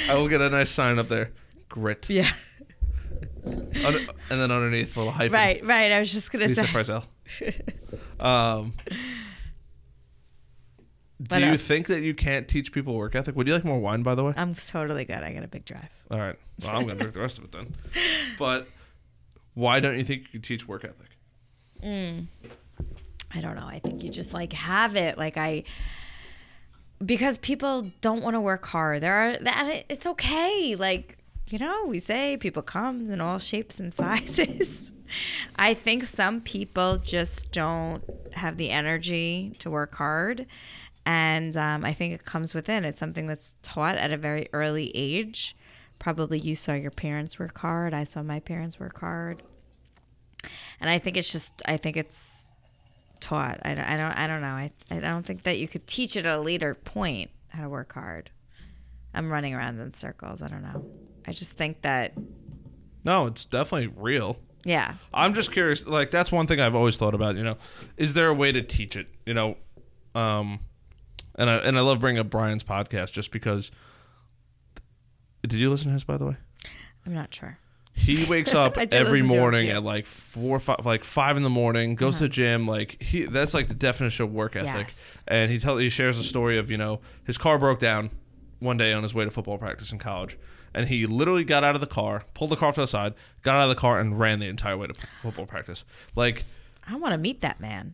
I 0.10 0.16
will 0.16 0.28
get 0.28 0.42
a 0.42 0.50
nice 0.50 0.70
sign 0.70 1.00
up 1.00 1.08
there. 1.08 1.32
Grit. 1.70 2.10
Yeah. 2.10 2.30
Un- 3.46 4.08
and 4.30 4.40
then 4.40 4.52
underneath, 4.52 4.96
a 4.96 5.00
little 5.00 5.14
hyphen. 5.14 5.34
Right, 5.34 5.66
right. 5.66 5.92
I 5.92 6.00
was 6.00 6.12
just 6.12 6.32
gonna 6.32 6.46
Lisa 6.46 6.68
say. 6.68 6.74
Frizzell. 6.74 7.06
Um, 8.20 8.74
do 11.22 11.39
you 11.39 11.53
uh, 11.53 11.57
think 11.57 11.88
that 11.88 12.01
you 12.01 12.13
can't 12.13 12.47
teach 12.47 12.72
people 12.72 12.95
work 12.95 13.15
ethic? 13.15 13.36
Would 13.36 13.47
you 13.47 13.53
like 13.53 13.65
more 13.65 13.80
wine, 13.80 14.01
by 14.01 14.15
the 14.15 14.24
way? 14.24 14.34
I'm 14.36 14.55
totally 14.55 15.05
good. 15.05 15.17
I 15.17 15.34
got 15.34 15.43
a 15.43 15.47
big 15.47 15.65
drive. 15.65 15.91
All 16.09 16.19
right. 16.19 16.36
Well, 16.63 16.76
I'm 16.76 16.84
going 16.84 16.97
to 16.97 17.03
drink 17.03 17.13
the 17.13 17.22
rest 17.22 17.38
of 17.38 17.45
it 17.45 17.51
then. 17.51 17.76
But 18.39 18.67
why 19.53 19.80
don't 19.80 19.97
you 19.97 20.03
think 20.03 20.24
you 20.24 20.30
can 20.30 20.41
teach 20.41 20.67
work 20.67 20.84
ethic? 20.84 21.17
Hmm. 21.82 22.22
I 23.34 23.41
don't 23.41 23.55
know. 23.55 23.67
I 23.67 23.80
think 23.80 24.03
you 24.03 24.09
just 24.09 24.34
like 24.34 24.53
have 24.53 24.95
it. 24.95 25.17
Like 25.17 25.38
I, 25.38 25.63
because 27.03 27.38
people 27.38 27.91
don't 28.01 28.24
want 28.24 28.36
to 28.36 28.41
work 28.41 28.65
hard. 28.65 29.01
There 29.01 29.13
are 29.13 29.38
that 29.38 29.84
it's 29.89 30.07
okay. 30.07 30.76
Like 30.78 31.17
you 31.49 31.59
know, 31.59 31.86
we 31.88 31.99
say 31.99 32.38
people 32.38 32.61
come 32.61 33.11
in 33.11 33.22
all 33.22 33.38
shapes 33.38 33.80
and 33.80 33.93
sizes. 33.93 34.93
I 35.57 35.74
think 35.74 36.03
some 36.03 36.41
people 36.41 36.97
just 36.97 37.51
don't 37.51 38.03
have 38.34 38.57
the 38.57 38.69
energy 38.69 39.51
to 39.59 39.69
work 39.69 39.95
hard. 39.95 40.45
And 41.06 41.58
um, 41.58 41.84
I 41.84 41.93
think 41.93 42.14
it 42.14 42.26
comes 42.26 42.54
within. 42.54 42.86
It's 42.86 42.99
something 42.99 43.26
that's 43.28 43.56
taught 43.64 43.95
at 43.95 44.12
a 44.12 44.18
very 44.18 44.47
early 44.54 44.91
age. 44.95 45.56
Probably 45.99 46.38
you 46.39 46.56
saw 46.56 46.74
your 46.74 46.91
parents 46.91 47.39
work 47.39 47.58
hard. 47.60 47.93
I 47.93 48.04
saw 48.04 48.22
my 48.24 48.39
parents 48.39 48.80
work 48.80 48.99
hard. 48.99 49.41
And 50.80 50.89
I 50.89 50.97
think 50.99 51.18
it's 51.18 51.32
just, 51.32 51.62
I 51.68 51.78
think 51.78 51.97
it's 51.97 52.49
taught. 53.20 53.60
I 53.64 53.76
don't, 53.76 53.86
I 53.86 53.97
don't, 53.97 54.12
I 54.18 54.28
don't 54.28 54.41
know. 54.41 54.47
I, 54.47 54.72
I 54.89 54.99
don't 54.99 55.24
think 55.26 55.43
that 55.43 55.60
you 55.60 55.68
could 55.68 55.86
teach 55.88 56.16
it 56.16 56.26
at 56.26 56.36
a 56.38 56.41
later 56.41 56.74
point 56.76 57.30
how 57.49 57.62
to 57.62 57.70
work 57.70 57.93
hard. 57.93 58.32
I'm 59.14 59.32
running 59.32 59.54
around 59.54 59.80
in 59.80 59.93
circles. 59.93 60.41
I 60.41 60.47
don't 60.47 60.64
know. 60.64 60.86
I 61.28 61.32
just 61.32 61.54
think 61.54 61.82
that, 61.82 62.14
No, 63.06 63.28
it's 63.28 63.45
definitely 63.45 63.93
real. 63.95 64.38
yeah, 64.64 64.95
I'm 65.14 65.34
just 65.34 65.52
curious. 65.52 65.86
Like 65.86 66.10
that's 66.12 66.32
one 66.32 66.47
thing 66.47 66.60
I've 66.60 66.76
always 66.76 66.97
thought 66.97 67.14
about. 67.14 67.36
You 67.36 67.43
know, 67.43 67.58
is 67.97 68.14
there 68.16 68.30
a 68.30 68.34
way 68.34 68.52
to 68.52 68.62
teach 68.64 68.95
it? 68.95 69.08
You 69.26 69.34
know, 69.36 69.58
um, 70.16 70.60
and 71.36 71.50
I 71.50 71.58
and 71.58 71.78
I 71.78 71.82
love 71.82 72.00
bringing 72.00 72.20
up 72.20 72.30
Brian's 72.30 72.64
podcast 72.64 73.12
just 73.12 73.32
because. 73.32 73.72
Did 75.44 75.54
you 75.54 75.72
listen 75.72 75.88
to 75.88 75.94
his, 75.94 76.04
by 76.04 76.18
the 76.18 76.28
way? 76.28 76.36
I'm 77.06 77.16
not 77.16 77.34
sure. 77.34 77.58
He 77.94 78.26
wakes 78.30 78.54
up 78.54 78.78
every 78.92 79.22
listen 79.22 79.30
to 79.30 79.36
a 79.36 79.40
morning 79.40 79.70
at 79.70 79.84
like 79.84 80.06
four, 80.06 80.60
five, 80.60 80.86
like 80.86 81.04
five 81.04 81.38
in 81.38 81.44
the 81.44 81.50
morning. 81.50 81.96
Goes 81.96 82.20
to 82.20 82.24
the 82.24 82.26
uh-huh. 82.26 82.34
gym. 82.34 82.68
Like 82.68 83.02
he, 83.02 83.26
that's 83.26 83.54
like 83.54 83.68
the 83.68 83.74
definition 83.74 84.26
of 84.26 84.34
work 84.34 84.56
ethic. 84.56 84.88
Yes. 84.88 85.24
And 85.28 85.52
he 85.52 85.60
tell 85.60 85.78
he 85.78 85.90
shares 85.90 86.18
a 86.18 86.24
story 86.24 86.58
of 86.58 86.72
you 86.72 86.78
know 86.78 87.02
his 87.26 87.38
car 87.38 87.58
broke 87.58 87.80
down 87.80 88.10
one 88.60 88.78
day 88.78 88.94
on 88.94 89.04
his 89.04 89.14
way 89.14 89.26
to 89.26 89.32
football 89.32 89.58
practice 89.58 89.92
in 89.92 89.98
college, 89.98 90.38
and 90.74 90.88
he 90.88 91.06
literally 91.06 91.44
got 91.44 91.64
out 91.64 91.76
of 91.76 91.82
the 91.82 91.88
car, 91.88 92.24
pulled 92.34 92.52
the 92.52 92.56
car 92.56 92.70
off 92.70 92.76
to 92.76 92.82
the 92.82 92.88
side, 92.88 93.14
got 93.42 93.56
out 93.56 93.64
of 93.64 93.70
the 93.70 93.80
car, 93.80 94.00
and 94.00 94.18
ran 94.18 94.40
the 94.40 94.48
entire 94.48 94.78
way 94.78 94.88
to 94.88 94.94
football 95.22 95.46
practice. 95.46 95.84
Like 96.16 96.46
I 96.88 96.96
want 96.96 97.14
to 97.14 97.18
meet 97.18 97.42
that 97.42 97.60
man. 97.60 97.94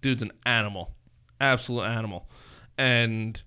dude's 0.00 0.22
an 0.22 0.32
animal, 0.46 0.94
absolute 1.52 1.84
animal, 1.84 2.26
and 2.78 3.40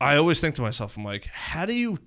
I 0.00 0.16
always 0.16 0.40
think 0.40 0.54
to 0.56 0.62
myself, 0.62 0.96
I'm 0.96 1.04
like, 1.04 1.26
how 1.26 1.64
do 1.66 1.74
you 1.74 1.98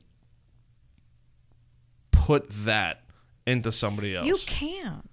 put 2.11 2.49
that 2.49 3.03
into 3.45 3.71
somebody 3.71 4.15
else? 4.15 4.27
You 4.27 4.35
can't. 4.45 5.09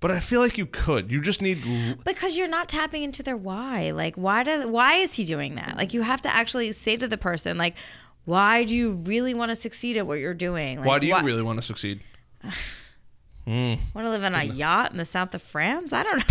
But 0.00 0.12
I 0.12 0.20
feel 0.20 0.40
like 0.40 0.56
you 0.56 0.66
could. 0.66 1.10
You 1.10 1.20
just 1.20 1.42
need. 1.42 1.58
l- 1.66 1.96
Because 2.04 2.36
you're 2.36 2.48
not 2.48 2.68
tapping 2.68 3.02
into 3.02 3.22
their 3.22 3.36
why. 3.36 3.90
Like 3.90 4.14
why 4.16 4.44
do 4.44 4.68
why 4.70 4.94
is 4.94 5.14
he 5.16 5.24
doing 5.24 5.56
that? 5.56 5.76
Like 5.76 5.92
you 5.92 6.02
have 6.02 6.20
to 6.22 6.28
actually 6.34 6.70
say 6.72 6.96
to 6.96 7.08
the 7.08 7.18
person 7.18 7.58
like 7.58 7.76
why 8.24 8.62
do 8.64 8.76
you 8.76 8.92
really 8.92 9.34
want 9.34 9.50
to 9.50 9.56
succeed 9.56 9.96
at 9.96 10.06
what 10.06 10.18
you're 10.20 10.34
doing? 10.34 10.78
Like, 10.78 10.86
Why 10.86 10.98
do 10.98 11.06
you 11.06 11.18
really 11.20 11.42
want 11.42 11.58
to 11.58 11.62
succeed? 11.62 12.00
Mm. 13.48 13.78
want 13.94 14.06
to 14.06 14.10
live 14.10 14.24
on 14.24 14.34
a 14.34 14.44
yacht 14.44 14.92
in 14.92 14.98
the 14.98 15.06
south 15.06 15.34
of 15.34 15.40
France? 15.40 15.94
I 15.94 16.02
don't 16.02 16.22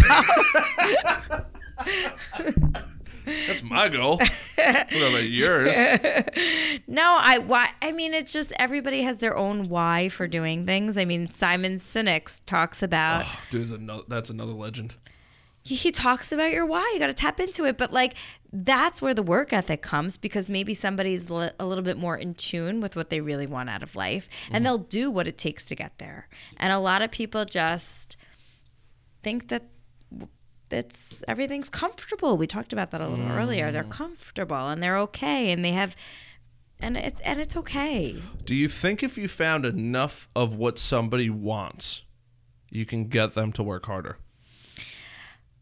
know. 1.34 1.46
That's 3.48 3.64
my 3.64 3.90
goal. 3.90 4.18
what 4.18 4.92
about 4.92 5.24
yours? 5.24 5.76
no, 6.88 7.18
I 7.20 7.40
why 7.40 7.72
I 7.82 7.92
mean 7.92 8.14
it's 8.14 8.32
just 8.32 8.54
everybody 8.58 9.02
has 9.02 9.18
their 9.18 9.36
own 9.36 9.68
why 9.68 10.10
for 10.10 10.28
doing 10.28 10.66
things. 10.66 10.98
I 10.98 11.06
mean 11.06 11.28
Simon 11.28 11.78
Sinek 11.78 12.42
talks 12.46 12.84
about 12.84 13.24
oh, 13.26 13.42
Dude's 13.50 13.72
another. 13.72 14.04
That's 14.08 14.30
another 14.30 14.54
legend. 14.54 14.96
he, 15.64 15.76
he 15.76 15.92
talks 15.92 16.32
about 16.32 16.52
your 16.52 16.66
why. 16.66 16.90
You 16.94 17.00
got 17.00 17.08
to 17.08 17.14
tap 17.14 17.40
into 17.40 17.66
it. 17.66 17.78
But 17.78 17.92
like 17.92 18.16
that's 18.60 19.04
where 19.04 19.14
the 19.14 19.22
work 19.22 19.54
ethic 19.54 19.84
comes 19.84 20.18
because 20.18 20.50
maybe 20.50 20.74
somebody's 20.74 21.30
li- 21.30 21.52
a 21.60 21.66
little 21.66 21.84
bit 21.84 21.96
more 21.96 22.18
in 22.18 22.34
tune 22.34 22.82
with 22.82 22.96
what 22.96 23.12
they 23.12 23.22
really 23.22 23.46
want 23.46 23.70
out 23.70 23.84
of 23.84 23.96
life 23.96 24.28
and 24.52 24.66
they'll 24.66 24.80
do 24.80 25.12
what 25.12 25.28
it 25.28 25.38
takes 25.38 25.64
to 25.66 25.76
get 25.76 26.00
there. 26.00 26.28
And 26.58 26.74
a 26.74 26.80
lot 26.80 27.04
of 27.04 27.12
people 27.12 27.46
just 27.46 28.18
think 29.22 29.50
that 29.50 29.66
it's 30.72 31.24
everything's 31.28 31.70
comfortable. 31.70 32.36
We 32.36 32.48
talked 32.48 32.74
about 32.74 32.90
that 32.92 33.02
a 33.02 33.08
little 33.08 33.30
earlier. 33.30 33.72
They're 33.72 33.84
comfortable 33.84 34.70
and 34.70 34.82
they're 34.82 34.98
okay 35.00 35.52
and 35.52 35.64
they 35.64 35.74
have 35.74 35.96
and 36.80 36.98
it's 36.98 37.22
and 37.22 37.40
it's 37.40 37.56
okay. 37.58 38.16
Do 38.44 38.56
you 38.56 38.68
think 38.68 39.04
if 39.04 39.20
you 39.20 39.28
found 39.28 39.68
enough 39.68 40.30
of 40.36 40.56
what 40.56 40.80
somebody 40.80 41.30
wants, 41.30 42.06
you 42.72 42.88
can 42.88 43.06
get 43.06 43.36
them 43.36 43.52
to 43.54 43.62
work 43.62 43.86
harder? 43.86 44.18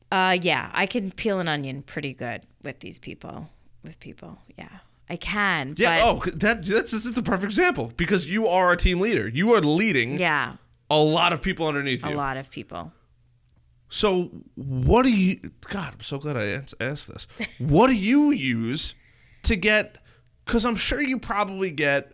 Uh, 0.09 0.37
yeah, 0.41 0.71
I 0.73 0.85
can 0.85 1.11
peel 1.11 1.41
an 1.41 1.49
onion 1.49 1.81
pretty 1.81 2.13
good 2.13 2.43
with 2.66 2.80
these 2.82 2.99
people. 2.99 3.49
With 3.84 3.99
people, 3.99 4.39
yeah, 4.57 4.80
I 5.09 5.16
can. 5.16 5.76
Yeah. 5.78 5.99
oh, 6.03 6.20
that 6.26 6.66
that's, 6.66 6.91
that's 6.91 7.11
the 7.11 7.22
perfect 7.22 7.43
example 7.45 7.91
because 7.97 8.28
you 8.30 8.47
are 8.47 8.72
a 8.72 8.78
team 8.78 8.99
leader. 8.99 9.28
You 9.28 9.53
are 9.53 9.61
leading 9.61 10.18
yeah, 10.18 10.53
a 10.89 10.97
lot 10.97 11.34
of 11.34 11.41
people 11.43 11.68
underneath 11.68 12.03
a 12.03 12.09
you. 12.09 12.16
A 12.16 12.18
lot 12.18 12.36
of 12.38 12.49
people. 12.49 12.91
So, 13.88 14.32
what 14.55 15.03
do 15.03 15.11
you? 15.16 15.39
God, 15.70 15.93
I'm 15.93 15.99
so 16.01 16.18
glad 16.18 16.36
I 16.36 16.59
asked 16.84 17.07
this. 17.07 17.28
What 17.59 17.88
do 17.88 17.95
you 17.95 18.32
use 18.32 18.95
to 19.43 19.55
get? 19.55 19.99
Because 20.43 20.66
I'm 20.66 20.76
sure 20.76 20.99
you 20.99 21.20
probably 21.20 21.70
get 21.70 22.11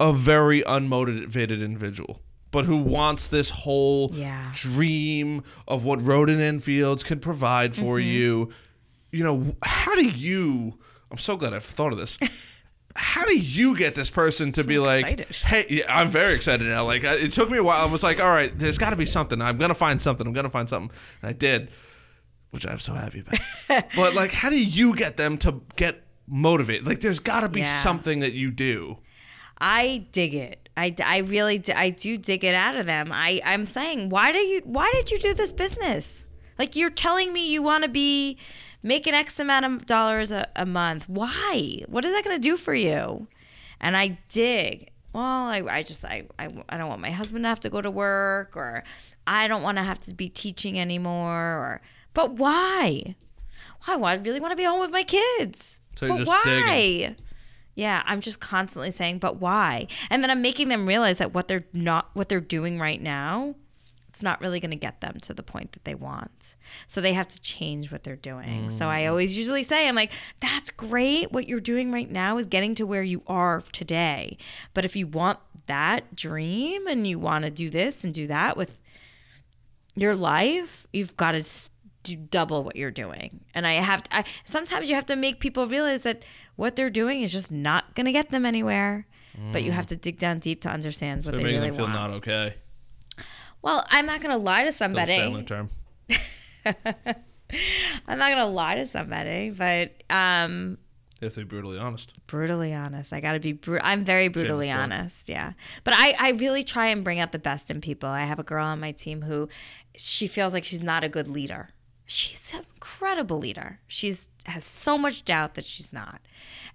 a 0.00 0.12
very 0.12 0.62
unmotivated 0.62 1.62
individual, 1.64 2.20
but 2.50 2.64
who 2.64 2.78
wants 2.82 3.28
this 3.28 3.50
whole 3.50 4.10
Yeah. 4.12 4.50
dream 4.54 5.42
of 5.68 5.84
what 5.84 6.02
Rodan 6.02 6.40
and 6.40 6.62
Fields 6.62 7.04
can 7.04 7.20
provide 7.20 7.74
for 7.76 7.98
Mm-hmm. 7.98 8.08
you. 8.08 8.48
You 9.12 9.24
know, 9.24 9.54
how 9.62 9.94
do 9.94 10.04
you? 10.08 10.78
I'm 11.10 11.18
so 11.18 11.36
glad 11.36 11.54
I've 11.54 11.64
thought 11.64 11.92
of 11.92 11.98
this. 11.98 12.18
How 12.98 13.26
do 13.26 13.38
you 13.38 13.76
get 13.76 13.94
this 13.94 14.08
person 14.08 14.52
to 14.52 14.64
be 14.64 14.78
like, 14.78 15.20
excited. 15.20 15.68
hey, 15.68 15.76
yeah, 15.80 15.84
I'm 15.86 16.08
very 16.08 16.34
excited 16.34 16.66
now. 16.66 16.86
Like, 16.86 17.04
I, 17.04 17.16
it 17.16 17.30
took 17.30 17.50
me 17.50 17.58
a 17.58 17.62
while. 17.62 17.86
I 17.86 17.92
was 17.92 18.02
like, 18.02 18.20
all 18.20 18.30
right, 18.30 18.58
there's 18.58 18.78
got 18.78 18.88
to 18.88 18.96
be 18.96 19.04
something. 19.04 19.42
I'm 19.42 19.58
gonna 19.58 19.74
find 19.74 20.00
something. 20.00 20.26
I'm 20.26 20.32
gonna 20.32 20.48
find 20.48 20.66
something, 20.66 20.96
and 21.20 21.28
I 21.28 21.34
did, 21.34 21.68
which 22.52 22.66
I'm 22.66 22.78
so 22.78 22.94
happy 22.94 23.20
about. 23.20 23.38
but 23.96 24.14
like, 24.14 24.32
how 24.32 24.48
do 24.48 24.58
you 24.58 24.96
get 24.96 25.18
them 25.18 25.36
to 25.38 25.60
get 25.76 26.04
motivated? 26.26 26.86
Like, 26.86 27.00
there's 27.00 27.18
got 27.18 27.40
to 27.40 27.50
be 27.50 27.60
Yeah. 27.60 27.66
something 27.66 28.20
that 28.20 28.32
you 28.32 28.50
do. 28.50 28.96
I 29.60 30.06
dig 30.12 30.32
it. 30.34 30.66
I, 30.74 30.94
I 31.04 31.18
really 31.18 31.58
do, 31.58 31.74
I 31.76 31.90
do 31.90 32.16
dig 32.16 32.44
it 32.44 32.54
out 32.54 32.76
of 32.76 32.86
them. 32.86 33.10
I 33.12 33.42
I'm 33.44 33.66
saying 33.66 34.08
why 34.08 34.32
do 34.32 34.38
you 34.38 34.62
why 34.64 34.90
did 34.94 35.10
you 35.10 35.18
do 35.18 35.34
this 35.34 35.52
business? 35.52 36.24
Like 36.58 36.76
you're 36.76 36.88
telling 36.88 37.30
me 37.32 37.52
you 37.52 37.62
want 37.62 37.84
to 37.84 37.90
be 37.90 38.38
making 38.86 39.14
X 39.14 39.40
amount 39.40 39.66
of 39.66 39.84
dollars 39.84 40.32
a, 40.32 40.46
a 40.54 40.64
month. 40.64 41.08
Why? 41.08 41.82
What 41.88 42.04
is 42.04 42.14
that 42.14 42.24
going 42.24 42.36
to 42.36 42.42
do 42.42 42.56
for 42.56 42.72
you? 42.72 43.26
And 43.80 43.96
I 43.96 44.18
dig. 44.30 44.90
Well, 45.12 45.24
I, 45.24 45.62
I 45.68 45.82
just 45.82 46.04
I, 46.04 46.26
I 46.38 46.48
I 46.68 46.76
don't 46.76 46.88
want 46.88 47.00
my 47.00 47.10
husband 47.10 47.44
to 47.44 47.48
have 47.48 47.60
to 47.60 47.70
go 47.70 47.82
to 47.82 47.90
work 47.90 48.56
or 48.56 48.84
I 49.26 49.48
don't 49.48 49.62
want 49.62 49.78
to 49.78 49.84
have 49.84 49.98
to 50.00 50.14
be 50.14 50.28
teaching 50.28 50.78
anymore 50.78 51.42
or 51.56 51.80
but 52.14 52.34
why? 52.34 53.16
Why? 53.84 53.96
Well, 53.96 54.06
I 54.06 54.14
really 54.14 54.40
want 54.40 54.52
to 54.52 54.56
be 54.56 54.64
home 54.64 54.80
with 54.80 54.90
my 54.90 55.02
kids. 55.02 55.80
So 55.96 56.08
but 56.08 56.18
just 56.18 56.28
why? 56.28 56.42
digging. 56.44 57.16
Yeah, 57.74 58.02
I'm 58.06 58.20
just 58.20 58.40
constantly 58.40 58.90
saying, 58.90 59.18
but 59.18 59.36
why? 59.36 59.86
And 60.10 60.22
then 60.22 60.30
I'm 60.30 60.40
making 60.40 60.68
them 60.68 60.86
realize 60.86 61.18
that 61.18 61.34
what 61.34 61.48
they're 61.48 61.64
not 61.72 62.10
what 62.14 62.28
they're 62.28 62.40
doing 62.40 62.78
right 62.78 63.00
now, 63.00 63.54
it's 64.16 64.22
not 64.22 64.40
really 64.40 64.60
going 64.60 64.70
to 64.70 64.78
get 64.78 65.02
them 65.02 65.18
to 65.20 65.34
the 65.34 65.42
point 65.42 65.72
that 65.72 65.84
they 65.84 65.94
want. 65.94 66.56
So 66.86 67.02
they 67.02 67.12
have 67.12 67.28
to 67.28 67.38
change 67.42 67.92
what 67.92 68.02
they're 68.02 68.16
doing. 68.16 68.70
So 68.70 68.88
I 68.88 69.02
mm. 69.02 69.10
always 69.10 69.36
usually 69.36 69.62
say 69.62 69.86
I'm 69.86 69.94
like, 69.94 70.10
that's 70.40 70.70
great. 70.70 71.32
What 71.32 71.46
you're 71.46 71.60
doing 71.60 71.92
right 71.92 72.10
now 72.10 72.38
is 72.38 72.46
getting 72.46 72.74
to 72.76 72.86
where 72.86 73.02
you 73.02 73.20
are 73.26 73.60
today. 73.72 74.38
But 74.72 74.86
if 74.86 74.96
you 74.96 75.06
want 75.06 75.38
that 75.66 76.16
dream 76.16 76.86
and 76.86 77.06
you 77.06 77.18
want 77.18 77.44
to 77.44 77.50
do 77.50 77.68
this 77.68 78.04
and 78.04 78.14
do 78.14 78.26
that 78.28 78.56
with 78.56 78.80
your 79.96 80.14
life, 80.14 80.86
you've 80.94 81.14
got 81.18 81.32
to 81.32 81.70
do 82.02 82.16
double 82.16 82.64
what 82.64 82.76
you're 82.76 82.90
doing. 82.90 83.44
And 83.54 83.66
I 83.66 83.74
have 83.74 84.02
to, 84.04 84.16
I, 84.16 84.24
sometimes 84.44 84.88
you 84.88 84.94
have 84.94 85.06
to 85.06 85.16
make 85.16 85.40
people 85.40 85.66
realize 85.66 86.04
that 86.04 86.24
what 86.54 86.74
they're 86.74 86.88
doing 86.88 87.20
is 87.20 87.32
just 87.32 87.52
not 87.52 87.94
going 87.94 88.06
to 88.06 88.12
get 88.12 88.30
them 88.30 88.46
anywhere. 88.46 89.06
But 89.52 89.62
you 89.62 89.72
mm. 89.72 89.74
have 89.74 89.88
to 89.88 89.96
dig 89.96 90.18
down 90.18 90.38
deep 90.38 90.62
to 90.62 90.70
understand 90.70 91.26
what 91.26 91.32
So 91.32 91.36
they 91.36 91.42
making 91.42 91.58
really 91.60 91.68
them 91.68 91.76
feel 91.76 91.84
want. 91.84 91.94
not 91.94 92.10
okay. 92.12 92.54
Well, 93.66 93.84
I'm 93.90 94.06
not 94.06 94.20
going 94.22 94.30
to 94.30 94.40
lie 94.42 94.60
to 94.60 94.66
Bill 94.66 94.72
somebody. 94.72 95.12
Sandler 95.18 95.46
term. 95.46 95.68
I'm 98.06 98.18
not 98.18 98.28
going 98.30 98.38
to 98.38 98.44
lie 98.46 98.76
to 98.76 98.86
somebody, 98.86 99.50
but 99.50 100.02
um, 100.08 100.78
be 101.20 101.44
brutally 101.44 101.78
honest. 101.78 102.14
brutally 102.26 102.72
honest. 102.72 103.12
I 103.12 103.20
got 103.20 103.32
to 103.32 103.40
be. 103.40 103.52
Bru- 103.52 103.80
I'm 103.82 104.04
very 104.04 104.28
brutally 104.28 104.68
Bond. 104.68 104.92
honest. 104.92 105.28
Yeah, 105.28 105.52
but 105.84 105.94
I 105.96 106.14
I 106.18 106.30
really 106.32 106.62
try 106.62 106.86
and 106.86 107.02
bring 107.02 107.18
out 107.18 107.32
the 107.32 107.38
best 107.38 107.70
in 107.70 107.80
people. 107.80 108.08
I 108.08 108.22
have 108.24 108.38
a 108.38 108.44
girl 108.44 108.64
on 108.64 108.78
my 108.78 108.92
team 108.92 109.22
who 109.22 109.48
she 109.96 110.26
feels 110.26 110.54
like 110.54 110.62
she's 110.64 110.82
not 110.82 111.02
a 111.02 111.08
good 111.08 111.26
leader. 111.28 111.70
She's 112.06 112.54
an 112.54 112.64
incredible 112.74 113.38
leader. 113.38 113.80
She's 113.88 114.28
has 114.46 114.64
so 114.64 114.96
much 114.96 115.24
doubt 115.24 115.54
that 115.54 115.64
she's 115.64 115.92
not. 115.92 116.20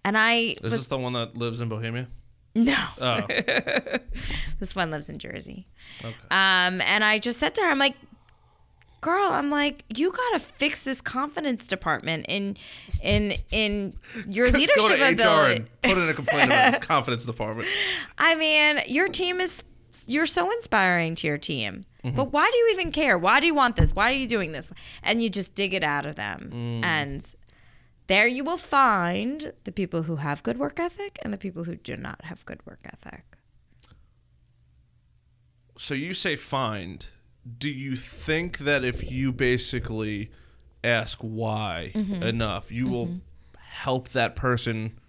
And 0.04 0.18
I 0.18 0.34
Is 0.34 0.62
was 0.62 0.72
this 0.74 0.88
the 0.88 0.98
one 0.98 1.14
that 1.14 1.38
lives 1.38 1.62
in 1.62 1.70
Bohemia? 1.70 2.08
No. 2.56 2.76
Oh, 3.00 3.22
This 4.60 4.76
one 4.76 4.92
lives 4.92 5.10
in 5.10 5.20
Jersey. 5.20 5.68
okay. 6.02 6.16
Um, 6.30 6.82
and 6.82 7.04
I 7.04 7.18
just 7.18 7.40
said 7.40 7.56
to 7.56 7.62
her, 7.62 7.68
I'm 7.68 7.80
like, 7.80 7.96
girl, 9.02 9.30
I'm 9.32 9.50
like, 9.50 9.84
you 9.98 10.12
gotta 10.12 10.40
fix 10.40 10.84
this 10.84 11.02
confidence 11.02 11.68
department 11.68 12.28
in 12.30 12.58
in 13.04 13.34
in 13.52 13.94
your 14.28 14.50
leadership 14.52 15.00
Go 15.00 15.16
to 15.16 15.24
HR 15.24 15.52
and 15.52 15.82
put 15.82 15.98
in 15.98 16.10
a 16.10 16.14
complaint 16.14 16.46
about 16.46 16.72
this 16.72 16.80
confidence 16.88 17.26
department. 17.26 17.68
I 18.18 18.36
mean, 18.36 18.80
your 18.88 19.08
team 19.08 19.40
is 19.42 19.64
you're 20.08 20.26
so 20.26 20.52
inspiring 20.52 21.16
to 21.16 21.28
your 21.28 21.38
team. 21.38 21.86
Mm-hmm. 22.04 22.16
But 22.16 22.32
why 22.32 22.50
do 22.52 22.58
you 22.58 22.70
even 22.74 22.92
care? 22.92 23.18
Why 23.18 23.40
do 23.40 23.46
you 23.48 23.54
want 23.54 23.76
this? 23.76 23.94
Why 23.96 24.10
are 24.10 24.16
you 24.16 24.28
doing 24.28 24.52
this? 24.54 24.70
And 25.04 25.22
you 25.22 25.30
just 25.30 25.54
dig 25.54 25.74
it 25.74 25.84
out 25.84 26.06
of 26.06 26.16
them. 26.16 26.50
Mm. 26.54 26.84
And 26.84 27.36
there 28.12 28.28
you 28.28 28.44
will 28.44 28.58
find 28.58 29.54
the 29.64 29.72
people 29.72 30.04
who 30.04 30.18
have 30.18 30.44
good 30.44 30.58
work 30.60 30.80
ethic 30.80 31.18
and 31.24 31.34
the 31.34 31.38
people 31.38 31.64
who 31.64 31.76
do 31.76 31.96
not 31.96 32.24
have 32.26 32.46
good 32.46 32.60
work 32.66 32.80
ethic. 32.86 33.24
So 35.78 35.94
you 35.94 36.14
say 36.14 36.36
find. 36.36 37.08
Do 37.58 37.72
you 37.72 37.96
think 37.96 38.60
that 38.60 38.84
if 38.84 39.10
you 39.10 39.32
basically 39.34 40.30
ask 40.84 41.20
why 41.22 41.92
Mm-hmm. 41.96 42.22
enough, 42.24 42.72
you 42.72 42.88
will 42.88 43.22
help 43.58 44.10
that 44.10 44.36
person 44.36 45.00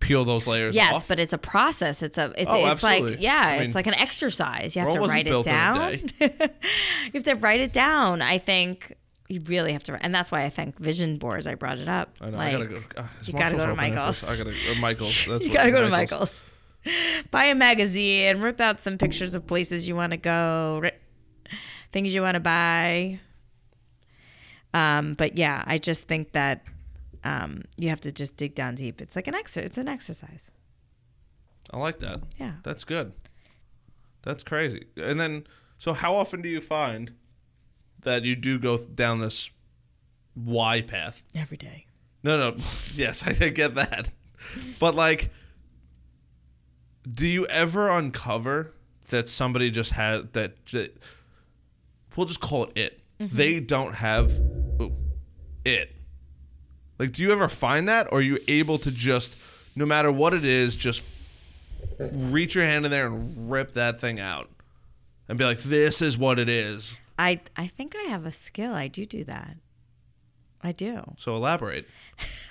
peel 0.00 0.24
those 0.24 0.46
layers 0.46 0.74
Yes, 0.74 0.96
off? 0.96 1.08
but 1.08 1.18
it's 1.20 1.32
a 1.32 1.38
process. 1.38 2.02
It's 2.02 2.16
a 2.18 2.32
it's, 2.36 2.50
Oh, 2.50 2.70
it's 2.70 2.82
like 2.82 3.20
yeah, 3.20 3.42
I 3.44 3.54
it's 3.56 3.66
mean, 3.66 3.72
like 3.74 3.86
an 3.88 3.94
exercise. 3.94 4.74
You 4.74 4.82
have 4.82 4.92
to 4.92 5.00
write 5.00 5.28
it 5.28 5.44
down. 5.44 5.92
you 6.20 7.10
have 7.14 7.24
to 7.24 7.34
write 7.34 7.60
it 7.60 7.72
down. 7.74 8.22
I 8.22 8.38
think 8.38 8.94
you 9.28 9.40
really 9.46 9.72
have 9.72 9.82
to, 9.84 9.98
and 10.02 10.14
that's 10.14 10.30
why 10.30 10.42
I 10.44 10.48
think 10.48 10.78
vision 10.78 11.16
boards. 11.18 11.46
I 11.46 11.54
brought 11.54 11.78
it 11.78 11.88
up. 11.88 12.16
I 12.20 12.26
know. 12.30 12.38
Like, 12.38 12.48
I 12.48 12.52
gotta 12.52 12.66
go. 12.66 12.76
Uh, 12.96 13.06
you 13.24 13.32
gotta 13.32 13.56
go 13.56 13.66
to 13.66 13.72
open 13.72 13.84
in 13.84 13.92
for- 13.92 13.96
Michael's. 13.98 14.40
I 14.40 14.44
gotta. 14.44 14.80
Michael's. 14.80 15.26
That's 15.28 15.44
you 15.44 15.52
gotta 15.52 15.70
go 15.70 15.82
to 15.82 15.88
Michael's. 15.90 16.44
Buy 17.32 17.46
a 17.46 17.54
magazine, 17.54 18.40
rip 18.40 18.60
out 18.60 18.78
some 18.80 18.96
pictures 18.96 19.34
of 19.34 19.46
places 19.46 19.88
you 19.88 19.96
want 19.96 20.12
to 20.12 20.16
go, 20.16 20.88
things 21.90 22.14
you 22.14 22.22
want 22.22 22.34
to 22.34 22.40
buy. 22.40 23.18
Um, 24.72 25.14
but 25.14 25.36
yeah, 25.36 25.64
I 25.66 25.78
just 25.78 26.06
think 26.06 26.32
that 26.32 26.64
um, 27.24 27.62
you 27.76 27.88
have 27.88 28.00
to 28.02 28.12
just 28.12 28.36
dig 28.36 28.54
down 28.54 28.76
deep. 28.76 29.00
It's 29.00 29.16
like 29.16 29.26
an 29.26 29.34
exercise. 29.34 29.66
It's 29.66 29.78
an 29.78 29.88
exercise. 29.88 30.52
I 31.72 31.78
like 31.78 31.98
that. 32.00 32.20
Yeah. 32.38 32.52
That's 32.62 32.84
good. 32.84 33.12
That's 34.22 34.42
crazy. 34.44 34.86
And 34.96 35.18
then, 35.18 35.46
so 35.78 35.92
how 35.92 36.14
often 36.14 36.40
do 36.42 36.48
you 36.48 36.60
find 36.60 37.12
that 38.06 38.24
you 38.24 38.34
do 38.34 38.58
go 38.58 38.78
down 38.78 39.20
this 39.20 39.50
why 40.34 40.80
path? 40.80 41.22
Every 41.34 41.56
day. 41.56 41.86
No, 42.22 42.38
no. 42.38 42.56
Yes, 42.94 43.26
I 43.26 43.50
get 43.50 43.74
that. 43.74 44.10
But 44.80 44.94
like, 44.94 45.30
do 47.06 47.28
you 47.28 47.46
ever 47.46 47.90
uncover 47.90 48.72
that 49.10 49.28
somebody 49.28 49.70
just 49.70 49.92
had 49.92 50.32
that? 50.32 50.64
that 50.66 50.98
we'll 52.16 52.26
just 52.26 52.40
call 52.40 52.64
it 52.64 52.72
it. 52.76 53.00
Mm-hmm. 53.20 53.36
They 53.36 53.60
don't 53.60 53.94
have 53.94 54.30
ooh, 54.80 54.94
it. 55.64 55.94
Like, 56.98 57.12
do 57.12 57.22
you 57.22 57.32
ever 57.32 57.48
find 57.48 57.88
that, 57.88 58.08
or 58.10 58.18
are 58.18 58.22
you 58.22 58.38
able 58.48 58.78
to 58.78 58.90
just, 58.90 59.38
no 59.74 59.84
matter 59.84 60.10
what 60.10 60.32
it 60.32 60.44
is, 60.44 60.76
just 60.76 61.06
reach 61.98 62.54
your 62.54 62.64
hand 62.64 62.86
in 62.86 62.90
there 62.90 63.06
and 63.06 63.50
rip 63.50 63.72
that 63.72 64.00
thing 64.00 64.18
out, 64.18 64.48
and 65.28 65.38
be 65.38 65.44
like, 65.44 65.58
"This 65.58 66.00
is 66.00 66.16
what 66.16 66.38
it 66.38 66.48
is." 66.48 66.98
I 67.18 67.40
I 67.56 67.66
think 67.66 67.94
I 67.96 68.02
have 68.10 68.26
a 68.26 68.30
skill. 68.30 68.74
I 68.74 68.88
do 68.88 69.06
do 69.06 69.24
that. 69.24 69.56
I 70.62 70.72
do. 70.72 71.02
So 71.16 71.36
elaborate. 71.36 71.86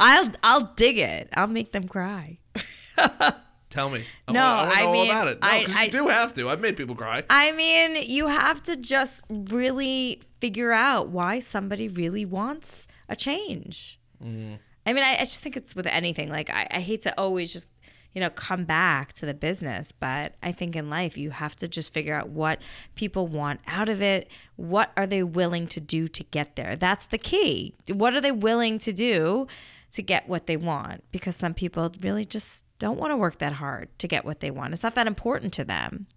I'll 0.00 0.30
I'll 0.42 0.72
dig 0.76 0.98
it. 0.98 1.28
I'll 1.34 1.46
make 1.48 1.72
them 1.72 1.86
cry. 1.88 2.38
Tell 3.70 3.90
me. 3.90 4.02
I 4.26 4.32
No, 4.32 4.40
wanna, 4.40 4.56
I, 4.56 4.64
wanna 4.64 4.72
I 4.88 4.92
mean, 4.92 5.10
all 5.10 5.10
about 5.10 5.28
it. 5.28 5.42
No, 5.42 5.48
I- 5.48 5.66
I- 5.76 5.84
you 5.84 5.90
do 5.90 6.06
have 6.08 6.32
to. 6.34 6.48
I've 6.48 6.60
made 6.60 6.76
people 6.76 6.94
cry. 6.94 7.22
I 7.28 7.52
mean, 7.52 7.96
you 8.08 8.28
have 8.28 8.62
to 8.62 8.76
just 8.76 9.24
really 9.28 10.22
figure 10.40 10.72
out 10.72 11.08
why 11.10 11.38
somebody 11.40 11.86
really 11.88 12.24
wants 12.24 12.88
a 13.10 13.16
change. 13.16 14.00
Mm-hmm. 14.24 14.54
I 14.86 14.92
mean, 14.94 15.04
I, 15.04 15.16
I 15.16 15.18
just 15.18 15.42
think 15.42 15.54
it's 15.56 15.76
with 15.76 15.86
anything. 15.86 16.30
Like, 16.30 16.48
I, 16.48 16.66
I 16.70 16.80
hate 16.80 17.02
to 17.02 17.12
always 17.20 17.52
just, 17.52 17.72
you 18.18 18.24
know, 18.24 18.30
come 18.30 18.64
back 18.64 19.12
to 19.12 19.26
the 19.26 19.32
business, 19.32 19.92
but 19.92 20.34
I 20.42 20.50
think 20.50 20.74
in 20.74 20.90
life 20.90 21.16
you 21.16 21.30
have 21.30 21.54
to 21.54 21.68
just 21.68 21.94
figure 21.94 22.16
out 22.16 22.28
what 22.28 22.60
people 22.96 23.28
want 23.28 23.60
out 23.68 23.88
of 23.88 24.02
it. 24.02 24.28
What 24.56 24.90
are 24.96 25.06
they 25.06 25.22
willing 25.22 25.68
to 25.68 25.80
do 25.80 26.08
to 26.08 26.24
get 26.24 26.56
there? 26.56 26.74
That's 26.74 27.06
the 27.06 27.16
key. 27.16 27.76
What 27.88 28.14
are 28.14 28.20
they 28.20 28.32
willing 28.32 28.80
to 28.80 28.92
do 28.92 29.46
to 29.92 30.02
get 30.02 30.28
what 30.28 30.48
they 30.48 30.56
want? 30.56 31.04
Because 31.12 31.36
some 31.36 31.54
people 31.54 31.88
really 32.00 32.24
just 32.24 32.64
don't 32.80 32.98
want 32.98 33.12
to 33.12 33.16
work 33.16 33.38
that 33.38 33.52
hard 33.52 33.88
to 34.00 34.08
get 34.08 34.24
what 34.24 34.40
they 34.40 34.50
want. 34.50 34.72
It's 34.72 34.82
not 34.82 34.96
that 34.96 35.06
important 35.06 35.52
to 35.52 35.64
them. 35.64 36.08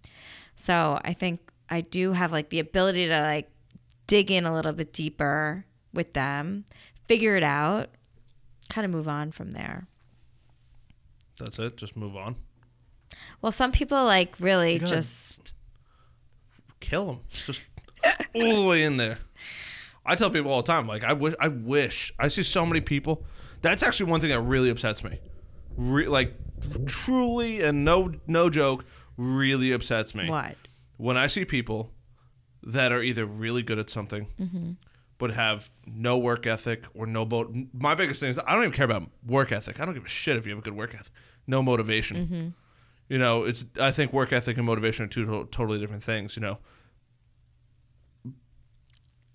So 0.56 0.98
I 1.04 1.12
think 1.12 1.52
I 1.70 1.82
do 1.82 2.14
have 2.14 2.32
like 2.32 2.48
the 2.48 2.58
ability 2.58 3.06
to 3.06 3.20
like 3.20 3.48
dig 4.08 4.32
in 4.32 4.44
a 4.44 4.52
little 4.52 4.72
bit 4.72 4.92
deeper 4.92 5.66
with 5.94 6.14
them, 6.14 6.64
figure 7.06 7.36
it 7.36 7.44
out, 7.44 7.90
kind 8.70 8.84
of 8.84 8.90
move 8.90 9.06
on 9.06 9.30
from 9.30 9.52
there. 9.52 9.86
That's 11.38 11.58
it. 11.58 11.76
Just 11.76 11.96
move 11.96 12.16
on. 12.16 12.36
Well, 13.40 13.52
some 13.52 13.72
people 13.72 14.04
like 14.04 14.38
really 14.40 14.78
just 14.78 15.54
Kill 16.80 17.06
them. 17.06 17.20
Just 17.30 17.62
all 18.34 18.62
the 18.62 18.68
way 18.68 18.82
in 18.82 18.96
there. 18.96 19.16
I 20.04 20.16
tell 20.16 20.30
people 20.30 20.50
all 20.50 20.62
the 20.62 20.66
time, 20.66 20.86
like 20.86 21.04
I 21.04 21.12
wish, 21.12 21.34
I 21.38 21.48
wish. 21.48 22.12
I 22.18 22.28
see 22.28 22.42
so 22.42 22.66
many 22.66 22.80
people. 22.80 23.24
That's 23.62 23.84
actually 23.84 24.10
one 24.10 24.20
thing 24.20 24.30
that 24.30 24.40
really 24.40 24.68
upsets 24.68 25.04
me. 25.04 25.20
Re- 25.76 26.08
like, 26.08 26.34
truly, 26.86 27.62
and 27.62 27.84
no, 27.84 28.12
no 28.26 28.50
joke, 28.50 28.84
really 29.16 29.72
upsets 29.72 30.14
me. 30.14 30.28
what? 30.28 30.56
when 30.96 31.16
I 31.16 31.28
see 31.28 31.44
people 31.44 31.92
that 32.64 32.92
are 32.92 33.02
either 33.02 33.24
really 33.26 33.62
good 33.62 33.78
at 33.78 33.88
something, 33.88 34.26
mm-hmm. 34.40 34.72
But 35.22 35.30
have 35.30 35.70
no 35.86 36.18
work 36.18 36.48
ethic 36.48 36.84
or 36.94 37.06
no 37.06 37.24
boat. 37.24 37.54
My 37.72 37.94
biggest 37.94 38.18
thing 38.18 38.30
is 38.30 38.40
I 38.40 38.54
don't 38.54 38.62
even 38.62 38.72
care 38.72 38.86
about 38.86 39.04
work 39.24 39.52
ethic. 39.52 39.78
I 39.78 39.84
don't 39.84 39.94
give 39.94 40.04
a 40.04 40.08
shit 40.08 40.36
if 40.36 40.48
you 40.48 40.50
have 40.50 40.58
a 40.58 40.62
good 40.62 40.74
work 40.74 40.96
ethic. 40.96 41.12
No 41.46 41.62
motivation. 41.62 42.16
Mm-hmm. 42.16 42.48
You 43.08 43.18
know, 43.18 43.44
it's. 43.44 43.64
I 43.80 43.92
think 43.92 44.12
work 44.12 44.32
ethic 44.32 44.56
and 44.56 44.66
motivation 44.66 45.04
are 45.04 45.08
two 45.08 45.24
to- 45.24 45.48
totally 45.52 45.78
different 45.78 46.02
things. 46.02 46.34
You 46.34 46.42
know. 46.42 46.58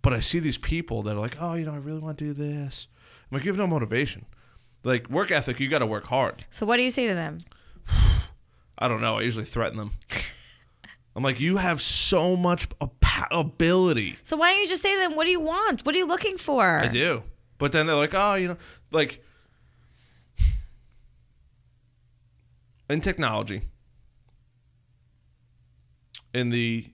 But 0.02 0.12
I 0.12 0.20
see 0.20 0.40
these 0.40 0.58
people 0.58 1.04
that 1.04 1.16
are 1.16 1.22
like, 1.22 1.38
oh, 1.40 1.54
you 1.54 1.64
know, 1.64 1.74
I 1.74 1.78
really 1.78 2.00
want 2.00 2.18
to 2.18 2.26
do 2.26 2.34
this. 2.34 2.90
I'm 3.32 3.38
like, 3.38 3.46
you 3.46 3.52
have 3.52 3.58
no 3.58 3.66
motivation. 3.66 4.26
Like 4.84 5.10
work 5.10 5.32
ethic, 5.32 5.58
you 5.62 5.70
got 5.70 5.80
to 5.80 5.86
work 5.86 6.08
hard. 6.08 6.44
So 6.50 6.66
what 6.66 6.76
do 6.76 6.84
you 6.84 6.92
say 6.92 7.08
to 7.08 7.14
them? 7.14 7.38
I 8.78 8.90
don't 8.90 9.00
know. 9.00 9.20
I 9.20 9.22
usually 9.22 9.46
threaten 9.46 9.78
them. 9.78 9.92
I'm 11.18 11.24
like, 11.24 11.40
you 11.40 11.58
have 11.58 11.82
so 11.82 12.36
much 12.36 12.68
ability. 13.32 14.16
So 14.22 14.38
why 14.38 14.52
don't 14.52 14.60
you 14.62 14.68
just 14.68 14.84
say 14.84 14.94
to 14.94 15.02
them, 15.02 15.16
"What 15.16 15.24
do 15.26 15.32
you 15.32 15.40
want? 15.40 15.84
What 15.84 15.96
are 15.96 15.98
you 15.98 16.06
looking 16.06 16.38
for?" 16.38 16.80
I 16.80 16.88
do. 16.88 17.24
But 17.58 17.72
then 17.72 17.88
they're 17.88 17.96
like, 17.96 18.14
oh, 18.14 18.36
you 18.36 18.50
know, 18.50 18.58
like 18.92 19.24
in 22.88 23.02
technology, 23.02 23.62
in 26.36 26.52
the 26.52 26.94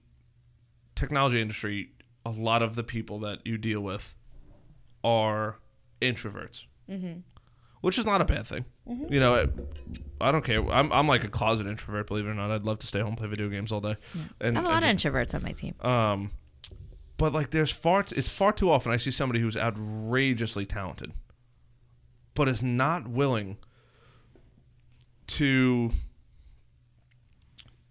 technology 0.96 1.42
industry, 1.42 1.90
a 2.26 2.30
lot 2.32 2.62
of 2.62 2.76
the 2.76 2.84
people 2.84 3.20
that 3.20 3.46
you 3.46 3.58
deal 3.58 3.82
with 3.82 4.16
are 5.04 5.60
introverts. 6.02 6.66
Mm-hmm. 6.90 7.20
which 7.82 7.98
is 7.98 8.06
not 8.06 8.20
a 8.22 8.26
bad 8.26 8.46
thing. 8.46 8.66
Mm-hmm. 8.88 9.14
You 9.14 9.20
know, 9.20 9.36
I, 9.36 9.48
I 10.28 10.32
don't 10.32 10.44
care. 10.44 10.66
I'm, 10.70 10.92
I'm 10.92 11.08
like 11.08 11.24
a 11.24 11.30
closet 11.30 11.68
introvert, 11.68 12.08
believe 12.08 12.28
it 12.28 12.30
or 12.30 12.34
not. 12.34 12.52
I'd 12.52 12.66
love 12.66 12.80
to 12.80 12.88
stay 12.88 13.00
home 13.00 13.16
play 13.16 13.28
video 13.28 13.50
games 13.50 13.72
all 13.72 13.80
day. 13.82 13.96
And, 14.42 14.58
I 14.58 14.62
have 14.62 14.70
a 14.70 14.74
lot 14.74 14.84
of 14.84 14.90
just- 14.90 15.06
introverts 15.06 15.34
on 15.36 15.42
my 15.44 15.52
team. 15.52 15.76
um, 15.82 16.30
but 17.18 17.32
like, 17.32 17.52
there's 17.52 17.72
far. 17.72 18.04
T- 18.04 18.16
it's 18.16 18.30
far 18.30 18.52
too 18.52 18.70
often 18.72 18.92
I 18.92 18.98
see 18.98 19.12
somebody 19.12 19.40
who's 19.40 19.56
outrageously 19.56 20.66
talented, 20.66 21.14
but 22.34 22.50
is 22.50 22.64
not 22.64 23.08
willing 23.08 23.58
to. 25.28 25.92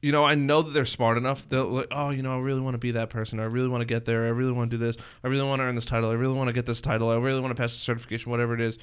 You 0.02 0.10
know, 0.10 0.24
I 0.24 0.34
know 0.34 0.62
that 0.62 0.72
they're 0.74 0.84
smart 0.84 1.16
enough. 1.16 1.48
They'll 1.48 1.66
like, 1.68 1.86
oh, 1.92 2.10
you 2.10 2.22
know, 2.22 2.36
I 2.36 2.40
really 2.40 2.60
want 2.60 2.74
to 2.74 2.78
be 2.78 2.90
that 2.90 3.08
person. 3.08 3.38
I 3.38 3.44
really 3.44 3.68
want 3.68 3.82
to 3.82 3.86
get 3.86 4.04
there. 4.04 4.24
I 4.26 4.30
really 4.30 4.50
want 4.50 4.72
to 4.72 4.76
do 4.76 4.84
this. 4.84 4.96
I 5.22 5.28
really 5.28 5.46
want 5.46 5.60
to 5.60 5.64
earn 5.64 5.76
this 5.76 5.84
title. 5.84 6.10
I 6.10 6.14
really 6.14 6.34
want 6.34 6.48
to 6.48 6.52
get 6.52 6.66
this 6.66 6.80
title. 6.80 7.08
I 7.08 7.16
really 7.18 7.40
want 7.40 7.56
to 7.56 7.62
pass 7.62 7.72
the 7.72 7.78
certification, 7.78 8.32
whatever 8.32 8.52
it 8.52 8.60
is. 8.60 8.80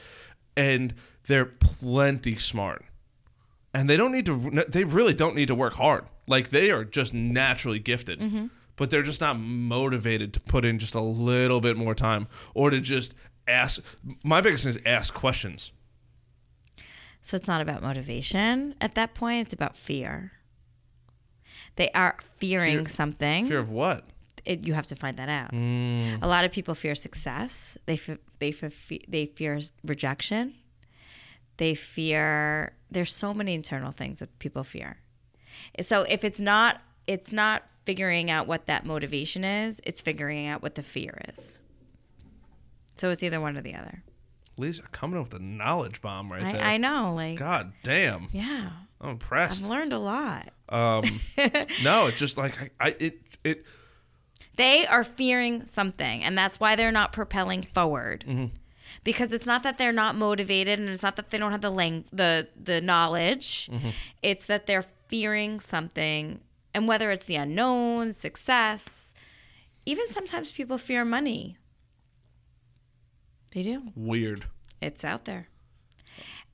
And 0.55 0.93
they're 1.27 1.45
plenty 1.45 2.35
smart 2.35 2.85
and 3.73 3.89
they 3.89 3.97
don't 3.97 4.11
need 4.11 4.25
to 4.25 4.37
they 4.67 4.83
really 4.83 5.13
don't 5.13 5.35
need 5.35 5.47
to 5.47 5.55
work 5.55 5.73
hard 5.73 6.05
like 6.27 6.49
they 6.49 6.71
are 6.71 6.83
just 6.83 7.13
naturally 7.13 7.79
gifted 7.79 8.49
but 8.75 8.89
they're 8.89 9.03
just 9.03 9.21
not 9.21 9.37
motivated 9.39 10.33
to 10.33 10.39
put 10.39 10.63
in 10.65 10.79
just 10.79 10.95
a 10.95 11.01
little 11.01 11.59
bit 11.61 11.75
more 11.77 11.93
time 11.93 12.27
or 12.55 12.69
to 12.69 12.79
just 12.79 13.13
ask 13.47 13.81
my 14.23 14.41
biggest 14.41 14.63
thing 14.63 14.71
is 14.71 14.79
ask 14.85 15.13
questions 15.13 15.71
So 17.21 17.35
it's 17.37 17.47
not 17.47 17.61
about 17.61 17.81
motivation 17.81 18.75
at 18.81 18.95
that 18.95 19.13
point, 19.13 19.41
it's 19.45 19.53
about 19.53 19.75
fear. 19.75 20.31
They 21.75 21.89
are 21.91 22.15
fearing 22.37 22.85
Fear- 22.85 22.85
something. 22.89 23.45
fear 23.45 23.59
of 23.59 23.69
what 23.69 24.03
It, 24.45 24.65
you 24.67 24.73
have 24.73 24.87
to 24.87 24.95
find 24.95 25.17
that 25.17 25.29
out. 25.29 25.51
Mm. 25.51 26.21
A 26.23 26.27
lot 26.27 26.43
of 26.45 26.51
people 26.51 26.73
fear 26.75 26.95
success. 26.95 27.77
They 27.85 27.93
f- 27.93 28.17
they 28.39 28.49
f- 28.49 28.89
they 29.07 29.25
fear 29.27 29.59
rejection. 29.83 30.55
They 31.59 31.75
fear. 31.75 32.73
There's 32.89 33.13
so 33.13 33.33
many 33.33 33.53
internal 33.53 33.91
things 33.91 34.19
that 34.19 34.39
people 34.39 34.63
fear. 34.63 34.97
So 35.81 36.03
if 36.09 36.23
it's 36.23 36.41
not 36.41 36.81
it's 37.05 37.31
not 37.31 37.63
figuring 37.85 38.29
out 38.31 38.47
what 38.47 38.65
that 38.67 38.85
motivation 38.85 39.43
is, 39.43 39.81
it's 39.83 39.99
figuring 40.01 40.47
out 40.47 40.61
what 40.61 40.75
the 40.75 40.83
fear 40.83 41.19
is. 41.27 41.59
So 42.95 43.09
it's 43.09 43.23
either 43.23 43.39
one 43.41 43.57
or 43.57 43.61
the 43.61 43.75
other. 43.75 44.03
lisa 44.57 44.83
coming 44.91 45.17
up 45.19 45.31
with 45.31 45.41
a 45.41 45.43
knowledge 45.43 46.01
bomb 46.01 46.31
right 46.31 46.51
there 46.53 46.61
I, 46.63 46.73
I 46.73 46.77
know, 46.77 47.13
like 47.15 47.37
god 47.39 47.71
damn 47.83 48.27
yeah, 48.31 48.69
i'm 49.01 49.11
impressed. 49.11 49.63
I've 49.63 49.69
learned 49.69 49.93
a 49.93 49.99
lot. 49.99 50.49
um 50.69 51.03
no 51.83 52.07
it's 52.07 52.19
just 52.19 52.37
like 52.37 52.73
I, 52.79 52.87
I 52.87 52.95
it 52.99 53.19
it 53.43 53.65
They 54.57 54.85
are 54.85 55.03
fearing 55.05 55.65
something, 55.65 56.23
and 56.23 56.37
that's 56.37 56.59
why 56.59 56.75
they're 56.75 56.91
not 56.91 57.11
propelling 57.13 57.63
forward. 57.63 58.25
Mm-hmm. 58.27 58.55
Because 59.03 59.33
it's 59.33 59.45
not 59.45 59.63
that 59.63 59.77
they're 59.77 59.91
not 59.91 60.15
motivated, 60.15 60.79
and 60.79 60.89
it's 60.89 61.03
not 61.03 61.15
that 61.15 61.29
they 61.29 61.37
don't 61.37 61.51
have 61.51 61.61
the 61.61 61.69
lang- 61.69 62.05
the 62.11 62.47
the 62.61 62.81
knowledge. 62.81 63.69
Mm-hmm. 63.71 63.89
It's 64.23 64.47
that 64.47 64.65
they're 64.67 64.85
fearing 65.07 65.59
something, 65.59 66.39
and 66.73 66.87
whether 66.87 67.11
it's 67.11 67.25
the 67.25 67.35
unknown, 67.35 68.13
success, 68.13 69.13
even 69.85 70.07
sometimes 70.07 70.51
people 70.51 70.77
fear 70.77 71.03
money. 71.03 71.57
They 73.53 73.63
do. 73.63 73.91
weird 73.95 74.45
It's 74.81 75.03
out 75.03 75.25
there. 75.25 75.47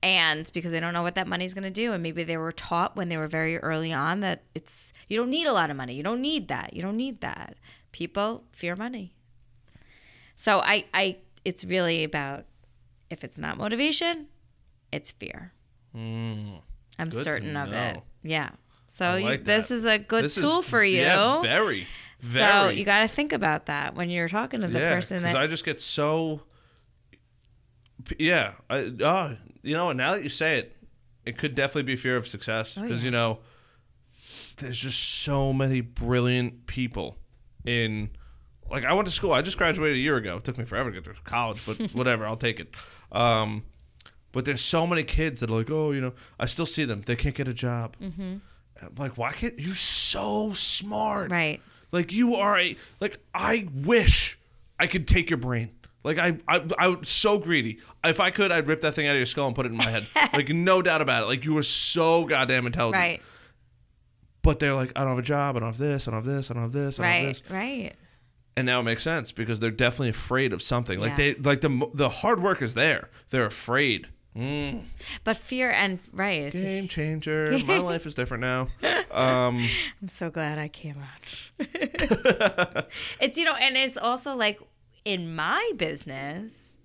And 0.02 0.50
because 0.54 0.72
they 0.72 0.80
don't 0.80 0.94
know 0.94 1.02
what 1.02 1.16
that 1.16 1.28
money's 1.28 1.54
going 1.54 1.64
to 1.64 1.72
do. 1.72 1.92
And 1.92 2.04
maybe 2.04 2.24
they 2.24 2.38
were 2.38 2.52
taught 2.52 2.96
when 2.96 3.10
they 3.10 3.18
were 3.18 3.28
very 3.28 3.58
early 3.58 3.92
on 3.92 4.20
that 4.20 4.44
it's, 4.54 4.94
you 5.08 5.18
don't 5.18 5.30
need 5.30 5.48
a 5.48 5.54
lot 5.54 5.70
of 5.70 5.76
money. 5.76 5.96
You 5.96 6.04
don't 6.04 6.22
need 6.22 6.48
that. 6.48 6.74
You 6.74 6.82
don't 6.82 6.96
need 6.96 7.22
that. 7.22 7.56
People 7.92 8.44
fear 8.52 8.76
money. 8.76 9.16
So 10.36 10.60
I, 10.60 10.86
I, 10.94 11.18
it's 11.46 11.64
really 11.64 12.04
about 12.04 12.46
if 13.10 13.24
it's 13.24 13.38
not 13.40 13.58
motivation, 13.58 14.28
it's 14.92 15.12
fear. 15.12 15.54
mm. 15.96 16.60
I'm 17.00 17.12
certain 17.12 17.56
of 17.58 17.72
it. 17.74 18.00
Yeah. 18.24 18.50
So 18.88 19.06
I 19.12 19.18
you, 19.18 19.38
this 19.38 19.70
is 19.72 19.86
a 19.86 19.98
good 20.00 20.24
This 20.26 20.38
is- 20.38 20.44
tool 20.44 20.62
for 20.62 20.84
you. 20.84 21.02
yeah 21.02 21.42
very 21.42 21.88
So 22.20 22.70
you 22.70 22.86
got 22.86 23.00
to 23.00 23.08
think 23.08 23.34
about 23.34 23.66
that 23.68 23.96
when 23.96 24.10
you're 24.10 24.28
talking 24.28 24.62
to 24.62 24.68
the 24.68 24.80
yeah, 24.80 24.94
person 24.94 25.18
because 25.22 25.36
I 25.36 25.48
just 25.48 25.66
get 25.66 25.80
so. 25.82 26.42
Yeah, 28.20 28.54
I, 28.70 28.92
oh, 29.02 29.38
you 29.64 29.74
know, 29.76 29.92
now 29.92 30.14
that 30.14 30.24
you 30.24 30.30
say 30.30 30.60
it, 30.60 30.76
it 31.26 31.38
could 31.38 31.56
definitely 31.56 31.84
be 31.84 31.96
fear 31.96 32.16
of 32.16 32.28
success 32.28 32.78
Oh, 32.78 32.82
because 32.84 33.02
yeah. 33.04 33.06
you 33.06 33.12
know, 33.12 33.40
there's 34.58 34.78
just 34.80 35.00
so 35.24 35.52
many 35.54 35.82
brilliant 35.82 36.68
people 36.68 37.18
in. 37.66 38.10
Like 38.70 38.84
I 38.84 38.94
went 38.94 39.08
to 39.08 39.14
school. 39.14 39.32
I 39.32 39.42
just 39.42 39.58
graduated 39.58 39.98
a 39.98 40.00
year 40.00 40.18
ago. 40.18 40.38
It 40.38 40.44
took 40.44 40.58
me 40.58 40.66
forever 40.66 40.90
to 40.90 40.96
get 40.96 41.04
through 41.04 41.16
college, 41.24 41.66
but 41.66 41.92
whatever. 41.94 42.26
I'll 42.26 42.36
take 42.38 42.60
it. 42.60 42.74
Um, 43.12 43.64
but 44.32 44.44
there's 44.46 44.62
so 44.62 44.86
many 44.86 45.04
kids 45.04 45.40
that 45.40 45.50
are 45.50 45.56
like, 45.56 45.72
oh, 45.72 45.92
you 45.92 46.02
know, 46.02 46.14
I 46.40 46.46
still 46.46 46.66
see 46.66 46.84
them. 46.84 47.02
They 47.02 47.16
can't 47.16 47.36
get 47.36 47.48
a 47.48 47.54
job. 47.54 47.96
Mm-hmm. 48.02 48.38
I'm 48.82 48.96
like, 48.98 49.18
why 49.18 49.32
can't 49.32 49.58
you? 49.58 49.74
So 49.74 50.52
smart, 50.54 51.32
right. 51.32 51.62
like 51.92 52.12
you 52.12 52.36
are 52.36 52.58
a 52.60 52.76
like 53.00 53.20
I 53.34 53.68
wish 53.86 54.38
I 54.80 54.88
could 54.88 55.08
take 55.08 55.30
your 55.30 55.38
brain. 55.38 55.72
Like 56.04 56.18
I 56.20 56.38
I 56.48 56.62
I 56.78 56.88
was 56.90 57.08
so 57.08 57.40
greedy. 57.40 57.80
If 58.04 58.20
I 58.20 58.30
could, 58.32 58.52
I'd 58.52 58.68
rip 58.68 58.82
that 58.82 58.94
thing 58.94 59.08
out 59.08 59.12
of 59.12 59.18
your 59.18 59.26
skull 59.26 59.48
and 59.48 59.56
put 59.56 59.66
it 59.66 59.72
in 59.72 59.78
my 59.78 59.86
head. 59.86 60.06
like 60.34 60.50
no 60.50 60.82
doubt 60.82 61.02
about 61.02 61.24
it. 61.24 61.28
Like 61.28 61.46
you 61.46 61.54
were 61.54 61.64
so 61.64 62.26
goddamn 62.26 62.66
intelligent. 62.66 63.00
Right. 63.02 63.22
But 64.42 64.60
they're 64.60 64.76
like, 64.76 64.92
I 64.96 65.00
don't 65.02 65.10
have 65.12 65.20
a 65.20 65.24
job. 65.24 65.56
I 65.56 65.60
don't 65.60 65.70
have 65.70 65.78
this. 65.78 66.08
I 66.08 66.12
don't 66.12 66.20
have 66.24 66.26
this. 66.26 66.52
I 66.52 66.54
don't 66.54 66.64
have 66.64 66.72
this. 66.74 67.00
I 67.00 67.04
don't 67.04 67.12
have 67.12 67.24
Right. 67.24 67.28
this. 67.30 67.50
Right. 67.50 67.94
And 68.58 68.66
now 68.66 68.80
it 68.80 68.84
makes 68.84 69.04
sense 69.04 69.32
because 69.32 69.60
they're 69.60 69.70
definitely 69.72 70.10
afraid 70.10 70.54
of 70.54 70.62
something. 70.62 71.00
Like 71.00 71.12
Yeah. 71.18 71.34
they 71.34 71.36
like 71.36 71.62
the 71.62 71.90
the 71.94 72.10
hard 72.10 72.42
work 72.42 72.62
is 72.62 72.74
there. 72.74 73.10
They're 73.30 73.46
afraid. 73.46 74.08
Mm. 74.36 74.84
But 75.24 75.38
fear 75.38 75.72
and 75.72 76.00
right. 76.14 76.42
It's 76.54 76.62
Game 76.62 76.88
changer. 76.88 77.58
My 77.66 77.80
life 77.80 78.06
is 78.06 78.16
different 78.16 78.42
now. 78.42 78.68
Um, 79.12 79.66
I'm 80.02 80.08
so 80.08 80.30
glad 80.30 80.58
I 80.58 80.68
came 80.68 80.96
out. 80.98 81.50
it's 83.20 83.38
you 83.38 83.46
know, 83.46 83.56
and 83.62 83.78
it's 83.78 83.98
also 83.98 84.36
like 84.36 84.60
in 85.06 85.36
my 85.36 85.72
business, 85.78 86.80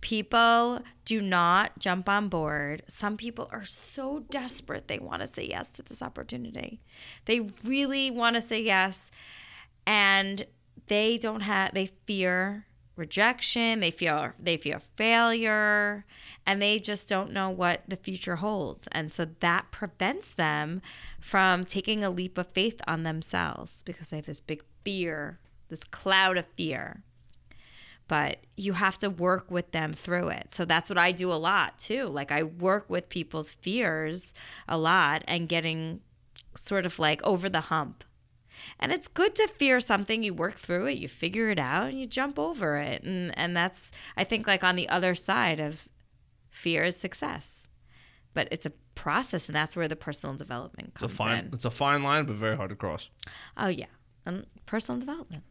people 0.00 0.80
do 1.04 1.20
not 1.20 1.78
jump 1.78 2.08
on 2.08 2.28
board. 2.28 2.82
Some 2.88 3.16
people 3.16 3.48
are 3.52 3.64
so 3.64 4.20
desperate 4.30 4.88
they 4.88 4.98
want 4.98 5.20
to 5.20 5.26
say 5.26 5.46
yes 5.48 5.70
to 5.72 5.82
this 5.82 6.02
opportunity. 6.02 6.80
They 7.26 7.40
really 7.64 8.10
want 8.10 8.34
to 8.36 8.40
say 8.40 8.60
yes 8.62 9.10
and 9.86 10.44
they 10.88 11.18
don't 11.18 11.40
have 11.42 11.74
they 11.74 11.86
fear 11.86 12.66
rejection, 12.98 13.80
they 13.80 13.90
feel 13.90 14.32
they 14.38 14.56
fear 14.56 14.80
failure, 14.80 16.04
and 16.44 16.60
they 16.60 16.78
just 16.78 17.08
don't 17.08 17.32
know 17.32 17.48
what 17.48 17.84
the 17.88 17.96
future 17.96 18.36
holds. 18.36 18.88
And 18.88 19.10
so 19.10 19.24
that 19.40 19.70
prevents 19.70 20.34
them 20.34 20.82
from 21.20 21.64
taking 21.64 22.02
a 22.02 22.10
leap 22.10 22.36
of 22.36 22.52
faith 22.52 22.80
on 22.86 23.04
themselves 23.04 23.82
because 23.82 24.10
they 24.10 24.16
have 24.16 24.26
this 24.26 24.40
big 24.40 24.62
fear, 24.84 25.38
this 25.68 25.84
cloud 25.84 26.36
of 26.36 26.46
fear. 26.56 27.02
But 28.08 28.38
you 28.56 28.72
have 28.72 28.98
to 28.98 29.10
work 29.10 29.50
with 29.50 29.72
them 29.72 29.92
through 29.92 30.30
it. 30.30 30.54
So 30.54 30.64
that's 30.64 30.90
what 30.90 30.98
I 30.98 31.12
do 31.12 31.30
a 31.30 31.34
lot 31.34 31.78
too. 31.78 32.06
Like 32.06 32.32
I 32.32 32.42
work 32.42 32.88
with 32.88 33.10
people's 33.10 33.52
fears 33.52 34.34
a 34.66 34.78
lot 34.78 35.22
and 35.28 35.48
getting 35.48 36.00
sort 36.54 36.86
of 36.86 36.98
like 36.98 37.22
over 37.22 37.48
the 37.48 37.62
hump. 37.62 38.04
And 38.80 38.92
it's 38.92 39.08
good 39.08 39.34
to 39.36 39.48
fear 39.48 39.80
something. 39.80 40.22
You 40.22 40.34
work 40.34 40.54
through 40.54 40.86
it, 40.86 40.98
you 40.98 41.08
figure 41.08 41.50
it 41.50 41.58
out, 41.58 41.90
and 41.90 42.00
you 42.00 42.06
jump 42.06 42.38
over 42.38 42.76
it. 42.76 43.02
And 43.02 43.36
and 43.36 43.56
that's 43.56 43.92
I 44.16 44.24
think 44.24 44.46
like 44.46 44.62
on 44.64 44.76
the 44.76 44.88
other 44.88 45.14
side 45.14 45.60
of 45.60 45.88
fear 46.50 46.84
is 46.84 46.96
success. 46.96 47.68
But 48.34 48.48
it's 48.52 48.66
a 48.66 48.72
process, 48.94 49.48
and 49.48 49.56
that's 49.56 49.76
where 49.76 49.88
the 49.88 49.96
personal 49.96 50.36
development 50.36 50.92
it's 50.94 51.02
a 51.02 51.06
comes 51.06 51.14
fine. 51.16 51.38
in. 51.46 51.50
It's 51.52 51.64
a 51.64 51.70
fine 51.70 52.02
line, 52.02 52.24
but 52.24 52.36
very 52.36 52.56
hard 52.56 52.70
to 52.70 52.76
cross. 52.76 53.10
Oh 53.56 53.68
yeah, 53.68 53.86
and 54.24 54.46
personal 54.66 55.00
development. 55.00 55.44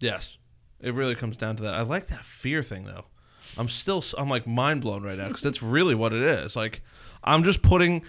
Yes, 0.00 0.38
it 0.80 0.92
really 0.94 1.14
comes 1.14 1.36
down 1.36 1.56
to 1.56 1.62
that. 1.62 1.74
I 1.74 1.82
like 1.82 2.08
that 2.08 2.24
fear 2.24 2.62
thing 2.62 2.84
though. 2.84 3.04
I'm 3.58 3.68
still 3.68 4.02
I'm 4.18 4.28
like 4.28 4.46
mind 4.46 4.82
blown 4.82 5.02
right 5.02 5.18
now 5.18 5.28
because 5.28 5.42
that's 5.42 5.62
really 5.62 5.94
what 5.94 6.12
it 6.12 6.22
is. 6.22 6.56
Like 6.56 6.82
I'm 7.24 7.42
just 7.42 7.62
putting 7.62 8.02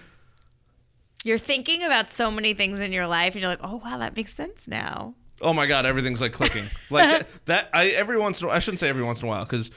You're 1.24 1.38
thinking 1.38 1.82
about 1.84 2.10
so 2.10 2.30
many 2.30 2.54
things 2.54 2.80
in 2.80 2.92
your 2.92 3.06
life, 3.06 3.34
and 3.34 3.42
you're 3.42 3.50
like, 3.50 3.60
oh 3.62 3.76
wow, 3.76 3.98
that 3.98 4.16
makes 4.16 4.34
sense 4.34 4.66
now. 4.68 5.14
oh 5.40 5.52
my 5.52 5.66
god 5.66 5.86
everything's 5.86 6.20
like 6.20 6.32
clicking 6.32 6.64
like 6.90 7.08
that, 7.10 7.28
that. 7.46 7.70
I 7.72 7.88
every 7.88 8.18
once 8.18 8.40
in 8.42 8.48
a, 8.48 8.52
I 8.52 8.58
shouldn't 8.60 8.78
say 8.80 8.88
every 8.88 9.02
once 9.02 9.20
in 9.22 9.28
a 9.28 9.30
while 9.30 9.44
because 9.44 9.70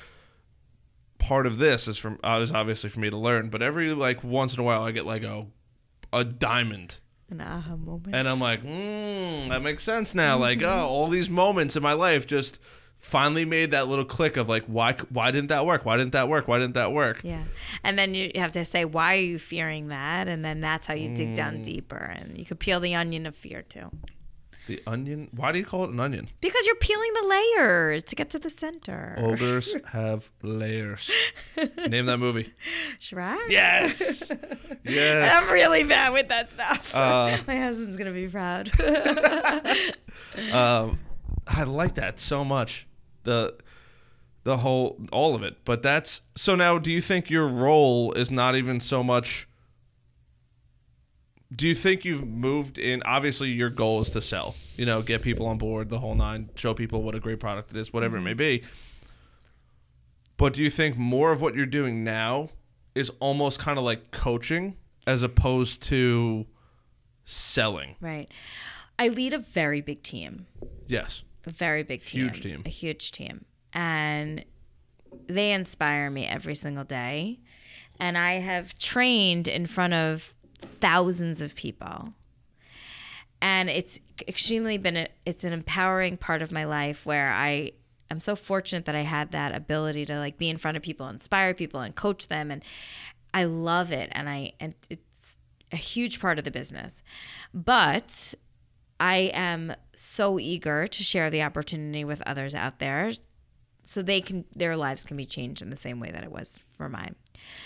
part 1.18 1.48
of 1.48 1.58
this 1.58 1.88
is 1.88 1.98
from 1.98 2.20
uh, 2.24 2.40
is 2.42 2.52
obviously 2.52 2.90
for 2.90 3.00
me 3.00 3.10
to 3.10 3.18
learn. 3.18 3.50
But 3.50 3.62
every 3.62 3.90
like 3.94 4.24
once 4.24 4.54
in 4.56 4.60
a 4.60 4.64
while 4.64 4.84
I 4.84 4.92
get 4.92 5.06
like 5.06 5.24
a 5.24 5.48
a 6.14 6.24
diamond. 6.24 7.00
An 7.30 7.42
aha 7.42 7.76
moment. 7.76 8.16
And 8.16 8.28
I'm 8.30 8.40
like, 8.40 8.62
mm, 8.62 9.50
that 9.50 9.64
makes 9.64 9.84
sense 9.84 10.14
now. 10.14 10.38
Like, 10.38 10.62
oh, 10.62 10.88
all 10.88 11.08
these 11.08 11.30
moments 11.30 11.76
in 11.76 11.82
my 11.82 11.94
life 11.94 12.28
just 12.28 12.62
finally 12.98 13.46
made 13.46 13.72
that 13.72 13.88
little 13.88 14.06
click 14.06 14.38
of 14.38 14.50
like, 14.50 14.64
why, 14.66 14.94
why 15.10 15.32
didn't 15.32 15.50
that 15.50 15.66
work? 15.66 15.86
Why 15.86 15.98
didn't 15.98 16.14
that 16.14 16.28
work? 16.30 16.48
Why 16.48 16.60
didn't 16.60 16.74
that 16.76 16.92
work? 16.92 17.22
Yeah. 17.24 17.44
And 17.84 17.98
then 18.00 18.14
you 18.14 18.32
have 18.36 18.52
to 18.54 18.66
say, 18.66 18.86
why 18.86 19.16
are 19.16 19.22
you 19.22 19.38
fearing 19.40 19.90
that? 19.90 20.28
And 20.28 20.44
then 20.44 20.60
that's 20.60 20.88
how 20.88 20.94
you 20.94 21.14
dig 21.14 21.36
down 21.36 21.62
deeper. 21.62 21.98
And 21.98 22.38
you 22.38 22.46
could 22.46 22.60
peel 22.60 22.80
the 22.80 22.96
onion 22.96 23.26
of 23.26 23.36
fear 23.36 23.62
too. 23.62 23.92
The 24.68 24.82
onion. 24.88 25.28
Why 25.32 25.52
do 25.52 25.60
you 25.60 25.66
call 25.66 25.84
it 25.84 25.92
an 25.92 26.00
onion? 26.00 26.28
Because 26.42 26.66
you're 26.66 26.76
peeling 26.78 27.12
the 27.22 27.28
layers 27.28 28.02
to 28.06 28.16
get 28.16 28.32
to 28.32 28.40
the 28.40 28.50
center. 28.50 29.14
Ogres 29.20 29.76
have 29.92 30.32
layers. 30.42 31.12
Name 31.88 32.08
that 32.08 32.18
movie. 32.18 32.52
Shrek? 33.00 33.38
Yes. 33.50 34.32
Yes. 34.88 35.44
I'm 35.44 35.52
really 35.52 35.84
bad 35.84 36.14
with 36.14 36.28
that 36.28 36.52
stuff. 36.52 36.94
Uh, 36.96 37.36
My 37.48 37.56
husband's 37.58 37.98
gonna 37.98 38.12
be 38.12 38.28
proud. 38.28 38.70
um, 40.54 41.00
I 41.48 41.64
like 41.64 41.96
that 41.96 42.20
so 42.20 42.44
much. 42.44 42.88
The 43.24 43.56
the 44.44 44.58
whole 44.58 45.00
all 45.12 45.36
of 45.36 45.44
it. 45.44 45.58
But 45.66 45.84
that's 45.84 46.22
so 46.36 46.56
now 46.56 46.78
do 46.78 46.92
you 46.92 47.02
think 47.02 47.30
your 47.30 47.48
role 47.48 48.12
is 48.14 48.32
not 48.32 48.56
even 48.56 48.80
so 48.80 49.04
much 49.04 49.48
do 51.54 51.68
you 51.68 51.76
think 51.76 52.06
you've 52.06 52.26
moved 52.26 52.78
in 52.78 53.04
obviously 53.06 53.50
your 53.50 53.70
goal 53.70 54.02
is 54.02 54.12
to 54.12 54.22
sell, 54.22 54.56
you 54.78 54.86
know, 54.86 55.02
get 55.02 55.22
people 55.22 55.46
on 55.46 55.58
board 55.58 55.90
the 55.90 56.00
whole 56.00 56.16
nine, 56.16 56.50
show 56.56 56.74
people 56.74 57.02
what 57.02 57.16
a 57.16 57.20
great 57.20 57.40
product 57.40 57.72
it 57.72 57.78
is, 57.78 57.94
whatever 57.94 58.18
it 58.18 58.20
mm-hmm. 58.20 58.26
may 58.26 58.34
be. 58.34 58.64
But 60.38 60.54
do 60.54 60.64
you 60.64 60.70
think 60.70 60.98
more 60.98 61.32
of 61.32 61.42
what 61.42 61.56
you're 61.56 61.66
doing 61.66 62.04
now 62.04 62.50
is 62.94 63.12
almost 63.20 63.60
kind 63.60 63.78
of 63.78 63.86
like 63.86 64.12
coaching 64.12 64.76
as 65.08 65.24
opposed 65.24 65.84
to 65.84 66.46
selling? 67.24 67.96
right. 68.02 68.30
I 68.98 69.10
lead 69.10 69.34
a 69.34 69.40
very 69.40 69.82
big 69.82 70.04
team. 70.04 70.48
Yes. 70.88 71.24
A 71.46 71.50
very 71.50 71.84
big 71.84 72.04
team. 72.04 72.24
Huge 72.24 72.42
team. 72.42 72.64
A 72.66 72.70
huge 72.70 73.12
team. 73.12 73.46
And 73.74 74.46
they 75.28 75.52
inspire 75.52 76.10
me 76.10 76.26
every 76.26 76.56
single 76.56 76.84
day. 76.84 77.40
And 78.00 78.18
I 78.18 78.34
have 78.34 78.78
trained 78.78 79.48
in 79.48 79.66
front 79.66 79.94
of 79.94 80.34
thousands 80.58 81.42
of 81.42 81.56
people. 81.56 82.14
And 83.42 83.70
it's 83.70 84.00
extremely 84.28 84.78
been 84.78 84.98
a, 84.98 85.08
it's 85.26 85.44
an 85.44 85.54
empowering 85.54 86.18
part 86.18 86.42
of 86.42 86.52
my 86.52 86.64
life 86.64 87.06
where 87.06 87.32
I 87.32 87.72
am 88.10 88.20
so 88.20 88.36
fortunate 88.36 88.86
that 88.86 88.96
I 88.96 89.02
had 89.02 89.32
that 89.32 89.54
ability 89.54 90.06
to 90.06 90.18
like 90.20 90.38
be 90.38 90.50
in 90.50 90.58
front 90.58 90.78
of 90.78 90.84
people, 90.84 91.08
inspire 91.08 91.54
people 91.54 91.80
and 91.82 91.96
coach 91.96 92.28
them 92.28 92.52
and 92.52 92.64
I 93.34 93.44
love 93.44 93.92
it 93.92 94.10
and 94.14 94.30
I 94.30 94.54
and 94.60 94.76
it's 94.90 95.38
a 95.72 95.76
huge 95.76 96.22
part 96.22 96.38
of 96.38 96.46
the 96.46 96.52
business. 96.52 97.04
But 97.54 98.34
I 99.00 99.32
am 99.34 99.74
so 99.96 100.40
eager 100.40 100.88
to 100.88 101.04
share 101.04 101.30
the 101.30 101.42
opportunity 101.44 102.04
with 102.04 102.22
others 102.26 102.56
out 102.56 102.80
there 102.80 103.12
so 103.84 104.02
they 104.02 104.20
can 104.22 104.46
their 104.56 104.76
lives 104.76 105.04
can 105.04 105.16
be 105.18 105.26
changed 105.26 105.62
in 105.62 105.70
the 105.70 105.76
same 105.76 106.00
way 106.00 106.12
that 106.12 106.24
it 106.24 106.32
was 106.32 106.60
for 106.78 106.90
mine. 106.90 107.16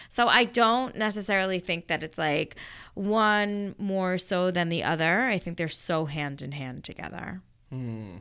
So 0.10 0.27
I 0.27 0.43
don't 0.43 0.95
necessarily 0.95 1.60
think 1.60 1.88
that 1.88 2.03
it's 2.03 2.18
like 2.18 2.56
one 2.93 3.76
more 3.77 4.18
so 4.18 4.51
than 4.51 4.69
the 4.69 4.84
other. 4.84 5.26
I 5.26 5.38
think 5.38 5.57
they're 5.57 5.68
so 5.68 6.06
hand 6.06 6.41
in 6.41 6.51
hand 6.51 6.84
together. 6.84 7.41
Hmm. 7.69 8.18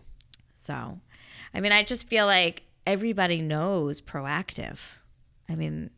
So, 0.54 1.00
I 1.54 1.60
mean, 1.60 1.72
I 1.72 1.82
just 1.82 2.08
feel 2.08 2.26
like 2.26 2.64
everybody 2.86 3.40
knows 3.40 4.00
Proactiv. 4.00 4.98
I 5.48 5.54
mean, 5.54 5.90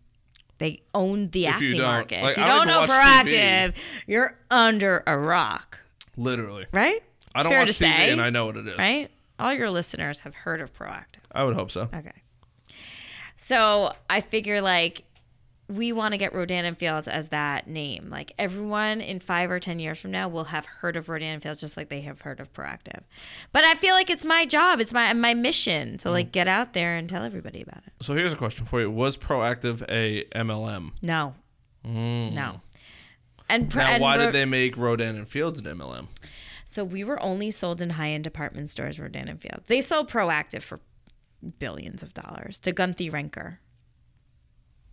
they 0.58 0.82
own 0.94 1.28
the 1.30 1.46
If 1.46 1.54
acne 1.54 1.80
market. 1.80 2.22
like, 2.22 2.32
if 2.32 2.38
you 2.38 2.44
I 2.44 2.48
don't 2.48 2.66
know 2.66 2.80
watch 2.80 2.90
TV. 2.90 3.72
Proactiv, 3.72 3.76
you're 4.06 4.38
under 4.50 5.02
a 5.06 5.18
rock, 5.18 5.80
Literally. 6.16 6.66
right? 6.72 7.02
I 7.34 7.42
don't 7.42 7.50
fair 7.52 7.60
watch 7.60 7.78
to 7.78 7.84
TV 7.84 7.96
say, 7.98 8.10
and 8.10 8.20
I 8.20 8.30
know 8.30 8.46
what 8.46 8.56
it 8.56 8.66
is. 8.66 8.76
right? 8.78 9.08
All 9.38 9.54
your 9.54 9.70
listeners 9.70 10.20
have 10.20 10.34
heard 10.34 10.60
of 10.60 10.72
Proactiv. 10.72 11.20
I 11.32 11.44
would 11.44 11.54
hope 11.54 11.70
so. 11.70 11.88
Okay. 11.94 12.12
So 13.36 13.92
I 14.08 14.20
figure 14.20 14.60
like 14.60 15.02
we 15.68 15.92
want 15.92 16.12
to 16.12 16.18
get 16.18 16.34
Rodan 16.34 16.64
and 16.64 16.76
Fields 16.76 17.06
as 17.06 17.28
that 17.28 17.68
name. 17.68 18.08
Like 18.10 18.32
everyone 18.38 19.00
in 19.00 19.20
five 19.20 19.50
or 19.50 19.58
ten 19.60 19.78
years 19.78 20.00
from 20.00 20.10
now 20.10 20.28
will 20.28 20.44
have 20.44 20.66
heard 20.66 20.96
of 20.96 21.08
Rodan 21.08 21.28
and 21.34 21.42
Fields 21.42 21.60
just 21.60 21.76
like 21.76 21.88
they 21.88 22.00
have 22.00 22.22
heard 22.22 22.40
of 22.40 22.52
Proactiv. 22.52 23.02
But 23.52 23.64
I 23.64 23.74
feel 23.76 23.94
like 23.94 24.10
it's 24.10 24.24
my 24.24 24.44
job. 24.44 24.80
It's 24.80 24.92
my 24.92 25.12
my 25.14 25.32
mission 25.34 25.96
to 25.98 26.08
Mm. 26.08 26.12
like 26.12 26.32
get 26.32 26.48
out 26.48 26.72
there 26.72 26.96
and 26.96 27.08
tell 27.08 27.22
everybody 27.22 27.62
about 27.62 27.78
it. 27.86 27.92
So 28.00 28.14
here's 28.14 28.32
a 28.32 28.36
question 28.36 28.66
for 28.66 28.80
you: 28.80 28.90
Was 28.90 29.16
Proactiv 29.16 29.82
a 29.88 30.24
MLM? 30.34 30.90
No. 31.02 31.34
No. 31.84 32.60
And, 33.50 33.68
Mm. 33.70 33.76
Now, 33.76 33.86
and 33.90 34.02
why 34.02 34.16
did 34.16 34.32
they 34.32 34.44
make 34.44 34.76
Rodan 34.76 35.16
and 35.16 35.28
Fields 35.28 35.60
an 35.60 35.66
MLM? 35.66 36.06
So 36.64 36.84
we 36.84 37.02
were 37.04 37.20
only 37.22 37.50
sold 37.50 37.82
in 37.82 37.90
high 37.90 38.10
end 38.10 38.24
department 38.24 38.70
stores, 38.70 38.98
Rodan 39.00 39.28
and 39.28 39.40
Fields. 39.42 39.64
They 39.66 39.80
sold 39.80 40.08
Proactiv 40.08 40.62
for 40.62 40.78
billions 41.58 42.02
of 42.02 42.14
dollars 42.14 42.60
to 42.60 42.72
Guthy-Renker. 42.72 43.58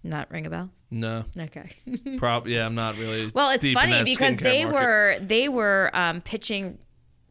Not 0.04 0.32
ring 0.32 0.46
a 0.46 0.50
bell? 0.50 0.70
No, 0.90 1.26
Okay. 1.38 1.70
prob 2.18 2.48
yeah, 2.48 2.66
I'm 2.66 2.76
not 2.76 2.98
really. 2.98 3.30
Well, 3.34 3.50
it's 3.52 3.66
funny 3.74 4.04
because 4.04 4.38
they 4.38 4.64
market. 4.64 4.80
were 4.80 5.16
they 5.22 5.50
were 5.50 5.92
um, 5.94 6.22
pitching 6.22 6.78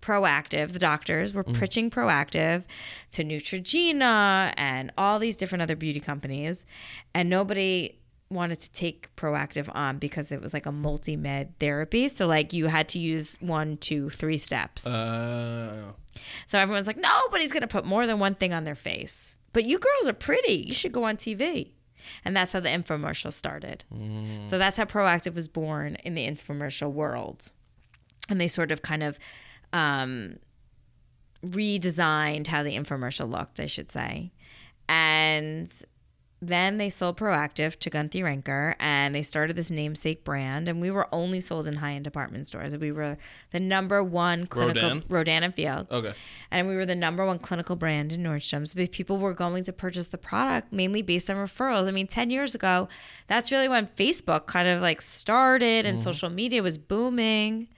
Proactiv. 0.03 0.73
The 0.73 0.79
doctors 0.79 1.33
were 1.33 1.43
Mm. 1.45 1.59
pitching 1.59 1.91
Proactiv 1.91 2.65
to 3.13 3.25
Neutrogena 3.25 4.53
and 4.59 4.93
all 4.99 5.19
these 5.19 5.37
different 5.37 5.63
other 5.63 5.75
beauty 5.77 6.01
companies, 6.01 6.67
and 7.15 7.31
nobody 7.31 7.99
wanted 8.29 8.61
to 8.61 8.71
take 8.73 9.15
Proactiv 9.17 9.69
on 9.75 9.99
because 9.99 10.33
it 10.33 10.41
was 10.41 10.53
like 10.53 10.67
a 10.67 10.73
multi 10.73 11.17
med 11.17 11.59
therapy. 11.59 12.09
So 12.09 12.27
like 12.27 12.53
you 12.53 12.67
had 12.67 12.89
to 12.91 12.99
use 12.99 13.37
one, 13.41 13.77
two, 13.77 14.11
three 14.11 14.37
steps. 14.37 14.87
Uh, 14.87 15.93
so 16.47 16.59
everyone's 16.59 16.87
like, 16.87 16.97
nobody's 16.97 17.53
gonna 17.53 17.67
put 17.67 17.85
more 17.85 18.07
than 18.07 18.19
one 18.19 18.35
thing 18.35 18.53
on 18.53 18.65
their 18.65 18.75
face. 18.75 19.39
But 19.53 19.65
you 19.65 19.79
girls 19.79 20.09
are 20.09 20.15
pretty. 20.15 20.65
You 20.67 20.75
should 20.75 20.93
go 20.93 21.05
on 21.05 21.17
TV. 21.17 21.73
And 22.25 22.37
that's 22.37 22.53
how 22.53 22.61
the 22.61 22.69
infomercial 22.69 23.33
started. 23.33 23.85
So 24.47 24.59
that's 24.59 24.77
how 24.77 24.85
Proactiv 24.85 25.35
was 25.35 25.49
born 25.49 25.97
in 26.05 26.15
the 26.15 26.27
infomercial 26.27 26.93
world. 26.93 27.53
And 28.31 28.41
they 28.41 28.47
sort 28.47 28.71
of 28.71 28.83
kind 28.83 29.03
of 29.03 29.19
um, 29.73 30.37
redesigned 31.45 32.47
how 32.47 32.63
the 32.63 32.77
infomercial 32.77 33.31
looked, 33.31 33.59
I 33.61 33.67
should 33.67 33.91
say. 33.91 34.33
And 34.89 35.69
then 36.41 36.77
they 36.77 36.91
sold 36.91 37.17
Proactiv 37.17 37.79
to 37.79 37.91
Guthy-Renker 37.91 38.75
and 38.79 39.15
they 39.15 39.23
started 39.23 39.57
this 39.57 39.71
namesake 39.71 40.23
brand. 40.23 40.69
And 40.69 40.81
we 40.81 40.91
were 40.91 41.09
only 41.13 41.41
sold 41.41 41.67
in 41.67 41.77
high 41.77 41.93
end 41.93 42.05
department 42.05 42.47
stores. 42.47 42.77
We 42.77 42.93
were 42.93 43.17
the 43.53 43.61
number 43.61 44.03
one 44.03 44.47
clinical 44.47 44.83
Rodan? 44.83 45.05
Rodan 45.09 45.43
and 45.45 45.55
Fields. 45.55 45.91
okay. 45.91 46.13
And 46.51 46.69
we 46.69 46.77
were 46.77 46.85
the 46.85 46.95
number 46.95 47.25
one 47.25 47.39
clinical 47.39 47.75
brand 47.75 48.13
in 48.13 48.23
Nordstrom's. 48.23 48.75
But 48.75 48.93
people 48.93 49.17
were 49.17 49.33
going 49.33 49.65
to 49.65 49.73
purchase 49.73 50.09
the 50.09 50.19
product 50.19 50.73
mainly 50.73 51.01
based 51.01 51.31
on 51.31 51.37
referrals. 51.37 51.89
I 51.89 51.91
mean, 51.91 52.07
10 52.07 52.31
years 52.31 52.55
ago, 52.55 52.89
that's 53.29 53.51
really 53.51 53.69
when 53.69 53.87
Facebook 53.87 54.47
kind 54.47 54.69
of 54.69 54.83
like 54.83 55.01
started 55.01 55.87
and 55.87 55.97
mm-hmm. 55.97 56.05
social 56.05 56.29
media 56.29 56.63
was 56.63 56.77
booming. 56.77 57.69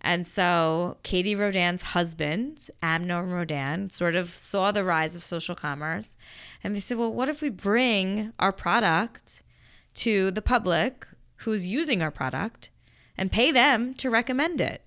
And 0.00 0.26
so 0.26 0.98
Katie 1.02 1.34
Rodan's 1.34 1.82
husband, 1.82 2.68
Amnon 2.82 3.30
Rodan, 3.30 3.90
sort 3.90 4.14
of 4.14 4.28
saw 4.28 4.70
the 4.70 4.84
rise 4.84 5.16
of 5.16 5.22
social 5.22 5.54
commerce. 5.54 6.16
And 6.62 6.74
they 6.74 6.80
said, 6.80 6.98
well, 6.98 7.12
what 7.12 7.28
if 7.28 7.42
we 7.42 7.48
bring 7.48 8.32
our 8.38 8.52
product 8.52 9.42
to 9.94 10.30
the 10.30 10.42
public 10.42 11.06
who's 11.38 11.66
using 11.66 12.02
our 12.02 12.10
product 12.10 12.70
and 13.16 13.32
pay 13.32 13.50
them 13.50 13.94
to 13.94 14.10
recommend 14.10 14.60
it? 14.60 14.82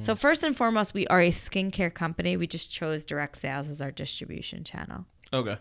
So 0.00 0.12
mm. 0.12 0.20
first 0.20 0.42
and 0.42 0.56
foremost, 0.56 0.92
we 0.92 1.06
are 1.06 1.20
a 1.20 1.28
skincare 1.28 1.94
company. 1.94 2.36
We 2.36 2.48
just 2.48 2.70
chose 2.70 3.04
direct 3.04 3.36
sales 3.36 3.68
as 3.68 3.80
our 3.80 3.92
distribution 3.92 4.64
channel. 4.64 5.06
Okay. 5.32 5.56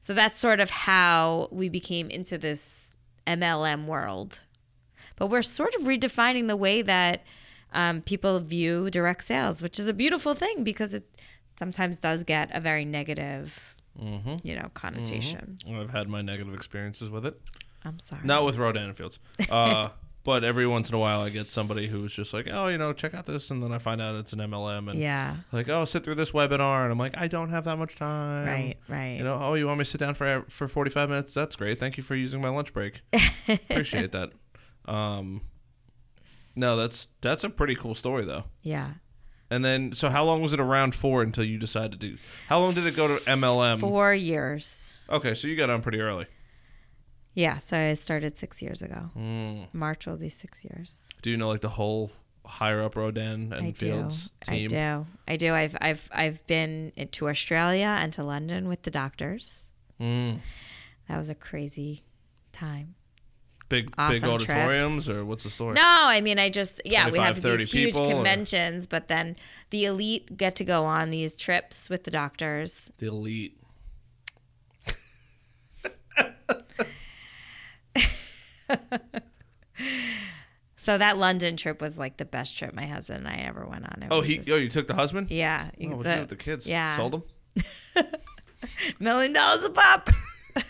So 0.00 0.12
that's 0.12 0.38
sort 0.38 0.60
of 0.60 0.70
how 0.70 1.48
we 1.50 1.68
became 1.68 2.10
into 2.10 2.36
this 2.36 2.96
MLM 3.26 3.86
world. 3.86 4.44
But 5.16 5.28
we're 5.28 5.42
sort 5.42 5.74
of 5.76 5.82
redefining 5.82 6.48
the 6.48 6.56
way 6.56 6.82
that 6.82 7.24
um, 7.74 8.00
people 8.00 8.38
view 8.40 8.88
direct 8.90 9.24
sales, 9.24 9.60
which 9.60 9.78
is 9.78 9.88
a 9.88 9.92
beautiful 9.92 10.32
thing 10.34 10.64
because 10.64 10.94
it 10.94 11.04
sometimes 11.58 12.00
does 12.00 12.24
get 12.24 12.50
a 12.56 12.60
very 12.60 12.84
negative, 12.84 13.82
you 14.42 14.54
know, 14.54 14.68
connotation. 14.74 15.56
I've 15.70 15.90
had 15.90 16.08
my 16.08 16.22
negative 16.22 16.54
experiences 16.54 17.10
with 17.10 17.26
it. 17.26 17.38
I'm 17.84 17.98
sorry. 17.98 18.22
Not 18.24 18.44
with 18.46 18.56
Rodan 18.56 18.84
and 18.84 18.96
Fields. 18.96 19.18
Uh, 19.50 19.90
but 20.24 20.42
every 20.42 20.66
once 20.66 20.88
in 20.88 20.94
a 20.94 20.98
while, 20.98 21.20
I 21.20 21.28
get 21.28 21.50
somebody 21.50 21.86
who's 21.86 22.14
just 22.14 22.32
like, 22.32 22.48
oh, 22.50 22.68
you 22.68 22.78
know, 22.78 22.92
check 22.94 23.12
out 23.12 23.26
this, 23.26 23.50
and 23.50 23.62
then 23.62 23.72
I 23.72 23.78
find 23.78 24.00
out 24.00 24.14
it's 24.14 24.32
an 24.32 24.38
MLM, 24.38 24.88
and 24.90 24.98
Yeah. 24.98 25.36
like, 25.52 25.68
oh, 25.68 25.84
sit 25.84 26.02
through 26.02 26.14
this 26.14 26.30
webinar, 26.30 26.82
and 26.84 26.90
I'm 26.92 26.98
like, 26.98 27.16
I 27.18 27.28
don't 27.28 27.50
have 27.50 27.64
that 27.64 27.76
much 27.76 27.94
time. 27.96 28.46
Right. 28.46 28.76
Right. 28.88 29.16
You 29.18 29.24
know, 29.24 29.38
oh, 29.40 29.52
you 29.54 29.66
want 29.66 29.78
me 29.80 29.84
to 29.84 29.90
sit 29.90 29.98
down 30.00 30.14
for 30.14 30.44
for 30.48 30.66
45 30.66 31.10
minutes? 31.10 31.34
That's 31.34 31.56
great. 31.56 31.78
Thank 31.78 31.96
you 31.98 32.02
for 32.02 32.14
using 32.14 32.40
my 32.40 32.48
lunch 32.48 32.72
break. 32.72 33.02
Appreciate 33.48 34.12
that. 34.12 34.30
Um, 34.86 35.42
no, 36.56 36.76
that's 36.76 37.08
that's 37.20 37.44
a 37.44 37.50
pretty 37.50 37.74
cool 37.74 37.94
story 37.94 38.24
though. 38.24 38.44
yeah. 38.62 38.94
And 39.50 39.64
then, 39.64 39.92
so 39.92 40.08
how 40.08 40.24
long 40.24 40.40
was 40.40 40.52
it 40.52 40.58
around 40.58 40.94
for 40.96 41.22
until 41.22 41.44
you 41.44 41.58
decided 41.58 42.00
to? 42.00 42.08
Do? 42.08 42.16
How 42.48 42.58
long 42.58 42.72
did 42.74 42.86
it 42.86 42.96
go 42.96 43.06
to 43.06 43.22
MLM? 43.24 43.78
Four 43.78 44.12
years. 44.14 44.98
Okay, 45.08 45.34
so 45.34 45.46
you 45.46 45.54
got 45.54 45.70
on 45.70 45.80
pretty 45.82 46.00
early. 46.00 46.26
Yeah. 47.34 47.58
So 47.58 47.76
I 47.78 47.94
started 47.94 48.36
six 48.36 48.62
years 48.62 48.82
ago. 48.82 49.10
Mm. 49.16 49.66
March 49.72 50.06
will 50.06 50.16
be 50.16 50.30
six 50.30 50.64
years. 50.64 51.10
Do 51.22 51.30
you 51.30 51.36
know 51.36 51.48
like 51.48 51.60
the 51.60 51.68
whole 51.68 52.10
higher 52.46 52.82
up 52.82 52.96
Rodan 52.96 53.52
and 53.52 53.66
I 53.66 53.72
Fields 53.72 54.32
do. 54.40 54.50
team? 54.50 54.64
I 54.64 54.68
do. 54.68 55.06
I 55.28 55.36
do. 55.36 55.54
I've 55.54 55.76
I've 55.80 56.08
I've 56.12 56.46
been 56.46 56.92
to 57.12 57.28
Australia 57.28 57.86
and 58.00 58.12
to 58.14 58.24
London 58.24 58.66
with 58.66 58.82
the 58.82 58.90
doctors. 58.90 59.64
Mm. 60.00 60.38
That 61.08 61.18
was 61.18 61.30
a 61.30 61.34
crazy 61.34 62.02
time. 62.50 62.94
Big 63.70 63.86
big 63.96 64.22
auditoriums, 64.24 65.06
trips. 65.06 65.08
or 65.20 65.24
what's 65.24 65.44
the 65.44 65.50
story? 65.50 65.74
No, 65.74 65.82
I 65.84 66.20
mean 66.20 66.38
I 66.38 66.48
just 66.48 66.80
yeah, 66.84 67.08
we 67.10 67.18
have 67.18 67.40
these 67.40 67.72
huge 67.72 67.94
people, 67.94 68.06
or- 68.06 68.14
conventions, 68.14 68.86
but 68.86 69.08
then 69.08 69.36
the 69.70 69.86
elite 69.86 70.36
get 70.36 70.54
to 70.56 70.64
go 70.64 70.84
on 70.84 71.10
these 71.10 71.34
trips 71.34 71.88
with 71.88 72.04
the 72.04 72.10
doctors. 72.10 72.92
The 72.98 73.06
elite. 73.06 73.58
So 80.76 80.98
that 80.98 81.16
London 81.16 81.56
trip 81.56 81.80
was 81.80 81.98
like 81.98 82.18
the 82.18 82.24
best 82.26 82.58
trip 82.58 82.74
my 82.74 82.84
husband 82.86 83.26
and 83.26 83.28
I 83.28 83.40
ever 83.46 83.64
went 83.66 83.84
on. 83.84 84.02
It 84.02 84.08
Oh, 84.10 84.20
he. 84.20 84.36
just- 84.36 84.50
Oh, 84.50 84.56
you 84.56 84.68
took 84.68 84.86
the 84.86 84.94
husband. 84.94 85.30
yeah, 85.30 85.68
Oh, 85.70 85.74
you 85.78 85.88
do 85.90 85.96
with 85.96 86.28
the 86.28 86.36
kids? 86.36 86.66
yeah. 86.66 86.96
Sold 86.96 87.12
them 87.12 87.22
million 88.98 89.32
dollars 89.32 89.64
a 89.64 89.70
pop. 89.70 90.10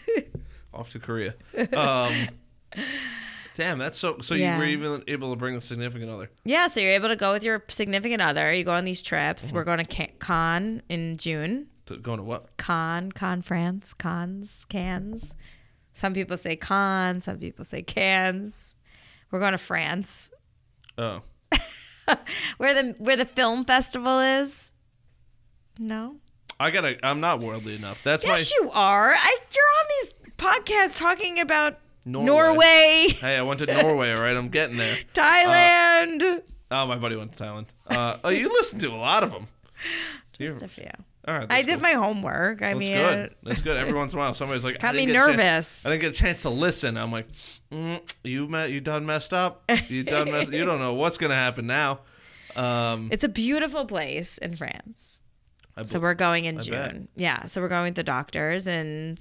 off 0.75 0.91
to 0.91 0.99
Korea. 1.01 1.35
Um, 1.73 2.13
damn, 3.55 3.79
that's 3.79 3.99
so. 3.99 4.19
So 4.21 4.35
Yeah. 4.35 4.55
you 4.55 4.59
were 4.59 4.67
even 4.67 5.05
able 5.09 5.31
to 5.31 5.37
bring 5.37 5.57
a 5.57 5.61
significant 5.61 6.11
other. 6.11 6.31
yeah, 6.45 6.67
so 6.67 6.81
you're 6.81 6.93
able 6.93 7.09
to 7.09 7.17
go 7.17 7.33
with 7.33 7.45
your 7.45 7.65
significant 7.69 8.21
other. 8.23 8.53
You 8.53 8.65
go 8.65 8.73
on 8.75 8.85
these 8.85 9.03
trips. 9.03 9.47
Mm-hmm. 9.47 9.57
We're 9.57 9.65
going 9.65 9.85
to 9.85 10.07
Con 10.19 10.83
in 10.89 11.17
June. 11.17 11.69
To 11.87 11.97
going 11.97 12.19
to 12.19 12.25
what? 12.25 12.57
Con, 12.57 13.13
Con 13.13 13.43
France, 13.43 13.93
Cons, 13.93 14.65
Cans. 14.69 15.37
Some 15.93 16.15
people 16.15 16.37
say 16.37 16.57
Con, 16.57 17.21
some 17.21 17.39
people 17.39 17.65
say 17.65 17.83
Cans. 17.83 18.75
We're 19.31 19.41
going 19.41 19.53
to 19.53 19.59
France, 19.59 20.31
Oh, 20.97 21.23
where 22.59 22.73
the 22.75 22.95
where 23.01 23.17
the 23.17 23.25
film 23.25 23.65
festival 23.65 24.21
is. 24.21 24.73
No. 25.79 26.17
I 26.61 26.71
gotta. 26.71 27.05
I'm 27.05 27.19
not 27.21 27.41
worldly 27.41 27.75
enough. 27.75 28.03
That's 28.05 28.25
Yes, 28.25 28.53
my. 28.61 28.65
you 28.67 28.71
are. 28.73 29.13
I, 29.13 29.39
you're 29.53 29.65
on 29.83 29.87
these 30.01 30.15
podcasts 30.37 30.99
talking 30.99 31.41
about 31.41 31.79
Norway. 32.07 32.27
Norway, 32.27 33.07
Hey, 33.21 33.37
I 33.39 33.43
went 33.43 33.61
to 33.61 33.67
Norway. 33.67 34.13
All 34.15 34.23
right, 34.23 34.37
I'm 34.37 34.49
getting 34.49 34.77
there. 34.77 34.97
Thailand. 35.15 36.43
Oh, 36.71 36.87
my 36.87 36.97
buddy 36.99 37.17
went 37.17 37.33
to 37.35 37.45
Thailand. 37.45 37.67
Uh, 37.87 38.17
oh, 38.25 38.29
you 38.31 38.49
listened 38.49 38.81
to 38.83 38.89
a 38.91 38.97
lot 38.97 39.23
of 39.23 39.31
them. 39.33 39.47
Just 40.39 40.63
a 40.63 40.69
few. 40.69 40.91
All 41.27 41.39
right, 41.39 41.47
I 41.51 41.63
did 41.63 41.75
cool. 41.75 41.83
my 41.83 41.93
homework. 41.93 42.61
I 42.61 42.75
That's 42.75 42.79
mean, 42.81 42.99
good. 42.99 43.35
That's 43.45 43.63
good. 43.63 43.77
Every 43.79 43.95
once 43.95 44.13
in 44.13 44.19
a 44.19 44.23
while, 44.23 44.35
somebody's 44.35 44.65
like, 44.65 44.79
Got 44.81 44.89
I 44.89 44.93
didn't 44.99 45.07
me 45.07 45.13
get 45.13 45.23
a 45.23 45.27
chan- 45.29 45.37
nervous. 45.39 45.87
I 45.87 45.91
didn't 45.91 46.01
get 46.03 46.11
a 46.11 46.19
chance 46.19 46.43
to 46.43 46.51
listen. 46.51 46.97
I'm 46.99 47.11
like, 47.13 47.29
mm, 47.73 48.15
you 48.25 48.47
met, 48.49 48.71
you 48.71 48.81
done 48.83 49.07
messed 49.07 49.33
up. 49.33 49.63
You 49.89 50.03
done 50.03 50.31
messed. 50.31 50.53
you 50.53 50.65
don't 50.67 50.81
know 50.81 50.93
what's 50.95 51.17
gonna 51.17 51.35
happen 51.35 51.67
now. 51.67 52.01
Um, 52.57 53.09
it's 53.11 53.25
a 53.25 53.29
beautiful 53.29 53.87
place 53.87 54.37
in 54.39 54.55
France. 54.55 55.23
So 55.83 55.99
we're 55.99 56.15
going 56.15 56.45
in 56.45 56.57
I 56.57 56.59
bet. 56.71 56.91
June. 56.93 57.09
Yeah. 57.17 57.47
So 57.47 57.61
we're 57.61 57.69
going 57.69 57.85
with 57.85 57.95
the 57.97 58.05
doctors. 58.05 58.67
And 58.69 59.19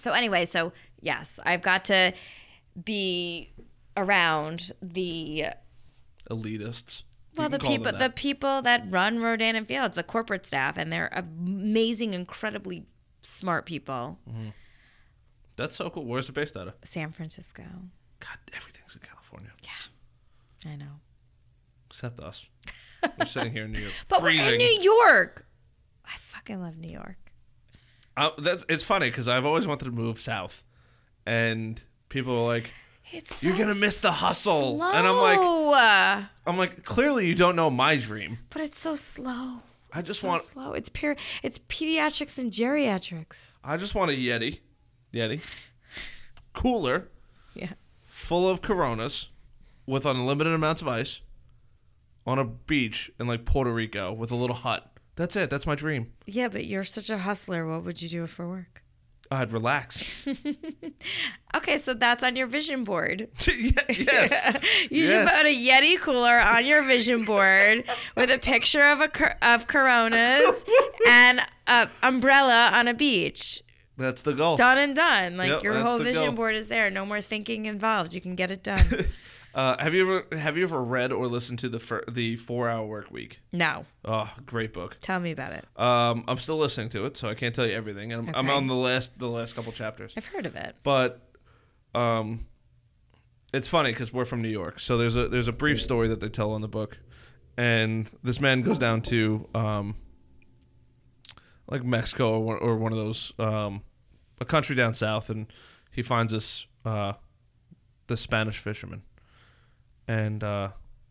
so, 0.00 0.12
anyway, 0.12 0.44
so 0.44 0.72
yes, 1.00 1.38
I've 1.44 1.62
got 1.62 1.84
to 1.86 2.12
be 2.84 3.52
around 3.96 4.70
the 4.80 5.46
elitists. 6.30 7.04
Well 7.36 7.48
the 7.48 7.58
people 7.58 7.92
the 7.92 7.98
that. 7.98 8.16
people 8.16 8.60
that 8.62 8.86
run 8.90 9.20
Rodan 9.20 9.54
and 9.56 9.66
Fields, 9.66 9.94
the 9.96 10.02
corporate 10.02 10.44
staff, 10.46 10.76
and 10.76 10.92
they're 10.92 11.10
amazing, 11.12 12.12
incredibly 12.14 12.86
smart 13.20 13.66
people. 13.66 14.18
Mm-hmm. 14.28 14.48
That's 15.56 15.76
so 15.76 15.90
cool. 15.90 16.04
Where's 16.06 16.28
it 16.28 16.32
based 16.34 16.56
out 16.56 16.68
of? 16.68 16.74
San 16.82 17.12
Francisco. 17.12 17.62
God, 18.18 18.38
everything's 18.52 18.94
in 18.94 19.00
California 19.02 19.50
Yeah, 19.62 20.72
I 20.72 20.76
know. 20.76 21.00
except 21.88 22.18
us. 22.20 22.48
We're 23.18 23.26
sitting 23.26 23.52
here 23.52 23.64
in 23.64 23.72
New 23.72 23.78
York, 23.80 23.92
But 24.08 24.20
freezing. 24.20 24.44
we're 24.46 24.52
in 24.54 24.58
New 24.58 24.80
York. 24.82 25.46
I 26.04 26.16
fucking 26.16 26.60
love 26.60 26.76
New 26.78 26.90
York. 26.90 27.29
Uh, 28.20 28.30
that's 28.38 28.64
it's 28.68 28.84
funny 28.84 29.08
because 29.08 29.28
I've 29.28 29.46
always 29.46 29.66
wanted 29.66 29.86
to 29.86 29.92
move 29.92 30.20
south, 30.20 30.62
and 31.24 31.82
people 32.10 32.36
are 32.38 32.46
like, 32.46 32.70
It's 33.12 33.42
You're 33.42 33.56
gonna 33.56 33.74
miss 33.74 34.00
the 34.00 34.10
hustle. 34.10 34.82
And 34.82 35.06
I'm 35.06 35.16
like- 35.16 36.26
I'm 36.46 36.56
like, 36.58 36.84
clearly 36.84 37.26
you 37.28 37.34
don't 37.34 37.56
know 37.56 37.70
my 37.70 37.96
dream. 37.96 38.38
but 38.50 38.60
it's 38.62 38.78
so 38.78 38.94
slow. 38.94 39.62
I 39.92 40.00
It's 40.00 40.08
just 40.08 40.20
so 40.20 40.28
want- 40.28 40.42
slow. 40.42 40.72
It's 40.74 40.88
pure. 40.88 41.16
It's 41.42 41.58
pediatrics 41.60 42.38
and 42.38 42.52
geriatrics. 42.52 43.56
I 43.64 43.76
just 43.78 43.94
want 43.94 44.10
a 44.10 44.14
Yeti, 44.14 44.60
Yeti, 45.12 45.40
cooler, 46.52 47.08
Yeah. 47.54 47.72
full 48.04 48.48
of 48.48 48.60
Coronas, 48.62 49.30
with 49.86 50.04
unlimited 50.06 50.52
amounts 50.52 50.82
of 50.82 50.88
ice, 50.88 51.22
on 52.26 52.38
a 52.38 52.44
beach 52.44 53.10
in 53.18 53.26
like 53.26 53.44
Puerto 53.44 53.72
Rico 53.72 54.12
with 54.12 54.30
a 54.30 54.36
little 54.36 54.56
hut. 54.56 54.89
That's 55.16 55.36
it. 55.36 55.50
That's 55.50 55.66
my 55.66 55.74
dream. 55.74 56.12
Yeah, 56.26 56.48
but 56.48 56.64
you're 56.66 56.84
such 56.84 57.10
a 57.10 57.18
hustler. 57.18 57.66
What 57.66 57.84
would 57.84 58.00
you 58.00 58.08
do 58.08 58.26
for 58.26 58.48
work? 58.48 58.82
I'd 59.30 59.50
relax. 59.52 60.26
Okay, 61.54 61.78
so 61.78 61.94
that's 61.94 62.22
on 62.22 62.36
your 62.36 62.46
vision 62.46 62.84
board. 62.84 63.28
Yes. 63.46 64.88
You 64.90 65.04
should 65.04 65.14
Yes. 65.26 65.36
put 65.36 65.46
a 65.46 65.54
Yeti 65.54 66.00
cooler 66.00 66.38
on 66.38 66.64
your 66.64 66.82
vision 66.84 67.24
board 67.24 67.82
with 68.16 68.30
a 68.30 68.38
picture 68.38 68.84
of 68.84 69.00
a 69.00 69.10
of 69.54 69.66
Coronas 69.66 70.64
and 71.08 71.40
a 71.66 71.88
umbrella 72.02 72.70
on 72.72 72.86
a 72.88 72.94
beach. 72.94 73.62
That's 73.96 74.22
the 74.22 74.32
goal. 74.32 74.56
Done 74.56 74.78
and 74.78 74.94
done. 74.96 75.36
Like 75.36 75.50
Yep, 75.50 75.62
your 75.64 75.74
whole 75.74 75.98
vision 75.98 76.26
goal. 76.26 76.32
board 76.34 76.54
is 76.54 76.68
there. 76.68 76.88
No 76.90 77.04
more 77.04 77.20
thinking 77.20 77.66
involved. 77.66 78.14
You 78.14 78.20
can 78.20 78.34
get 78.36 78.50
it 78.50 78.62
done. 78.62 78.84
Uh, 79.54 79.76
have 79.82 79.94
you 79.94 80.02
ever 80.08 80.36
have 80.36 80.56
you 80.56 80.62
ever 80.62 80.80
read 80.82 81.10
or 81.12 81.26
listened 81.26 81.58
to 81.58 81.68
the 81.68 81.80
fir- 81.80 82.04
the 82.08 82.36
Four 82.36 82.68
Hour 82.68 82.86
Work 82.86 83.10
Week? 83.10 83.40
no, 83.52 83.84
Oh, 84.04 84.32
great 84.46 84.72
book. 84.72 84.96
tell 85.00 85.18
me 85.18 85.32
about 85.32 85.52
it. 85.52 85.64
Um, 85.76 86.24
I'm 86.28 86.38
still 86.38 86.56
listening 86.58 86.88
to 86.90 87.04
it, 87.04 87.16
so 87.16 87.28
I 87.28 87.34
can't 87.34 87.54
tell 87.54 87.66
you 87.66 87.72
everything, 87.74 88.12
and 88.12 88.28
I'm, 88.28 88.34
I'm 88.34 88.46
Okay. 88.46 88.56
on 88.56 88.66
the 88.68 88.74
last 88.76 89.18
the 89.18 89.28
last 89.28 89.56
couple 89.56 89.72
chapters. 89.72 90.14
I've 90.16 90.26
heard 90.26 90.46
of 90.46 90.54
it. 90.54 90.76
But 90.84 91.20
um, 91.94 92.46
it's 93.52 93.66
funny 93.66 93.90
because 93.90 94.12
we're 94.12 94.24
from 94.24 94.40
New 94.40 94.48
York, 94.48 94.78
so 94.78 94.96
there's 94.96 95.16
a 95.16 95.26
there's 95.28 95.48
a 95.48 95.52
brief 95.52 95.82
story 95.82 96.06
that 96.08 96.20
they 96.20 96.28
tell 96.28 96.54
in 96.54 96.62
the 96.62 96.68
book, 96.68 96.98
and 97.56 98.08
this 98.22 98.40
man 98.40 98.62
goes 98.62 98.78
down 98.78 99.02
to 99.02 99.48
um, 99.54 99.96
like 101.66 101.82
Mexico 101.84 102.30
or 102.34 102.40
one, 102.44 102.58
or 102.58 102.76
one 102.76 102.92
of 102.92 102.98
those 102.98 103.32
um, 103.40 103.82
a 104.40 104.44
country 104.44 104.76
down 104.76 104.94
south, 104.94 105.28
and 105.28 105.46
he 105.90 106.02
finds 106.02 106.32
this 106.32 106.68
uh, 106.84 107.14
the 108.06 108.16
Spanish 108.16 108.58
fisherman, 108.58 109.02
and 110.10 110.42
uh, 110.42 110.70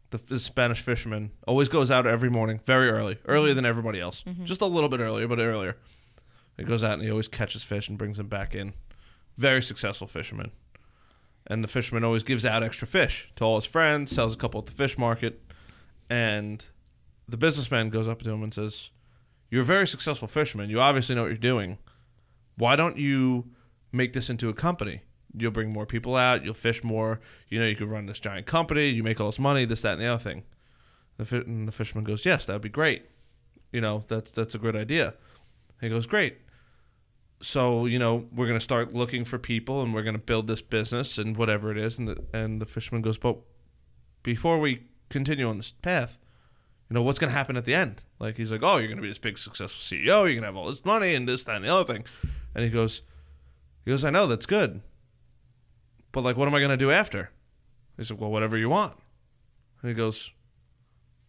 the, 0.09 0.17
the 0.17 0.39
Spanish 0.39 0.81
fisherman 0.81 1.31
always 1.47 1.69
goes 1.69 1.89
out 1.89 2.05
every 2.05 2.29
morning, 2.29 2.59
very 2.65 2.89
early, 2.89 3.17
earlier 3.29 3.53
than 3.53 3.65
everybody 3.65 4.01
else, 4.01 4.25
just 4.43 4.59
a 4.59 4.65
little 4.65 4.89
bit 4.89 4.99
earlier, 4.99 5.25
but 5.25 5.39
earlier. 5.39 5.77
He 6.57 6.65
goes 6.65 6.83
out 6.83 6.95
and 6.95 7.03
he 7.03 7.09
always 7.09 7.29
catches 7.29 7.63
fish 7.63 7.87
and 7.87 7.97
brings 7.97 8.17
them 8.17 8.27
back 8.27 8.53
in. 8.53 8.73
Very 9.37 9.61
successful 9.61 10.05
fisherman. 10.05 10.51
And 11.47 11.63
the 11.63 11.69
fisherman 11.69 12.03
always 12.03 12.23
gives 12.23 12.45
out 12.45 12.61
extra 12.61 12.85
fish 12.85 13.31
to 13.37 13.45
all 13.45 13.55
his 13.55 13.65
friends, 13.65 14.11
sells 14.11 14.35
a 14.35 14.37
couple 14.37 14.59
at 14.59 14.65
the 14.65 14.73
fish 14.73 14.97
market, 14.97 15.41
and 16.09 16.67
the 17.25 17.37
businessman 17.37 17.89
goes 17.89 18.09
up 18.09 18.21
to 18.23 18.31
him 18.31 18.43
and 18.43 18.53
says, 18.53 18.91
You're 19.49 19.61
a 19.61 19.65
very 19.65 19.87
successful 19.87 20.27
fisherman. 20.27 20.69
You 20.69 20.81
obviously 20.81 21.15
know 21.15 21.21
what 21.21 21.29
you're 21.29 21.37
doing. 21.37 21.77
Why 22.57 22.75
don't 22.75 22.97
you 22.97 23.45
make 23.93 24.11
this 24.11 24.29
into 24.29 24.49
a 24.49 24.53
company? 24.53 25.03
You'll 25.37 25.51
bring 25.51 25.69
more 25.69 25.85
people 25.85 26.15
out, 26.15 26.43
you'll 26.43 26.53
fish 26.53 26.83
more, 26.83 27.19
you 27.49 27.59
know, 27.59 27.65
you 27.65 27.75
could 27.75 27.87
run 27.87 28.07
this 28.07 28.19
giant 28.19 28.47
company, 28.47 28.87
you 28.89 29.03
make 29.03 29.19
all 29.19 29.27
this 29.27 29.39
money, 29.39 29.65
this, 29.65 29.83
that, 29.83 29.93
and 29.93 30.01
the 30.01 30.07
other 30.07 30.21
thing. 30.23 30.43
The, 31.17 31.25
fi- 31.25 31.37
and 31.37 31.67
the 31.67 31.71
fisherman 31.71 32.03
goes, 32.03 32.25
Yes, 32.25 32.45
that 32.45 32.53
would 32.53 32.61
be 32.61 32.69
great. 32.69 33.03
You 33.71 33.81
know, 33.81 33.99
that's 34.07 34.31
that's 34.31 34.55
a 34.55 34.57
great 34.57 34.75
idea. 34.75 35.13
He 35.81 35.89
goes, 35.89 36.07
Great 36.07 36.37
so 37.41 37.85
you 37.85 37.97
know 37.97 38.27
we're 38.35 38.47
gonna 38.47 38.59
start 38.59 38.93
looking 38.93 39.23
for 39.23 39.37
people 39.37 39.81
and 39.81 39.93
we're 39.93 40.03
gonna 40.03 40.17
build 40.17 40.47
this 40.47 40.61
business 40.61 41.17
and 41.17 41.37
whatever 41.37 41.71
it 41.71 41.77
is 41.77 41.97
and 41.97 42.07
the 42.07 42.23
and 42.33 42.61
the 42.61 42.65
fisherman 42.65 43.01
goes 43.01 43.17
but 43.17 43.37
before 44.23 44.59
we 44.59 44.83
continue 45.09 45.47
on 45.47 45.57
this 45.57 45.71
path 45.71 46.19
you 46.89 46.93
know 46.93 47.01
what's 47.01 47.17
gonna 47.19 47.31
happen 47.31 47.55
at 47.55 47.65
the 47.65 47.73
end 47.73 48.03
like 48.19 48.35
he's 48.35 48.51
like 48.51 48.61
oh 48.63 48.77
you're 48.77 48.89
gonna 48.89 49.01
be 49.01 49.07
this 49.07 49.17
big 49.17 49.37
successful 49.37 49.97
ceo 49.97 50.25
you're 50.25 50.35
gonna 50.35 50.47
have 50.47 50.57
all 50.57 50.67
this 50.67 50.83
money 50.83 51.15
and 51.15 51.27
this 51.27 51.45
that 51.45 51.55
and 51.55 51.65
the 51.65 51.73
other 51.73 51.93
thing 51.93 52.03
and 52.53 52.63
he 52.63 52.69
goes 52.69 53.03
he 53.85 53.91
goes 53.91 54.03
i 54.03 54.09
know 54.09 54.27
that's 54.27 54.45
good 54.45 54.81
but 56.11 56.23
like 56.23 56.37
what 56.37 56.47
am 56.47 56.55
i 56.55 56.59
gonna 56.59 56.77
do 56.77 56.91
after? 56.91 57.31
He's 57.97 58.11
like 58.11 58.19
well 58.19 58.31
whatever 58.31 58.57
you 58.57 58.69
want. 58.69 58.93
And 59.81 59.89
he 59.89 59.95
goes 59.95 60.31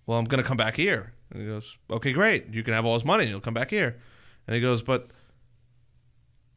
well 0.06 0.18
i'm 0.18 0.24
gonna 0.24 0.42
come 0.42 0.56
back 0.56 0.76
here. 0.76 1.12
And 1.30 1.42
he 1.42 1.48
goes 1.48 1.78
okay 1.90 2.12
great. 2.12 2.52
You 2.52 2.62
can 2.62 2.74
have 2.74 2.84
all 2.84 2.94
his 2.94 3.04
money 3.04 3.24
and 3.24 3.30
you'll 3.30 3.40
come 3.40 3.54
back 3.54 3.70
here. 3.70 3.98
And 4.46 4.54
he 4.54 4.60
goes 4.60 4.82
but 4.82 5.10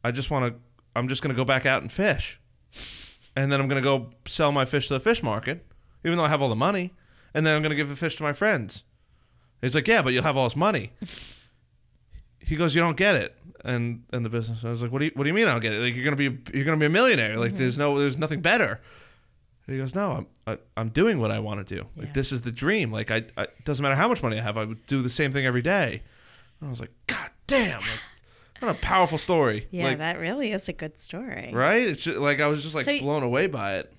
I 0.04 0.10
just 0.10 0.30
want 0.30 0.52
to. 0.52 0.60
I'm 0.94 1.08
just 1.08 1.22
going 1.22 1.34
to 1.34 1.36
go 1.36 1.44
back 1.44 1.66
out 1.66 1.80
and 1.80 1.90
fish, 1.90 2.38
and 3.34 3.50
then 3.50 3.60
I'm 3.60 3.66
going 3.66 3.82
to 3.82 3.84
go 3.84 4.10
sell 4.26 4.52
my 4.52 4.64
fish 4.64 4.88
to 4.88 4.94
the 4.94 5.00
fish 5.00 5.22
market, 5.22 5.66
even 6.04 6.18
though 6.18 6.24
I 6.24 6.28
have 6.28 6.42
all 6.42 6.50
the 6.50 6.54
money, 6.54 6.92
and 7.32 7.44
then 7.44 7.56
I'm 7.56 7.62
going 7.62 7.70
to 7.70 7.76
give 7.76 7.88
the 7.88 7.96
fish 7.96 8.14
to 8.16 8.22
my 8.22 8.32
friends. 8.32 8.84
He's 9.60 9.74
like, 9.74 9.88
yeah, 9.88 10.02
but 10.02 10.12
you'll 10.12 10.22
have 10.22 10.36
all 10.36 10.44
this 10.44 10.56
money. 10.56 10.92
He 12.46 12.56
goes, 12.56 12.74
you 12.74 12.82
don't 12.82 12.98
get 12.98 13.14
it, 13.14 13.34
and 13.64 14.04
and 14.12 14.24
the 14.24 14.28
business. 14.30 14.64
I 14.64 14.68
was 14.68 14.82
like, 14.82 14.92
what 14.92 15.00
do 15.00 15.06
you 15.06 15.10
what 15.14 15.24
do 15.24 15.28
you 15.28 15.34
mean 15.34 15.48
I 15.48 15.52
don't 15.52 15.60
get 15.60 15.72
it? 15.72 15.80
Like 15.80 15.94
you're 15.94 16.04
gonna 16.04 16.16
be 16.16 16.38
you're 16.56 16.64
gonna 16.64 16.76
be 16.76 16.86
a 16.86 16.90
millionaire. 16.90 17.36
Like 17.38 17.54
there's 17.54 17.78
no 17.78 17.98
there's 17.98 18.18
nothing 18.18 18.40
better. 18.40 18.80
And 19.66 19.74
he 19.74 19.80
goes, 19.80 19.94
no, 19.94 20.10
I'm 20.12 20.26
I, 20.46 20.58
I'm 20.76 20.88
doing 20.90 21.18
what 21.18 21.30
I 21.30 21.38
want 21.38 21.66
to 21.66 21.74
do. 21.76 21.86
Like 21.96 22.08
Yeah. 22.08 22.12
this 22.12 22.32
is 22.32 22.42
the 22.42 22.52
dream. 22.52 22.92
Like 22.92 23.10
I, 23.10 23.24
I 23.36 23.46
doesn't 23.64 23.82
matter 23.82 23.94
how 23.94 24.08
much 24.08 24.22
money 24.22 24.38
I 24.38 24.42
have, 24.42 24.56
I 24.58 24.64
would 24.64 24.84
do 24.86 25.00
the 25.02 25.08
same 25.10 25.32
thing 25.32 25.46
every 25.46 25.62
day. 25.62 26.02
And 26.60 26.68
I 26.68 26.70
was 26.70 26.80
like, 26.80 26.92
God 27.06 27.30
damn. 27.46 27.80
Like, 27.80 28.00
What 28.60 28.70
a 28.70 28.74
powerful 28.74 29.18
story. 29.18 29.66
Yeah, 29.70 29.84
like, 29.86 29.98
that 29.98 30.18
really 30.18 30.52
is 30.52 30.68
a 30.68 30.72
good 30.72 30.96
story. 30.98 31.50
right? 31.52 31.88
It's 31.88 32.04
just, 32.04 32.18
like 32.18 32.40
I 32.40 32.46
was 32.46 32.62
just 32.62 32.74
like 32.74 32.84
So 32.84 32.98
blown 33.00 33.22
away 33.22 33.46
by 33.46 33.76
it. 33.76 33.92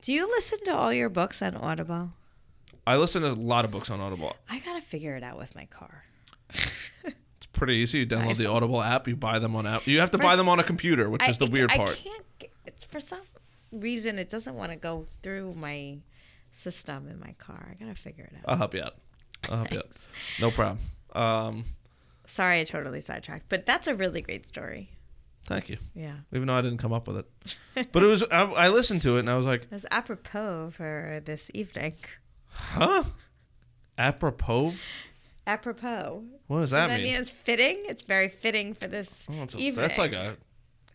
Do 0.00 0.12
you 0.12 0.26
listen 0.26 0.58
to 0.64 0.74
all 0.74 0.92
your 0.92 1.08
books 1.08 1.42
on 1.42 1.54
Audible? 1.56 2.12
I 2.86 2.96
listen 2.96 3.20
to 3.22 3.28
a 3.28 3.32
lot 3.32 3.64
of 3.66 3.70
books 3.70 3.90
on 3.90 4.00
Audible. 4.00 4.34
I 4.48 4.60
gotta 4.60 4.80
figure 4.80 5.14
it 5.16 5.22
out 5.22 5.36
with 5.36 5.54
my 5.54 5.66
car. 5.66 6.04
Pretty 7.58 7.74
easy. 7.74 7.98
You 8.00 8.06
download 8.06 8.36
the 8.36 8.46
Audible 8.46 8.80
app. 8.80 9.08
You 9.08 9.16
buy 9.16 9.38
them 9.38 9.54
on 9.56 9.66
app. 9.66 9.86
You 9.86 10.00
have 10.00 10.10
to 10.12 10.18
buy 10.18 10.36
them 10.36 10.48
on 10.48 10.58
a 10.60 10.64
computer, 10.64 11.10
which 11.10 11.22
I- 11.24 11.28
is 11.30 11.38
the 11.38 11.46
weird 11.46 11.70
I 11.72 11.76
part. 11.76 11.96
can't. 12.02 12.50
It's 12.66 12.84
for 12.84 13.00
some 13.00 13.20
reason 13.72 14.18
it 14.18 14.28
doesn't 14.28 14.54
want 14.54 14.70
to 14.72 14.76
go 14.76 15.04
through 15.22 15.54
my 15.54 15.98
system 16.52 17.08
in 17.08 17.18
my 17.18 17.32
car. 17.38 17.68
I 17.70 17.74
gotta 17.82 17.94
figure 17.94 18.24
it 18.24 18.34
out. 18.36 18.44
I'll 18.46 18.56
help 18.56 18.74
you 18.74 18.82
out. 18.82 18.94
I'll 19.50 19.56
help 19.58 19.72
you 19.72 19.78
out. 19.78 20.06
No 20.40 20.50
problem. 20.50 20.78
Um, 21.14 21.64
Sorry, 22.26 22.60
I 22.60 22.64
totally 22.64 23.00
sidetracked, 23.00 23.46
but 23.48 23.64
that's 23.66 23.86
a 23.88 23.94
really 23.94 24.20
great 24.20 24.46
story. 24.46 24.90
thank 25.46 25.68
you. 25.70 25.78
Yeah, 25.94 26.12
Even 26.32 26.46
though 26.46 26.54
I 26.56 26.60
didn't 26.62 26.78
come 26.78 26.92
up 26.92 27.08
with 27.08 27.16
it, 27.18 27.88
but 27.92 28.02
it 28.02 28.06
was. 28.06 28.22
I, 28.30 28.42
I 28.44 28.68
listened 28.68 29.02
to 29.02 29.16
it 29.16 29.20
and 29.20 29.30
I 29.30 29.34
was 29.36 29.46
like, 29.46 29.62
it 29.62 29.70
was 29.70 29.86
apropos 29.90 30.70
for 30.70 31.20
this 31.24 31.50
evening. 31.54 31.94
huh? 32.50 33.02
Apropos? 33.96 34.74
Apropos. 35.48 36.24
What 36.46 36.60
does 36.60 36.70
that 36.72 36.88
That 36.88 37.00
mean? 37.00 37.14
It's 37.14 37.30
fitting. 37.30 37.80
It's 37.86 38.02
very 38.02 38.28
fitting 38.28 38.74
for 38.74 38.86
this 38.86 39.26
Oh, 39.30 39.32
a- 39.32 39.58
evening. 39.58 39.74
that's 39.86 39.96
like 39.96 40.12
a 40.12 40.36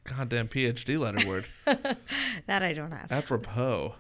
goddamn 0.04 0.48
PhD 0.48 1.00
letter 1.00 1.28
word. 1.28 1.46
that 2.46 2.62
I 2.62 2.72
don't 2.74 2.92
have. 2.92 3.12
Apropos. 3.12 3.96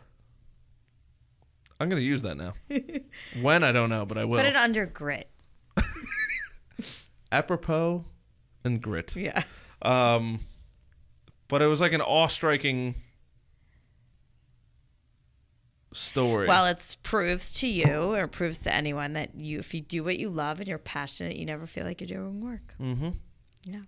I'm 1.80 1.89
gonna 1.89 2.01
use 2.01 2.21
that 2.21 2.38
now. 2.38 2.53
when 3.41 3.63
I 3.63 3.71
don't 3.71 3.89
know, 3.89 4.05
but 4.05 4.19
I 4.19 4.25
will. 4.25 4.38
Put 4.38 4.45
it 4.45 4.55
under 4.55 4.85
grit. 4.85 5.27
Apropos 7.31 8.05
and 8.63 8.80
grit. 8.81 9.15
Yeah. 9.15 9.43
Um, 9.81 10.39
but 11.47 11.61
it 11.63 11.65
was 11.67 11.81
like 11.81 11.93
an 11.93 12.01
awe-striking 12.01 12.95
story. 15.94 16.48
Well, 16.48 16.65
it 16.65 16.98
proves 17.03 17.52
to 17.61 17.68
you, 17.68 18.14
or 18.14 18.28
proves 18.28 18.60
to 18.64 18.74
anyone 18.74 19.14
that 19.14 19.32
you, 19.36 19.60
if 19.60 19.74
you 19.74 19.82
do 19.82 20.03
what 20.03 20.18
you 20.18 20.30
love 20.30 20.60
and 20.60 20.68
you're 20.68 20.78
passionate, 20.78 21.36
you 21.36 21.45
never 21.45 21.65
feel 21.65 21.86
like 21.86 22.02
you're 22.02 22.07
doing 22.07 22.41
work. 22.41 22.76
mm-hmm. 22.80 23.10
Yeah. 23.65 23.80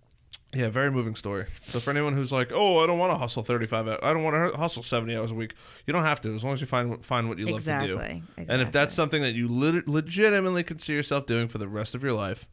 Yeah, 0.54 0.70
very 0.70 0.90
moving 0.90 1.16
story. 1.16 1.46
So 1.64 1.80
for 1.80 1.90
anyone 1.90 2.14
who's 2.14 2.32
like, 2.32 2.52
"Oh, 2.54 2.80
I 2.80 2.88
don't 2.88 2.98
want 2.98 3.12
to 3.12 3.18
hustle 3.18 3.44
35 3.44 3.88
hours. 3.90 4.00
I 4.02 4.14
don't 4.14 4.24
want 4.24 4.54
to 4.54 4.58
hustle 4.58 4.84
70 4.84 5.14
hours 5.14 5.32
a 5.32 5.36
week." 5.36 5.54
You 5.86 5.92
don't 5.92 6.04
have 6.04 6.22
to 6.22 6.34
as 6.34 6.46
long 6.46 6.54
as 6.54 6.62
you 6.62 6.68
find 6.68 7.04
find 7.04 7.28
what 7.28 7.38
you 7.38 7.48
love 7.48 7.62
to 7.64 7.80
do. 7.80 8.00
Exactly. 8.00 8.24
And 8.48 8.62
if 8.62 8.72
that's 8.72 8.94
something 8.94 9.22
that 9.22 9.34
you 9.34 9.50
lit 9.50 9.86
legitimately 9.88 10.64
could 10.64 10.80
see 10.80 10.94
yourself 10.94 11.26
doing 11.26 11.50
for 11.50 11.58
the 11.58 11.68
rest 11.68 11.94
of 11.94 12.04
your 12.04 12.14
life, 12.14 12.48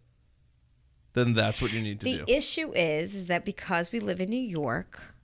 then 1.12 1.34
that's 1.34 1.62
what 1.62 1.72
you 1.72 1.80
need 1.80 2.00
to 2.00 2.04
the 2.04 2.18
do. 2.18 2.24
The 2.24 2.32
issue 2.32 2.72
is, 2.74 3.14
is 3.14 3.26
that 3.28 3.44
because 3.44 3.92
we 3.92 4.00
live 4.00 4.20
in 4.20 4.30
New 4.30 4.36
York, 4.36 5.14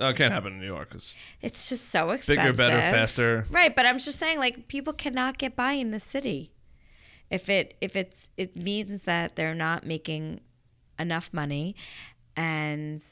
Oh, 0.00 0.08
it 0.08 0.16
can't 0.16 0.32
happen 0.32 0.54
in 0.54 0.60
New 0.60 0.66
York. 0.66 0.88
It's 0.94 1.16
it's 1.40 1.68
just 1.68 1.90
so 1.90 2.10
expensive. 2.10 2.44
bigger, 2.44 2.56
better, 2.56 2.80
faster. 2.80 3.46
Right, 3.50 3.74
but 3.74 3.84
I'm 3.84 3.98
just 3.98 4.18
saying, 4.18 4.38
like, 4.38 4.68
people 4.68 4.92
cannot 4.92 5.36
get 5.38 5.54
by 5.54 5.72
in 5.72 5.90
the 5.90 6.00
city. 6.00 6.52
If 7.30 7.48
it 7.48 7.76
if 7.80 7.94
it's 7.94 8.30
it 8.36 8.56
means 8.56 9.02
that 9.02 9.36
they're 9.36 9.54
not 9.54 9.86
making 9.86 10.40
enough 10.98 11.32
money, 11.32 11.76
and 12.36 13.02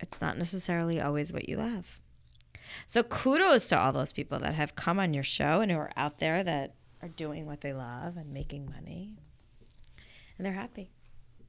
it's 0.00 0.20
not 0.20 0.38
necessarily 0.38 1.00
always 1.00 1.32
what 1.32 1.48
you 1.48 1.56
love. 1.56 2.00
So 2.86 3.02
kudos 3.02 3.68
to 3.68 3.78
all 3.78 3.92
those 3.92 4.12
people 4.12 4.38
that 4.40 4.54
have 4.54 4.74
come 4.74 4.98
on 4.98 5.14
your 5.14 5.22
show 5.22 5.60
and 5.60 5.70
who 5.70 5.78
are 5.78 5.92
out 5.96 6.18
there 6.18 6.42
that 6.42 6.74
are 7.02 7.08
doing 7.08 7.46
what 7.46 7.60
they 7.60 7.72
love 7.72 8.16
and 8.16 8.32
making 8.32 8.66
money, 8.66 9.12
and 10.38 10.46
they're 10.46 10.52
happy. 10.52 10.90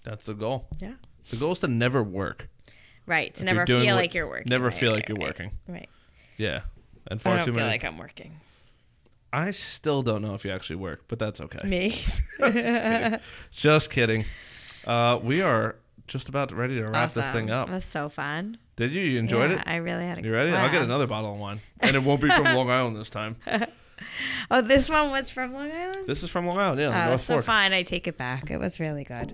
That's 0.04 0.26
the 0.26 0.34
goal. 0.34 0.68
Yeah. 0.80 0.94
The 1.30 1.38
goal 1.38 1.54
is 1.54 1.62
to 1.62 1.68
never 1.68 2.04
work. 2.04 2.50
Right. 3.06 3.34
To 3.36 3.42
If 3.44 3.46
never 3.46 3.66
feel 3.66 3.78
what- 3.86 3.96
like 3.96 4.14
you're 4.14 4.28
working. 4.28 4.50
Never 4.50 4.66
Right, 4.66 4.74
feel 4.74 4.92
right, 4.92 4.96
like 4.98 5.10
you're 5.10 5.18
right, 5.18 5.28
working. 5.28 5.52
Right. 5.68 5.90
Yeah. 6.38 6.62
And 7.08 7.22
far 7.22 7.34
I 7.34 7.36
don't 7.38 7.46
too 7.46 7.52
feel 7.54 7.60
many. 7.62 7.72
like 7.72 7.86
I'm 7.86 7.98
working. 7.98 8.40
I 9.32 9.52
still 9.52 10.02
don't 10.02 10.22
know 10.22 10.34
if 10.34 10.46
you 10.46 10.52
actually 10.52 10.78
work, 10.78 11.04
but 11.08 11.20
that's 11.20 11.42
okay. 11.42 11.68
Me. 11.68 11.90
Just 11.90 12.22
kidding. 12.40 13.20
Just 13.52 13.92
kidding. 13.92 14.26
Uh, 14.88 15.20
we 15.22 15.42
are 15.42 15.76
just 16.08 16.30
about 16.30 16.52
ready 16.52 16.76
to 16.76 16.86
wrap 16.88 17.12
this 17.12 17.28
thing 17.30 17.50
up. 17.50 17.68
It 17.70 17.74
was 17.74 17.86
so 17.86 18.08
fun. 18.10 18.58
Did 18.76 18.92
you? 18.94 19.02
You 19.02 19.20
enjoyed 19.20 19.52
Yeah, 19.52 19.62
it? 19.62 19.68
I 19.68 19.76
really 19.78 20.06
had 20.06 20.20
a 20.20 20.22
good. 20.22 20.28
You 20.30 20.34
ready? 20.34 20.52
I'll 20.52 20.72
get 20.72 20.84
another 20.84 21.08
bottle 21.08 21.34
of 21.34 21.40
wine, 21.40 21.60
and 21.82 21.96
it 21.96 22.04
won't 22.04 22.22
be 22.22 22.30
from 22.30 22.44
Long 22.56 22.70
Island 22.70 22.96
this 22.98 23.10
time. 23.10 23.36
Oh, 24.52 24.62
this 24.62 24.90
one 24.90 25.10
was 25.10 25.32
from 25.32 25.54
Long 25.54 25.72
Island. 25.72 26.06
This 26.06 26.22
is 26.22 26.30
from 26.30 26.46
Long 26.46 26.58
Island, 26.58 26.82
yeah, 26.82 27.06
oh, 27.06 27.10
North 27.10 27.22
so 27.22 27.36
Fork. 27.36 27.46
fine. 27.46 27.72
I 27.72 27.82
take 27.82 28.08
it 28.08 28.18
back. 28.18 28.52
It 28.52 28.58
was 28.60 28.78
really 28.80 29.06
good. 29.06 29.34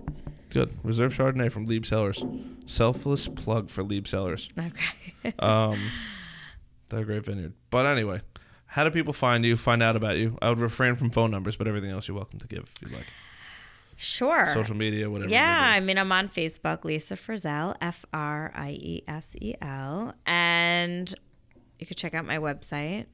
Good. 0.51 0.69
Reserve 0.83 1.13
Chardonnay 1.13 1.51
from 1.51 1.65
Lieb 1.65 1.85
Cellars. 1.85 2.23
Selfless 2.65 3.27
plug 3.27 3.69
for 3.69 3.83
Lieb 3.83 4.07
Cellars. 4.07 4.49
Okay. 4.57 5.33
Um, 5.37 5.77
they're 6.89 7.01
a 7.01 7.05
great 7.05 7.23
vineyard. 7.23 7.53
But 7.69 7.85
anyway, 7.85 8.21
how 8.65 8.83
do 8.83 8.89
people 8.89 9.13
find 9.13 9.45
you, 9.45 9.55
find 9.55 9.83
out 9.83 9.95
about 9.95 10.17
you? 10.17 10.35
I 10.41 10.49
would 10.49 10.57
refrain 10.57 10.95
from 10.95 11.11
phone 11.11 11.29
numbers, 11.29 11.55
but 11.57 11.67
everything 11.67 11.91
else 11.91 12.07
you're 12.07 12.17
welcome 12.17 12.39
to 12.39 12.47
give 12.47 12.63
if 12.63 12.81
you'd 12.81 12.91
like. 12.91 13.05
sure. 13.97 14.47
Social 14.47 14.75
media, 14.75 15.11
whatever. 15.11 15.29
Yeah, 15.29 15.71
I 15.75 15.79
mean, 15.79 15.99
I'm 15.99 16.11
on 16.11 16.27
Facebook, 16.27 16.83
Lisa 16.85 17.13
Friesel, 17.15 17.75
F 17.81 18.03
R 18.11 18.51
I 18.55 18.71
E 18.71 19.03
S 19.07 19.35
E 19.39 19.53
L, 19.61 20.15
and 20.25 21.13
you 21.79 21.85
could 21.85 21.97
check 21.97 22.15
out 22.15 22.25
my 22.25 22.37
website. 22.37 23.05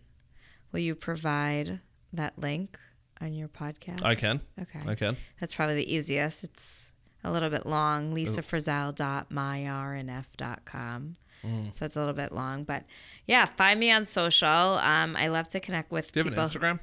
Will 0.71 0.79
you 0.79 0.95
provide 0.95 1.81
that 2.13 2.39
link 2.39 2.79
on 3.19 3.33
your 3.33 3.49
podcast? 3.49 4.01
I 4.01 4.15
can. 4.15 4.39
Okay. 4.61 4.79
I 4.87 4.95
can. 4.95 5.17
That's 5.41 5.55
probably 5.55 5.75
the 5.75 5.93
easiest. 5.93 6.45
It's 6.45 6.93
a 7.23 7.31
little 7.31 7.49
bit 7.49 7.65
long. 7.65 8.13
lisafriesel.myrnf.com. 8.13 11.13
Mm. 11.45 11.73
So 11.73 11.85
it's 11.85 11.95
a 11.95 11.99
little 11.99 12.13
bit 12.15 12.31
long, 12.31 12.63
but 12.63 12.83
yeah, 13.27 13.45
find 13.45 13.79
me 13.79 13.91
on 13.91 14.05
social. 14.05 14.47
Um, 14.49 15.15
I 15.17 15.27
love 15.27 15.47
to 15.49 15.59
connect 15.59 15.91
with 15.91 16.11
Do 16.11 16.21
you 16.21 16.25
have 16.25 16.33
an 16.33 16.39
Instagram? 16.43 16.79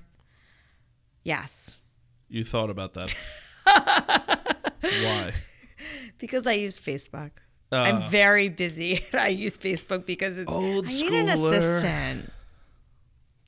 Yes, 1.24 1.76
You 2.28 2.44
thought 2.44 2.70
about 2.70 2.94
that. 2.94 3.12
Why? 4.82 5.32
because 6.18 6.46
I 6.46 6.52
use 6.52 6.78
Facebook. 6.78 7.30
Uh, 7.72 7.76
I'm 7.78 8.02
very 8.04 8.48
busy. 8.48 9.00
I 9.14 9.28
use 9.28 9.58
Facebook 9.58 10.06
because 10.06 10.38
it's 10.38 10.52
Old 10.52 10.86
I 10.88 10.92
need 10.92 11.12
an 11.14 11.26
schooler. 11.26 11.56
assistant. 11.56 12.32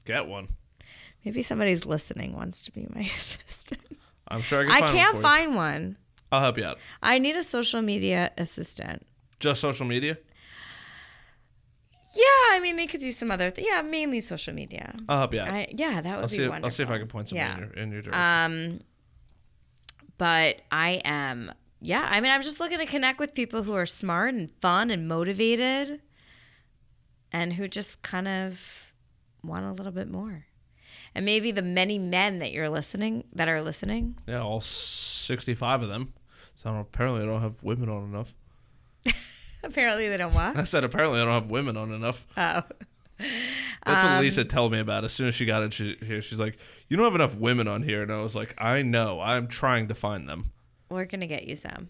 get 0.05 0.27
one. 0.27 0.49
Maybe 1.25 1.43
somebody's 1.43 1.87
listening 1.87 2.35
wants 2.35 2.63
to 2.63 2.73
be 2.73 2.87
my 2.95 3.01
assistant. 3.03 3.81
I'm 4.29 4.43
sure 4.43 4.61
I 4.61 4.65
can 4.65 4.73
I 4.73 4.81
find 4.81 4.93
can't 4.99 5.15
one 5.15 5.23
find 5.23 5.55
one. 5.57 5.97
I'll 6.32 6.40
help 6.40 6.59
you 6.59 6.65
out. 6.65 6.78
I 7.03 7.19
need 7.19 7.36
a 7.36 7.43
social 7.43 7.82
media 7.82 8.32
assistant. 8.36 9.07
Just 9.39 9.61
social 9.61 9.86
media? 9.86 10.19
Yeah, 12.15 12.23
I 12.57 12.61
mean 12.62 12.77
they 12.77 12.86
could 12.86 13.01
do 13.01 13.12
some 13.12 13.31
other. 13.31 13.51
Th- 13.51 13.66
yeah, 13.70 13.82
mainly 13.82 14.20
social 14.20 14.55
media. 14.55 14.94
I'll 15.09 15.19
help 15.19 15.35
you 15.35 15.40
out. 15.40 15.48
I, 15.48 15.69
yeah, 15.73 16.01
that 16.01 16.16
would 16.16 16.23
I'll 16.23 16.28
be 16.28 16.36
see. 16.36 16.43
If, 16.44 16.48
wonderful. 16.51 16.66
I'll 16.66 16.70
see 16.70 16.82
if 16.82 16.90
I 16.90 16.98
can 16.98 17.09
point 17.09 17.28
something 17.28 17.44
Yeah. 17.47 17.53
in 17.57 17.59
your 17.61 17.73
in 17.73 17.93
your 17.93 18.01
direction. 18.03 18.23
Um, 18.23 18.81
but 20.19 20.62
I 20.73 21.03
am, 21.05 21.53
yeah. 21.82 22.09
I 22.11 22.20
mean, 22.20 22.32
I'm 22.32 22.40
just 22.43 22.59
looking 22.59 22.78
to 22.78 22.86
connect 22.86 23.20
with 23.20 23.35
people 23.35 23.65
who 23.65 23.74
are 23.74 23.85
smart 23.85 24.32
and 24.35 24.51
fun 24.62 24.90
and 24.90 25.07
motivated, 25.07 26.01
and 27.32 27.53
who 27.53 27.69
just 27.69 28.01
kind 28.03 28.27
of 28.28 28.94
want 29.44 29.66
a 29.66 29.73
little 29.73 29.93
bit 29.93 30.11
more. 30.11 30.47
And 31.15 31.24
maybe 31.27 31.51
the 31.51 31.61
many 31.62 31.98
men 31.98 32.39
that 32.39 32.53
you're 32.53 32.69
listening 32.70 33.24
that 33.35 33.48
are 33.48 33.61
listening. 33.62 34.16
yeah, 34.27 34.40
all 34.40 34.61
65 34.61 35.82
of 35.82 35.89
them. 35.90 36.15
So 36.57 36.69
I 36.70 36.73
don't, 36.73 36.81
apparently 36.83 37.23
I 37.23 37.27
don't 37.27 37.43
have 37.43 37.62
women 37.62 37.89
on 37.89 38.03
enough. 38.12 38.35
Apparently, 39.65 40.09
they 40.09 40.16
don't 40.16 40.35
want. 40.35 40.57
I 40.59 40.65
said 40.65 40.85
apparently 40.85 41.20
I 41.20 41.24
don't 41.24 41.35
have 41.35 41.51
women 41.51 41.77
on 41.77 41.93
enough. 41.93 42.27
oh, 42.37 42.62
That's 43.85 44.03
Um, 44.05 44.12
what 44.12 44.20
Lisa 44.20 44.45
told 44.45 44.70
me 44.73 44.78
about 44.78 45.05
as 45.05 45.12
soon 45.12 45.28
as 45.28 45.35
she 45.35 45.45
got 45.47 45.62
in 45.62 45.70
she, 45.70 45.97
here. 46.05 46.20
She's 46.23 46.39
like, 46.41 46.57
"You 46.89 46.97
don't 46.97 47.05
have 47.07 47.15
enough 47.15 47.37
women 47.37 47.66
on 47.66 47.83
here," 47.83 48.03
and 48.03 48.12
I 48.12 48.19
was 48.19 48.37
like, 48.37 48.55
"I 48.59 48.83
know. 48.83 49.20
I'm 49.20 49.47
trying 49.49 49.89
to 49.89 49.95
find 49.95 50.28
them." 50.28 50.51
we're 50.89 51.05
gonna 51.05 51.27
get 51.27 51.49
you 51.49 51.57
some. 51.57 51.89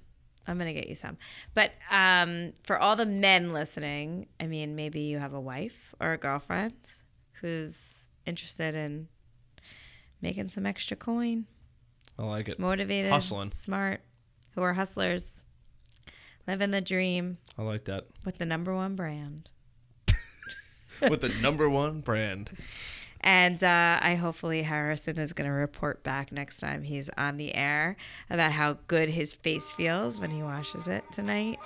I'm 0.48 0.56
gonna 0.59 0.72
get 0.72 0.88
you 0.88 0.94
some. 0.94 1.18
But 1.52 1.72
um, 1.90 2.52
for 2.64 2.78
all 2.78 2.97
the 2.97 3.05
men 3.06 3.52
listening, 3.52 4.26
I 4.40 4.47
mean, 4.47 4.74
maybe 4.74 5.01
you 5.01 5.18
have 5.18 5.34
a 5.34 5.40
wife 5.40 5.94
or 6.01 6.12
a 6.14 6.18
girlfriend 6.18 6.74
who's 7.43 8.09
interested 8.24 8.74
in 8.74 9.09
making 10.22 10.48
some 10.48 10.64
extra 10.64 10.97
coin, 10.97 11.44
I 12.18 12.22
like 12.22 12.48
it. 12.48 12.59
motivated, 12.59 13.10
Hustling. 13.12 13.51
smart, 13.52 14.01
who 14.56 14.62
are 14.62 14.72
hustlers, 14.72 15.44
living 16.48 16.72
the 16.72 16.80
dream 16.80 17.38
I 17.56 17.62
like 17.62 17.84
that. 17.84 18.06
with 18.24 18.38
the 18.38 18.46
number 18.46 18.74
one 18.74 18.96
brand. 18.96 19.48
With 21.02 21.20
the 21.20 21.28
number 21.42 21.68
one 21.68 22.00
brand. 22.00 22.50
And 23.20 23.62
uh, 23.62 23.98
I 24.00 24.14
hopefully 24.14 24.62
Harrison 24.62 25.18
is 25.18 25.34
going 25.34 25.48
to 25.48 25.54
report 25.54 26.02
back 26.02 26.32
next 26.32 26.58
time 26.58 26.82
he's 26.82 27.10
on 27.18 27.36
the 27.36 27.54
air 27.54 27.96
about 28.30 28.52
how 28.52 28.78
good 28.86 29.10
his 29.10 29.34
face 29.34 29.74
feels 29.74 30.18
when 30.18 30.30
he 30.30 30.42
washes 30.42 30.88
it 30.88 31.04
tonight 31.12 31.58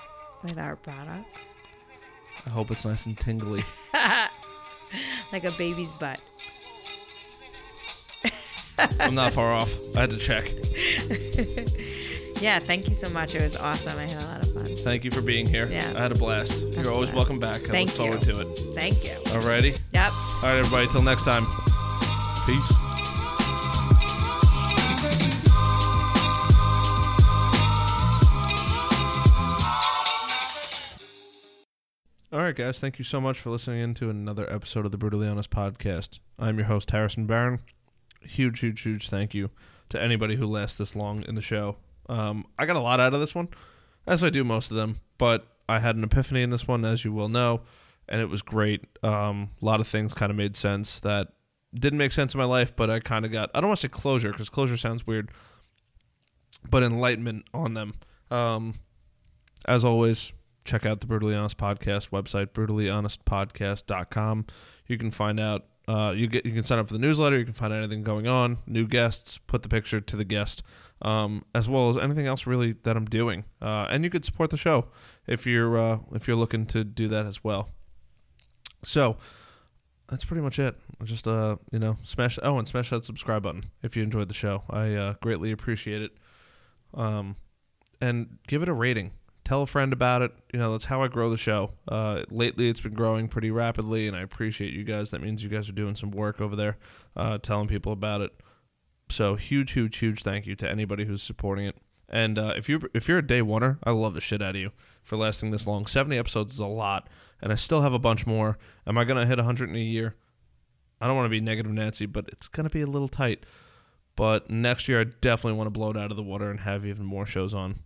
with 0.42 0.58
our 0.58 0.74
products, 0.76 1.54
I 2.46 2.50
hope 2.50 2.70
it's 2.70 2.84
nice 2.84 3.06
and 3.06 3.18
tingly. 3.18 3.62
like 5.32 5.44
a 5.44 5.52
baby's 5.52 5.92
butt. 5.92 6.20
I'm 8.98 9.14
not 9.14 9.32
far 9.32 9.52
off. 9.52 9.72
I 9.94 10.00
had 10.00 10.10
to 10.10 10.16
check. 10.16 10.44
Yeah, 12.40 12.58
thank 12.58 12.86
you 12.88 12.94
so 12.94 13.10
much. 13.10 13.34
It 13.34 13.42
was 13.42 13.54
awesome. 13.56 13.98
I 13.98 14.04
had 14.04 14.22
a 14.22 14.26
lot 14.26 14.42
of 14.42 14.54
fun. 14.54 14.76
Thank 14.76 15.04
you 15.04 15.10
for 15.10 15.20
being 15.20 15.46
here. 15.46 15.68
Yeah. 15.70 15.92
I 15.94 16.00
had 16.00 16.10
a 16.12 16.14
blast. 16.14 16.66
You're 16.68 16.90
always 16.90 17.10
blast. 17.10 17.14
welcome 17.14 17.38
back. 17.38 17.62
I 17.64 17.72
Thank 17.72 17.88
look 17.88 17.96
forward 17.96 18.26
you. 18.26 18.32
to 18.32 18.40
it. 18.40 18.74
Thank 18.74 19.04
you. 19.04 19.10
Alrighty. 19.32 19.78
Yep. 19.92 20.12
All 20.12 20.42
right, 20.42 20.58
everybody. 20.58 20.86
Till 20.88 21.02
next 21.02 21.24
time. 21.24 21.44
Peace. 22.46 22.72
All 32.32 32.38
right, 32.38 32.54
guys. 32.54 32.78
Thank 32.78 32.98
you 32.98 33.04
so 33.04 33.20
much 33.20 33.40
for 33.40 33.50
listening 33.50 33.80
in 33.80 33.94
to 33.94 34.08
another 34.08 34.48
episode 34.50 34.86
of 34.86 34.92
the 34.92 34.98
Brutally 34.98 35.26
Honest 35.26 35.50
podcast. 35.50 36.20
I'm 36.38 36.58
your 36.58 36.68
host, 36.68 36.92
Harrison 36.92 37.26
Barron. 37.26 37.58
Huge, 38.22 38.60
huge, 38.60 38.80
huge 38.82 39.08
thank 39.10 39.34
you 39.34 39.50
to 39.88 40.00
anybody 40.00 40.36
who 40.36 40.46
lasts 40.46 40.78
this 40.78 40.94
long 40.94 41.22
in 41.24 41.34
the 41.34 41.42
show. 41.42 41.76
Um, 42.10 42.44
I 42.58 42.66
got 42.66 42.76
a 42.76 42.80
lot 42.80 42.98
out 42.98 43.14
of 43.14 43.20
this 43.20 43.34
one, 43.34 43.48
as 44.06 44.24
I 44.24 44.30
do 44.30 44.42
most 44.42 44.70
of 44.70 44.76
them, 44.76 44.96
but 45.16 45.46
I 45.68 45.78
had 45.78 45.94
an 45.94 46.02
epiphany 46.02 46.42
in 46.42 46.50
this 46.50 46.66
one, 46.66 46.84
as 46.84 47.04
you 47.04 47.12
will 47.12 47.28
know, 47.28 47.62
and 48.08 48.20
it 48.20 48.28
was 48.28 48.42
great. 48.42 48.84
Um, 49.04 49.50
a 49.62 49.64
lot 49.64 49.78
of 49.78 49.86
things 49.86 50.12
kind 50.12 50.30
of 50.30 50.36
made 50.36 50.56
sense 50.56 50.98
that 51.00 51.28
didn't 51.72 51.98
make 51.98 52.10
sense 52.10 52.34
in 52.34 52.38
my 52.38 52.44
life, 52.44 52.74
but 52.74 52.90
I 52.90 52.98
kind 52.98 53.24
of 53.24 53.30
got, 53.30 53.50
I 53.54 53.60
don't 53.60 53.68
want 53.68 53.78
to 53.78 53.86
say 53.86 53.90
closure, 53.90 54.32
because 54.32 54.48
closure 54.48 54.76
sounds 54.76 55.06
weird, 55.06 55.30
but 56.68 56.82
enlightenment 56.82 57.44
on 57.54 57.74
them. 57.74 57.94
Um, 58.32 58.74
as 59.66 59.84
always, 59.84 60.32
check 60.64 60.84
out 60.84 61.00
the 61.00 61.06
Brutally 61.06 61.36
Honest 61.36 61.58
Podcast 61.58 62.10
website, 62.10 62.48
brutallyhonestpodcast.com. 62.48 64.46
You 64.88 64.98
can 64.98 65.12
find 65.12 65.38
out 65.38 65.66
uh, 65.88 66.12
you 66.16 66.26
get 66.26 66.46
you 66.46 66.52
can 66.52 66.62
sign 66.62 66.78
up 66.78 66.86
for 66.86 66.92
the 66.92 67.00
newsletter. 67.00 67.38
You 67.38 67.44
can 67.44 67.54
find 67.54 67.72
out 67.72 67.78
anything 67.78 68.02
going 68.02 68.28
on, 68.28 68.58
new 68.66 68.86
guests, 68.86 69.38
put 69.38 69.62
the 69.62 69.68
picture 69.68 70.00
to 70.00 70.16
the 70.16 70.24
guest, 70.24 70.62
um, 71.02 71.44
as 71.54 71.68
well 71.68 71.88
as 71.88 71.96
anything 71.96 72.26
else 72.26 72.46
really 72.46 72.72
that 72.82 72.96
I'm 72.96 73.04
doing. 73.04 73.44
Uh, 73.60 73.86
and 73.90 74.04
you 74.04 74.10
could 74.10 74.24
support 74.24 74.50
the 74.50 74.56
show 74.56 74.88
if 75.26 75.46
you're 75.46 75.76
uh, 75.78 75.98
if 76.12 76.26
you're 76.28 76.36
looking 76.36 76.66
to 76.66 76.84
do 76.84 77.08
that 77.08 77.26
as 77.26 77.42
well. 77.42 77.68
So 78.84 79.16
that's 80.08 80.24
pretty 80.24 80.42
much 80.42 80.58
it. 80.58 80.76
Just 81.04 81.26
uh, 81.26 81.56
you 81.70 81.78
know, 81.78 81.96
smash 82.02 82.38
oh 82.42 82.58
and 82.58 82.66
smash 82.66 82.90
that 82.90 83.04
subscribe 83.04 83.42
button 83.42 83.62
if 83.82 83.96
you 83.96 84.02
enjoyed 84.02 84.28
the 84.28 84.34
show. 84.34 84.64
I 84.68 84.94
uh, 84.94 85.14
greatly 85.20 85.52
appreciate 85.52 86.02
it. 86.02 86.12
Um, 86.94 87.36
and 88.00 88.38
give 88.46 88.62
it 88.62 88.68
a 88.68 88.72
rating. 88.72 89.12
Tell 89.44 89.62
a 89.62 89.66
friend 89.66 89.92
about 89.92 90.22
it. 90.22 90.32
You 90.52 90.58
know, 90.58 90.72
that's 90.72 90.84
how 90.84 91.02
I 91.02 91.08
grow 91.08 91.30
the 91.30 91.36
show. 91.36 91.72
Uh, 91.88 92.22
lately, 92.30 92.68
it's 92.68 92.80
been 92.80 92.94
growing 92.94 93.28
pretty 93.28 93.50
rapidly, 93.50 94.06
and 94.06 94.16
I 94.16 94.20
appreciate 94.20 94.72
you 94.72 94.84
guys. 94.84 95.10
That 95.10 95.22
means 95.22 95.42
you 95.42 95.48
guys 95.48 95.68
are 95.68 95.72
doing 95.72 95.96
some 95.96 96.10
work 96.10 96.40
over 96.40 96.54
there, 96.54 96.78
uh, 97.16 97.38
telling 97.38 97.66
people 97.66 97.92
about 97.92 98.20
it. 98.20 98.32
So 99.10 99.34
huge, 99.34 99.72
huge, 99.72 99.98
huge 99.98 100.22
thank 100.22 100.46
you 100.46 100.54
to 100.56 100.70
anybody 100.70 101.04
who's 101.04 101.22
supporting 101.22 101.66
it. 101.66 101.76
And 102.08 102.38
uh, 102.38 102.54
if 102.56 102.68
you 102.68 102.80
if 102.92 103.08
you're 103.08 103.18
a 103.18 103.26
day 103.26 103.40
oneer, 103.40 103.78
I 103.84 103.92
love 103.92 104.14
the 104.14 104.20
shit 104.20 104.42
out 104.42 104.56
of 104.56 104.60
you 104.60 104.72
for 105.02 105.16
lasting 105.16 105.50
this 105.50 105.66
long. 105.66 105.86
Seventy 105.86 106.18
episodes 106.18 106.52
is 106.52 106.60
a 106.60 106.66
lot, 106.66 107.08
and 107.40 107.52
I 107.52 107.54
still 107.54 107.82
have 107.82 107.92
a 107.92 107.98
bunch 107.98 108.26
more. 108.26 108.58
Am 108.86 108.98
I 108.98 109.04
gonna 109.04 109.26
hit 109.26 109.38
hundred 109.38 109.70
in 109.70 109.76
a 109.76 109.80
year? 109.80 110.16
I 111.00 111.06
don't 111.06 111.16
want 111.16 111.26
to 111.26 111.30
be 111.30 111.40
negative 111.40 111.72
Nancy, 111.72 112.06
but 112.06 112.28
it's 112.28 112.48
gonna 112.48 112.70
be 112.70 112.80
a 112.80 112.86
little 112.86 113.08
tight. 113.08 113.46
But 114.16 114.50
next 114.50 114.88
year, 114.88 115.00
I 115.00 115.04
definitely 115.04 115.56
want 115.56 115.68
to 115.68 115.70
blow 115.70 115.90
it 115.90 115.96
out 115.96 116.10
of 116.10 116.16
the 116.16 116.22
water 116.22 116.50
and 116.50 116.60
have 116.60 116.84
even 116.84 117.06
more 117.06 117.26
shows 117.26 117.54
on. 117.54 117.76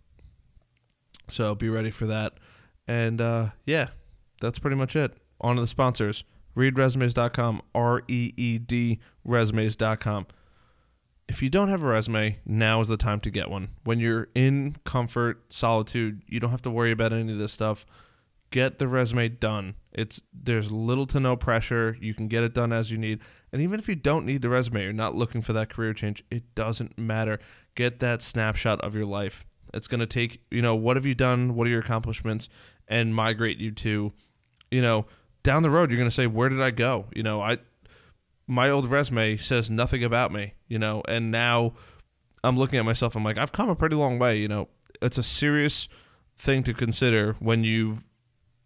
So 1.29 1.55
be 1.55 1.69
ready 1.69 1.91
for 1.91 2.07
that. 2.07 2.33
And 2.87 3.21
uh, 3.21 3.49
yeah, 3.65 3.89
that's 4.41 4.59
pretty 4.59 4.75
much 4.75 4.95
it. 4.95 5.13
On 5.39 5.55
to 5.55 5.61
the 5.61 5.67
sponsors. 5.67 6.23
ReedResumes.com, 6.55 7.61
R 7.73 8.03
E 8.07 8.33
E 8.35 8.57
D 8.57 8.99
resumes.com. 9.23 10.27
If 11.27 11.41
you 11.41 11.49
don't 11.49 11.69
have 11.69 11.83
a 11.83 11.87
resume, 11.87 12.39
now 12.45 12.81
is 12.81 12.87
the 12.87 12.97
time 12.97 13.19
to 13.21 13.31
get 13.31 13.49
one. 13.49 13.69
When 13.83 13.99
you're 13.99 14.29
in 14.35 14.75
comfort, 14.83 15.51
solitude, 15.51 16.21
you 16.27 16.39
don't 16.39 16.51
have 16.51 16.61
to 16.63 16.71
worry 16.71 16.91
about 16.91 17.13
any 17.13 17.31
of 17.31 17.39
this 17.39 17.51
stuff. 17.51 17.85
Get 18.51 18.77
the 18.77 18.87
resume 18.87 19.29
done. 19.29 19.75
It's 19.91 20.21
there's 20.31 20.71
little 20.71 21.07
to 21.07 21.19
no 21.19 21.35
pressure. 21.35 21.97
You 21.99 22.13
can 22.13 22.27
get 22.27 22.43
it 22.43 22.53
done 22.53 22.71
as 22.71 22.91
you 22.91 22.97
need. 22.97 23.19
And 23.51 23.61
even 23.61 23.79
if 23.79 23.89
you 23.89 23.95
don't 23.95 24.25
need 24.25 24.43
the 24.43 24.49
resume, 24.49 24.83
you're 24.83 24.93
not 24.93 25.15
looking 25.15 25.41
for 25.41 25.51
that 25.53 25.69
career 25.69 25.93
change, 25.93 26.23
it 26.29 26.53
doesn't 26.53 26.97
matter. 26.97 27.39
Get 27.73 27.99
that 27.99 28.21
snapshot 28.21 28.79
of 28.81 28.95
your 28.95 29.05
life. 29.05 29.45
It's 29.73 29.87
going 29.87 29.99
to 29.99 30.05
take, 30.05 30.41
you 30.51 30.61
know, 30.61 30.75
what 30.75 30.95
have 30.95 31.05
you 31.05 31.15
done? 31.15 31.55
What 31.55 31.67
are 31.67 31.71
your 31.71 31.81
accomplishments? 31.81 32.49
And 32.87 33.15
migrate 33.15 33.57
you 33.57 33.71
to, 33.71 34.13
you 34.69 34.81
know, 34.81 35.05
down 35.43 35.63
the 35.63 35.69
road, 35.69 35.89
you're 35.89 35.97
going 35.97 36.09
to 36.09 36.15
say, 36.15 36.27
where 36.27 36.49
did 36.49 36.61
I 36.61 36.71
go? 36.71 37.07
You 37.15 37.23
know, 37.23 37.41
I, 37.41 37.57
my 38.47 38.69
old 38.69 38.87
resume 38.87 39.37
says 39.37 39.69
nothing 39.69 40.03
about 40.03 40.31
me, 40.31 40.53
you 40.67 40.79
know, 40.79 41.01
and 41.07 41.31
now 41.31 41.73
I'm 42.43 42.57
looking 42.57 42.79
at 42.79 42.85
myself. 42.85 43.15
I'm 43.15 43.23
like, 43.23 43.37
I've 43.37 43.51
come 43.51 43.69
a 43.69 43.75
pretty 43.75 43.95
long 43.95 44.19
way. 44.19 44.37
You 44.37 44.47
know, 44.47 44.69
it's 45.01 45.17
a 45.17 45.23
serious 45.23 45.89
thing 46.37 46.63
to 46.63 46.73
consider 46.73 47.33
when 47.39 47.63
you've 47.63 48.07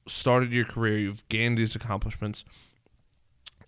started 0.08 0.52
your 0.52 0.66
career, 0.66 0.98
you've 0.98 1.28
gained 1.30 1.58
these 1.58 1.76
accomplishments, 1.76 2.44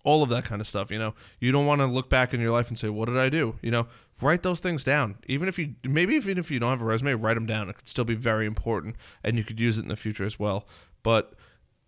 all 0.04 0.22
of 0.22 0.28
that 0.28 0.44
kind 0.44 0.60
of 0.60 0.66
stuff. 0.66 0.90
You 0.90 0.98
know, 0.98 1.14
you 1.38 1.52
don't 1.52 1.66
want 1.66 1.80
to 1.80 1.86
look 1.86 2.10
back 2.10 2.34
in 2.34 2.40
your 2.40 2.50
life 2.50 2.68
and 2.68 2.76
say, 2.76 2.88
"What 2.88 3.06
did 3.06 3.16
I 3.16 3.28
do?" 3.28 3.56
You 3.62 3.70
know, 3.70 3.86
write 4.20 4.42
those 4.42 4.60
things 4.60 4.84
down. 4.84 5.16
Even 5.26 5.48
if 5.48 5.58
you 5.58 5.76
maybe 5.84 6.14
even 6.14 6.38
if 6.38 6.50
you 6.50 6.58
don't 6.58 6.70
have 6.70 6.82
a 6.82 6.84
resume, 6.84 7.14
write 7.14 7.34
them 7.34 7.46
down. 7.46 7.68
It 7.68 7.76
could 7.76 7.88
still 7.88 8.04
be 8.04 8.14
very 8.14 8.46
important, 8.46 8.96
and 9.22 9.38
you 9.38 9.44
could 9.44 9.60
use 9.60 9.78
it 9.78 9.82
in 9.82 9.88
the 9.88 9.96
future 9.96 10.24
as 10.24 10.38
well. 10.38 10.66
But 11.02 11.34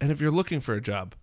and 0.00 0.10
if 0.10 0.20
you're 0.20 0.30
looking 0.30 0.60
for 0.60 0.74
a 0.74 0.80
job, 0.80 1.14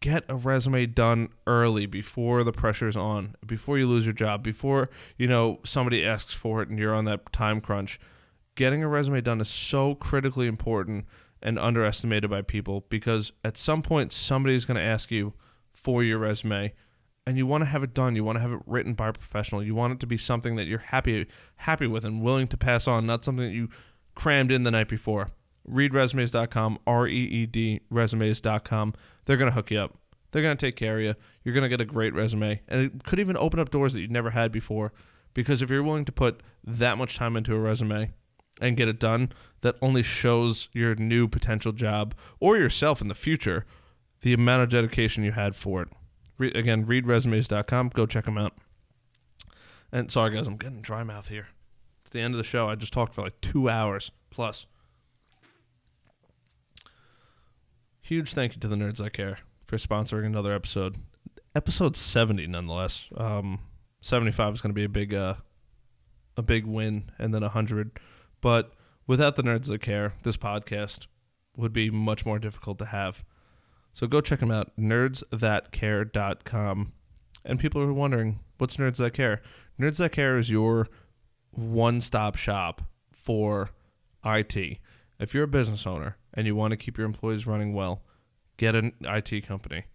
get 0.00 0.24
a 0.28 0.34
resume 0.34 0.86
done 0.86 1.28
early 1.46 1.86
before 1.86 2.44
the 2.44 2.52
pressure's 2.52 2.96
on, 2.96 3.34
before 3.46 3.78
you 3.78 3.86
lose 3.86 4.06
your 4.06 4.12
job, 4.12 4.42
before 4.42 4.88
you 5.16 5.26
know 5.26 5.60
somebody 5.64 6.04
asks 6.04 6.34
for 6.34 6.62
it 6.62 6.68
and 6.68 6.78
you're 6.78 6.94
on 6.94 7.04
that 7.06 7.32
time 7.32 7.60
crunch. 7.60 7.98
Getting 8.54 8.82
a 8.82 8.88
resume 8.88 9.20
done 9.20 9.40
is 9.40 9.48
so 9.48 9.94
critically 9.94 10.46
important 10.46 11.06
and 11.42 11.58
underestimated 11.58 12.30
by 12.30 12.42
people 12.42 12.84
because 12.88 13.32
at 13.44 13.56
some 13.56 13.82
point 13.82 14.12
somebody's 14.12 14.64
going 14.64 14.76
to 14.76 14.82
ask 14.82 15.10
you 15.10 15.34
for 15.70 16.02
your 16.02 16.18
resume 16.18 16.72
and 17.26 17.36
you 17.36 17.46
want 17.46 17.62
to 17.62 17.70
have 17.70 17.84
it 17.84 17.94
done 17.94 18.16
you 18.16 18.24
want 18.24 18.36
to 18.36 18.40
have 18.40 18.52
it 18.52 18.60
written 18.66 18.94
by 18.94 19.08
a 19.08 19.12
professional 19.12 19.62
you 19.62 19.74
want 19.74 19.92
it 19.92 20.00
to 20.00 20.06
be 20.06 20.16
something 20.16 20.56
that 20.56 20.66
you're 20.66 20.78
happy 20.78 21.26
happy 21.56 21.86
with 21.86 22.04
and 22.04 22.22
willing 22.22 22.48
to 22.48 22.56
pass 22.56 22.88
on 22.88 23.06
not 23.06 23.24
something 23.24 23.44
that 23.46 23.54
you 23.54 23.68
crammed 24.14 24.50
in 24.50 24.64
the 24.64 24.70
night 24.70 24.88
before 24.88 25.28
reedresumes.com 25.70 26.78
r-e-e-d 26.86 27.80
resumes.com 27.90 28.94
they're 29.28 29.36
going 29.36 29.50
to 29.50 29.54
hook 29.54 29.70
you 29.70 29.78
up 29.78 29.94
they're 30.32 30.42
going 30.42 30.56
to 30.56 30.66
take 30.66 30.74
care 30.74 30.96
of 30.98 31.04
you 31.04 31.14
you're 31.44 31.54
going 31.54 31.62
to 31.62 31.68
get 31.68 31.80
a 31.80 31.84
great 31.84 32.12
resume 32.12 32.60
and 32.66 32.80
it 32.80 33.04
could 33.04 33.20
even 33.20 33.36
open 33.36 33.60
up 33.60 33.70
doors 33.70 33.92
that 33.92 34.00
you 34.00 34.08
never 34.08 34.30
had 34.30 34.50
before 34.50 34.92
because 35.34 35.62
if 35.62 35.70
you're 35.70 35.82
willing 35.82 36.04
to 36.04 36.12
put 36.12 36.42
that 36.64 36.98
much 36.98 37.16
time 37.16 37.36
into 37.36 37.54
a 37.54 37.58
resume 37.60 38.10
and 38.60 38.76
get 38.76 38.88
it 38.88 38.98
done 38.98 39.30
that 39.60 39.76
only 39.80 40.02
shows 40.02 40.68
your 40.72 40.96
new 40.96 41.28
potential 41.28 41.70
job 41.70 42.14
or 42.40 42.56
yourself 42.56 43.00
in 43.00 43.06
the 43.06 43.14
future 43.14 43.64
the 44.20 44.32
amount 44.32 44.62
of 44.62 44.68
dedication 44.68 45.24
you 45.24 45.32
had 45.32 45.54
for 45.54 45.82
it. 45.82 45.88
Re- 46.38 46.52
again, 46.52 46.84
reedresumes.com. 46.86 47.90
Go 47.90 48.06
check 48.06 48.24
them 48.24 48.38
out. 48.38 48.54
And 49.92 50.10
sorry, 50.10 50.34
guys, 50.34 50.46
I'm 50.46 50.56
getting 50.56 50.80
dry 50.80 51.02
mouth 51.04 51.28
here. 51.28 51.48
It's 52.02 52.10
the 52.10 52.20
end 52.20 52.34
of 52.34 52.38
the 52.38 52.44
show. 52.44 52.68
I 52.68 52.74
just 52.74 52.92
talked 52.92 53.14
for 53.14 53.22
like 53.22 53.40
two 53.40 53.68
hours 53.68 54.10
plus. 54.30 54.66
Huge 58.08 58.32
thank 58.32 58.54
you 58.54 58.60
to 58.60 58.68
the 58.68 58.76
Nerds 58.76 59.02
That 59.02 59.12
Care 59.12 59.40
for 59.66 59.76
sponsoring 59.76 60.24
another 60.24 60.54
episode. 60.54 60.96
Episode 61.54 61.94
70, 61.94 62.46
nonetheless. 62.46 63.10
Um, 63.14 63.58
75 64.00 64.54
is 64.54 64.62
going 64.62 64.70
to 64.70 64.74
be 64.74 64.84
a 64.84 64.88
big, 64.88 65.12
uh, 65.12 65.34
a 66.34 66.40
big 66.40 66.64
win, 66.64 67.10
and 67.18 67.34
then 67.34 67.42
100. 67.42 68.00
But 68.40 68.72
without 69.06 69.36
the 69.36 69.42
Nerds 69.42 69.68
That 69.68 69.82
Care, 69.82 70.14
this 70.22 70.38
podcast 70.38 71.06
would 71.54 71.74
be 71.74 71.90
much 71.90 72.24
more 72.24 72.38
difficult 72.38 72.78
to 72.78 72.86
have. 72.86 73.26
So 73.92 74.06
go 74.06 74.22
check 74.22 74.40
them 74.40 74.50
out, 74.50 74.74
nerdsthatcare.com. 74.78 76.92
And 77.44 77.60
people 77.60 77.82
are 77.82 77.92
wondering, 77.92 78.38
what's 78.56 78.78
Nerds 78.78 78.96
That 78.96 79.12
Care? 79.12 79.42
Nerds 79.78 79.98
That 79.98 80.12
Care 80.12 80.38
is 80.38 80.50
your 80.50 80.88
one 81.50 82.00
stop 82.00 82.36
shop 82.36 82.80
for 83.12 83.72
IT. 84.24 84.78
If 85.20 85.34
you're 85.34 85.44
a 85.44 85.48
business 85.48 85.86
owner 85.86 86.16
and 86.38 86.46
you 86.46 86.54
want 86.54 86.70
to 86.70 86.76
keep 86.76 86.96
your 86.96 87.04
employees 87.04 87.48
running 87.48 87.74
well, 87.74 88.04
get 88.58 88.76
an 88.76 88.92
IT 89.00 89.44
company. 89.44 89.86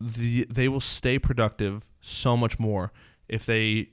The, 0.00 0.44
they 0.44 0.68
will 0.68 0.80
stay 0.80 1.18
productive 1.18 1.88
so 2.00 2.36
much 2.36 2.60
more 2.60 2.92
if 3.28 3.44
they 3.44 3.88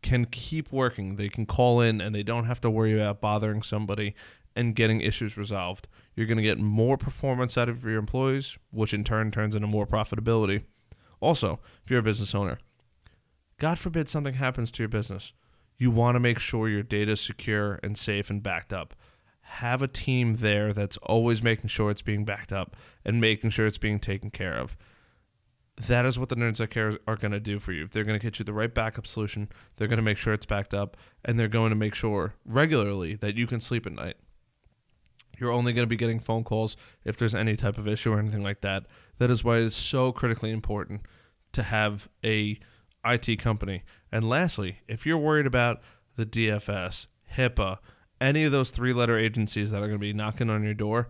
can 0.00 0.24
keep 0.24 0.72
working. 0.72 1.16
They 1.16 1.28
can 1.28 1.44
call 1.44 1.82
in 1.82 2.00
and 2.00 2.14
they 2.14 2.22
don't 2.22 2.46
have 2.46 2.62
to 2.62 2.70
worry 2.70 2.94
about 2.94 3.20
bothering 3.20 3.60
somebody 3.60 4.14
and 4.56 4.74
getting 4.74 5.02
issues 5.02 5.36
resolved. 5.36 5.86
You're 6.14 6.26
going 6.26 6.38
to 6.38 6.42
get 6.42 6.58
more 6.58 6.96
performance 6.96 7.58
out 7.58 7.68
of 7.68 7.84
your 7.84 7.98
employees, 7.98 8.56
which 8.70 8.94
in 8.94 9.04
turn 9.04 9.32
turns 9.32 9.54
into 9.54 9.68
more 9.68 9.86
profitability. 9.86 10.64
Also, 11.20 11.60
if 11.84 11.90
you're 11.90 12.00
a 12.00 12.02
business 12.02 12.34
owner, 12.34 12.58
God 13.58 13.78
forbid 13.78 14.08
something 14.08 14.34
happens 14.34 14.72
to 14.72 14.82
your 14.82 14.88
business, 14.88 15.34
you 15.76 15.90
want 15.90 16.14
to 16.14 16.20
make 16.20 16.38
sure 16.38 16.70
your 16.70 16.82
data 16.82 17.12
is 17.12 17.20
secure 17.20 17.78
and 17.82 17.98
safe 17.98 18.30
and 18.30 18.42
backed 18.42 18.72
up. 18.72 18.94
Have 19.56 19.82
a 19.82 19.88
team 19.88 20.34
there 20.34 20.72
that's 20.72 20.96
always 20.98 21.42
making 21.42 21.68
sure 21.68 21.90
it's 21.90 22.02
being 22.02 22.24
backed 22.24 22.52
up 22.52 22.76
and 23.04 23.20
making 23.20 23.50
sure 23.50 23.66
it's 23.66 23.78
being 23.78 24.00
taken 24.00 24.30
care 24.30 24.54
of. 24.54 24.76
That 25.86 26.04
is 26.04 26.18
what 26.18 26.28
the 26.28 26.36
Nerds 26.36 26.58
That 26.58 26.70
Care 26.70 26.98
are 27.06 27.16
going 27.16 27.32
to 27.32 27.40
do 27.40 27.58
for 27.58 27.72
you. 27.72 27.86
They're 27.86 28.04
going 28.04 28.18
to 28.18 28.24
get 28.24 28.38
you 28.38 28.44
the 28.44 28.52
right 28.52 28.72
backup 28.72 29.06
solution. 29.06 29.48
They're 29.76 29.88
going 29.88 29.98
to 29.98 30.02
make 30.02 30.18
sure 30.18 30.32
it's 30.32 30.46
backed 30.46 30.74
up, 30.74 30.96
and 31.24 31.38
they're 31.38 31.48
going 31.48 31.70
to 31.70 31.76
make 31.76 31.94
sure 31.94 32.34
regularly 32.44 33.14
that 33.16 33.36
you 33.36 33.46
can 33.46 33.60
sleep 33.60 33.86
at 33.86 33.92
night. 33.92 34.16
You're 35.38 35.52
only 35.52 35.72
going 35.72 35.84
to 35.84 35.90
be 35.90 35.96
getting 35.96 36.20
phone 36.20 36.44
calls 36.44 36.76
if 37.04 37.18
there's 37.18 37.34
any 37.34 37.56
type 37.56 37.78
of 37.78 37.88
issue 37.88 38.12
or 38.12 38.18
anything 38.18 38.42
like 38.42 38.60
that. 38.60 38.86
That 39.18 39.30
is 39.30 39.42
why 39.42 39.58
it's 39.58 39.74
so 39.74 40.12
critically 40.12 40.50
important 40.50 41.02
to 41.52 41.62
have 41.62 42.08
a 42.24 42.58
IT 43.04 43.36
company. 43.38 43.82
And 44.10 44.28
lastly, 44.28 44.78
if 44.88 45.04
you're 45.04 45.18
worried 45.18 45.46
about 45.46 45.80
the 46.16 46.26
DFS, 46.26 47.06
HIPAA, 47.34 47.78
any 48.22 48.44
of 48.44 48.52
those 48.52 48.70
three-letter 48.70 49.18
agencies 49.18 49.72
that 49.72 49.78
are 49.78 49.88
going 49.88 49.92
to 49.92 49.98
be 49.98 50.12
knocking 50.12 50.48
on 50.48 50.62
your 50.62 50.74
door, 50.74 51.08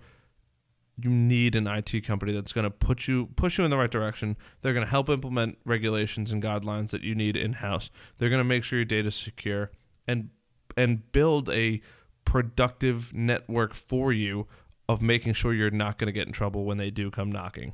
you 0.97 1.11
need 1.11 1.55
an 1.55 1.67
IT 1.67 2.05
company 2.07 2.33
that's 2.33 2.53
going 2.53 2.65
to 2.65 2.71
put 2.71 3.07
you 3.07 3.27
push 3.37 3.59
you 3.59 3.65
in 3.65 3.71
the 3.71 3.77
right 3.77 3.91
direction. 3.91 4.37
They're 4.61 4.75
going 4.75 4.85
to 4.85 4.91
help 4.91 5.09
implement 5.09 5.59
regulations 5.65 6.33
and 6.33 6.43
guidelines 6.43 6.91
that 6.91 7.03
you 7.03 7.15
need 7.15 7.37
in-house. 7.37 7.91
They're 8.19 8.29
going 8.29 8.41
to 8.41 8.49
make 8.49 8.65
sure 8.65 8.79
your 8.79 8.87
data 8.87 9.09
is 9.09 9.15
secure 9.15 9.71
and 10.09 10.31
and 10.77 11.11
build 11.13 11.49
a 11.51 11.81
productive 12.25 13.13
network 13.15 13.75
for 13.75 14.13
you 14.13 14.47
of 14.89 15.03
making 15.03 15.35
sure 15.35 15.53
you're 15.53 15.71
not 15.71 15.99
going 15.99 16.07
to 16.07 16.13
get 16.13 16.27
in 16.27 16.33
trouble 16.33 16.65
when 16.65 16.77
they 16.77 16.91
do 16.91 17.11
come 17.11 17.31
knocking. 17.31 17.73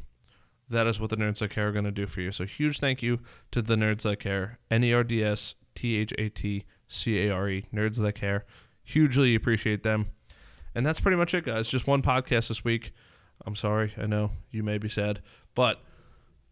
That 0.69 0.87
is 0.87 1.01
what 1.01 1.11
the 1.11 1.17
Nerds 1.17 1.39
That 1.39 1.51
Care 1.51 1.69
are 1.69 1.73
going 1.73 1.85
to 1.85 1.91
do 1.91 2.07
for 2.07 2.21
you. 2.21 2.31
So 2.31 2.45
huge 2.45 2.79
thank 2.79 3.03
you 3.03 3.21
to 3.53 3.63
the 3.63 3.77
Nerds 3.77 4.03
That 4.03 4.21
Care, 4.21 4.59
N 4.71 4.85
E 4.85 4.93
R 4.93 5.05
D 5.05 5.25
S 5.25 5.55
T 5.75 5.97
H 5.97 6.13
A 6.19 6.29
T 6.29 6.65
C 6.87 7.27
A 7.27 7.35
R 7.35 7.49
E, 7.49 7.65
Nerds 7.73 8.01
That 8.03 8.15
Care. 8.15 8.45
Hugely 8.89 9.35
appreciate 9.35 9.83
them. 9.83 10.07
And 10.75 10.87
that's 10.87 10.99
pretty 10.99 11.19
much 11.19 11.35
it, 11.35 11.45
guys. 11.45 11.69
Just 11.69 11.87
one 11.87 12.01
podcast 12.01 12.49
this 12.49 12.65
week. 12.65 12.93
I'm 13.45 13.55
sorry. 13.55 13.93
I 13.99 14.07
know 14.07 14.31
you 14.51 14.63
may 14.63 14.79
be 14.79 14.89
sad, 14.89 15.21
but 15.55 15.83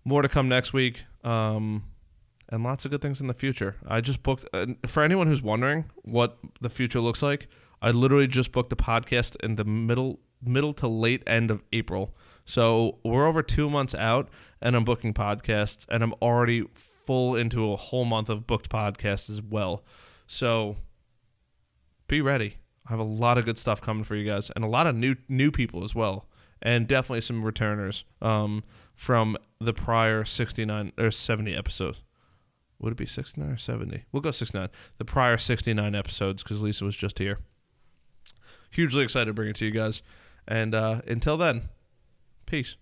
more 0.05 0.21
to 0.21 0.29
come 0.29 0.47
next 0.47 0.75
week. 0.75 1.05
Um, 1.25 1.85
and 2.51 2.63
lots 2.63 2.85
of 2.85 2.91
good 2.91 3.01
things 3.01 3.23
in 3.23 3.27
the 3.27 3.35
future. 3.35 3.77
I 3.89 4.03
just 4.03 4.23
booked, 4.23 4.45
uh, 4.53 4.67
for 4.87 5.03
anyone 5.03 5.29
who's 5.29 5.43
wondering 5.43 5.87
what 6.03 6.37
the 6.61 6.69
future 6.69 7.01
looks 7.01 7.23
like, 7.23 7.49
I 7.81 7.91
literally 7.91 8.27
just 8.27 8.53
booked 8.53 8.71
a 8.71 8.77
podcast 8.77 9.37
in 9.43 9.57
the 9.57 9.65
middle 9.65 10.21
middle 10.43 10.75
to 10.75 10.87
late 10.87 11.23
end 11.27 11.51
of 11.51 11.63
April. 11.73 12.15
So 12.45 12.99
we're 13.03 13.27
over 13.27 13.43
two 13.43 13.71
months 13.71 13.95
out, 13.95 14.29
and 14.61 14.77
I'm 14.77 14.85
booking 14.85 15.15
podcasts, 15.15 15.87
and 15.89 16.03
I'm 16.03 16.13
already 16.21 16.67
full 16.75 17.35
into 17.35 17.73
a 17.73 17.77
whole 17.77 18.05
month 18.05 18.29
of 18.29 18.47
booked 18.47 18.69
podcasts 18.69 19.31
as 19.31 19.41
well. 19.41 19.85
So 20.27 20.77
be 22.09 22.21
ready. 22.21 22.59
I 22.87 22.91
have 22.91 23.01
a 23.01 23.05
lot 23.05 23.39
of 23.39 23.45
good 23.45 23.59
stuff 23.59 23.81
coming 23.81 24.05
for 24.05 24.15
you 24.15 24.25
guys, 24.25 24.51
and 24.51 24.65
a 24.65 24.69
lot 24.69 24.87
of 24.87 24.95
new 24.95 25.17
new 25.29 25.51
people 25.51 25.85
as 25.85 25.95
well, 25.95 26.29
and 26.63 26.87
definitely 26.87 27.21
some 27.21 27.45
returners 27.45 28.05
um, 28.23 28.63
from 28.95 29.37
the 29.59 29.73
prior 29.73 30.25
69 30.25 30.93
or 30.99 31.11
70 31.11 31.55
episodes. 31.55 32.03
Would 32.79 32.93
it 32.93 32.99
be 32.99 33.07
69 33.07 33.51
or 33.51 33.57
70? 33.57 34.05
We'll 34.13 34.21
go 34.21 34.31
69. 34.31 34.69
The 34.99 35.05
prior 35.05 35.37
69 35.37 35.95
episodes 35.95 36.43
because 36.43 36.63
Lisa 36.63 36.85
was 36.85 36.97
just 36.97 37.19
here. 37.19 37.39
Hugely 38.71 39.03
excited 39.03 39.27
to 39.27 39.35
bring 39.35 39.49
it 39.49 39.57
to 39.57 39.65
you 39.65 39.71
guys. 39.71 40.03
And 40.47 40.75
uh, 40.75 41.01
until 41.09 41.37
then, 41.37 41.63
peace. 42.45 42.77